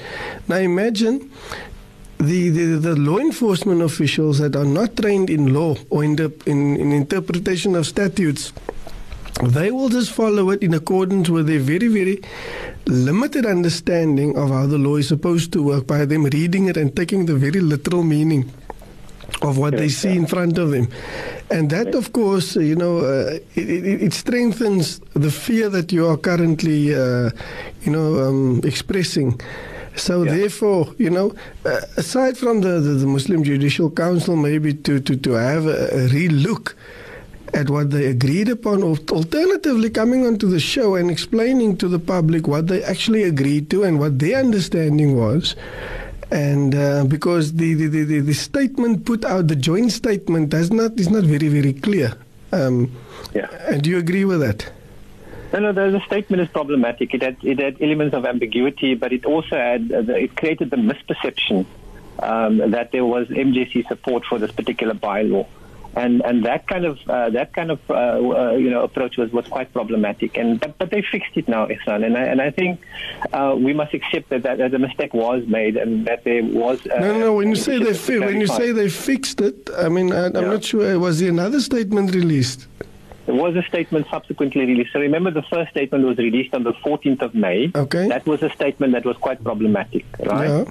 Now 0.47 0.57
imagine 0.57 1.29
the, 2.19 2.49
the, 2.49 2.65
the 2.77 2.95
law 2.95 3.17
enforcement 3.17 3.81
officials 3.81 4.39
that 4.39 4.55
are 4.55 4.65
not 4.65 4.95
trained 4.95 5.29
in 5.29 5.53
law 5.53 5.75
or 5.89 6.03
in, 6.03 6.15
the, 6.15 6.31
in, 6.45 6.77
in 6.77 6.91
interpretation 6.91 7.75
of 7.75 7.87
statutes 7.87 8.53
they 9.41 9.71
will 9.71 9.87
just 9.87 10.11
follow 10.11 10.49
it 10.49 10.61
in 10.61 10.73
accordance 10.73 11.29
with 11.29 11.47
their 11.47 11.59
very, 11.59 11.87
very 11.87 12.21
limited 12.85 13.45
understanding 13.45 14.37
of 14.37 14.49
how 14.49 14.65
the 14.65 14.77
law 14.77 14.97
is 14.97 15.07
supposed 15.07 15.53
to 15.53 15.63
work 15.63 15.87
by 15.87 16.03
them 16.03 16.25
reading 16.25 16.67
it 16.67 16.75
and 16.75 16.93
taking 16.93 17.25
the 17.25 17.35
very 17.35 17.61
literal 17.61 18.03
meaning 18.03 18.51
of 19.41 19.57
what 19.57 19.77
they 19.77 19.89
see 19.89 20.15
in 20.15 20.25
front 20.25 20.57
of 20.57 20.71
them. 20.71 20.87
And 21.51 21.69
that, 21.71 21.95
of 21.95 22.13
course, 22.13 22.55
you 22.55 22.75
know, 22.75 22.99
uh, 22.99 23.39
it, 23.55 23.69
it, 23.69 24.03
it, 24.03 24.13
strengthens 24.13 24.99
the 25.13 25.31
fear 25.31 25.69
that 25.69 25.91
you 25.91 26.07
are 26.07 26.17
currently, 26.17 26.93
uh, 26.93 27.31
you 27.81 27.91
know, 27.91 28.27
um, 28.27 28.61
expressing. 28.63 29.39
So 29.95 30.23
yeah. 30.23 30.35
therefore, 30.35 30.93
you 30.97 31.09
know, 31.09 31.33
uh, 31.65 31.81
aside 31.97 32.37
from 32.37 32.61
the, 32.61 32.79
the, 32.79 32.91
the, 32.91 33.07
Muslim 33.07 33.43
Judicial 33.43 33.89
Council, 33.89 34.35
maybe 34.35 34.73
to, 34.73 34.99
to, 34.99 35.15
to 35.15 35.31
have 35.31 35.65
a, 35.65 36.05
a 36.05 36.07
real 36.07 36.31
look 36.31 36.75
at 37.53 37.69
what 37.69 37.89
they 37.91 38.05
agreed 38.05 38.49
upon, 38.49 38.83
or 38.83 38.97
alternatively 39.11 39.89
coming 39.89 40.25
onto 40.25 40.47
the 40.47 40.59
show 40.59 40.95
and 40.95 41.09
explaining 41.09 41.77
to 41.77 41.87
the 41.87 41.99
public 41.99 42.47
what 42.47 42.67
they 42.67 42.83
actually 42.83 43.23
agreed 43.23 43.69
to 43.71 43.83
and 43.83 43.99
what 43.99 44.19
their 44.19 44.37
understanding 44.39 45.17
was. 45.17 45.55
And 46.31 46.75
uh, 46.75 47.05
because 47.05 47.53
the, 47.53 47.73
the, 47.73 47.87
the, 47.87 48.19
the, 48.19 48.33
statement 48.33 49.05
put 49.05 49.25
out, 49.25 49.47
the 49.47 49.55
joint 49.55 49.91
statement, 49.91 50.49
does 50.49 50.71
not 50.71 50.99
is 50.99 51.09
not 51.09 51.23
very 51.23 51.47
very 51.47 51.73
clear. 51.73 52.13
Um, 52.51 52.91
yeah. 53.33 53.47
And 53.67 53.81
do 53.81 53.89
you 53.89 53.97
agree 53.97 54.25
with 54.25 54.39
that? 54.41 54.71
No, 55.53 55.59
no. 55.59 55.71
The, 55.71 55.97
the 55.97 56.05
statement 56.05 56.41
is 56.43 56.49
problematic. 56.49 57.13
It 57.15 57.23
had 57.23 57.37
it 57.41 57.59
had 57.59 57.81
elements 57.81 58.13
of 58.15 58.25
ambiguity, 58.25 58.93
but 58.93 59.11
it 59.11 59.25
also 59.25 59.55
had 59.55 59.91
uh, 59.91 60.13
it 60.13 60.35
created 60.35 60.69
the 60.69 60.77
misperception 60.77 61.65
um, 62.19 62.57
that 62.71 62.91
there 62.91 63.05
was 63.05 63.27
MJC 63.29 63.87
support 63.87 64.23
for 64.25 64.37
this 64.37 64.51
particular 64.51 64.93
bylaw 64.93 65.47
and 65.99 66.21
and 66.21 66.45
that 66.45 66.67
kind 66.67 66.85
of 66.85 66.97
uh, 67.07 67.29
that 67.29 67.53
kind 67.53 67.71
of 67.71 67.79
uh, 67.89 67.93
uh, 67.93 68.51
you 68.63 68.69
know 68.69 68.83
approach 68.83 69.17
was, 69.17 69.31
was 69.31 69.45
quite 69.47 69.71
problematic. 69.73 70.37
And 70.37 70.59
but, 70.59 70.77
but 70.77 70.89
they 70.91 71.01
fixed 71.01 71.35
it 71.35 71.47
now, 71.47 71.67
Ihsan. 71.67 72.05
And 72.05 72.17
I 72.17 72.23
and 72.31 72.41
I 72.41 72.51
think 72.51 72.81
uh, 73.33 73.55
we 73.57 73.73
must 73.73 73.93
accept 73.93 74.29
that, 74.29 74.43
that, 74.43 74.57
that 74.59 74.73
a 74.73 74.79
mistake 74.79 75.13
was 75.13 75.45
made 75.47 75.75
and 75.77 76.05
that 76.07 76.23
there 76.23 76.43
was. 76.43 76.85
Uh, 76.87 76.99
no, 76.99 77.19
no. 77.19 77.33
When 77.33 77.49
you 77.49 77.55
say 77.55 77.83
they 77.83 77.93
fi- 77.93 78.19
when 78.19 78.39
you 78.39 78.47
say 78.47 78.71
they 78.71 78.89
fixed 78.89 79.41
it, 79.41 79.69
I 79.77 79.89
mean 79.89 80.11
I, 80.13 80.27
am 80.27 80.35
yeah. 80.35 80.41
not 80.41 80.63
sure. 80.63 80.97
Was 80.99 81.19
there 81.19 81.29
another 81.29 81.59
statement 81.59 82.15
released? 82.15 82.67
There 83.25 83.35
was 83.35 83.55
a 83.55 83.63
statement 83.63 84.07
subsequently 84.09 84.65
released. 84.65 84.91
So 84.91 84.99
remember, 84.99 85.29
the 85.29 85.43
first 85.43 85.69
statement 85.69 86.03
was 86.03 86.17
released 86.17 86.55
on 86.55 86.63
the 86.63 86.73
14th 86.73 87.21
of 87.21 87.35
May. 87.35 87.71
Okay. 87.75 88.07
That 88.07 88.25
was 88.25 88.41
a 88.41 88.49
statement 88.49 88.93
that 88.93 89.05
was 89.05 89.17
quite 89.17 89.43
problematic, 89.43 90.03
right? 90.25 90.49
Yeah. 90.49 90.65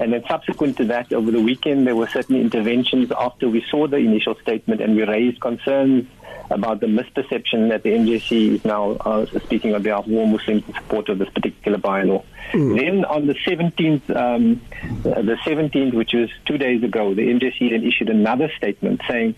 And 0.00 0.14
then 0.14 0.24
subsequent 0.26 0.78
to 0.78 0.86
that, 0.86 1.12
over 1.12 1.30
the 1.30 1.42
weekend, 1.42 1.86
there 1.86 1.94
were 1.94 2.08
certain 2.08 2.36
interventions 2.36 3.12
after 3.12 3.50
we 3.50 3.62
saw 3.70 3.86
the 3.86 3.98
initial 3.98 4.34
statement 4.36 4.80
and 4.80 4.96
we 4.96 5.02
raised 5.04 5.40
concerns 5.42 6.08
about 6.50 6.80
the 6.80 6.86
misperception 6.86 7.68
that 7.68 7.82
the 7.82 7.90
MJC 7.90 8.54
is 8.54 8.64
now 8.64 8.92
uh, 8.92 9.26
speaking 9.44 9.74
on 9.74 9.82
behalf 9.82 10.06
of 10.06 10.12
all 10.12 10.26
Muslims 10.26 10.64
in 10.66 10.74
support 10.74 11.10
of 11.10 11.18
this 11.18 11.28
particular 11.28 11.78
bylaw. 11.78 12.24
Mm. 12.52 12.76
Then 12.76 13.04
on 13.04 13.26
the 13.26 13.34
17th, 13.34 14.16
um, 14.16 14.60
uh, 15.04 15.22
the 15.22 15.36
17th, 15.44 15.94
which 15.94 16.14
was 16.14 16.30
two 16.46 16.56
days 16.56 16.82
ago, 16.82 17.14
the 17.14 17.28
MJC 17.28 17.70
then 17.70 17.84
issued 17.84 18.08
another 18.08 18.50
statement 18.56 19.02
saying 19.06 19.36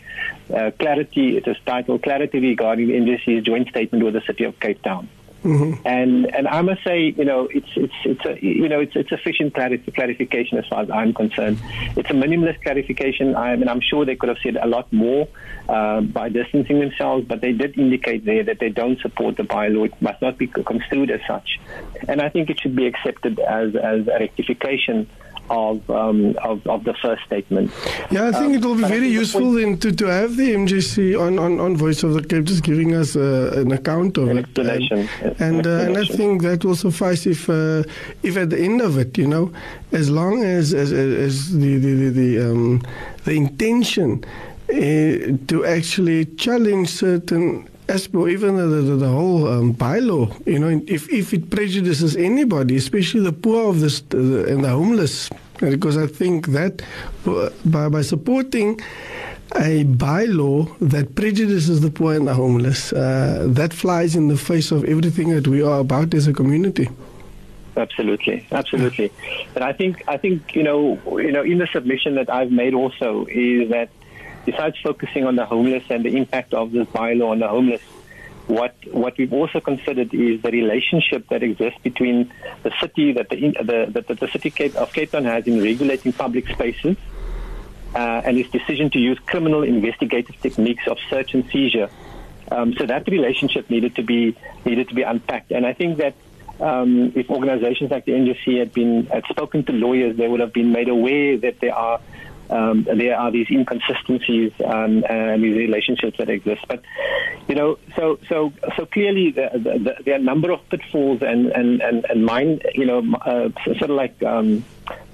uh, 0.54 0.70
clarity, 0.78 1.36
it 1.36 1.46
is 1.48 1.56
titled 1.66 2.02
Clarity 2.02 2.38
Regarding 2.38 2.86
the 2.86 2.94
MJC's 2.94 3.44
Joint 3.44 3.68
Statement 3.68 4.04
with 4.04 4.14
the 4.14 4.22
City 4.22 4.44
of 4.44 4.58
Cape 4.60 4.80
Town. 4.82 5.08
Mm-hmm. 5.44 5.86
And 5.86 6.34
and 6.34 6.46
I 6.46 6.62
must 6.62 6.84
say, 6.84 7.14
you 7.16 7.24
know, 7.24 7.48
it's 7.50 7.68
it's 7.74 7.94
it's 8.04 8.24
a 8.24 8.44
you 8.44 8.68
know 8.68 8.80
it's 8.80 8.94
it's 8.94 9.08
sufficient 9.08 9.54
clarification 9.54 10.58
as 10.58 10.66
far 10.68 10.82
as 10.82 10.90
I'm 10.90 11.12
concerned. 11.12 11.60
It's 11.96 12.10
a 12.10 12.14
minimalist 12.14 12.62
clarification. 12.62 13.34
I 13.34 13.56
mean, 13.56 13.68
I'm 13.68 13.80
sure 13.80 14.04
they 14.04 14.14
could 14.14 14.28
have 14.28 14.38
said 14.42 14.56
a 14.56 14.66
lot 14.66 14.92
more 14.92 15.26
uh, 15.68 16.00
by 16.02 16.28
distancing 16.28 16.78
themselves, 16.78 17.26
but 17.26 17.40
they 17.40 17.52
did 17.52 17.76
indicate 17.76 18.24
there 18.24 18.44
that 18.44 18.60
they 18.60 18.68
don't 18.68 19.00
support 19.00 19.36
the 19.36 19.42
bylaw. 19.42 19.86
It 19.86 20.00
must 20.00 20.22
not 20.22 20.38
be 20.38 20.46
construed 20.46 21.10
as 21.10 21.20
such, 21.26 21.58
and 22.06 22.20
I 22.22 22.28
think 22.28 22.48
it 22.48 22.60
should 22.60 22.76
be 22.76 22.86
accepted 22.86 23.40
as 23.40 23.74
as 23.74 24.06
a 24.06 24.18
rectification 24.20 25.08
of, 25.52 25.88
um, 25.90 26.34
of, 26.42 26.66
of 26.66 26.84
the 26.84 26.94
first 26.94 27.22
statement. 27.24 27.70
Yeah, 28.10 28.28
I 28.28 28.32
think 28.32 28.46
um, 28.46 28.54
it 28.54 28.64
will 28.64 28.74
be 28.74 28.84
very 28.84 29.08
useful 29.08 29.52
then 29.52 29.78
to, 29.78 29.92
to 29.92 30.06
have 30.06 30.36
the 30.36 30.54
MJC 30.54 31.20
on, 31.20 31.38
on, 31.38 31.60
on 31.60 31.76
Voice 31.76 32.02
of 32.02 32.14
the 32.14 32.22
Cape 32.22 32.44
just 32.44 32.64
giving 32.64 32.94
us 32.94 33.14
uh, 33.16 33.52
an 33.54 33.70
account 33.70 34.16
of 34.16 34.28
an 34.28 34.38
it. 34.38 34.44
Explanation. 34.44 35.08
And, 35.20 35.40
and, 35.40 35.66
uh, 35.66 35.70
and 35.70 35.98
I 35.98 36.06
think 36.06 36.40
that 36.42 36.64
will 36.64 36.74
suffice 36.74 37.26
if 37.26 37.50
uh, 37.50 37.84
if 38.22 38.36
at 38.38 38.48
the 38.48 38.58
end 38.58 38.80
of 38.80 38.96
it, 38.96 39.18
you 39.18 39.26
know, 39.26 39.52
as 39.92 40.10
long 40.10 40.42
as 40.42 40.72
as, 40.72 40.90
as 40.90 41.52
the 41.52 41.76
the 41.76 41.94
the, 41.94 42.10
the, 42.10 42.50
um, 42.50 42.82
the 43.24 43.32
intention 43.32 44.24
uh, 44.70 45.36
to 45.48 45.64
actually 45.66 46.24
challenge 46.36 46.88
certain 46.88 47.68
even 47.90 48.56
the, 48.56 48.66
the, 48.66 48.96
the 48.96 49.08
whole 49.08 49.46
um, 49.48 49.74
bylaw, 49.74 50.30
you 50.46 50.58
know, 50.58 50.82
if, 50.86 51.12
if 51.12 51.34
it 51.34 51.50
prejudices 51.50 52.16
anybody, 52.16 52.76
especially 52.76 53.20
the 53.20 53.32
poor 53.32 53.68
of 53.68 53.80
this 53.80 54.02
uh, 54.14 54.44
and 54.46 54.64
the 54.64 54.68
homeless, 54.68 55.28
because 55.70 55.96
I 55.96 56.06
think 56.06 56.48
that 56.48 56.82
uh, 57.26 57.50
by, 57.64 57.88
by 57.88 58.02
supporting 58.02 58.80
a 59.54 59.84
bylaw 59.84 60.76
that 60.80 61.14
prejudices 61.14 61.80
the 61.80 61.90
poor 61.90 62.14
and 62.14 62.26
the 62.26 62.34
homeless, 62.34 62.92
uh, 62.92 63.46
that 63.48 63.72
flies 63.72 64.16
in 64.16 64.28
the 64.28 64.36
face 64.36 64.70
of 64.70 64.84
everything 64.84 65.30
that 65.30 65.46
we 65.46 65.62
are 65.62 65.80
about 65.80 66.14
as 66.14 66.26
a 66.26 66.32
community. 66.32 66.88
Absolutely, 67.76 68.46
absolutely. 68.52 69.10
And 69.54 69.64
I 69.64 69.72
think 69.72 70.04
I 70.06 70.18
think 70.18 70.54
you 70.54 70.62
know 70.62 71.00
you 71.18 71.32
know 71.32 71.42
in 71.42 71.58
the 71.58 71.66
submission 71.66 72.16
that 72.16 72.28
I've 72.28 72.50
made 72.50 72.74
also 72.74 73.26
is 73.26 73.70
that 73.70 73.88
besides 74.44 74.76
focusing 74.82 75.24
on 75.24 75.36
the 75.36 75.46
homeless 75.46 75.84
and 75.88 76.04
the 76.04 76.16
impact 76.16 76.52
of 76.52 76.72
this 76.72 76.86
bylaw 76.88 77.30
on 77.30 77.38
the 77.38 77.48
homeless, 77.48 77.80
what 78.52 78.74
what 78.92 79.16
we've 79.16 79.32
also 79.32 79.60
considered 79.60 80.12
is 80.12 80.42
the 80.42 80.50
relationship 80.50 81.26
that 81.28 81.42
exists 81.42 81.78
between 81.82 82.32
the 82.62 82.72
city 82.80 83.12
that 83.12 83.28
the 83.30 83.40
the, 84.06 84.14
the, 84.14 84.28
city 84.28 84.72
of 84.76 84.92
Cape 84.92 85.10
Town 85.10 85.24
has 85.24 85.46
in 85.46 85.62
regulating 85.62 86.12
public 86.12 86.46
spaces 86.48 86.96
uh, 87.94 88.22
and 88.26 88.36
its 88.38 88.50
decision 88.50 88.90
to 88.90 88.98
use 88.98 89.18
criminal 89.26 89.62
investigative 89.62 90.38
techniques 90.40 90.86
of 90.86 90.98
search 91.08 91.34
and 91.34 91.48
seizure. 91.50 91.88
Um, 92.50 92.74
so 92.74 92.84
that 92.84 93.08
relationship 93.08 93.70
needed 93.70 93.96
to 93.96 94.02
be 94.02 94.36
needed 94.66 94.88
to 94.90 94.94
be 94.94 95.02
unpacked, 95.02 95.50
and 95.50 95.66
I 95.66 95.72
think 95.72 95.98
that. 95.98 96.14
Um, 96.60 97.12
if 97.16 97.28
organizations 97.28 97.90
like 97.90 98.04
the 98.04 98.12
MJC 98.12 98.60
had 98.60 98.72
been 98.72 99.06
had 99.06 99.24
spoken 99.24 99.64
to 99.64 99.72
lawyers, 99.72 100.16
they 100.16 100.28
would 100.28 100.38
have 100.38 100.52
been 100.52 100.70
made 100.70 100.88
aware 100.88 101.36
that 101.38 101.58
there 101.58 101.74
are 101.74 101.98
um, 102.52 102.84
there 102.84 103.18
are 103.18 103.30
these 103.30 103.46
inconsistencies 103.50 104.52
um, 104.64 105.04
and 105.08 105.42
these 105.42 105.56
relationships 105.56 106.18
that 106.18 106.28
exist. 106.28 106.64
But 106.68 106.82
you 107.48 107.54
know, 107.54 107.78
so 107.96 108.18
so 108.28 108.52
so 108.76 108.86
clearly 108.86 109.30
the, 109.30 109.50
the, 109.54 109.78
the, 109.78 109.94
there 110.04 110.14
are 110.14 110.18
a 110.18 110.22
number 110.22 110.52
of 110.52 110.60
pitfalls 110.68 111.22
and 111.22 111.46
and 111.46 111.80
and, 111.80 112.04
and 112.08 112.24
mine, 112.24 112.60
you 112.74 112.86
know, 112.86 113.00
uh, 113.22 113.48
sort 113.64 113.82
of 113.82 113.90
like. 113.90 114.22
Um, 114.22 114.64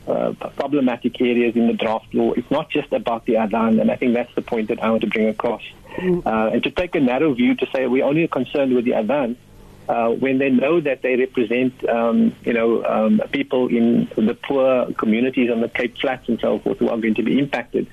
uh, 0.09 0.33
problematic 0.57 1.21
areas 1.21 1.55
in 1.55 1.67
the 1.67 1.75
draft 1.75 2.15
law. 2.15 2.33
It's 2.33 2.51
not 2.51 2.71
just 2.71 2.91
about 2.95 3.27
the 3.27 3.35
Adhan, 3.35 3.79
and 3.79 3.91
I 3.91 3.97
think 3.97 4.15
that's 4.15 4.35
the 4.35 4.41
point 4.41 4.69
that 4.69 4.83
I 4.83 4.89
want 4.89 5.03
to 5.03 5.07
bring 5.07 5.29
across. 5.29 5.61
Mm. 5.97 6.25
Uh, 6.25 6.51
and 6.55 6.63
to 6.63 6.71
take 6.71 6.95
a 6.95 7.01
narrow 7.01 7.35
view 7.35 7.55
to 7.57 7.67
say 7.75 7.87
we're 7.87 8.07
only 8.07 8.27
concerned 8.27 8.75
with 8.75 8.87
the 8.87 8.93
Adhan, 8.93 9.37
uh, 9.89 10.11
when 10.11 10.39
they 10.39 10.51
know 10.51 10.81
that 10.81 11.03
they 11.03 11.17
represent, 11.17 11.89
um, 11.89 12.35
you 12.45 12.53
know, 12.53 12.85
um, 12.85 13.21
people 13.33 13.69
in 13.69 14.09
the 14.17 14.35
poor 14.35 14.93
communities 14.93 15.51
on 15.51 15.61
the 15.61 15.69
Cape 15.69 15.97
Flats 15.99 16.29
and 16.29 16.39
so 16.41 16.59
forth 16.59 16.79
who 16.79 16.89
are 16.89 16.99
going 16.99 17.15
to 17.15 17.23
be 17.23 17.39
impacted. 17.39 17.87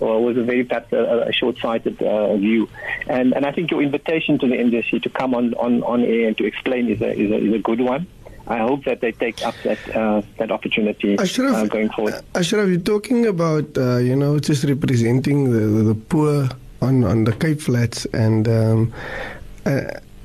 Or 0.00 0.20
was 0.20 0.36
a 0.36 0.42
very 0.42 0.64
perhaps 0.64 0.92
a, 0.92 1.26
a 1.28 1.32
short-sighted 1.32 2.02
uh, 2.02 2.36
view, 2.36 2.68
and 3.06 3.32
and 3.34 3.46
I 3.46 3.52
think 3.52 3.70
your 3.70 3.80
invitation 3.80 4.36
to 4.40 4.48
the 4.48 4.58
industry 4.58 4.98
to 4.98 5.08
come 5.08 5.32
on, 5.32 5.54
on, 5.54 5.84
on 5.84 6.02
air 6.02 6.26
and 6.26 6.36
to 6.38 6.44
explain 6.44 6.88
is 6.88 7.00
a, 7.00 7.12
is 7.12 7.30
a 7.30 7.36
is 7.36 7.54
a 7.54 7.58
good 7.60 7.80
one. 7.80 8.08
I 8.48 8.58
hope 8.58 8.84
that 8.84 9.00
they 9.00 9.12
take 9.12 9.46
up 9.46 9.54
that 9.62 9.78
uh, 9.94 10.22
that 10.38 10.50
opportunity 10.50 11.16
Ashraf, 11.18 11.54
uh, 11.54 11.66
going 11.66 11.88
forward. 11.90 12.14
Ashraf, 12.34 12.68
you're 12.68 12.80
talking 12.80 13.26
about 13.26 13.78
uh, 13.78 13.98
you 13.98 14.16
know 14.16 14.40
just 14.40 14.64
representing 14.64 15.52
the, 15.52 15.60
the, 15.60 15.82
the, 15.82 15.94
poor 15.94 16.48
on, 16.80 17.04
on 17.04 17.22
the 17.22 17.32
Cape 17.32 17.60
Flats, 17.60 18.04
and 18.06 18.48
um, 18.48 18.92
uh, 19.64 19.82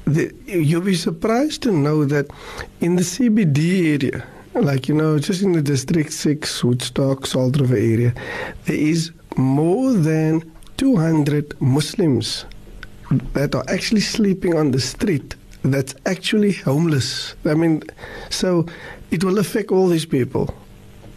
the, 0.08 0.34
you'll 0.46 0.82
be 0.82 0.96
surprised 0.96 1.64
to 1.64 1.72
know 1.72 2.06
that 2.06 2.28
in 2.80 2.96
the 2.96 3.04
CBD 3.04 4.02
area, 4.02 4.26
like 4.54 4.88
you 4.88 4.96
know, 4.96 5.20
just 5.20 5.42
in 5.42 5.52
the 5.52 5.62
District 5.62 6.12
Six, 6.12 6.64
Woodstock, 6.64 7.28
Salt 7.28 7.58
River 7.58 7.76
area, 7.76 8.14
there 8.66 8.76
is 8.76 9.12
more 9.36 9.94
than 9.94 10.52
200 10.78 11.60
Muslims 11.62 12.46
that 13.34 13.54
are 13.54 13.66
actually 13.68 14.02
sleeping 14.02 14.56
on 14.56 14.72
the 14.72 14.80
street. 14.80 15.36
That's 15.64 15.94
actually 16.06 16.54
homeless. 16.54 17.36
I 17.46 17.54
mean, 17.56 17.84
so 18.30 18.66
it 19.12 19.24
will 19.24 19.40
affect 19.40 19.72
all 19.72 19.88
these 19.88 20.06
people 20.06 20.54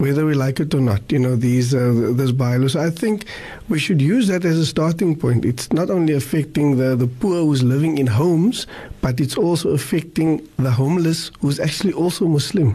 whether 0.01 0.25
we 0.25 0.33
like 0.33 0.59
it 0.61 0.75
or 0.75 0.81
not. 0.81 1.13
You 1.13 1.19
know, 1.19 1.37
these 1.37 1.75
uh, 1.75 2.13
this 2.17 2.33
bylaws. 2.33 2.75
I 2.75 2.91
think 2.91 3.27
we 3.69 3.79
should 3.79 4.01
use 4.01 4.29
that 4.29 4.45
as 4.45 4.59
a 4.59 4.67
starting 4.67 5.15
point. 5.15 5.45
It's 5.45 5.73
not 5.73 5.91
only 5.91 6.15
affecting 6.15 6.79
the 6.79 6.97
the 6.97 7.07
poor 7.07 7.45
who's 7.45 7.63
living 7.63 7.99
in 7.99 8.07
homes, 8.07 8.67
but 9.03 9.21
it's 9.21 9.37
also 9.37 9.71
affecting 9.71 10.41
the 10.57 10.71
homeless 10.71 11.31
who's 11.41 11.61
actually 11.61 11.93
also 11.93 12.27
Muslim. 12.27 12.75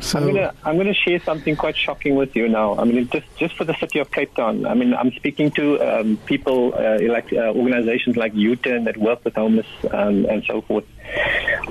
So 0.00 0.18
I'm 0.18 0.26
gonna 0.26 0.54
I'm 0.64 0.76
gonna 0.76 0.94
share 0.94 1.20
something 1.20 1.56
quite 1.56 1.76
shocking 1.76 2.16
with 2.16 2.34
you 2.36 2.48
now. 2.48 2.76
I 2.76 2.84
mean, 2.84 3.08
just 3.08 3.26
just 3.36 3.56
for 3.56 3.64
the 3.64 3.74
city 3.74 3.98
of 3.98 4.10
Cape 4.10 4.34
Town. 4.34 4.66
I 4.66 4.74
mean, 4.74 4.94
I'm 4.94 5.12
speaking 5.12 5.50
to 5.52 5.80
um, 5.80 6.16
people 6.26 6.74
uh, 6.74 6.98
like 7.02 7.32
uh, 7.32 7.52
organizations 7.52 8.16
like 8.16 8.34
U-Turn 8.34 8.84
that 8.84 8.96
work 8.96 9.24
with 9.24 9.34
homeless 9.34 9.66
um, 9.90 10.26
and 10.26 10.44
so 10.44 10.60
forth. 10.60 10.84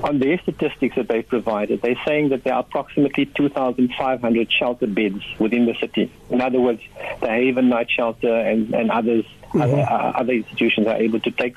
On 0.02 0.18
their 0.18 0.38
statistics 0.38 0.96
that 0.96 1.08
they 1.08 1.22
provided, 1.22 1.82
they're 1.82 2.00
saying 2.06 2.30
that 2.30 2.44
there 2.44 2.54
are 2.54 2.60
approximately 2.60 3.26
2,500 3.26 4.52
shelter 4.52 4.86
beds 4.86 5.22
within 5.38 5.66
the 5.66 5.74
city. 5.74 6.10
In 6.30 6.40
other 6.40 6.60
words, 6.60 6.82
the 7.20 7.28
Haven 7.28 7.68
Night 7.68 7.90
Shelter 7.90 8.34
and, 8.34 8.74
and 8.74 8.90
others, 8.90 9.24
mm-hmm. 9.24 9.62
other, 9.62 9.80
uh, 9.80 10.12
other 10.20 10.32
institutions 10.32 10.86
are 10.86 10.96
able 10.96 11.20
to 11.20 11.30
take 11.30 11.56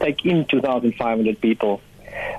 take 0.00 0.24
in 0.24 0.44
2,500 0.46 1.40
people. 1.40 1.80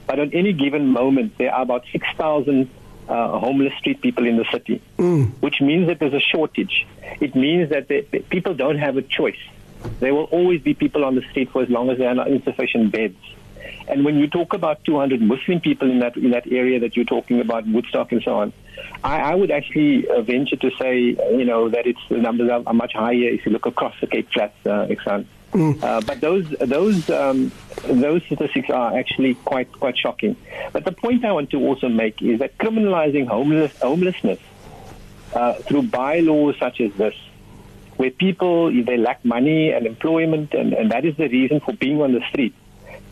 But 0.06 0.20
on 0.20 0.34
any 0.34 0.54
given 0.54 0.88
moment, 0.88 1.38
there 1.38 1.54
are 1.54 1.62
about 1.62 1.86
6,000 1.92 2.70
uh, 3.10 3.40
homeless 3.40 3.74
street 3.80 4.02
people 4.02 4.28
in 4.28 4.38
the 4.38 4.46
city, 4.52 4.82
mm. 4.98 5.32
which 5.42 5.62
means 5.62 5.88
that 5.88 6.00
there's 6.00 6.14
a 6.14 6.20
shortage. 6.20 6.86
It 7.20 7.36
means 7.36 7.70
that 7.72 7.88
they, 7.88 8.04
people 8.04 8.54
don't 8.54 8.78
have 8.78 8.98
a 8.98 9.02
choice. 9.02 9.40
There 10.00 10.14
will 10.14 10.26
always 10.26 10.62
be 10.62 10.74
people 10.74 11.04
on 11.04 11.16
the 11.16 11.22
street 11.32 11.52
for 11.52 11.64
as 11.64 11.70
long 11.70 11.90
as 11.90 11.98
there 11.98 12.10
are 12.10 12.16
not 12.16 12.28
insufficient 12.28 12.92
beds. 12.92 13.18
And 13.88 14.06
when 14.06 14.18
you 14.18 14.28
talk 14.28 14.54
about 14.54 14.84
200 14.86 15.22
Muslim 15.22 15.60
people 15.60 15.90
in 15.90 16.00
that 16.00 16.16
in 16.16 16.32
that 16.32 16.52
area 16.52 16.80
that 16.82 16.96
you're 16.96 17.06
talking 17.06 17.42
about, 17.42 17.66
Woodstock 17.66 18.12
and 18.12 18.22
so 18.22 18.36
on, 18.36 18.54
I, 19.04 19.20
I 19.32 19.36
would 19.36 19.52
actually 19.52 20.08
uh, 20.08 20.22
venture 20.22 20.58
to 20.58 20.70
say, 20.78 21.00
you 21.00 21.46
know, 21.46 21.70
that 21.70 21.88
it's 21.88 22.00
the 22.10 22.18
numbers 22.18 22.50
are, 22.52 22.62
are, 22.68 22.74
much 22.74 22.94
higher 22.94 23.30
if 23.30 23.46
you 23.46 23.52
look 23.52 23.66
across 23.66 23.96
the 24.00 24.08
Cape 24.08 24.32
Flats, 24.32 24.56
uh, 24.66 24.88
Ihsan. 24.88 25.26
Mm. 25.54 25.82
Uh, 25.84 26.02
but 26.02 26.22
those 26.22 26.48
those 26.60 27.10
um, 27.10 27.52
those 27.86 28.24
statistics 28.24 28.70
are 28.70 28.96
actually 28.96 29.34
quite 29.34 29.72
quite 29.72 29.98
shocking. 29.98 30.36
But 30.72 30.86
the 30.86 30.92
point 30.92 31.26
I 31.26 31.32
want 31.32 31.50
to 31.52 31.58
also 31.58 31.90
make 31.90 32.22
is 32.22 32.40
that 32.40 32.58
criminalizing 32.58 33.28
homeless, 33.28 33.76
homelessness 33.82 34.40
uh, 35.34 35.54
through 35.54 35.84
bylaws 35.84 36.56
such 36.60 36.82
as 36.82 36.94
this, 36.94 37.16
where 37.98 38.12
people 38.12 38.68
if 38.68 38.86
they 38.86 38.98
lack 38.98 39.26
money 39.26 39.72
and 39.72 39.88
employment, 39.88 40.54
and, 40.54 40.74
and 40.74 40.92
that 40.92 41.04
is 41.04 41.16
the 41.18 41.28
reason 41.28 41.60
for 41.60 41.74
being 41.74 42.02
on 42.02 42.14
the 42.14 42.22
street. 42.30 42.54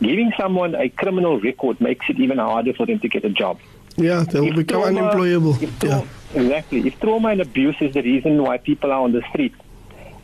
Giving 0.00 0.32
someone 0.36 0.76
a 0.76 0.88
criminal 0.90 1.40
record 1.40 1.80
makes 1.80 2.08
it 2.08 2.20
even 2.20 2.38
harder 2.38 2.72
for 2.72 2.86
them 2.86 3.00
to 3.00 3.08
get 3.08 3.24
a 3.24 3.30
job. 3.30 3.58
Yeah, 3.96 4.22
they 4.22 4.40
will 4.40 4.54
become 4.54 4.82
trauma, 4.82 5.00
unemployable. 5.00 5.54
Trauma, 5.54 6.06
yeah. 6.32 6.40
Exactly. 6.40 6.86
If 6.86 7.00
trauma 7.00 7.30
and 7.30 7.40
abuse 7.40 7.74
is 7.80 7.94
the 7.94 8.02
reason 8.02 8.40
why 8.40 8.58
people 8.58 8.92
are 8.92 9.00
on 9.00 9.10
the 9.10 9.22
street, 9.30 9.54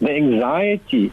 the 0.00 0.12
anxiety 0.12 1.10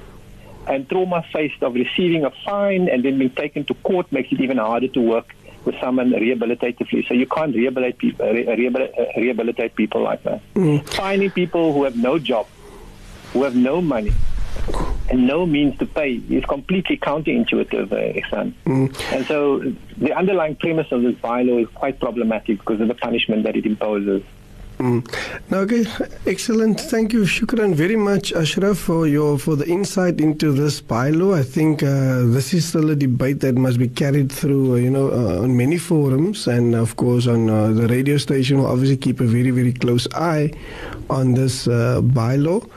and 0.67 0.87
trauma 0.89 1.23
faced 1.33 1.61
of 1.63 1.73
receiving 1.73 2.25
a 2.25 2.31
fine 2.45 2.87
and 2.89 3.03
then 3.03 3.17
being 3.17 3.31
taken 3.31 3.65
to 3.65 3.73
court 3.75 4.11
makes 4.11 4.31
it 4.31 4.39
even 4.41 4.57
harder 4.57 4.87
to 4.89 5.01
work 5.01 5.35
with 5.65 5.75
someone 5.79 6.11
rehabilitatively. 6.11 7.07
So 7.07 7.13
you 7.13 7.27
can't 7.27 7.55
rehabilitate 7.55 7.97
people, 7.97 8.25
rehabilitate, 8.27 9.15
rehabilitate 9.15 9.75
people 9.75 10.01
like 10.01 10.23
that. 10.23 10.41
Mm. 10.55 10.87
Finding 10.89 11.31
people 11.31 11.73
who 11.73 11.83
have 11.83 11.95
no 11.95 12.17
job, 12.17 12.47
who 13.33 13.43
have 13.43 13.55
no 13.55 13.81
money, 13.81 14.11
and 15.09 15.27
no 15.27 15.45
means 15.45 15.77
to 15.79 15.85
pay 15.85 16.13
is 16.13 16.43
completely 16.45 16.97
counterintuitive, 16.97 17.91
uh. 17.91 18.45
Mm. 18.65 19.13
And 19.13 19.25
so 19.25 19.59
the 19.97 20.13
underlying 20.13 20.55
premise 20.55 20.91
of 20.91 21.01
this 21.01 21.15
bylaw 21.15 21.63
is 21.63 21.69
quite 21.69 21.99
problematic 21.99 22.59
because 22.59 22.81
of 22.81 22.87
the 22.87 22.95
punishment 22.95 23.43
that 23.43 23.55
it 23.55 23.65
imposes. 23.65 24.23
Mm. 24.81 25.05
Now, 25.51 25.59
okay, 25.59 25.85
excellent. 26.25 26.79
Thank 26.79 27.13
you, 27.13 27.21
Shukran, 27.21 27.75
very 27.75 27.95
much, 27.95 28.33
Ashraf, 28.33 28.79
for 28.79 29.05
your 29.05 29.37
for 29.37 29.55
the 29.55 29.67
insight 29.67 30.19
into 30.19 30.51
this 30.51 30.81
bylaw. 30.81 31.37
I 31.37 31.43
think 31.43 31.83
uh, 31.83 32.25
this 32.35 32.51
is 32.51 32.65
still 32.65 32.89
a 32.89 32.95
debate 32.95 33.41
that 33.41 33.53
must 33.53 33.77
be 33.77 33.87
carried 33.87 34.31
through, 34.31 34.73
uh, 34.73 34.77
you 34.77 34.89
know, 34.89 35.09
uh, 35.11 35.43
on 35.43 35.55
many 35.55 35.77
forums, 35.77 36.47
and 36.47 36.73
of 36.73 36.95
course, 36.95 37.27
on 37.27 37.47
uh, 37.47 37.67
the 37.67 37.87
radio 37.89 38.17
station. 38.17 38.57
will 38.57 38.65
obviously 38.65 38.97
keep 38.97 39.19
a 39.19 39.25
very, 39.25 39.51
very 39.51 39.71
close 39.71 40.07
eye 40.15 40.51
on 41.11 41.35
this 41.35 41.67
uh, 41.67 42.01
bylaw. 42.01 42.67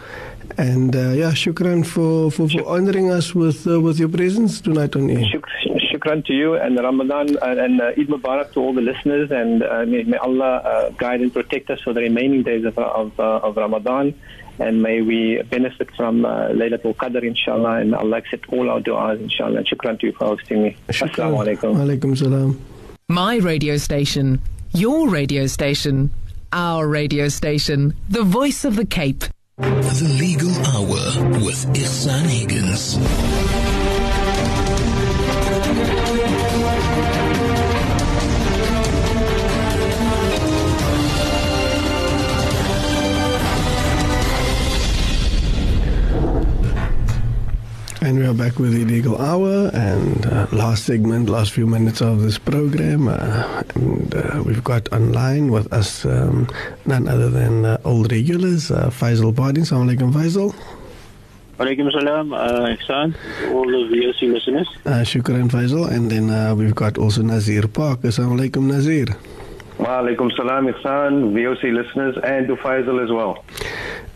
And 0.59 0.95
uh, 0.95 1.17
yeah, 1.17 1.33
shukran 1.33 1.87
for, 1.87 2.31
for, 2.31 2.51
for 2.51 2.69
honoring 2.69 3.11
us 3.11 3.35
with 3.35 3.67
uh, 3.67 3.81
with 3.81 3.99
your 3.99 4.11
presence 4.11 4.61
tonight 4.61 4.95
on 4.95 5.09
air. 5.09 5.25
Shuk- 5.33 5.49
shukran 5.95 6.25
to 6.27 6.33
you 6.33 6.55
and 6.55 6.79
Ramadan 6.79 7.37
and 7.43 7.81
uh, 7.81 7.87
Eid 7.97 8.09
Mubarak 8.09 8.53
to 8.53 8.61
all 8.61 8.75
the 8.75 8.81
listeners 8.81 9.31
and 9.31 9.63
uh, 9.63 9.85
may, 9.87 10.03
may 10.03 10.17
Allah 10.17 10.57
uh, 10.57 10.91
guide 10.91 11.21
and 11.21 11.33
protect 11.33 11.71
us 11.71 11.81
for 11.83 11.93
the 11.93 12.01
remaining 12.01 12.43
days 12.43 12.65
of, 12.65 12.79
of, 12.79 13.19
uh, 13.21 13.41
of 13.43 13.57
Ramadan 13.57 14.15
and 14.59 14.83
may 14.83 15.01
we 15.01 15.43
benefit 15.43 15.91
from 15.97 16.25
uh, 16.25 16.49
Laylatul 16.49 16.95
Qadr 16.97 17.23
inshallah 17.23 17.81
and 17.81 17.95
Allah 17.95 18.19
accept 18.19 18.49
all 18.53 18.71
our 18.71 18.81
du'as 18.81 19.21
inshallah. 19.21 19.65
Shukran 19.65 19.99
to 20.01 20.07
you 20.07 20.13
for 20.13 20.27
hosting 20.27 20.63
me. 20.63 20.77
Assalamu 20.89 21.45
alaikum. 21.45 21.77
Alaikum 21.77 22.17
salam. 22.17 22.61
My 23.09 23.37
radio 23.37 23.77
station, 23.77 24.41
your 24.73 25.09
radio 25.09 25.47
station, 25.47 26.11
our 26.53 26.87
radio 26.89 27.29
station, 27.29 27.95
the 28.09 28.23
voice 28.23 28.65
of 28.65 28.77
the 28.77 28.87
Cape. 28.87 29.25
The 29.59 30.17
Legal 30.19 30.51
Hour 30.67 31.45
with 31.45 31.67
Ihsan 31.75 32.27
Higgins. 32.27 33.74
And 48.05 48.19
we 48.19 48.27
are 48.27 48.35
back 48.35 48.59
with 48.59 48.75
the 48.75 48.85
Legal 48.85 49.17
Hour 49.17 49.71
and 49.73 50.27
uh, 50.27 50.47
last 50.53 50.85
segment, 50.85 51.31
last 51.31 51.53
few 51.53 51.67
minutes 51.67 52.03
of 52.03 52.21
this 52.21 52.37
program. 52.37 53.09
Uh, 53.09 53.63
and 53.77 54.15
uh, 54.15 54.43
we've 54.45 54.63
got 54.63 54.93
online 54.93 55.51
with 55.51 55.73
us 55.73 56.05
um, 56.05 56.47
none 56.85 57.09
other 57.09 57.31
than 57.31 57.65
uh, 57.65 57.79
old 57.83 58.13
regulars, 58.13 58.71
uh, 58.71 58.91
Faisal 58.91 59.33
Badroodien. 59.33 59.65
Assalamu 59.65 59.97
alaikum, 59.97 60.13
Faisal. 60.13 60.55
Walaikum 61.59 61.91
salam, 61.93 62.35
uh, 62.35 62.77
Ihsan, 62.77 63.17
all 63.55 63.65
the 63.65 63.89
VOC 63.89 64.35
listeners. 64.35 64.69
Uh, 64.85 65.01
shukran, 65.01 65.49
Faisal. 65.49 65.91
And 65.91 66.11
then 66.11 66.29
uh, 66.29 66.55
we've 66.55 66.75
got 66.75 66.99
also 66.99 67.23
Nazir 67.23 67.67
Park. 67.69 68.01
Assalamu 68.03 68.39
alaikum, 68.39 68.67
Nazir. 68.67 69.07
Wa 69.85 70.01
alaikum 70.01 70.35
salam, 70.35 70.67
Ihsan, 70.67 71.35
VOC 71.35 71.75
listeners, 71.75 72.17
and 72.25 72.49
to 72.49 72.57
Faisal 72.57 73.05
as 73.05 73.11
well. 73.11 73.45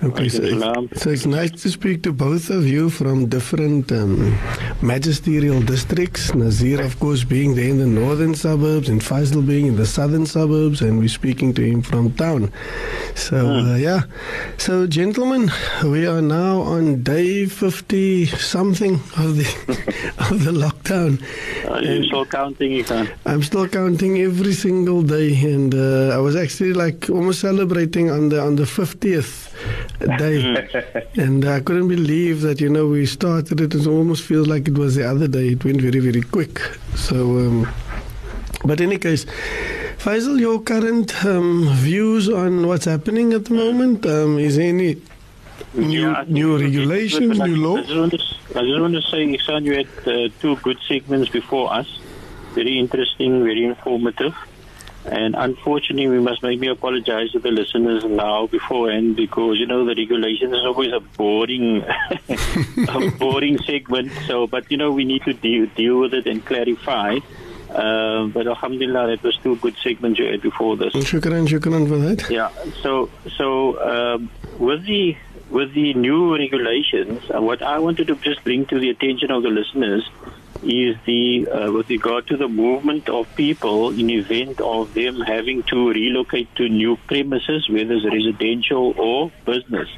Okay, 0.01 0.29
so 0.29 0.39
Salam. 0.39 0.89
it's, 0.93 1.03
so 1.03 1.11
it's 1.11 1.27
nice 1.27 1.51
to 1.51 1.69
speak 1.69 2.05
to 2.05 2.13
both 2.13 2.51
of 2.51 2.65
you 2.69 2.89
from 2.89 3.27
different 3.27 3.91
um, 3.91 4.39
magisterial 4.81 5.61
districts. 5.61 6.33
Nazir, 6.37 6.81
of 6.81 7.01
course, 7.01 7.25
being 7.25 7.57
there 7.57 7.69
in 7.69 7.79
the 7.79 7.87
northern 7.87 8.33
suburbs, 8.37 8.89
and 8.89 9.01
Faisal 9.01 9.45
being 9.45 9.67
in 9.67 9.75
the 9.75 9.87
southern 9.87 10.25
suburbs, 10.25 10.81
and 10.81 11.01
we're 11.01 11.09
speaking 11.09 11.53
to 11.55 11.63
him 11.63 11.83
from 11.83 12.13
town. 12.13 12.53
So, 13.17 13.57
uh, 13.57 13.75
yeah. 13.75 14.03
So, 14.57 14.87
gentlemen, 14.87 15.51
we 15.83 16.07
are 16.07 16.23
now 16.23 16.61
on 16.61 17.03
day 17.03 17.47
50 17.47 18.27
something 18.27 18.95
of 18.95 19.37
the, 19.37 20.15
of 20.31 20.45
the 20.45 20.53
lockdown. 20.53 21.21
Are 21.69 21.83
you 21.83 22.05
still 22.05 22.25
counting, 22.25 22.71
Ihsan? 22.71 23.13
I'm 23.27 23.43
still 23.43 23.67
counting 23.67 24.19
every 24.19 24.53
single 24.53 25.03
day, 25.03 25.35
and 25.59 25.75
uh, 25.75 26.17
I 26.17 26.19
was 26.27 26.35
actually 26.45 26.73
like 26.85 27.11
almost 27.11 27.41
celebrating 27.41 28.07
on 28.17 28.29
the 28.33 28.41
on 28.49 28.55
the 28.57 28.67
fiftieth 28.67 29.33
day, 30.23 30.37
and 31.25 31.45
I 31.45 31.61
couldn't 31.67 31.89
believe 31.89 32.37
that 32.47 32.61
you 32.61 32.71
know 32.75 32.87
we 32.87 33.07
started 33.07 33.61
it. 33.61 33.75
It 33.75 33.87
almost 33.87 34.23
feels 34.31 34.47
like 34.53 34.65
it 34.73 34.79
was 34.85 34.95
the 34.95 35.07
other 35.13 35.29
day. 35.39 35.47
It 35.55 35.65
went 35.65 35.81
very 35.81 36.01
very 36.09 36.23
quick. 36.37 36.55
So, 36.95 37.17
um, 37.43 37.69
but 38.65 38.81
in 38.81 38.89
any 38.91 38.99
case. 38.99 39.27
Faisal, 39.99 40.39
your 40.39 40.59
current 40.63 41.11
um, 41.25 41.67
views 41.87 42.29
on 42.29 42.69
what's 42.69 42.85
happening 42.85 43.33
at 43.33 43.47
the 43.47 43.55
moment? 43.55 44.07
Um, 44.07 44.39
is 44.39 44.55
there 44.57 44.69
any 44.69 44.91
new 45.75 46.11
Yeah, 46.13 46.25
new 46.29 46.51
regulations, 46.57 47.37
new 47.49 47.57
law? 47.57 47.79
I 47.79 47.83
just 47.83 47.99
want 48.03 48.13
to, 48.13 48.21
I 48.61 48.63
just 48.69 48.81
want 48.85 48.95
to 48.95 49.03
say, 49.11 49.21
Ihsan, 49.37 49.65
you 49.69 49.75
had 49.81 49.89
uh, 50.07 50.29
two 50.41 50.55
good 50.67 50.79
segments 50.87 51.29
before 51.31 51.67
us. 51.81 51.89
Very 52.55 52.79
interesting, 52.79 53.43
very 53.43 53.65
informative. 53.65 54.35
And 55.11 55.35
unfortunately, 55.35 56.09
we 56.09 56.21
must 56.21 56.43
make 56.43 56.61
me 56.61 56.69
apologize 56.69 57.33
to 57.33 57.39
the 57.39 57.51
listeners 57.51 58.05
now 58.05 58.47
beforehand 58.47 59.17
because, 59.17 59.59
you 59.59 59.67
know, 59.67 59.85
the 59.85 59.95
regulation 59.95 60.55
is 60.55 60.65
always 60.65 60.93
a 60.93 61.01
boring, 61.01 61.83
a 62.89 63.11
boring 63.19 63.59
segment. 63.59 64.13
So, 64.27 64.47
but, 64.47 64.71
you 64.71 64.77
know, 64.77 64.93
we 64.93 65.05
need 65.05 65.23
to 65.23 65.33
deal, 65.33 65.67
deal 65.75 66.01
with 66.01 66.15
it 66.15 66.27
and 66.27 66.45
clarify. 66.45 67.19
Uh, 67.71 68.27
but 68.29 68.47
alhamdulillah, 68.47 69.09
that 69.09 69.23
was 69.23 69.37
two 69.43 69.57
good 69.57 69.77
segments 69.83 70.19
you 70.19 70.27
had 70.27 70.41
before 70.41 70.77
this. 70.77 70.95
Shukran, 70.95 71.47
shukran 71.47 71.87
for 71.87 71.99
that. 71.99 72.31
Yeah. 72.31 72.51
So 72.83 73.11
so 73.37 73.79
um, 73.83 74.31
with 74.59 74.87
the 74.87 75.17
with 75.51 75.75
the 75.75 75.93
new 75.95 76.35
regulations, 76.35 77.23
uh, 77.31 77.43
what 77.43 77.63
I 77.63 77.79
wanted 77.79 78.07
to 78.07 78.17
just 78.17 78.43
bring 78.43 78.65
to 78.67 78.79
the 78.79 78.89
attention 78.89 79.31
of 79.31 79.43
the 79.43 79.51
listeners 79.51 80.09
is 80.63 80.97
the 81.07 81.49
uh, 81.49 81.73
with 81.73 81.89
regard 81.89 82.27
to 82.29 82.37
the 82.37 82.49
movement 82.49 83.09
of 83.09 83.27
people 83.37 83.91
in 83.91 84.11
event 84.11 84.61
of 84.61 84.93
them 84.95 85.21
having 85.21 85.63
to 85.65 85.91
relocate 85.91 86.55
to 86.57 86.69
new 86.69 86.97
premises, 87.07 87.69
whether 87.69 87.95
it's 87.95 88.05
residential 88.05 88.95
or 88.99 89.33
business. 89.45 89.89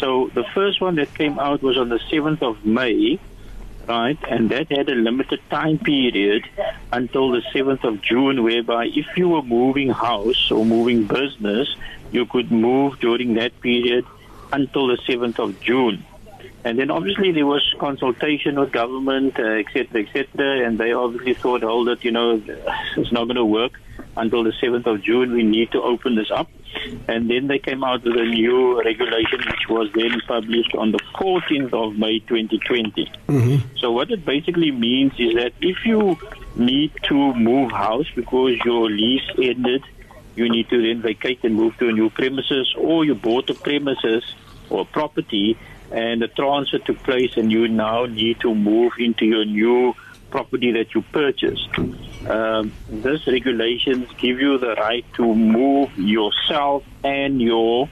So 0.00 0.30
the 0.34 0.44
first 0.54 0.80
one 0.80 0.96
that 0.96 1.14
came 1.14 1.38
out 1.38 1.62
was 1.62 1.78
on 1.78 1.88
the 1.88 2.00
7th 2.12 2.42
of 2.42 2.64
May, 2.66 3.18
right? 3.88 4.18
And 4.28 4.50
that 4.50 4.70
had 4.70 4.88
a 4.88 4.94
limited 4.94 5.40
time 5.50 5.78
period 5.78 6.44
until 6.92 7.30
the 7.30 7.42
7th 7.54 7.84
of 7.84 8.02
June, 8.02 8.42
whereby 8.42 8.86
if 8.86 9.06
you 9.16 9.28
were 9.30 9.42
moving 9.42 9.90
house 9.90 10.50
or 10.50 10.66
moving 10.66 11.06
business, 11.06 11.74
you 12.10 12.26
could 12.26 12.52
move 12.52 12.98
during 13.00 13.34
that 13.34 13.58
period 13.60 14.04
until 14.52 14.88
the 14.88 14.98
7th 15.08 15.38
of 15.38 15.60
June. 15.60 16.04
And 16.64 16.78
then 16.78 16.90
obviously 16.90 17.30
there 17.32 17.46
was 17.46 17.62
consultation 17.78 18.58
with 18.58 18.72
government, 18.72 19.38
uh, 19.38 19.42
et 19.42 19.66
cetera, 19.72 20.02
et 20.02 20.08
cetera, 20.12 20.66
and 20.66 20.78
they 20.78 20.92
obviously 20.92 21.34
thought, 21.34 21.62
hold 21.62 21.88
it, 21.88 22.02
you 22.02 22.10
know, 22.10 22.42
it's 22.96 23.12
not 23.12 23.24
going 23.24 23.36
to 23.36 23.44
work 23.44 23.78
until 24.16 24.44
the 24.44 24.52
7th 24.62 24.86
of 24.86 25.02
June. 25.02 25.32
We 25.32 25.42
need 25.42 25.72
to 25.72 25.82
open 25.82 26.14
this 26.14 26.30
up. 26.30 26.48
And 27.06 27.28
then 27.28 27.48
they 27.48 27.58
came 27.58 27.84
out 27.84 28.02
with 28.02 28.16
a 28.16 28.24
new 28.24 28.82
regulation, 28.82 29.40
which 29.46 29.68
was 29.68 29.90
then 29.94 30.20
published 30.26 30.74
on 30.74 30.92
the 30.92 31.00
14th 31.16 31.72
of 31.72 31.98
May 31.98 32.20
2020. 32.20 33.12
So 33.78 33.92
what 33.92 34.10
it 34.10 34.24
basically 34.24 34.70
means 34.70 35.12
is 35.18 35.34
that 35.34 35.52
if 35.60 35.84
you 35.84 36.16
need 36.56 36.92
to 37.04 37.34
move 37.34 37.72
house 37.72 38.06
because 38.16 38.56
your 38.64 38.88
lease 38.88 39.28
ended, 39.36 39.84
you 40.34 40.48
need 40.48 40.68
to 40.70 40.82
then 40.82 41.02
vacate 41.02 41.44
and 41.44 41.54
move 41.54 41.76
to 41.78 41.88
a 41.90 41.92
new 41.92 42.10
premises, 42.10 42.74
or 42.76 43.04
you 43.04 43.14
bought 43.14 43.50
a 43.50 43.54
premises 43.54 44.24
or 44.70 44.84
property 44.86 45.58
and 45.94 46.20
the 46.20 46.28
transfer 46.28 46.78
took 46.78 46.98
place 47.04 47.36
and 47.36 47.52
you 47.52 47.68
now 47.68 48.04
need 48.06 48.40
to 48.40 48.52
move 48.52 48.92
into 48.98 49.24
your 49.24 49.44
new 49.44 49.94
property 50.30 50.72
that 50.72 50.92
you 50.92 51.02
purchased. 51.12 51.68
Um, 52.28 52.72
this 52.88 53.24
regulations 53.28 54.08
give 54.18 54.40
you 54.40 54.58
the 54.58 54.74
right 54.74 55.04
to 55.14 55.34
move 55.34 55.96
yourself 55.96 56.82
and 57.04 57.40
your 57.40 57.88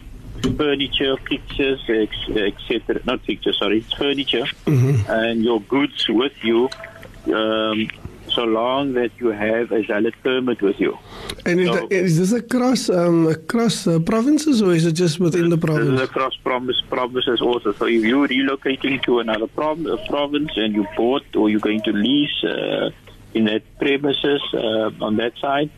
furniture, 0.56 1.16
pictures, 1.16 1.80
etc. 1.88 3.00
Not 3.04 3.22
pictures, 3.22 3.58
sorry, 3.58 3.78
it's 3.78 3.92
furniture 3.92 4.46
and 4.66 5.44
your 5.44 5.60
goods 5.60 6.08
with 6.08 6.32
you, 6.42 6.68
um, 7.32 7.88
so 8.34 8.44
long 8.44 8.94
that 8.94 9.10
you 9.18 9.28
have 9.28 9.72
a 9.72 9.82
valid 9.82 10.14
permit 10.22 10.60
with 10.62 10.78
you. 10.80 10.98
And 11.46 11.60
is, 11.60 11.68
So- 11.68 11.74
that, 11.74 11.92
is 11.92 12.18
this 12.18 12.32
across 12.32 12.88
um, 12.90 13.26
across 13.26 13.86
uh, 13.86 13.98
provinces 14.00 14.62
or 14.62 14.72
is 14.74 14.84
it 14.86 14.92
just 14.92 15.20
within 15.20 15.48
the 15.50 15.56
This 15.56 15.64
is 15.70 15.70
province? 15.70 16.00
across 16.00 16.36
province, 16.36 16.80
provinces 16.88 17.40
also. 17.40 17.72
So 17.72 17.86
if 17.86 18.02
you're 18.04 18.28
relocating 18.28 19.02
to 19.04 19.18
another 19.20 19.46
prov- 19.46 19.86
uh, 19.86 19.96
province 20.08 20.52
and 20.56 20.74
you 20.74 20.86
bought 20.96 21.24
or 21.36 21.48
you're 21.50 21.60
going 21.70 21.82
to 21.82 21.92
lease 21.92 22.38
uh, 22.44 22.90
in 23.34 23.44
that 23.46 23.62
premises 23.78 24.42
uh, 24.54 24.90
on 25.06 25.16
that 25.16 25.32
side, 25.38 25.70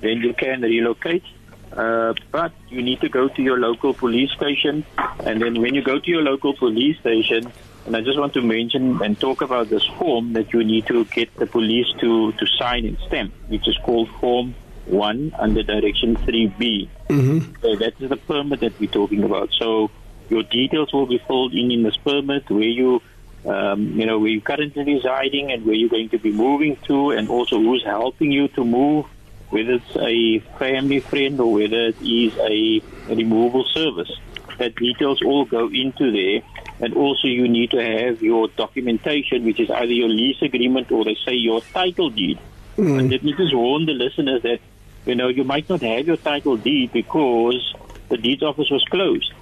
then 0.00 0.20
you 0.20 0.32
can 0.34 0.60
relocate. 0.62 1.24
Uh, 1.72 2.14
but 2.32 2.52
you 2.70 2.80
need 2.82 3.00
to 3.00 3.08
go 3.10 3.28
to 3.28 3.42
your 3.42 3.58
local 3.58 3.92
police 3.92 4.30
station, 4.32 4.84
and 5.26 5.40
then 5.42 5.60
when 5.60 5.74
you 5.74 5.82
go 5.82 5.98
to 5.98 6.10
your 6.10 6.22
local 6.22 6.54
police 6.54 6.98
station, 6.98 7.52
And 7.88 7.96
I 7.96 8.02
just 8.02 8.18
want 8.18 8.34
to 8.34 8.42
mention 8.42 9.00
and 9.02 9.18
talk 9.18 9.40
about 9.40 9.70
this 9.70 9.82
form 9.98 10.34
that 10.34 10.52
you 10.52 10.62
need 10.62 10.84
to 10.88 11.06
get 11.06 11.34
the 11.36 11.46
police 11.46 11.86
to, 12.00 12.32
to 12.32 12.46
sign 12.58 12.84
and 12.84 12.98
stamp, 13.06 13.32
which 13.46 13.66
is 13.66 13.78
called 13.78 14.10
Form 14.20 14.54
1 14.84 15.32
under 15.38 15.62
Direction 15.62 16.14
3B. 16.16 16.86
Mm-hmm. 17.08 17.54
So 17.62 17.76
that 17.76 17.94
is 17.98 18.10
the 18.10 18.18
permit 18.18 18.60
that 18.60 18.78
we're 18.78 18.90
talking 18.90 19.24
about. 19.24 19.48
So 19.58 19.90
your 20.28 20.42
details 20.42 20.92
will 20.92 21.06
be 21.06 21.16
filled 21.26 21.54
in 21.54 21.70
in 21.70 21.82
this 21.82 21.96
permit, 21.96 22.50
where 22.50 22.60
you, 22.60 23.00
um, 23.46 23.98
you 23.98 24.04
know, 24.04 24.18
where 24.18 24.28
you're 24.28 24.42
currently 24.42 24.84
residing 24.84 25.50
and 25.50 25.64
where 25.64 25.74
you're 25.74 25.88
going 25.88 26.10
to 26.10 26.18
be 26.18 26.30
moving 26.30 26.76
to, 26.88 27.12
and 27.12 27.30
also 27.30 27.56
who's 27.56 27.86
helping 27.86 28.30
you 28.30 28.48
to 28.48 28.66
move, 28.66 29.06
whether 29.48 29.80
it's 29.80 29.96
a 29.96 30.40
family 30.58 31.00
friend 31.00 31.40
or 31.40 31.54
whether 31.54 31.86
it 31.86 32.02
is 32.02 32.36
a, 32.36 32.82
a 33.10 33.16
removal 33.16 33.64
service. 33.72 34.14
That 34.58 34.74
details 34.74 35.22
all 35.22 35.46
go 35.46 35.70
into 35.70 36.12
there, 36.12 36.42
and 36.80 36.94
also 36.94 37.26
you 37.26 37.48
need 37.48 37.70
to 37.72 37.78
have 37.78 38.22
your 38.22 38.48
documentation, 38.48 39.44
which 39.44 39.60
is 39.60 39.70
either 39.70 39.92
your 39.92 40.08
lease 40.08 40.40
agreement 40.42 40.90
or 40.92 41.04
they 41.04 41.16
say 41.24 41.32
your 41.32 41.62
title 41.74 42.10
deed. 42.10 42.38
Hmm. 42.76 42.98
And 42.98 43.10
let 43.10 43.24
me 43.24 43.34
just 43.36 43.54
warn 43.54 43.86
the 43.86 43.92
listeners 43.92 44.42
that 44.42 44.60
you 45.04 45.14
know 45.14 45.28
you 45.28 45.44
might 45.44 45.68
not 45.68 45.82
have 45.82 46.06
your 46.06 46.16
title 46.16 46.56
deed 46.56 46.92
because 46.92 47.74
the 48.08 48.16
deeds 48.16 48.42
office 48.42 48.70
was 48.70 48.84
closed. 48.90 49.32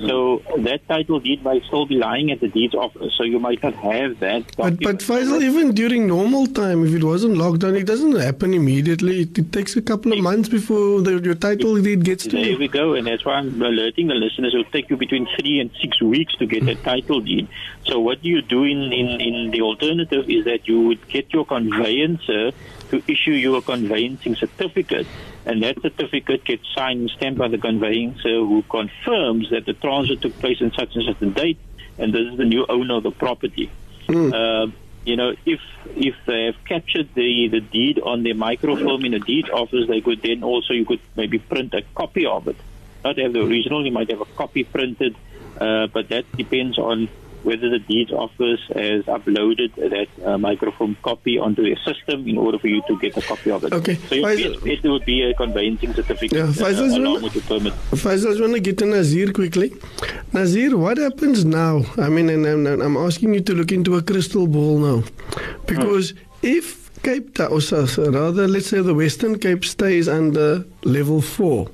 So 0.00 0.42
that 0.58 0.86
title 0.88 1.20
deed 1.20 1.42
might 1.42 1.64
still 1.64 1.86
be 1.86 1.96
lying 1.96 2.30
at 2.30 2.40
the 2.40 2.48
deeds 2.48 2.74
office, 2.74 3.14
so 3.16 3.24
you 3.24 3.38
might 3.38 3.62
not 3.62 3.74
have 3.74 4.20
that. 4.20 4.56
But, 4.56 4.80
but. 4.80 4.98
Faisal, 4.98 5.42
even 5.42 5.74
during 5.74 6.06
normal 6.06 6.46
time, 6.46 6.86
if 6.86 6.94
it 6.94 7.02
wasn't 7.02 7.36
locked 7.36 7.60
down, 7.60 7.74
it 7.76 7.86
doesn't 7.86 8.16
happen 8.16 8.54
immediately. 8.54 9.22
It, 9.22 9.38
it 9.38 9.52
takes 9.52 9.76
a 9.76 9.82
couple 9.82 10.12
of 10.12 10.20
months 10.20 10.48
before 10.48 11.00
the, 11.00 11.18
your 11.18 11.34
title 11.34 11.80
deed 11.80 12.04
gets 12.04 12.24
to 12.24 12.30
There 12.30 12.50
you. 12.50 12.58
we 12.58 12.68
go, 12.68 12.94
and 12.94 13.06
that's 13.06 13.24
why 13.24 13.34
I'm 13.34 13.60
alerting 13.60 14.08
the 14.08 14.14
listeners. 14.14 14.54
It 14.54 14.58
will 14.58 14.64
take 14.64 14.90
you 14.90 14.96
between 14.96 15.26
three 15.38 15.60
and 15.60 15.70
six 15.80 16.00
weeks 16.02 16.34
to 16.36 16.46
get 16.46 16.66
that 16.66 16.82
title 16.84 17.20
deed. 17.20 17.48
So 17.84 18.00
what 18.00 18.24
you 18.24 18.42
do 18.42 18.64
in, 18.64 18.92
in, 18.92 19.20
in 19.20 19.50
the 19.50 19.62
alternative 19.62 20.28
is 20.28 20.44
that 20.44 20.68
you 20.68 20.82
would 20.82 21.08
get 21.08 21.32
your 21.32 21.46
conveyancer 21.46 22.52
to 22.90 23.02
issue 23.06 23.32
you 23.32 23.56
a 23.56 23.62
conveyancing 23.62 24.34
certificate, 24.36 25.06
and 25.44 25.62
that 25.62 25.80
certificate 25.80 26.44
gets 26.44 26.62
signed 26.74 27.00
and 27.00 27.10
stamped 27.10 27.38
by 27.38 27.48
the 27.48 27.58
conveyancer 27.58 28.40
who 28.40 28.62
confirms 28.68 29.50
that 29.50 29.66
the 29.66 29.72
transfer 29.72 30.16
took 30.16 30.38
place 30.38 30.60
in 30.60 30.72
such 30.72 30.94
and 30.94 31.04
such 31.04 31.22
a 31.22 31.30
date, 31.30 31.58
and 31.98 32.12
this 32.12 32.26
is 32.32 32.36
the 32.38 32.44
new 32.44 32.66
owner 32.68 32.96
of 32.96 33.02
the 33.02 33.10
property. 33.10 33.70
Uh, 34.08 34.66
you 35.04 35.16
know, 35.16 35.34
if 35.46 35.60
if 35.96 36.14
they 36.26 36.44
have 36.46 36.56
captured 36.64 37.08
the, 37.14 37.48
the 37.48 37.60
deed 37.60 37.98
on 37.98 38.22
their 38.22 38.34
microfilm 38.34 39.04
in 39.04 39.14
a 39.14 39.18
deed 39.18 39.48
office, 39.50 39.86
they 39.88 40.00
could 40.00 40.22
then 40.22 40.42
also 40.42 40.74
you 40.74 40.84
could 40.84 41.00
maybe 41.16 41.38
print 41.38 41.72
a 41.74 41.82
copy 41.94 42.26
of 42.26 42.48
it. 42.48 42.56
Not 43.04 43.18
have 43.18 43.32
the 43.32 43.40
original, 43.40 43.84
you 43.86 43.92
might 43.92 44.10
have 44.10 44.20
a 44.20 44.26
copy 44.26 44.64
printed, 44.64 45.16
uh, 45.58 45.86
but 45.86 46.08
that 46.10 46.30
depends 46.36 46.78
on 46.78 47.08
whether 47.42 47.70
the 47.70 47.78
deeds 47.78 48.12
office 48.12 48.60
has 48.74 49.04
uploaded 49.04 49.74
that 49.76 50.08
uh, 50.24 50.38
microfilm 50.38 50.96
copy 51.02 51.38
onto 51.38 51.64
a 51.64 51.76
system 51.84 52.28
in 52.28 52.36
order 52.38 52.58
for 52.58 52.68
you 52.68 52.82
to 52.88 52.98
get 52.98 53.16
a 53.16 53.22
copy 53.22 53.50
of 53.50 53.64
it. 53.64 53.72
Okay. 53.72 53.94
So 53.94 54.14
your 54.14 54.28
Faisal- 54.28 54.64
bet 54.64 54.90
would 54.90 55.04
be 55.04 55.22
a 55.22 55.34
conveyancing 55.34 55.94
certificate 55.94 56.32
Yeah, 56.32 56.44
uh, 56.44 56.52
Faisal's 56.52 56.94
along 56.94 57.22
with 57.22 57.34
the 57.34 57.40
permit. 57.42 57.72
Faisal, 57.92 58.36
I 58.36 58.40
want 58.40 58.54
to 58.54 58.60
get 58.60 58.78
to 58.78 58.86
Nazir 58.86 59.32
quickly. 59.32 59.72
Nazir, 60.32 60.76
what 60.76 60.98
happens 60.98 61.44
now? 61.44 61.82
I 61.96 62.08
mean, 62.08 62.28
and 62.28 62.46
I'm, 62.46 62.80
I'm 62.80 62.96
asking 62.96 63.34
you 63.34 63.40
to 63.40 63.54
look 63.54 63.72
into 63.72 63.96
a 63.96 64.02
crystal 64.02 64.46
ball 64.46 64.78
now. 64.78 65.04
Because 65.66 66.14
if 66.42 66.88
Cape 67.02 67.34
Town, 67.34 67.52
or 67.52 68.10
rather, 68.10 68.48
let's 68.48 68.66
say 68.66 68.80
the 68.80 68.94
Western 68.94 69.38
Cape 69.38 69.64
stays 69.64 70.08
under 70.08 70.64
level 70.82 71.20
four, 71.22 71.70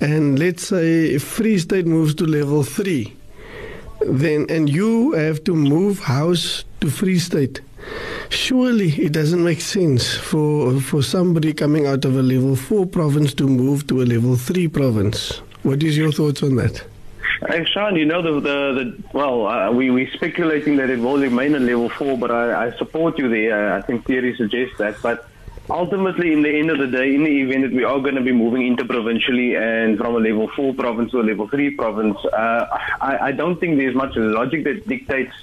and 0.00 0.38
let's 0.38 0.66
say 0.66 1.06
if 1.06 1.22
Free 1.22 1.58
State 1.58 1.86
moves 1.86 2.14
to 2.16 2.26
level 2.26 2.62
three, 2.62 3.16
then 4.06 4.46
and 4.48 4.68
you 4.68 5.12
have 5.12 5.44
to 5.44 5.54
move 5.54 5.98
house 5.98 6.64
to 6.80 6.90
Free 6.90 7.18
State. 7.18 7.60
Surely 8.30 8.90
it 8.90 9.12
doesn't 9.12 9.44
make 9.44 9.60
sense 9.60 10.14
for 10.14 10.80
for 10.80 11.02
somebody 11.02 11.52
coming 11.52 11.86
out 11.86 12.04
of 12.04 12.16
a 12.16 12.22
level 12.22 12.56
four 12.56 12.86
province 12.86 13.34
to 13.34 13.46
move 13.46 13.86
to 13.88 14.02
a 14.02 14.04
level 14.04 14.36
three 14.36 14.68
province. 14.68 15.42
What 15.62 15.82
is 15.82 15.96
your 15.96 16.12
thoughts 16.12 16.42
on 16.42 16.56
that? 16.56 16.84
Hey, 17.48 17.64
Sean, 17.66 17.96
you 17.96 18.06
know, 18.06 18.22
the, 18.22 18.40
the, 18.40 18.84
the 18.84 19.02
well, 19.12 19.46
uh, 19.46 19.70
we, 19.70 19.90
we're 19.90 20.10
speculating 20.12 20.76
that 20.76 20.88
it 20.88 20.98
will 20.98 21.18
remain 21.18 21.54
at 21.54 21.62
level 21.62 21.90
four, 21.90 22.16
but 22.16 22.30
I, 22.30 22.66
I 22.66 22.76
support 22.76 23.18
you 23.18 23.28
there. 23.28 23.74
I 23.74 23.82
think 23.82 24.06
theory 24.06 24.34
suggests 24.36 24.78
that. 24.78 24.96
But 25.02 25.28
ultimately, 25.70 26.32
in 26.32 26.42
the 26.42 26.50
end 26.50 26.70
of 26.70 26.78
the 26.78 26.86
day, 26.86 27.14
in 27.14 27.24
the 27.24 27.40
event 27.40 27.62
that 27.62 27.72
we 27.72 27.84
are 27.84 27.98
going 28.00 28.14
to 28.14 28.20
be 28.20 28.32
moving 28.32 28.66
interprovincially 28.66 29.56
and 29.56 29.98
from 29.98 30.14
a 30.14 30.18
level 30.18 30.48
four 30.54 30.74
province 30.74 31.10
to 31.12 31.20
a 31.20 31.22
level 31.22 31.48
three 31.48 31.70
province, 31.70 32.18
uh, 32.24 32.66
I, 33.00 33.18
I 33.28 33.32
don't 33.32 33.58
think 33.58 33.78
there's 33.78 33.94
much 33.94 34.16
logic 34.16 34.64
that 34.64 34.86
dictates 34.86 35.34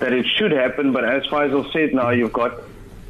that 0.00 0.12
it 0.12 0.26
should 0.36 0.52
happen. 0.52 0.92
But 0.92 1.04
as 1.04 1.24
Faisal 1.24 1.70
said, 1.72 1.92
now 1.94 2.10
you've 2.10 2.32
got 2.32 2.60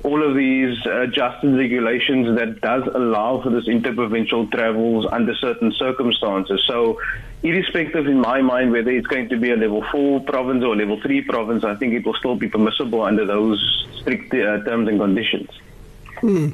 all 0.04 0.22
of 0.22 0.36
these 0.36 0.78
uh, 0.86 1.02
adjusted 1.02 1.56
regulations 1.56 2.36
that 2.38 2.60
does 2.60 2.84
allow 2.94 3.42
for 3.42 3.50
this 3.50 3.66
interprovincial 3.66 4.46
travels 4.48 5.06
under 5.10 5.34
certain 5.34 5.72
circumstances. 5.72 6.62
So, 6.66 7.00
irrespective 7.42 8.06
in 8.06 8.20
my 8.20 8.40
mind 8.42 8.72
whether 8.72 8.90
it's 8.90 9.06
going 9.06 9.28
to 9.28 9.38
be 9.38 9.50
a 9.50 9.56
level 9.56 9.84
four 9.92 10.20
province 10.20 10.64
or 10.64 10.74
a 10.74 10.76
level 10.76 11.00
three 11.00 11.22
province, 11.22 11.64
I 11.64 11.74
think 11.76 11.94
it 11.94 12.04
will 12.06 12.14
still 12.14 12.36
be 12.36 12.48
permissible 12.48 13.02
under 13.02 13.26
those 13.26 13.86
strict 14.00 14.32
uh, 14.34 14.62
terms 14.64 14.88
and 14.88 14.98
conditions. 14.98 15.48
Hmm. 16.20 16.48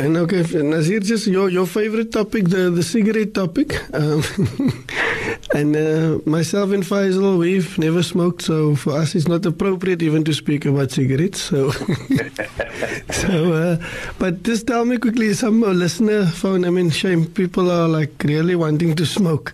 And 0.00 0.16
okay, 0.16 0.42
Nazir, 0.62 1.00
just 1.00 1.26
your, 1.26 1.50
your 1.50 1.66
favorite 1.66 2.10
topic, 2.10 2.48
the, 2.48 2.70
the 2.70 2.82
cigarette 2.82 3.34
topic. 3.34 3.76
Um, 3.92 4.22
and 5.54 5.76
uh, 5.76 6.18
myself 6.24 6.70
and 6.72 6.82
Faisal, 6.82 7.36
we've 7.36 7.78
never 7.78 8.02
smoked, 8.02 8.40
so 8.40 8.74
for 8.76 8.94
us 8.94 9.14
it's 9.14 9.28
not 9.28 9.44
appropriate 9.44 10.00
even 10.02 10.24
to 10.24 10.32
speak 10.32 10.64
about 10.64 10.90
cigarettes. 10.90 11.42
So, 11.42 11.70
so 13.10 13.52
uh, 13.52 13.76
but 14.18 14.42
just 14.42 14.66
tell 14.66 14.86
me 14.86 14.96
quickly, 14.96 15.34
some 15.34 15.60
listener 15.60 16.24
phone, 16.24 16.64
I 16.64 16.70
mean, 16.70 16.88
shame, 16.88 17.26
people 17.26 17.70
are 17.70 17.86
like 17.86 18.24
really 18.24 18.56
wanting 18.56 18.96
to 18.96 19.04
smoke. 19.04 19.52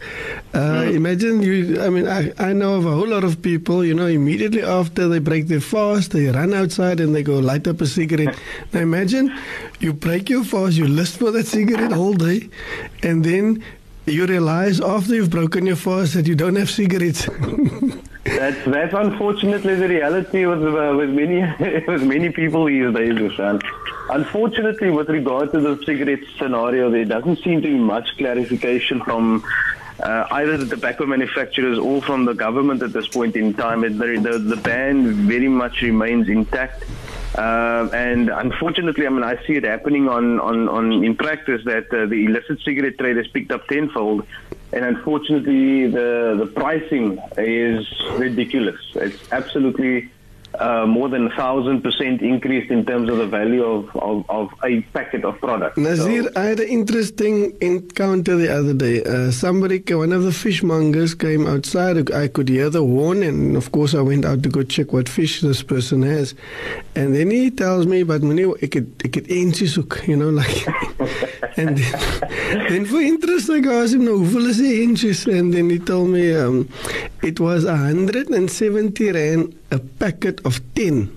Uh, 0.54 0.84
Imagine 0.86 1.42
you, 1.42 1.82
I 1.82 1.90
mean, 1.90 2.06
I, 2.06 2.32
I 2.38 2.52
know 2.52 2.76
of 2.76 2.86
a 2.86 2.92
whole 2.92 3.08
lot 3.08 3.24
of 3.24 3.42
people, 3.42 3.84
you 3.84 3.94
know, 3.94 4.06
immediately 4.06 4.62
after 4.62 5.08
they 5.08 5.18
break 5.18 5.48
their 5.48 5.60
fast, 5.60 6.12
they 6.12 6.28
run 6.28 6.54
outside 6.54 7.00
and 7.00 7.14
they 7.14 7.24
go 7.24 7.40
light 7.40 7.66
up 7.66 7.80
a 7.80 7.86
cigarette. 7.86 8.38
now 8.72 8.80
imagine 8.80 9.36
you 9.80 9.92
break 9.92 10.30
your 10.30 10.35
fast, 10.44 10.76
you 10.76 10.86
list 10.86 11.18
for 11.18 11.30
that 11.32 11.46
cigarette 11.46 11.92
all 11.92 12.14
day, 12.14 12.48
and 13.02 13.24
then 13.24 13.62
you 14.06 14.26
realize 14.26 14.80
after 14.80 15.14
you've 15.14 15.30
broken 15.30 15.66
your 15.66 15.76
fast 15.76 16.14
that 16.14 16.26
you 16.26 16.34
don't 16.34 16.56
have 16.56 16.70
cigarettes. 16.70 17.28
That's 18.26 18.64
that's 18.64 18.92
unfortunately 18.92 19.76
the 19.76 19.88
reality 19.88 20.46
with 20.46 20.60
uh, 20.60 20.94
with 20.96 21.10
many 21.10 21.40
with 21.86 22.02
many 22.02 22.30
people 22.30 22.64
these 22.64 22.92
days, 22.92 23.14
Ihsan. 23.14 23.62
Unfortunately, 24.10 24.90
with 24.90 25.08
regard 25.08 25.52
to 25.52 25.60
the 25.60 25.80
cigarette 25.84 26.24
scenario, 26.36 26.90
there 26.90 27.04
doesn't 27.04 27.38
seem 27.44 27.62
to 27.62 27.68
be 27.68 27.78
much 27.78 28.16
clarification 28.18 29.00
from 29.00 29.44
uh, 30.00 30.26
either 30.32 30.56
the 30.56 30.66
tobacco 30.66 31.06
manufacturers 31.06 31.78
or 31.78 32.02
from 32.02 32.24
the 32.24 32.34
government 32.34 32.82
at 32.82 32.92
this 32.92 33.06
point 33.06 33.36
in 33.36 33.54
time. 33.54 33.84
It, 33.84 33.96
the 33.96 34.38
the 34.38 34.56
ban 34.56 35.28
very 35.28 35.48
much 35.48 35.82
remains 35.82 36.28
intact. 36.28 36.84
Um, 37.34 37.92
and 37.92 38.30
unfortunately, 38.30 39.06
I 39.06 39.10
mean, 39.10 39.24
I 39.24 39.36
see 39.46 39.54
it 39.54 39.64
happening 39.64 40.08
on, 40.08 40.40
on, 40.40 40.68
on 40.68 41.04
in 41.04 41.16
practice 41.16 41.62
that 41.64 41.92
uh, 41.92 42.06
the 42.06 42.24
illicit 42.24 42.60
cigarette 42.64 42.98
trade 42.98 43.16
has 43.16 43.26
picked 43.26 43.52
up 43.52 43.66
tenfold, 43.66 44.26
and 44.72 44.84
unfortunately, 44.84 45.86
the 45.86 46.36
the 46.38 46.46
pricing 46.46 47.18
is 47.36 47.86
ridiculous. 48.12 48.80
It's 48.94 49.20
absolutely 49.32 50.10
uh, 50.58 50.86
more 50.86 51.08
than 51.08 51.30
thousand 51.30 51.82
percent 51.82 52.22
increase 52.22 52.70
in 52.70 52.84
terms 52.84 53.08
of 53.10 53.18
the 53.18 53.26
value 53.26 53.64
of, 53.64 53.94
of, 53.96 54.24
of 54.28 54.50
a 54.64 54.80
packet 54.92 55.24
of 55.24 55.38
product. 55.40 55.76
Nazir, 55.76 56.24
So- 56.24 56.30
I 56.36 56.44
had 56.44 56.60
an 56.60 56.68
interesting 56.68 57.56
encounter 57.60 58.36
the 58.36 58.52
other 58.52 58.74
day. 58.74 59.02
Uh, 59.04 59.30
somebody, 59.30 59.82
one 59.94 60.12
of 60.12 60.22
the 60.22 60.30
fishmongers 60.30 61.14
came 61.18 61.46
outside. 61.46 62.10
I 62.12 62.28
could 62.28 62.48
hear 62.48 62.70
the 62.70 62.82
horn, 62.82 63.22
and 63.22 63.56
of 63.56 63.72
course, 63.72 63.94
I 63.94 64.00
went 64.00 64.24
out 64.24 64.42
to 64.42 64.48
go 64.48 64.62
check 64.62 64.92
what 64.92 65.08
fish 65.08 65.40
this 65.40 65.62
person 65.62 66.02
has. 66.02 66.34
And 66.94 67.14
then 67.14 67.30
he 67.30 67.50
tells 67.50 67.86
me, 67.86 68.02
"But 68.02 68.22
ek 68.62 68.74
het 68.74 68.86
ek 69.04 69.14
het 69.14 69.28
eentjie 69.28 69.68
soek," 69.68 70.02
you 70.08 70.16
know, 70.16 70.30
like. 70.30 70.66
and 71.56 71.76
then, 71.78 72.68
then 72.68 72.84
for 72.86 73.00
interest, 73.00 73.50
I 73.50 73.58
asked 73.58 73.94
him, 73.94 74.04
"No, 74.04 74.18
hoeveel 74.18 74.48
is 74.48 74.60
eentjies?" 74.60 75.26
And 75.26 75.52
then 75.52 75.70
he 75.70 75.78
told 75.78 76.08
me, 76.10 76.34
um, 76.34 76.68
it 77.22 77.40
was 77.40 77.64
a 77.64 77.76
hundred 77.76 78.28
and 78.30 78.50
seventy 78.50 79.10
rand 79.10 79.54
a 79.70 79.78
packet 79.78 80.44
of 80.44 80.60
ten. 80.74 81.16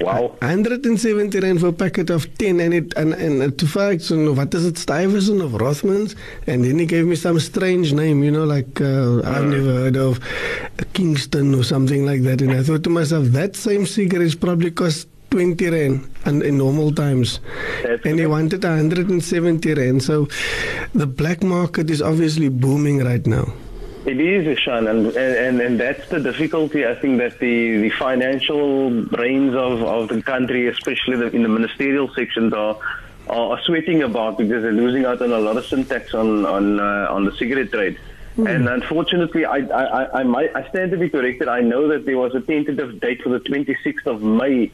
Wow. 0.00 0.36
170 0.40 1.40
rand 1.40 1.60
for 1.60 1.68
a 1.68 1.72
packet 1.72 2.10
of 2.10 2.32
10 2.36 2.60
and 2.60 2.74
it 2.74 2.92
and, 2.96 3.14
and 3.14 3.58
to 3.58 3.66
fact 3.66 4.02
so 4.02 4.32
what 4.32 4.52
is 4.52 4.66
it 4.66 4.76
Stuyvesant 4.76 5.40
of 5.40 5.52
Rothmans? 5.52 6.14
And 6.46 6.64
then 6.64 6.78
he 6.78 6.86
gave 6.86 7.06
me 7.06 7.16
some 7.16 7.40
strange 7.40 7.92
name 7.94 8.22
you 8.22 8.30
know 8.30 8.44
like 8.44 8.80
uh, 8.80 9.22
I've 9.24 9.46
never 9.46 9.72
heard 9.72 9.96
of 9.96 10.20
Kingston 10.92 11.54
or 11.54 11.64
something 11.64 12.04
like 12.04 12.22
that. 12.22 12.42
And 12.42 12.52
I 12.52 12.62
thought 12.62 12.84
to 12.84 12.90
myself 12.90 13.26
that 13.28 13.56
same 13.56 13.86
cigarette 13.86 14.38
probably 14.38 14.70
cost 14.70 15.08
20 15.30 15.70
rand 15.70 16.10
and 16.26 16.42
in 16.42 16.58
normal 16.58 16.92
times. 16.92 17.40
That's 17.82 18.04
and 18.04 18.18
he 18.18 18.26
wanted 18.26 18.64
170 18.64 19.74
rand. 19.74 20.02
So 20.02 20.28
the 20.94 21.06
black 21.06 21.42
market 21.42 21.88
is 21.90 22.02
obviously 22.02 22.50
booming 22.50 23.02
right 23.02 23.26
now 23.26 23.52
It 24.06 24.20
is, 24.20 24.58
Ihsan, 24.58 24.88
and, 24.88 25.16
and, 25.16 25.60
and 25.60 25.80
that's 25.80 26.08
the 26.08 26.20
difficulty. 26.20 26.86
I 26.86 26.94
think 26.94 27.18
that 27.18 27.40
the, 27.40 27.78
the 27.78 27.90
financial 27.90 29.02
brains 29.02 29.52
of, 29.56 29.82
of 29.82 30.08
the 30.08 30.22
country, 30.22 30.68
especially 30.68 31.16
the, 31.16 31.34
in 31.34 31.42
the 31.42 31.48
ministerial 31.48 32.08
sections, 32.14 32.52
are, 32.52 32.78
are 33.28 33.60
sweating 33.62 34.04
about 34.04 34.38
because 34.38 34.62
they're 34.62 34.70
losing 34.72 35.04
out 35.06 35.20
on 35.22 35.32
a 35.32 35.38
lot 35.38 35.56
of 35.56 35.66
sin 35.66 35.84
tax 35.84 36.14
on 36.14 36.46
on 36.46 36.78
uh, 36.78 37.08
on 37.10 37.24
the 37.24 37.32
cigarette 37.32 37.72
trade. 37.72 37.98
Mm. 38.36 38.54
And 38.54 38.68
unfortunately, 38.68 39.44
I, 39.44 39.56
I, 39.56 40.20
I, 40.20 40.22
might, 40.22 40.54
I 40.54 40.68
stand 40.68 40.92
to 40.92 40.98
be 40.98 41.08
corrected. 41.08 41.48
I 41.48 41.60
know 41.60 41.88
that 41.88 42.04
there 42.04 42.18
was 42.18 42.34
a 42.34 42.40
tentative 42.40 43.00
date 43.00 43.22
for 43.22 43.30
the 43.30 43.40
26th 43.40 44.06
of 44.06 44.22
May 44.22 44.70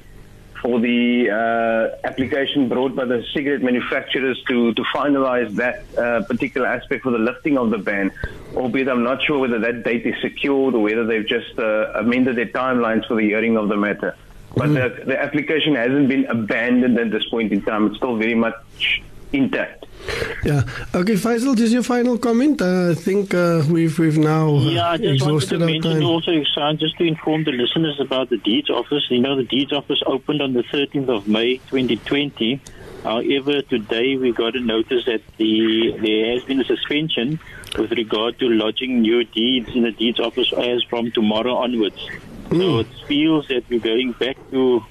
for 0.62 0.78
the 0.78 1.28
uh, 1.28 2.06
application 2.06 2.68
brought 2.68 2.94
by 2.94 3.04
the 3.04 3.24
cigarette 3.34 3.62
manufacturers 3.62 4.40
to, 4.48 4.72
to 4.74 4.82
finalize 4.94 5.52
that 5.56 5.82
uh, 5.98 6.22
particular 6.24 6.68
aspect 6.68 7.02
for 7.02 7.10
the 7.10 7.18
lifting 7.18 7.58
of 7.58 7.70
the 7.70 7.78
ban, 7.78 8.12
albeit 8.54 8.88
I'm 8.88 9.02
not 9.02 9.22
sure 9.22 9.40
whether 9.40 9.58
that 9.58 9.82
date 9.82 10.06
is 10.06 10.14
secured 10.22 10.74
or 10.74 10.82
whether 10.82 11.04
they've 11.04 11.26
just 11.26 11.58
uh, 11.58 11.92
amended 11.96 12.36
their 12.36 12.46
timelines 12.46 13.06
for 13.08 13.16
the 13.16 13.22
hearing 13.22 13.56
of 13.56 13.68
the 13.68 13.76
matter. 13.76 14.16
But 14.54 14.68
mm. 14.68 14.74
the, 14.74 15.04
the 15.04 15.20
application 15.20 15.74
hasn't 15.74 16.08
been 16.08 16.26
abandoned 16.26 16.96
at 16.96 17.10
this 17.10 17.26
point 17.28 17.52
in 17.52 17.62
time. 17.62 17.88
It's 17.88 17.96
still 17.96 18.16
very 18.16 18.36
much 18.36 19.02
intact. 19.32 19.81
Yeah. 20.44 20.62
Okay, 20.92 21.14
Faisal, 21.14 21.56
just 21.56 21.72
your 21.72 21.84
final 21.84 22.18
comment. 22.18 22.60
Uh, 22.60 22.90
I 22.90 22.94
think 22.94 23.32
uh, 23.32 23.62
we've 23.70 23.96
we've 23.96 24.18
now 24.18 24.58
yeah, 24.58 24.90
I 24.90 24.96
just 24.96 25.14
exhausted 25.14 25.60
wanted 25.60 25.82
to 25.82 25.88
mention 25.88 26.02
also, 26.02 26.32
just 26.74 26.98
to 26.98 27.04
inform 27.04 27.44
the 27.44 27.52
listeners 27.52 28.00
about 28.00 28.28
the 28.28 28.38
deeds 28.38 28.68
office. 28.68 29.04
You 29.08 29.20
know, 29.20 29.36
the 29.36 29.44
deeds 29.44 29.72
office 29.72 30.02
opened 30.04 30.42
on 30.42 30.52
the 30.52 30.64
13th 30.64 31.08
of 31.08 31.28
May 31.28 31.58
2020. 31.58 32.60
However, 33.04 33.62
today 33.62 34.16
we 34.16 34.32
got 34.32 34.56
a 34.56 34.60
notice 34.60 35.04
that 35.06 35.22
the 35.36 35.96
there 36.00 36.34
has 36.34 36.44
been 36.44 36.60
a 36.60 36.64
suspension 36.64 37.38
with 37.78 37.92
regard 37.92 38.38
to 38.40 38.48
lodging 38.48 39.00
new 39.00 39.24
deeds 39.24 39.70
in 39.74 39.82
the 39.82 39.92
deeds 39.92 40.18
office 40.18 40.52
as 40.52 40.82
from 40.84 41.12
tomorrow 41.12 41.54
onwards. 41.54 42.08
So 42.50 42.80
it 42.80 42.88
feels 43.06 43.48
that 43.48 43.64
we're 43.70 43.80
going 43.80 44.12
back 44.12 44.36
to 44.50 44.84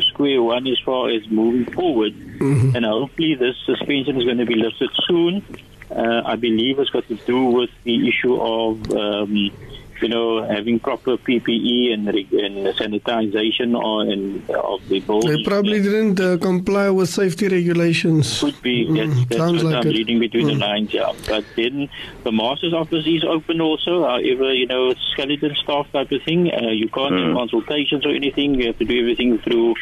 square 0.00 0.42
one 0.42 0.66
as 0.66 0.78
far 0.80 1.10
as 1.10 1.28
moving 1.28 1.72
forward. 1.72 2.14
Mm-hmm. 2.14 2.76
And 2.76 2.84
hopefully 2.84 3.34
this 3.34 3.56
suspension 3.64 4.16
is 4.16 4.24
going 4.24 4.38
to 4.38 4.46
be 4.46 4.56
lifted 4.56 4.90
soon. 5.06 5.44
Uh, 5.90 6.22
I 6.24 6.36
believe 6.36 6.78
it's 6.78 6.90
got 6.90 7.06
to 7.08 7.14
do 7.14 7.44
with 7.44 7.70
the 7.84 8.08
issue 8.08 8.34
of, 8.40 8.90
um, 8.92 9.50
you 10.02 10.08
know, 10.08 10.44
having 10.46 10.78
proper 10.80 11.16
PPE 11.16 11.92
and, 11.94 12.08
and 12.08 12.66
sanitization 12.76 13.74
or, 13.76 14.02
and, 14.02 14.48
of 14.50 14.86
the 14.88 15.00
building. 15.00 15.30
They 15.32 15.42
probably 15.44 15.82
didn't 15.82 16.20
uh, 16.20 16.36
comply 16.38 16.90
with 16.90 17.08
safety 17.08 17.48
regulations. 17.48 18.40
Could 18.40 18.60
be. 18.62 18.86
Mm, 18.86 18.96
That's, 18.96 19.28
that's 19.28 19.36
sounds 19.38 19.64
what 19.64 19.72
like 19.72 19.84
I'm 19.84 19.90
it. 19.90 19.94
reading 19.96 20.18
between 20.20 20.46
Mm. 20.46 20.52
the 20.52 20.58
lines, 20.58 20.92
yeah. 20.94 21.12
But 21.26 21.44
then 21.56 21.88
the 22.24 22.32
master's 22.32 22.74
office 22.74 23.06
is 23.06 23.24
open 23.24 23.60
also. 23.60 24.04
However, 24.04 24.52
you 24.52 24.66
know, 24.66 24.94
skeleton 25.12 25.54
staff 25.62 25.90
type 25.92 26.10
of 26.12 26.22
thing. 26.22 26.50
Uh, 26.52 26.68
you 26.70 26.88
can't 26.88 27.14
do 27.16 27.32
consultations 27.34 28.04
or 28.04 28.10
anything. 28.10 28.54
You 28.54 28.66
have 28.68 28.78
to 28.78 28.84
do 28.84 28.98
everything 29.00 29.38
through 29.38 29.74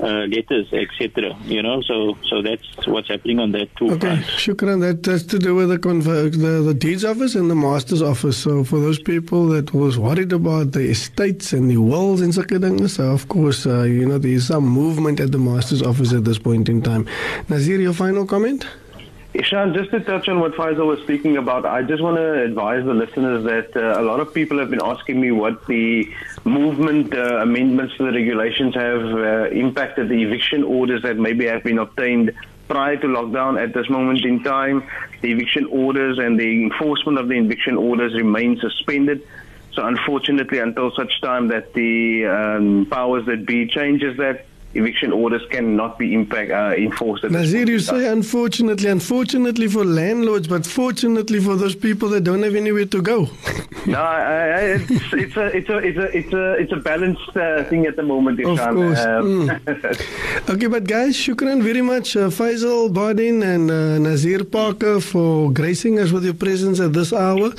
uh, 0.00 0.26
letters, 0.26 0.66
etc. 0.72 1.36
You 1.44 1.62
know, 1.62 1.80
so 1.82 2.16
so 2.28 2.42
that's 2.42 2.86
what's 2.86 3.08
happening 3.08 3.38
on 3.38 3.52
that 3.52 3.74
too. 3.76 3.90
Okay, 3.92 4.16
shukran. 4.36 4.80
That 4.80 5.10
has 5.10 5.24
to 5.26 5.38
do 5.38 5.54
with 5.54 5.68
the, 5.70 5.78
conver- 5.78 6.30
the 6.30 6.62
the 6.62 6.74
deeds 6.74 7.04
office 7.04 7.34
and 7.34 7.50
the 7.50 7.54
master's 7.54 8.02
office. 8.02 8.36
So 8.36 8.64
for 8.64 8.78
those 8.78 8.98
people 8.98 9.46
that 9.48 9.72
was 9.72 9.98
worried 9.98 10.32
about 10.32 10.72
the 10.72 10.90
estates 10.90 11.52
and 11.52 11.70
the 11.70 11.78
wills 11.78 12.20
and 12.20 12.32
sulke 12.32 12.58
dinge, 12.58 12.88
so 12.90 13.04
of 13.10 13.28
course, 13.28 13.66
uh, 13.66 13.82
you 13.82 14.06
know, 14.06 14.18
there 14.18 14.32
is 14.32 14.46
some 14.48 14.64
movement 14.66 15.20
at 15.20 15.32
the 15.32 15.38
master's 15.38 15.82
office 15.82 16.12
at 16.12 16.24
this 16.24 16.38
point 16.38 16.68
in 16.68 16.82
time. 16.82 17.06
Nazir, 17.48 17.80
your 17.80 17.92
final 17.94 18.26
comment? 18.26 18.66
Ihsan, 19.36 19.74
just 19.74 19.90
to 19.90 20.00
touch 20.00 20.28
on 20.28 20.40
what 20.40 20.52
Faisal 20.54 20.86
was 20.86 20.98
speaking 21.00 21.36
about, 21.36 21.66
I 21.66 21.82
just 21.82 22.02
want 22.02 22.16
to 22.16 22.42
advise 22.42 22.84
the 22.86 22.94
listeners 22.94 23.44
that 23.44 23.76
uh, 23.76 24.00
a 24.00 24.02
lot 24.02 24.18
of 24.18 24.32
people 24.32 24.58
have 24.58 24.70
been 24.70 24.82
asking 24.82 25.20
me 25.20 25.30
what 25.30 25.66
the 25.66 26.10
movement 26.44 27.14
uh, 27.14 27.40
amendments 27.42 27.94
to 27.98 28.04
the 28.04 28.12
regulations 28.12 28.74
have 28.74 29.02
uh, 29.02 29.50
impacted 29.50 30.08
the 30.08 30.22
eviction 30.22 30.62
orders 30.62 31.02
that 31.02 31.18
maybe 31.18 31.44
have 31.44 31.62
been 31.62 31.76
obtained 31.78 32.32
prior 32.66 32.96
to 32.96 33.06
lockdown 33.06 33.62
at 33.62 33.74
this 33.74 33.90
moment 33.90 34.24
in 34.24 34.42
time. 34.42 34.88
The 35.20 35.32
eviction 35.32 35.66
orders 35.66 36.18
and 36.18 36.40
the 36.40 36.64
enforcement 36.64 37.18
of 37.18 37.28
the 37.28 37.34
eviction 37.34 37.76
orders 37.76 38.14
remain 38.14 38.58
suspended. 38.58 39.26
So 39.74 39.84
unfortunately, 39.84 40.60
until 40.60 40.90
such 40.92 41.20
time 41.20 41.48
that 41.48 41.74
the 41.74 42.24
um, 42.24 42.86
powers 42.90 43.26
that 43.26 43.44
be 43.44 43.66
changes 43.66 44.16
that, 44.16 44.46
eviction 44.76 45.12
orders 45.12 45.42
cannot 45.50 45.98
be 45.98 46.14
impact 46.14 46.50
uh, 46.50 46.74
enforced. 46.76 47.24
At 47.24 47.30
Nazir, 47.32 47.60
point 47.60 47.68
you 47.68 47.78
say 47.80 48.08
unfortunately, 48.08 48.88
unfortunately 48.90 49.68
for 49.68 49.84
landlords, 49.84 50.48
but 50.48 50.66
fortunately 50.66 51.40
for 51.40 51.56
those 51.56 51.74
people 51.74 52.08
that 52.10 52.22
don't 52.24 52.42
have 52.42 52.54
anywhere 52.54 52.86
to 52.86 53.02
go. 53.02 53.28
No, 53.86 54.00
I, 54.02 54.18
I, 54.18 54.60
it's, 54.80 55.12
it's 55.12 55.36
a 55.36 55.46
it's 55.56 55.68
a 55.70 55.76
it's 55.78 55.98
a 55.98 56.18
it's 56.18 56.32
a 56.32 56.52
it's 56.54 56.72
a 56.72 56.76
balanced 56.76 57.36
uh, 57.36 57.62
thing 57.70 57.86
at 57.86 57.94
the 57.94 58.02
moment. 58.02 58.40
Of 58.40 58.58
Ihsan. 58.58 58.74
course. 58.74 59.04
Um, 59.06 60.50
Okay, 60.52 60.66
but 60.66 60.84
guys, 60.84 61.14
shukran 61.16 61.62
very 61.62 61.82
much, 61.82 62.16
uh, 62.16 62.28
Faisal 62.30 62.88
Badroodien 62.92 63.42
and 63.44 63.70
uh, 63.70 63.98
Nazir 63.98 64.44
Parker 64.44 65.00
for 65.00 65.52
gracing 65.52 65.98
us 65.98 66.10
with 66.10 66.24
your 66.24 66.34
presence 66.34 66.80
at 66.80 66.92
this 66.92 67.12
hour 67.12 67.52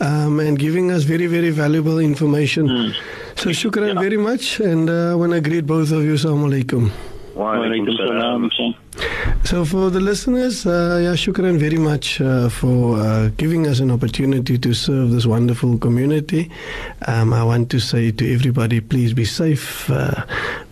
um, 0.00 0.40
and 0.40 0.58
giving 0.58 0.90
us 0.90 1.02
very, 1.04 1.26
very 1.26 1.50
valuable 1.50 1.98
information. 1.98 2.92
So, 3.36 3.50
shukran 3.50 3.98
very 3.98 4.16
much, 4.16 4.60
and 4.60 4.90
uh, 4.90 5.12
I 5.12 5.14
want 5.14 5.32
to 5.32 5.40
greet 5.40 5.66
both 5.66 5.92
of 5.92 6.02
you. 6.04 6.14
Assalamu 6.14 6.48
alaikum. 6.50 6.90
Wa 7.34 7.56
alaikum 7.56 7.96
salam. 7.96 8.50
salam. 8.50 8.74
So, 9.44 9.64
for 9.64 9.90
the 9.90 10.00
listeners, 10.00 10.66
uh, 10.66 11.00
yeah, 11.02 11.14
shukran 11.14 11.58
very 11.58 11.78
much 11.78 12.20
uh, 12.20 12.48
for 12.48 12.98
uh, 12.98 13.30
giving 13.36 13.66
us 13.66 13.80
an 13.80 13.90
opportunity 13.90 14.58
to 14.58 14.74
serve 14.74 15.10
this 15.10 15.26
wonderful 15.26 15.78
community. 15.78 16.50
Um, 17.06 17.32
I 17.32 17.42
want 17.44 17.70
to 17.70 17.80
say 17.80 18.10
to 18.10 18.34
everybody, 18.34 18.80
please 18.80 19.14
be 19.14 19.24
safe. 19.24 19.90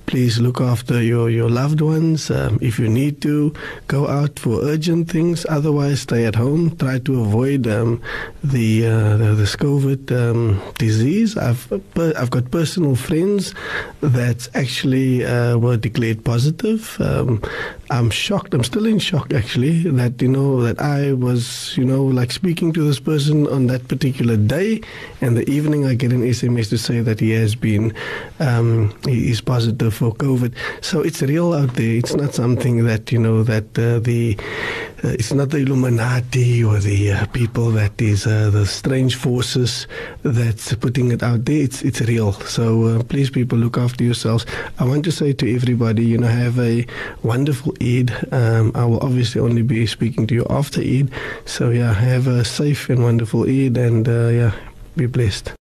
Please 0.08 0.40
look 0.40 0.62
after 0.62 1.02
your, 1.02 1.28
your 1.28 1.50
loved 1.50 1.82
ones. 1.82 2.30
Um, 2.30 2.58
if 2.62 2.78
you 2.78 2.88
need 2.88 3.20
to, 3.20 3.52
go 3.88 4.08
out 4.08 4.38
for 4.38 4.62
urgent 4.62 5.10
things. 5.10 5.44
Otherwise, 5.50 6.00
stay 6.00 6.24
at 6.24 6.34
home. 6.34 6.74
Try 6.78 6.98
to 7.00 7.20
avoid 7.20 7.66
um, 7.66 8.00
the, 8.42 8.86
uh, 8.86 9.16
the 9.18 9.34
this 9.34 9.54
COVID 9.54 10.10
um, 10.10 10.62
disease. 10.78 11.36
I've 11.36 11.68
per- 11.92 12.14
I've 12.16 12.30
got 12.30 12.50
personal 12.50 12.96
friends 12.96 13.54
that 14.00 14.48
actually 14.54 15.26
uh, 15.26 15.58
were 15.58 15.76
declared 15.76 16.24
positive. 16.24 16.98
Um, 17.02 17.42
I'm 17.90 18.08
shocked. 18.08 18.54
I'm 18.54 18.64
still 18.64 18.86
in 18.86 18.98
shock 18.98 19.34
actually 19.34 19.82
that 19.82 20.22
you 20.22 20.28
know 20.28 20.62
that 20.62 20.80
I 20.80 21.12
was 21.12 21.76
you 21.76 21.84
know 21.84 22.02
like 22.04 22.32
speaking 22.32 22.72
to 22.72 22.82
this 22.82 22.98
person 22.98 23.46
on 23.48 23.66
that 23.66 23.88
particular 23.88 24.38
day, 24.38 24.80
and 25.20 25.36
the 25.36 25.48
evening 25.50 25.84
I 25.84 25.94
get 25.94 26.12
an 26.12 26.22
SMS 26.22 26.70
to 26.70 26.78
say 26.78 27.00
that 27.00 27.20
he 27.20 27.30
has 27.32 27.54
been 27.54 27.92
um, 28.40 28.94
he 29.04 29.30
is 29.30 29.42
positive 29.42 29.97
for 29.98 30.14
COVID. 30.14 30.54
So 30.80 31.02
it's 31.02 31.20
real 31.22 31.52
out 31.52 31.74
there. 31.74 31.96
It's 31.96 32.14
not 32.14 32.32
something 32.34 32.84
that 32.84 33.10
you 33.10 33.18
know 33.18 33.42
that 33.42 33.76
uh, 33.76 33.98
the 33.98 34.38
uh, 35.04 35.08
it's 35.18 35.32
not 35.32 35.50
the 35.50 35.58
Illuminati 35.58 36.62
or 36.62 36.78
the 36.78 37.12
uh, 37.12 37.26
people 37.26 37.70
that 37.72 38.00
is 38.00 38.26
uh, 38.26 38.50
the 38.50 38.64
strange 38.66 39.16
forces 39.16 39.86
that's 40.22 40.74
putting 40.76 41.10
it 41.10 41.22
out 41.22 41.44
there. 41.44 41.62
It's 41.62 41.82
it's 41.82 42.00
real. 42.02 42.32
So 42.46 42.84
uh, 42.84 43.02
please, 43.02 43.30
people, 43.30 43.58
look 43.58 43.76
after 43.76 44.04
yourselves. 44.04 44.46
I 44.78 44.84
want 44.84 45.04
to 45.04 45.12
say 45.12 45.32
to 45.32 45.54
everybody, 45.54 46.04
you 46.04 46.18
know, 46.18 46.28
have 46.28 46.58
a 46.58 46.86
wonderful 47.22 47.74
Eid. 47.82 48.14
Um, 48.32 48.70
I 48.74 48.84
will 48.84 49.00
obviously 49.00 49.40
only 49.40 49.62
be 49.62 49.86
speaking 49.86 50.26
to 50.28 50.34
you 50.34 50.46
after 50.48 50.80
Eid. 50.80 51.10
So 51.44 51.70
yeah, 51.70 51.92
have 51.92 52.28
a 52.28 52.44
safe 52.44 52.88
and 52.88 53.02
wonderful 53.02 53.42
Eid, 53.42 53.76
and 53.76 54.08
uh, 54.08 54.28
yeah, 54.28 54.52
be 54.96 55.06
blessed. 55.06 55.52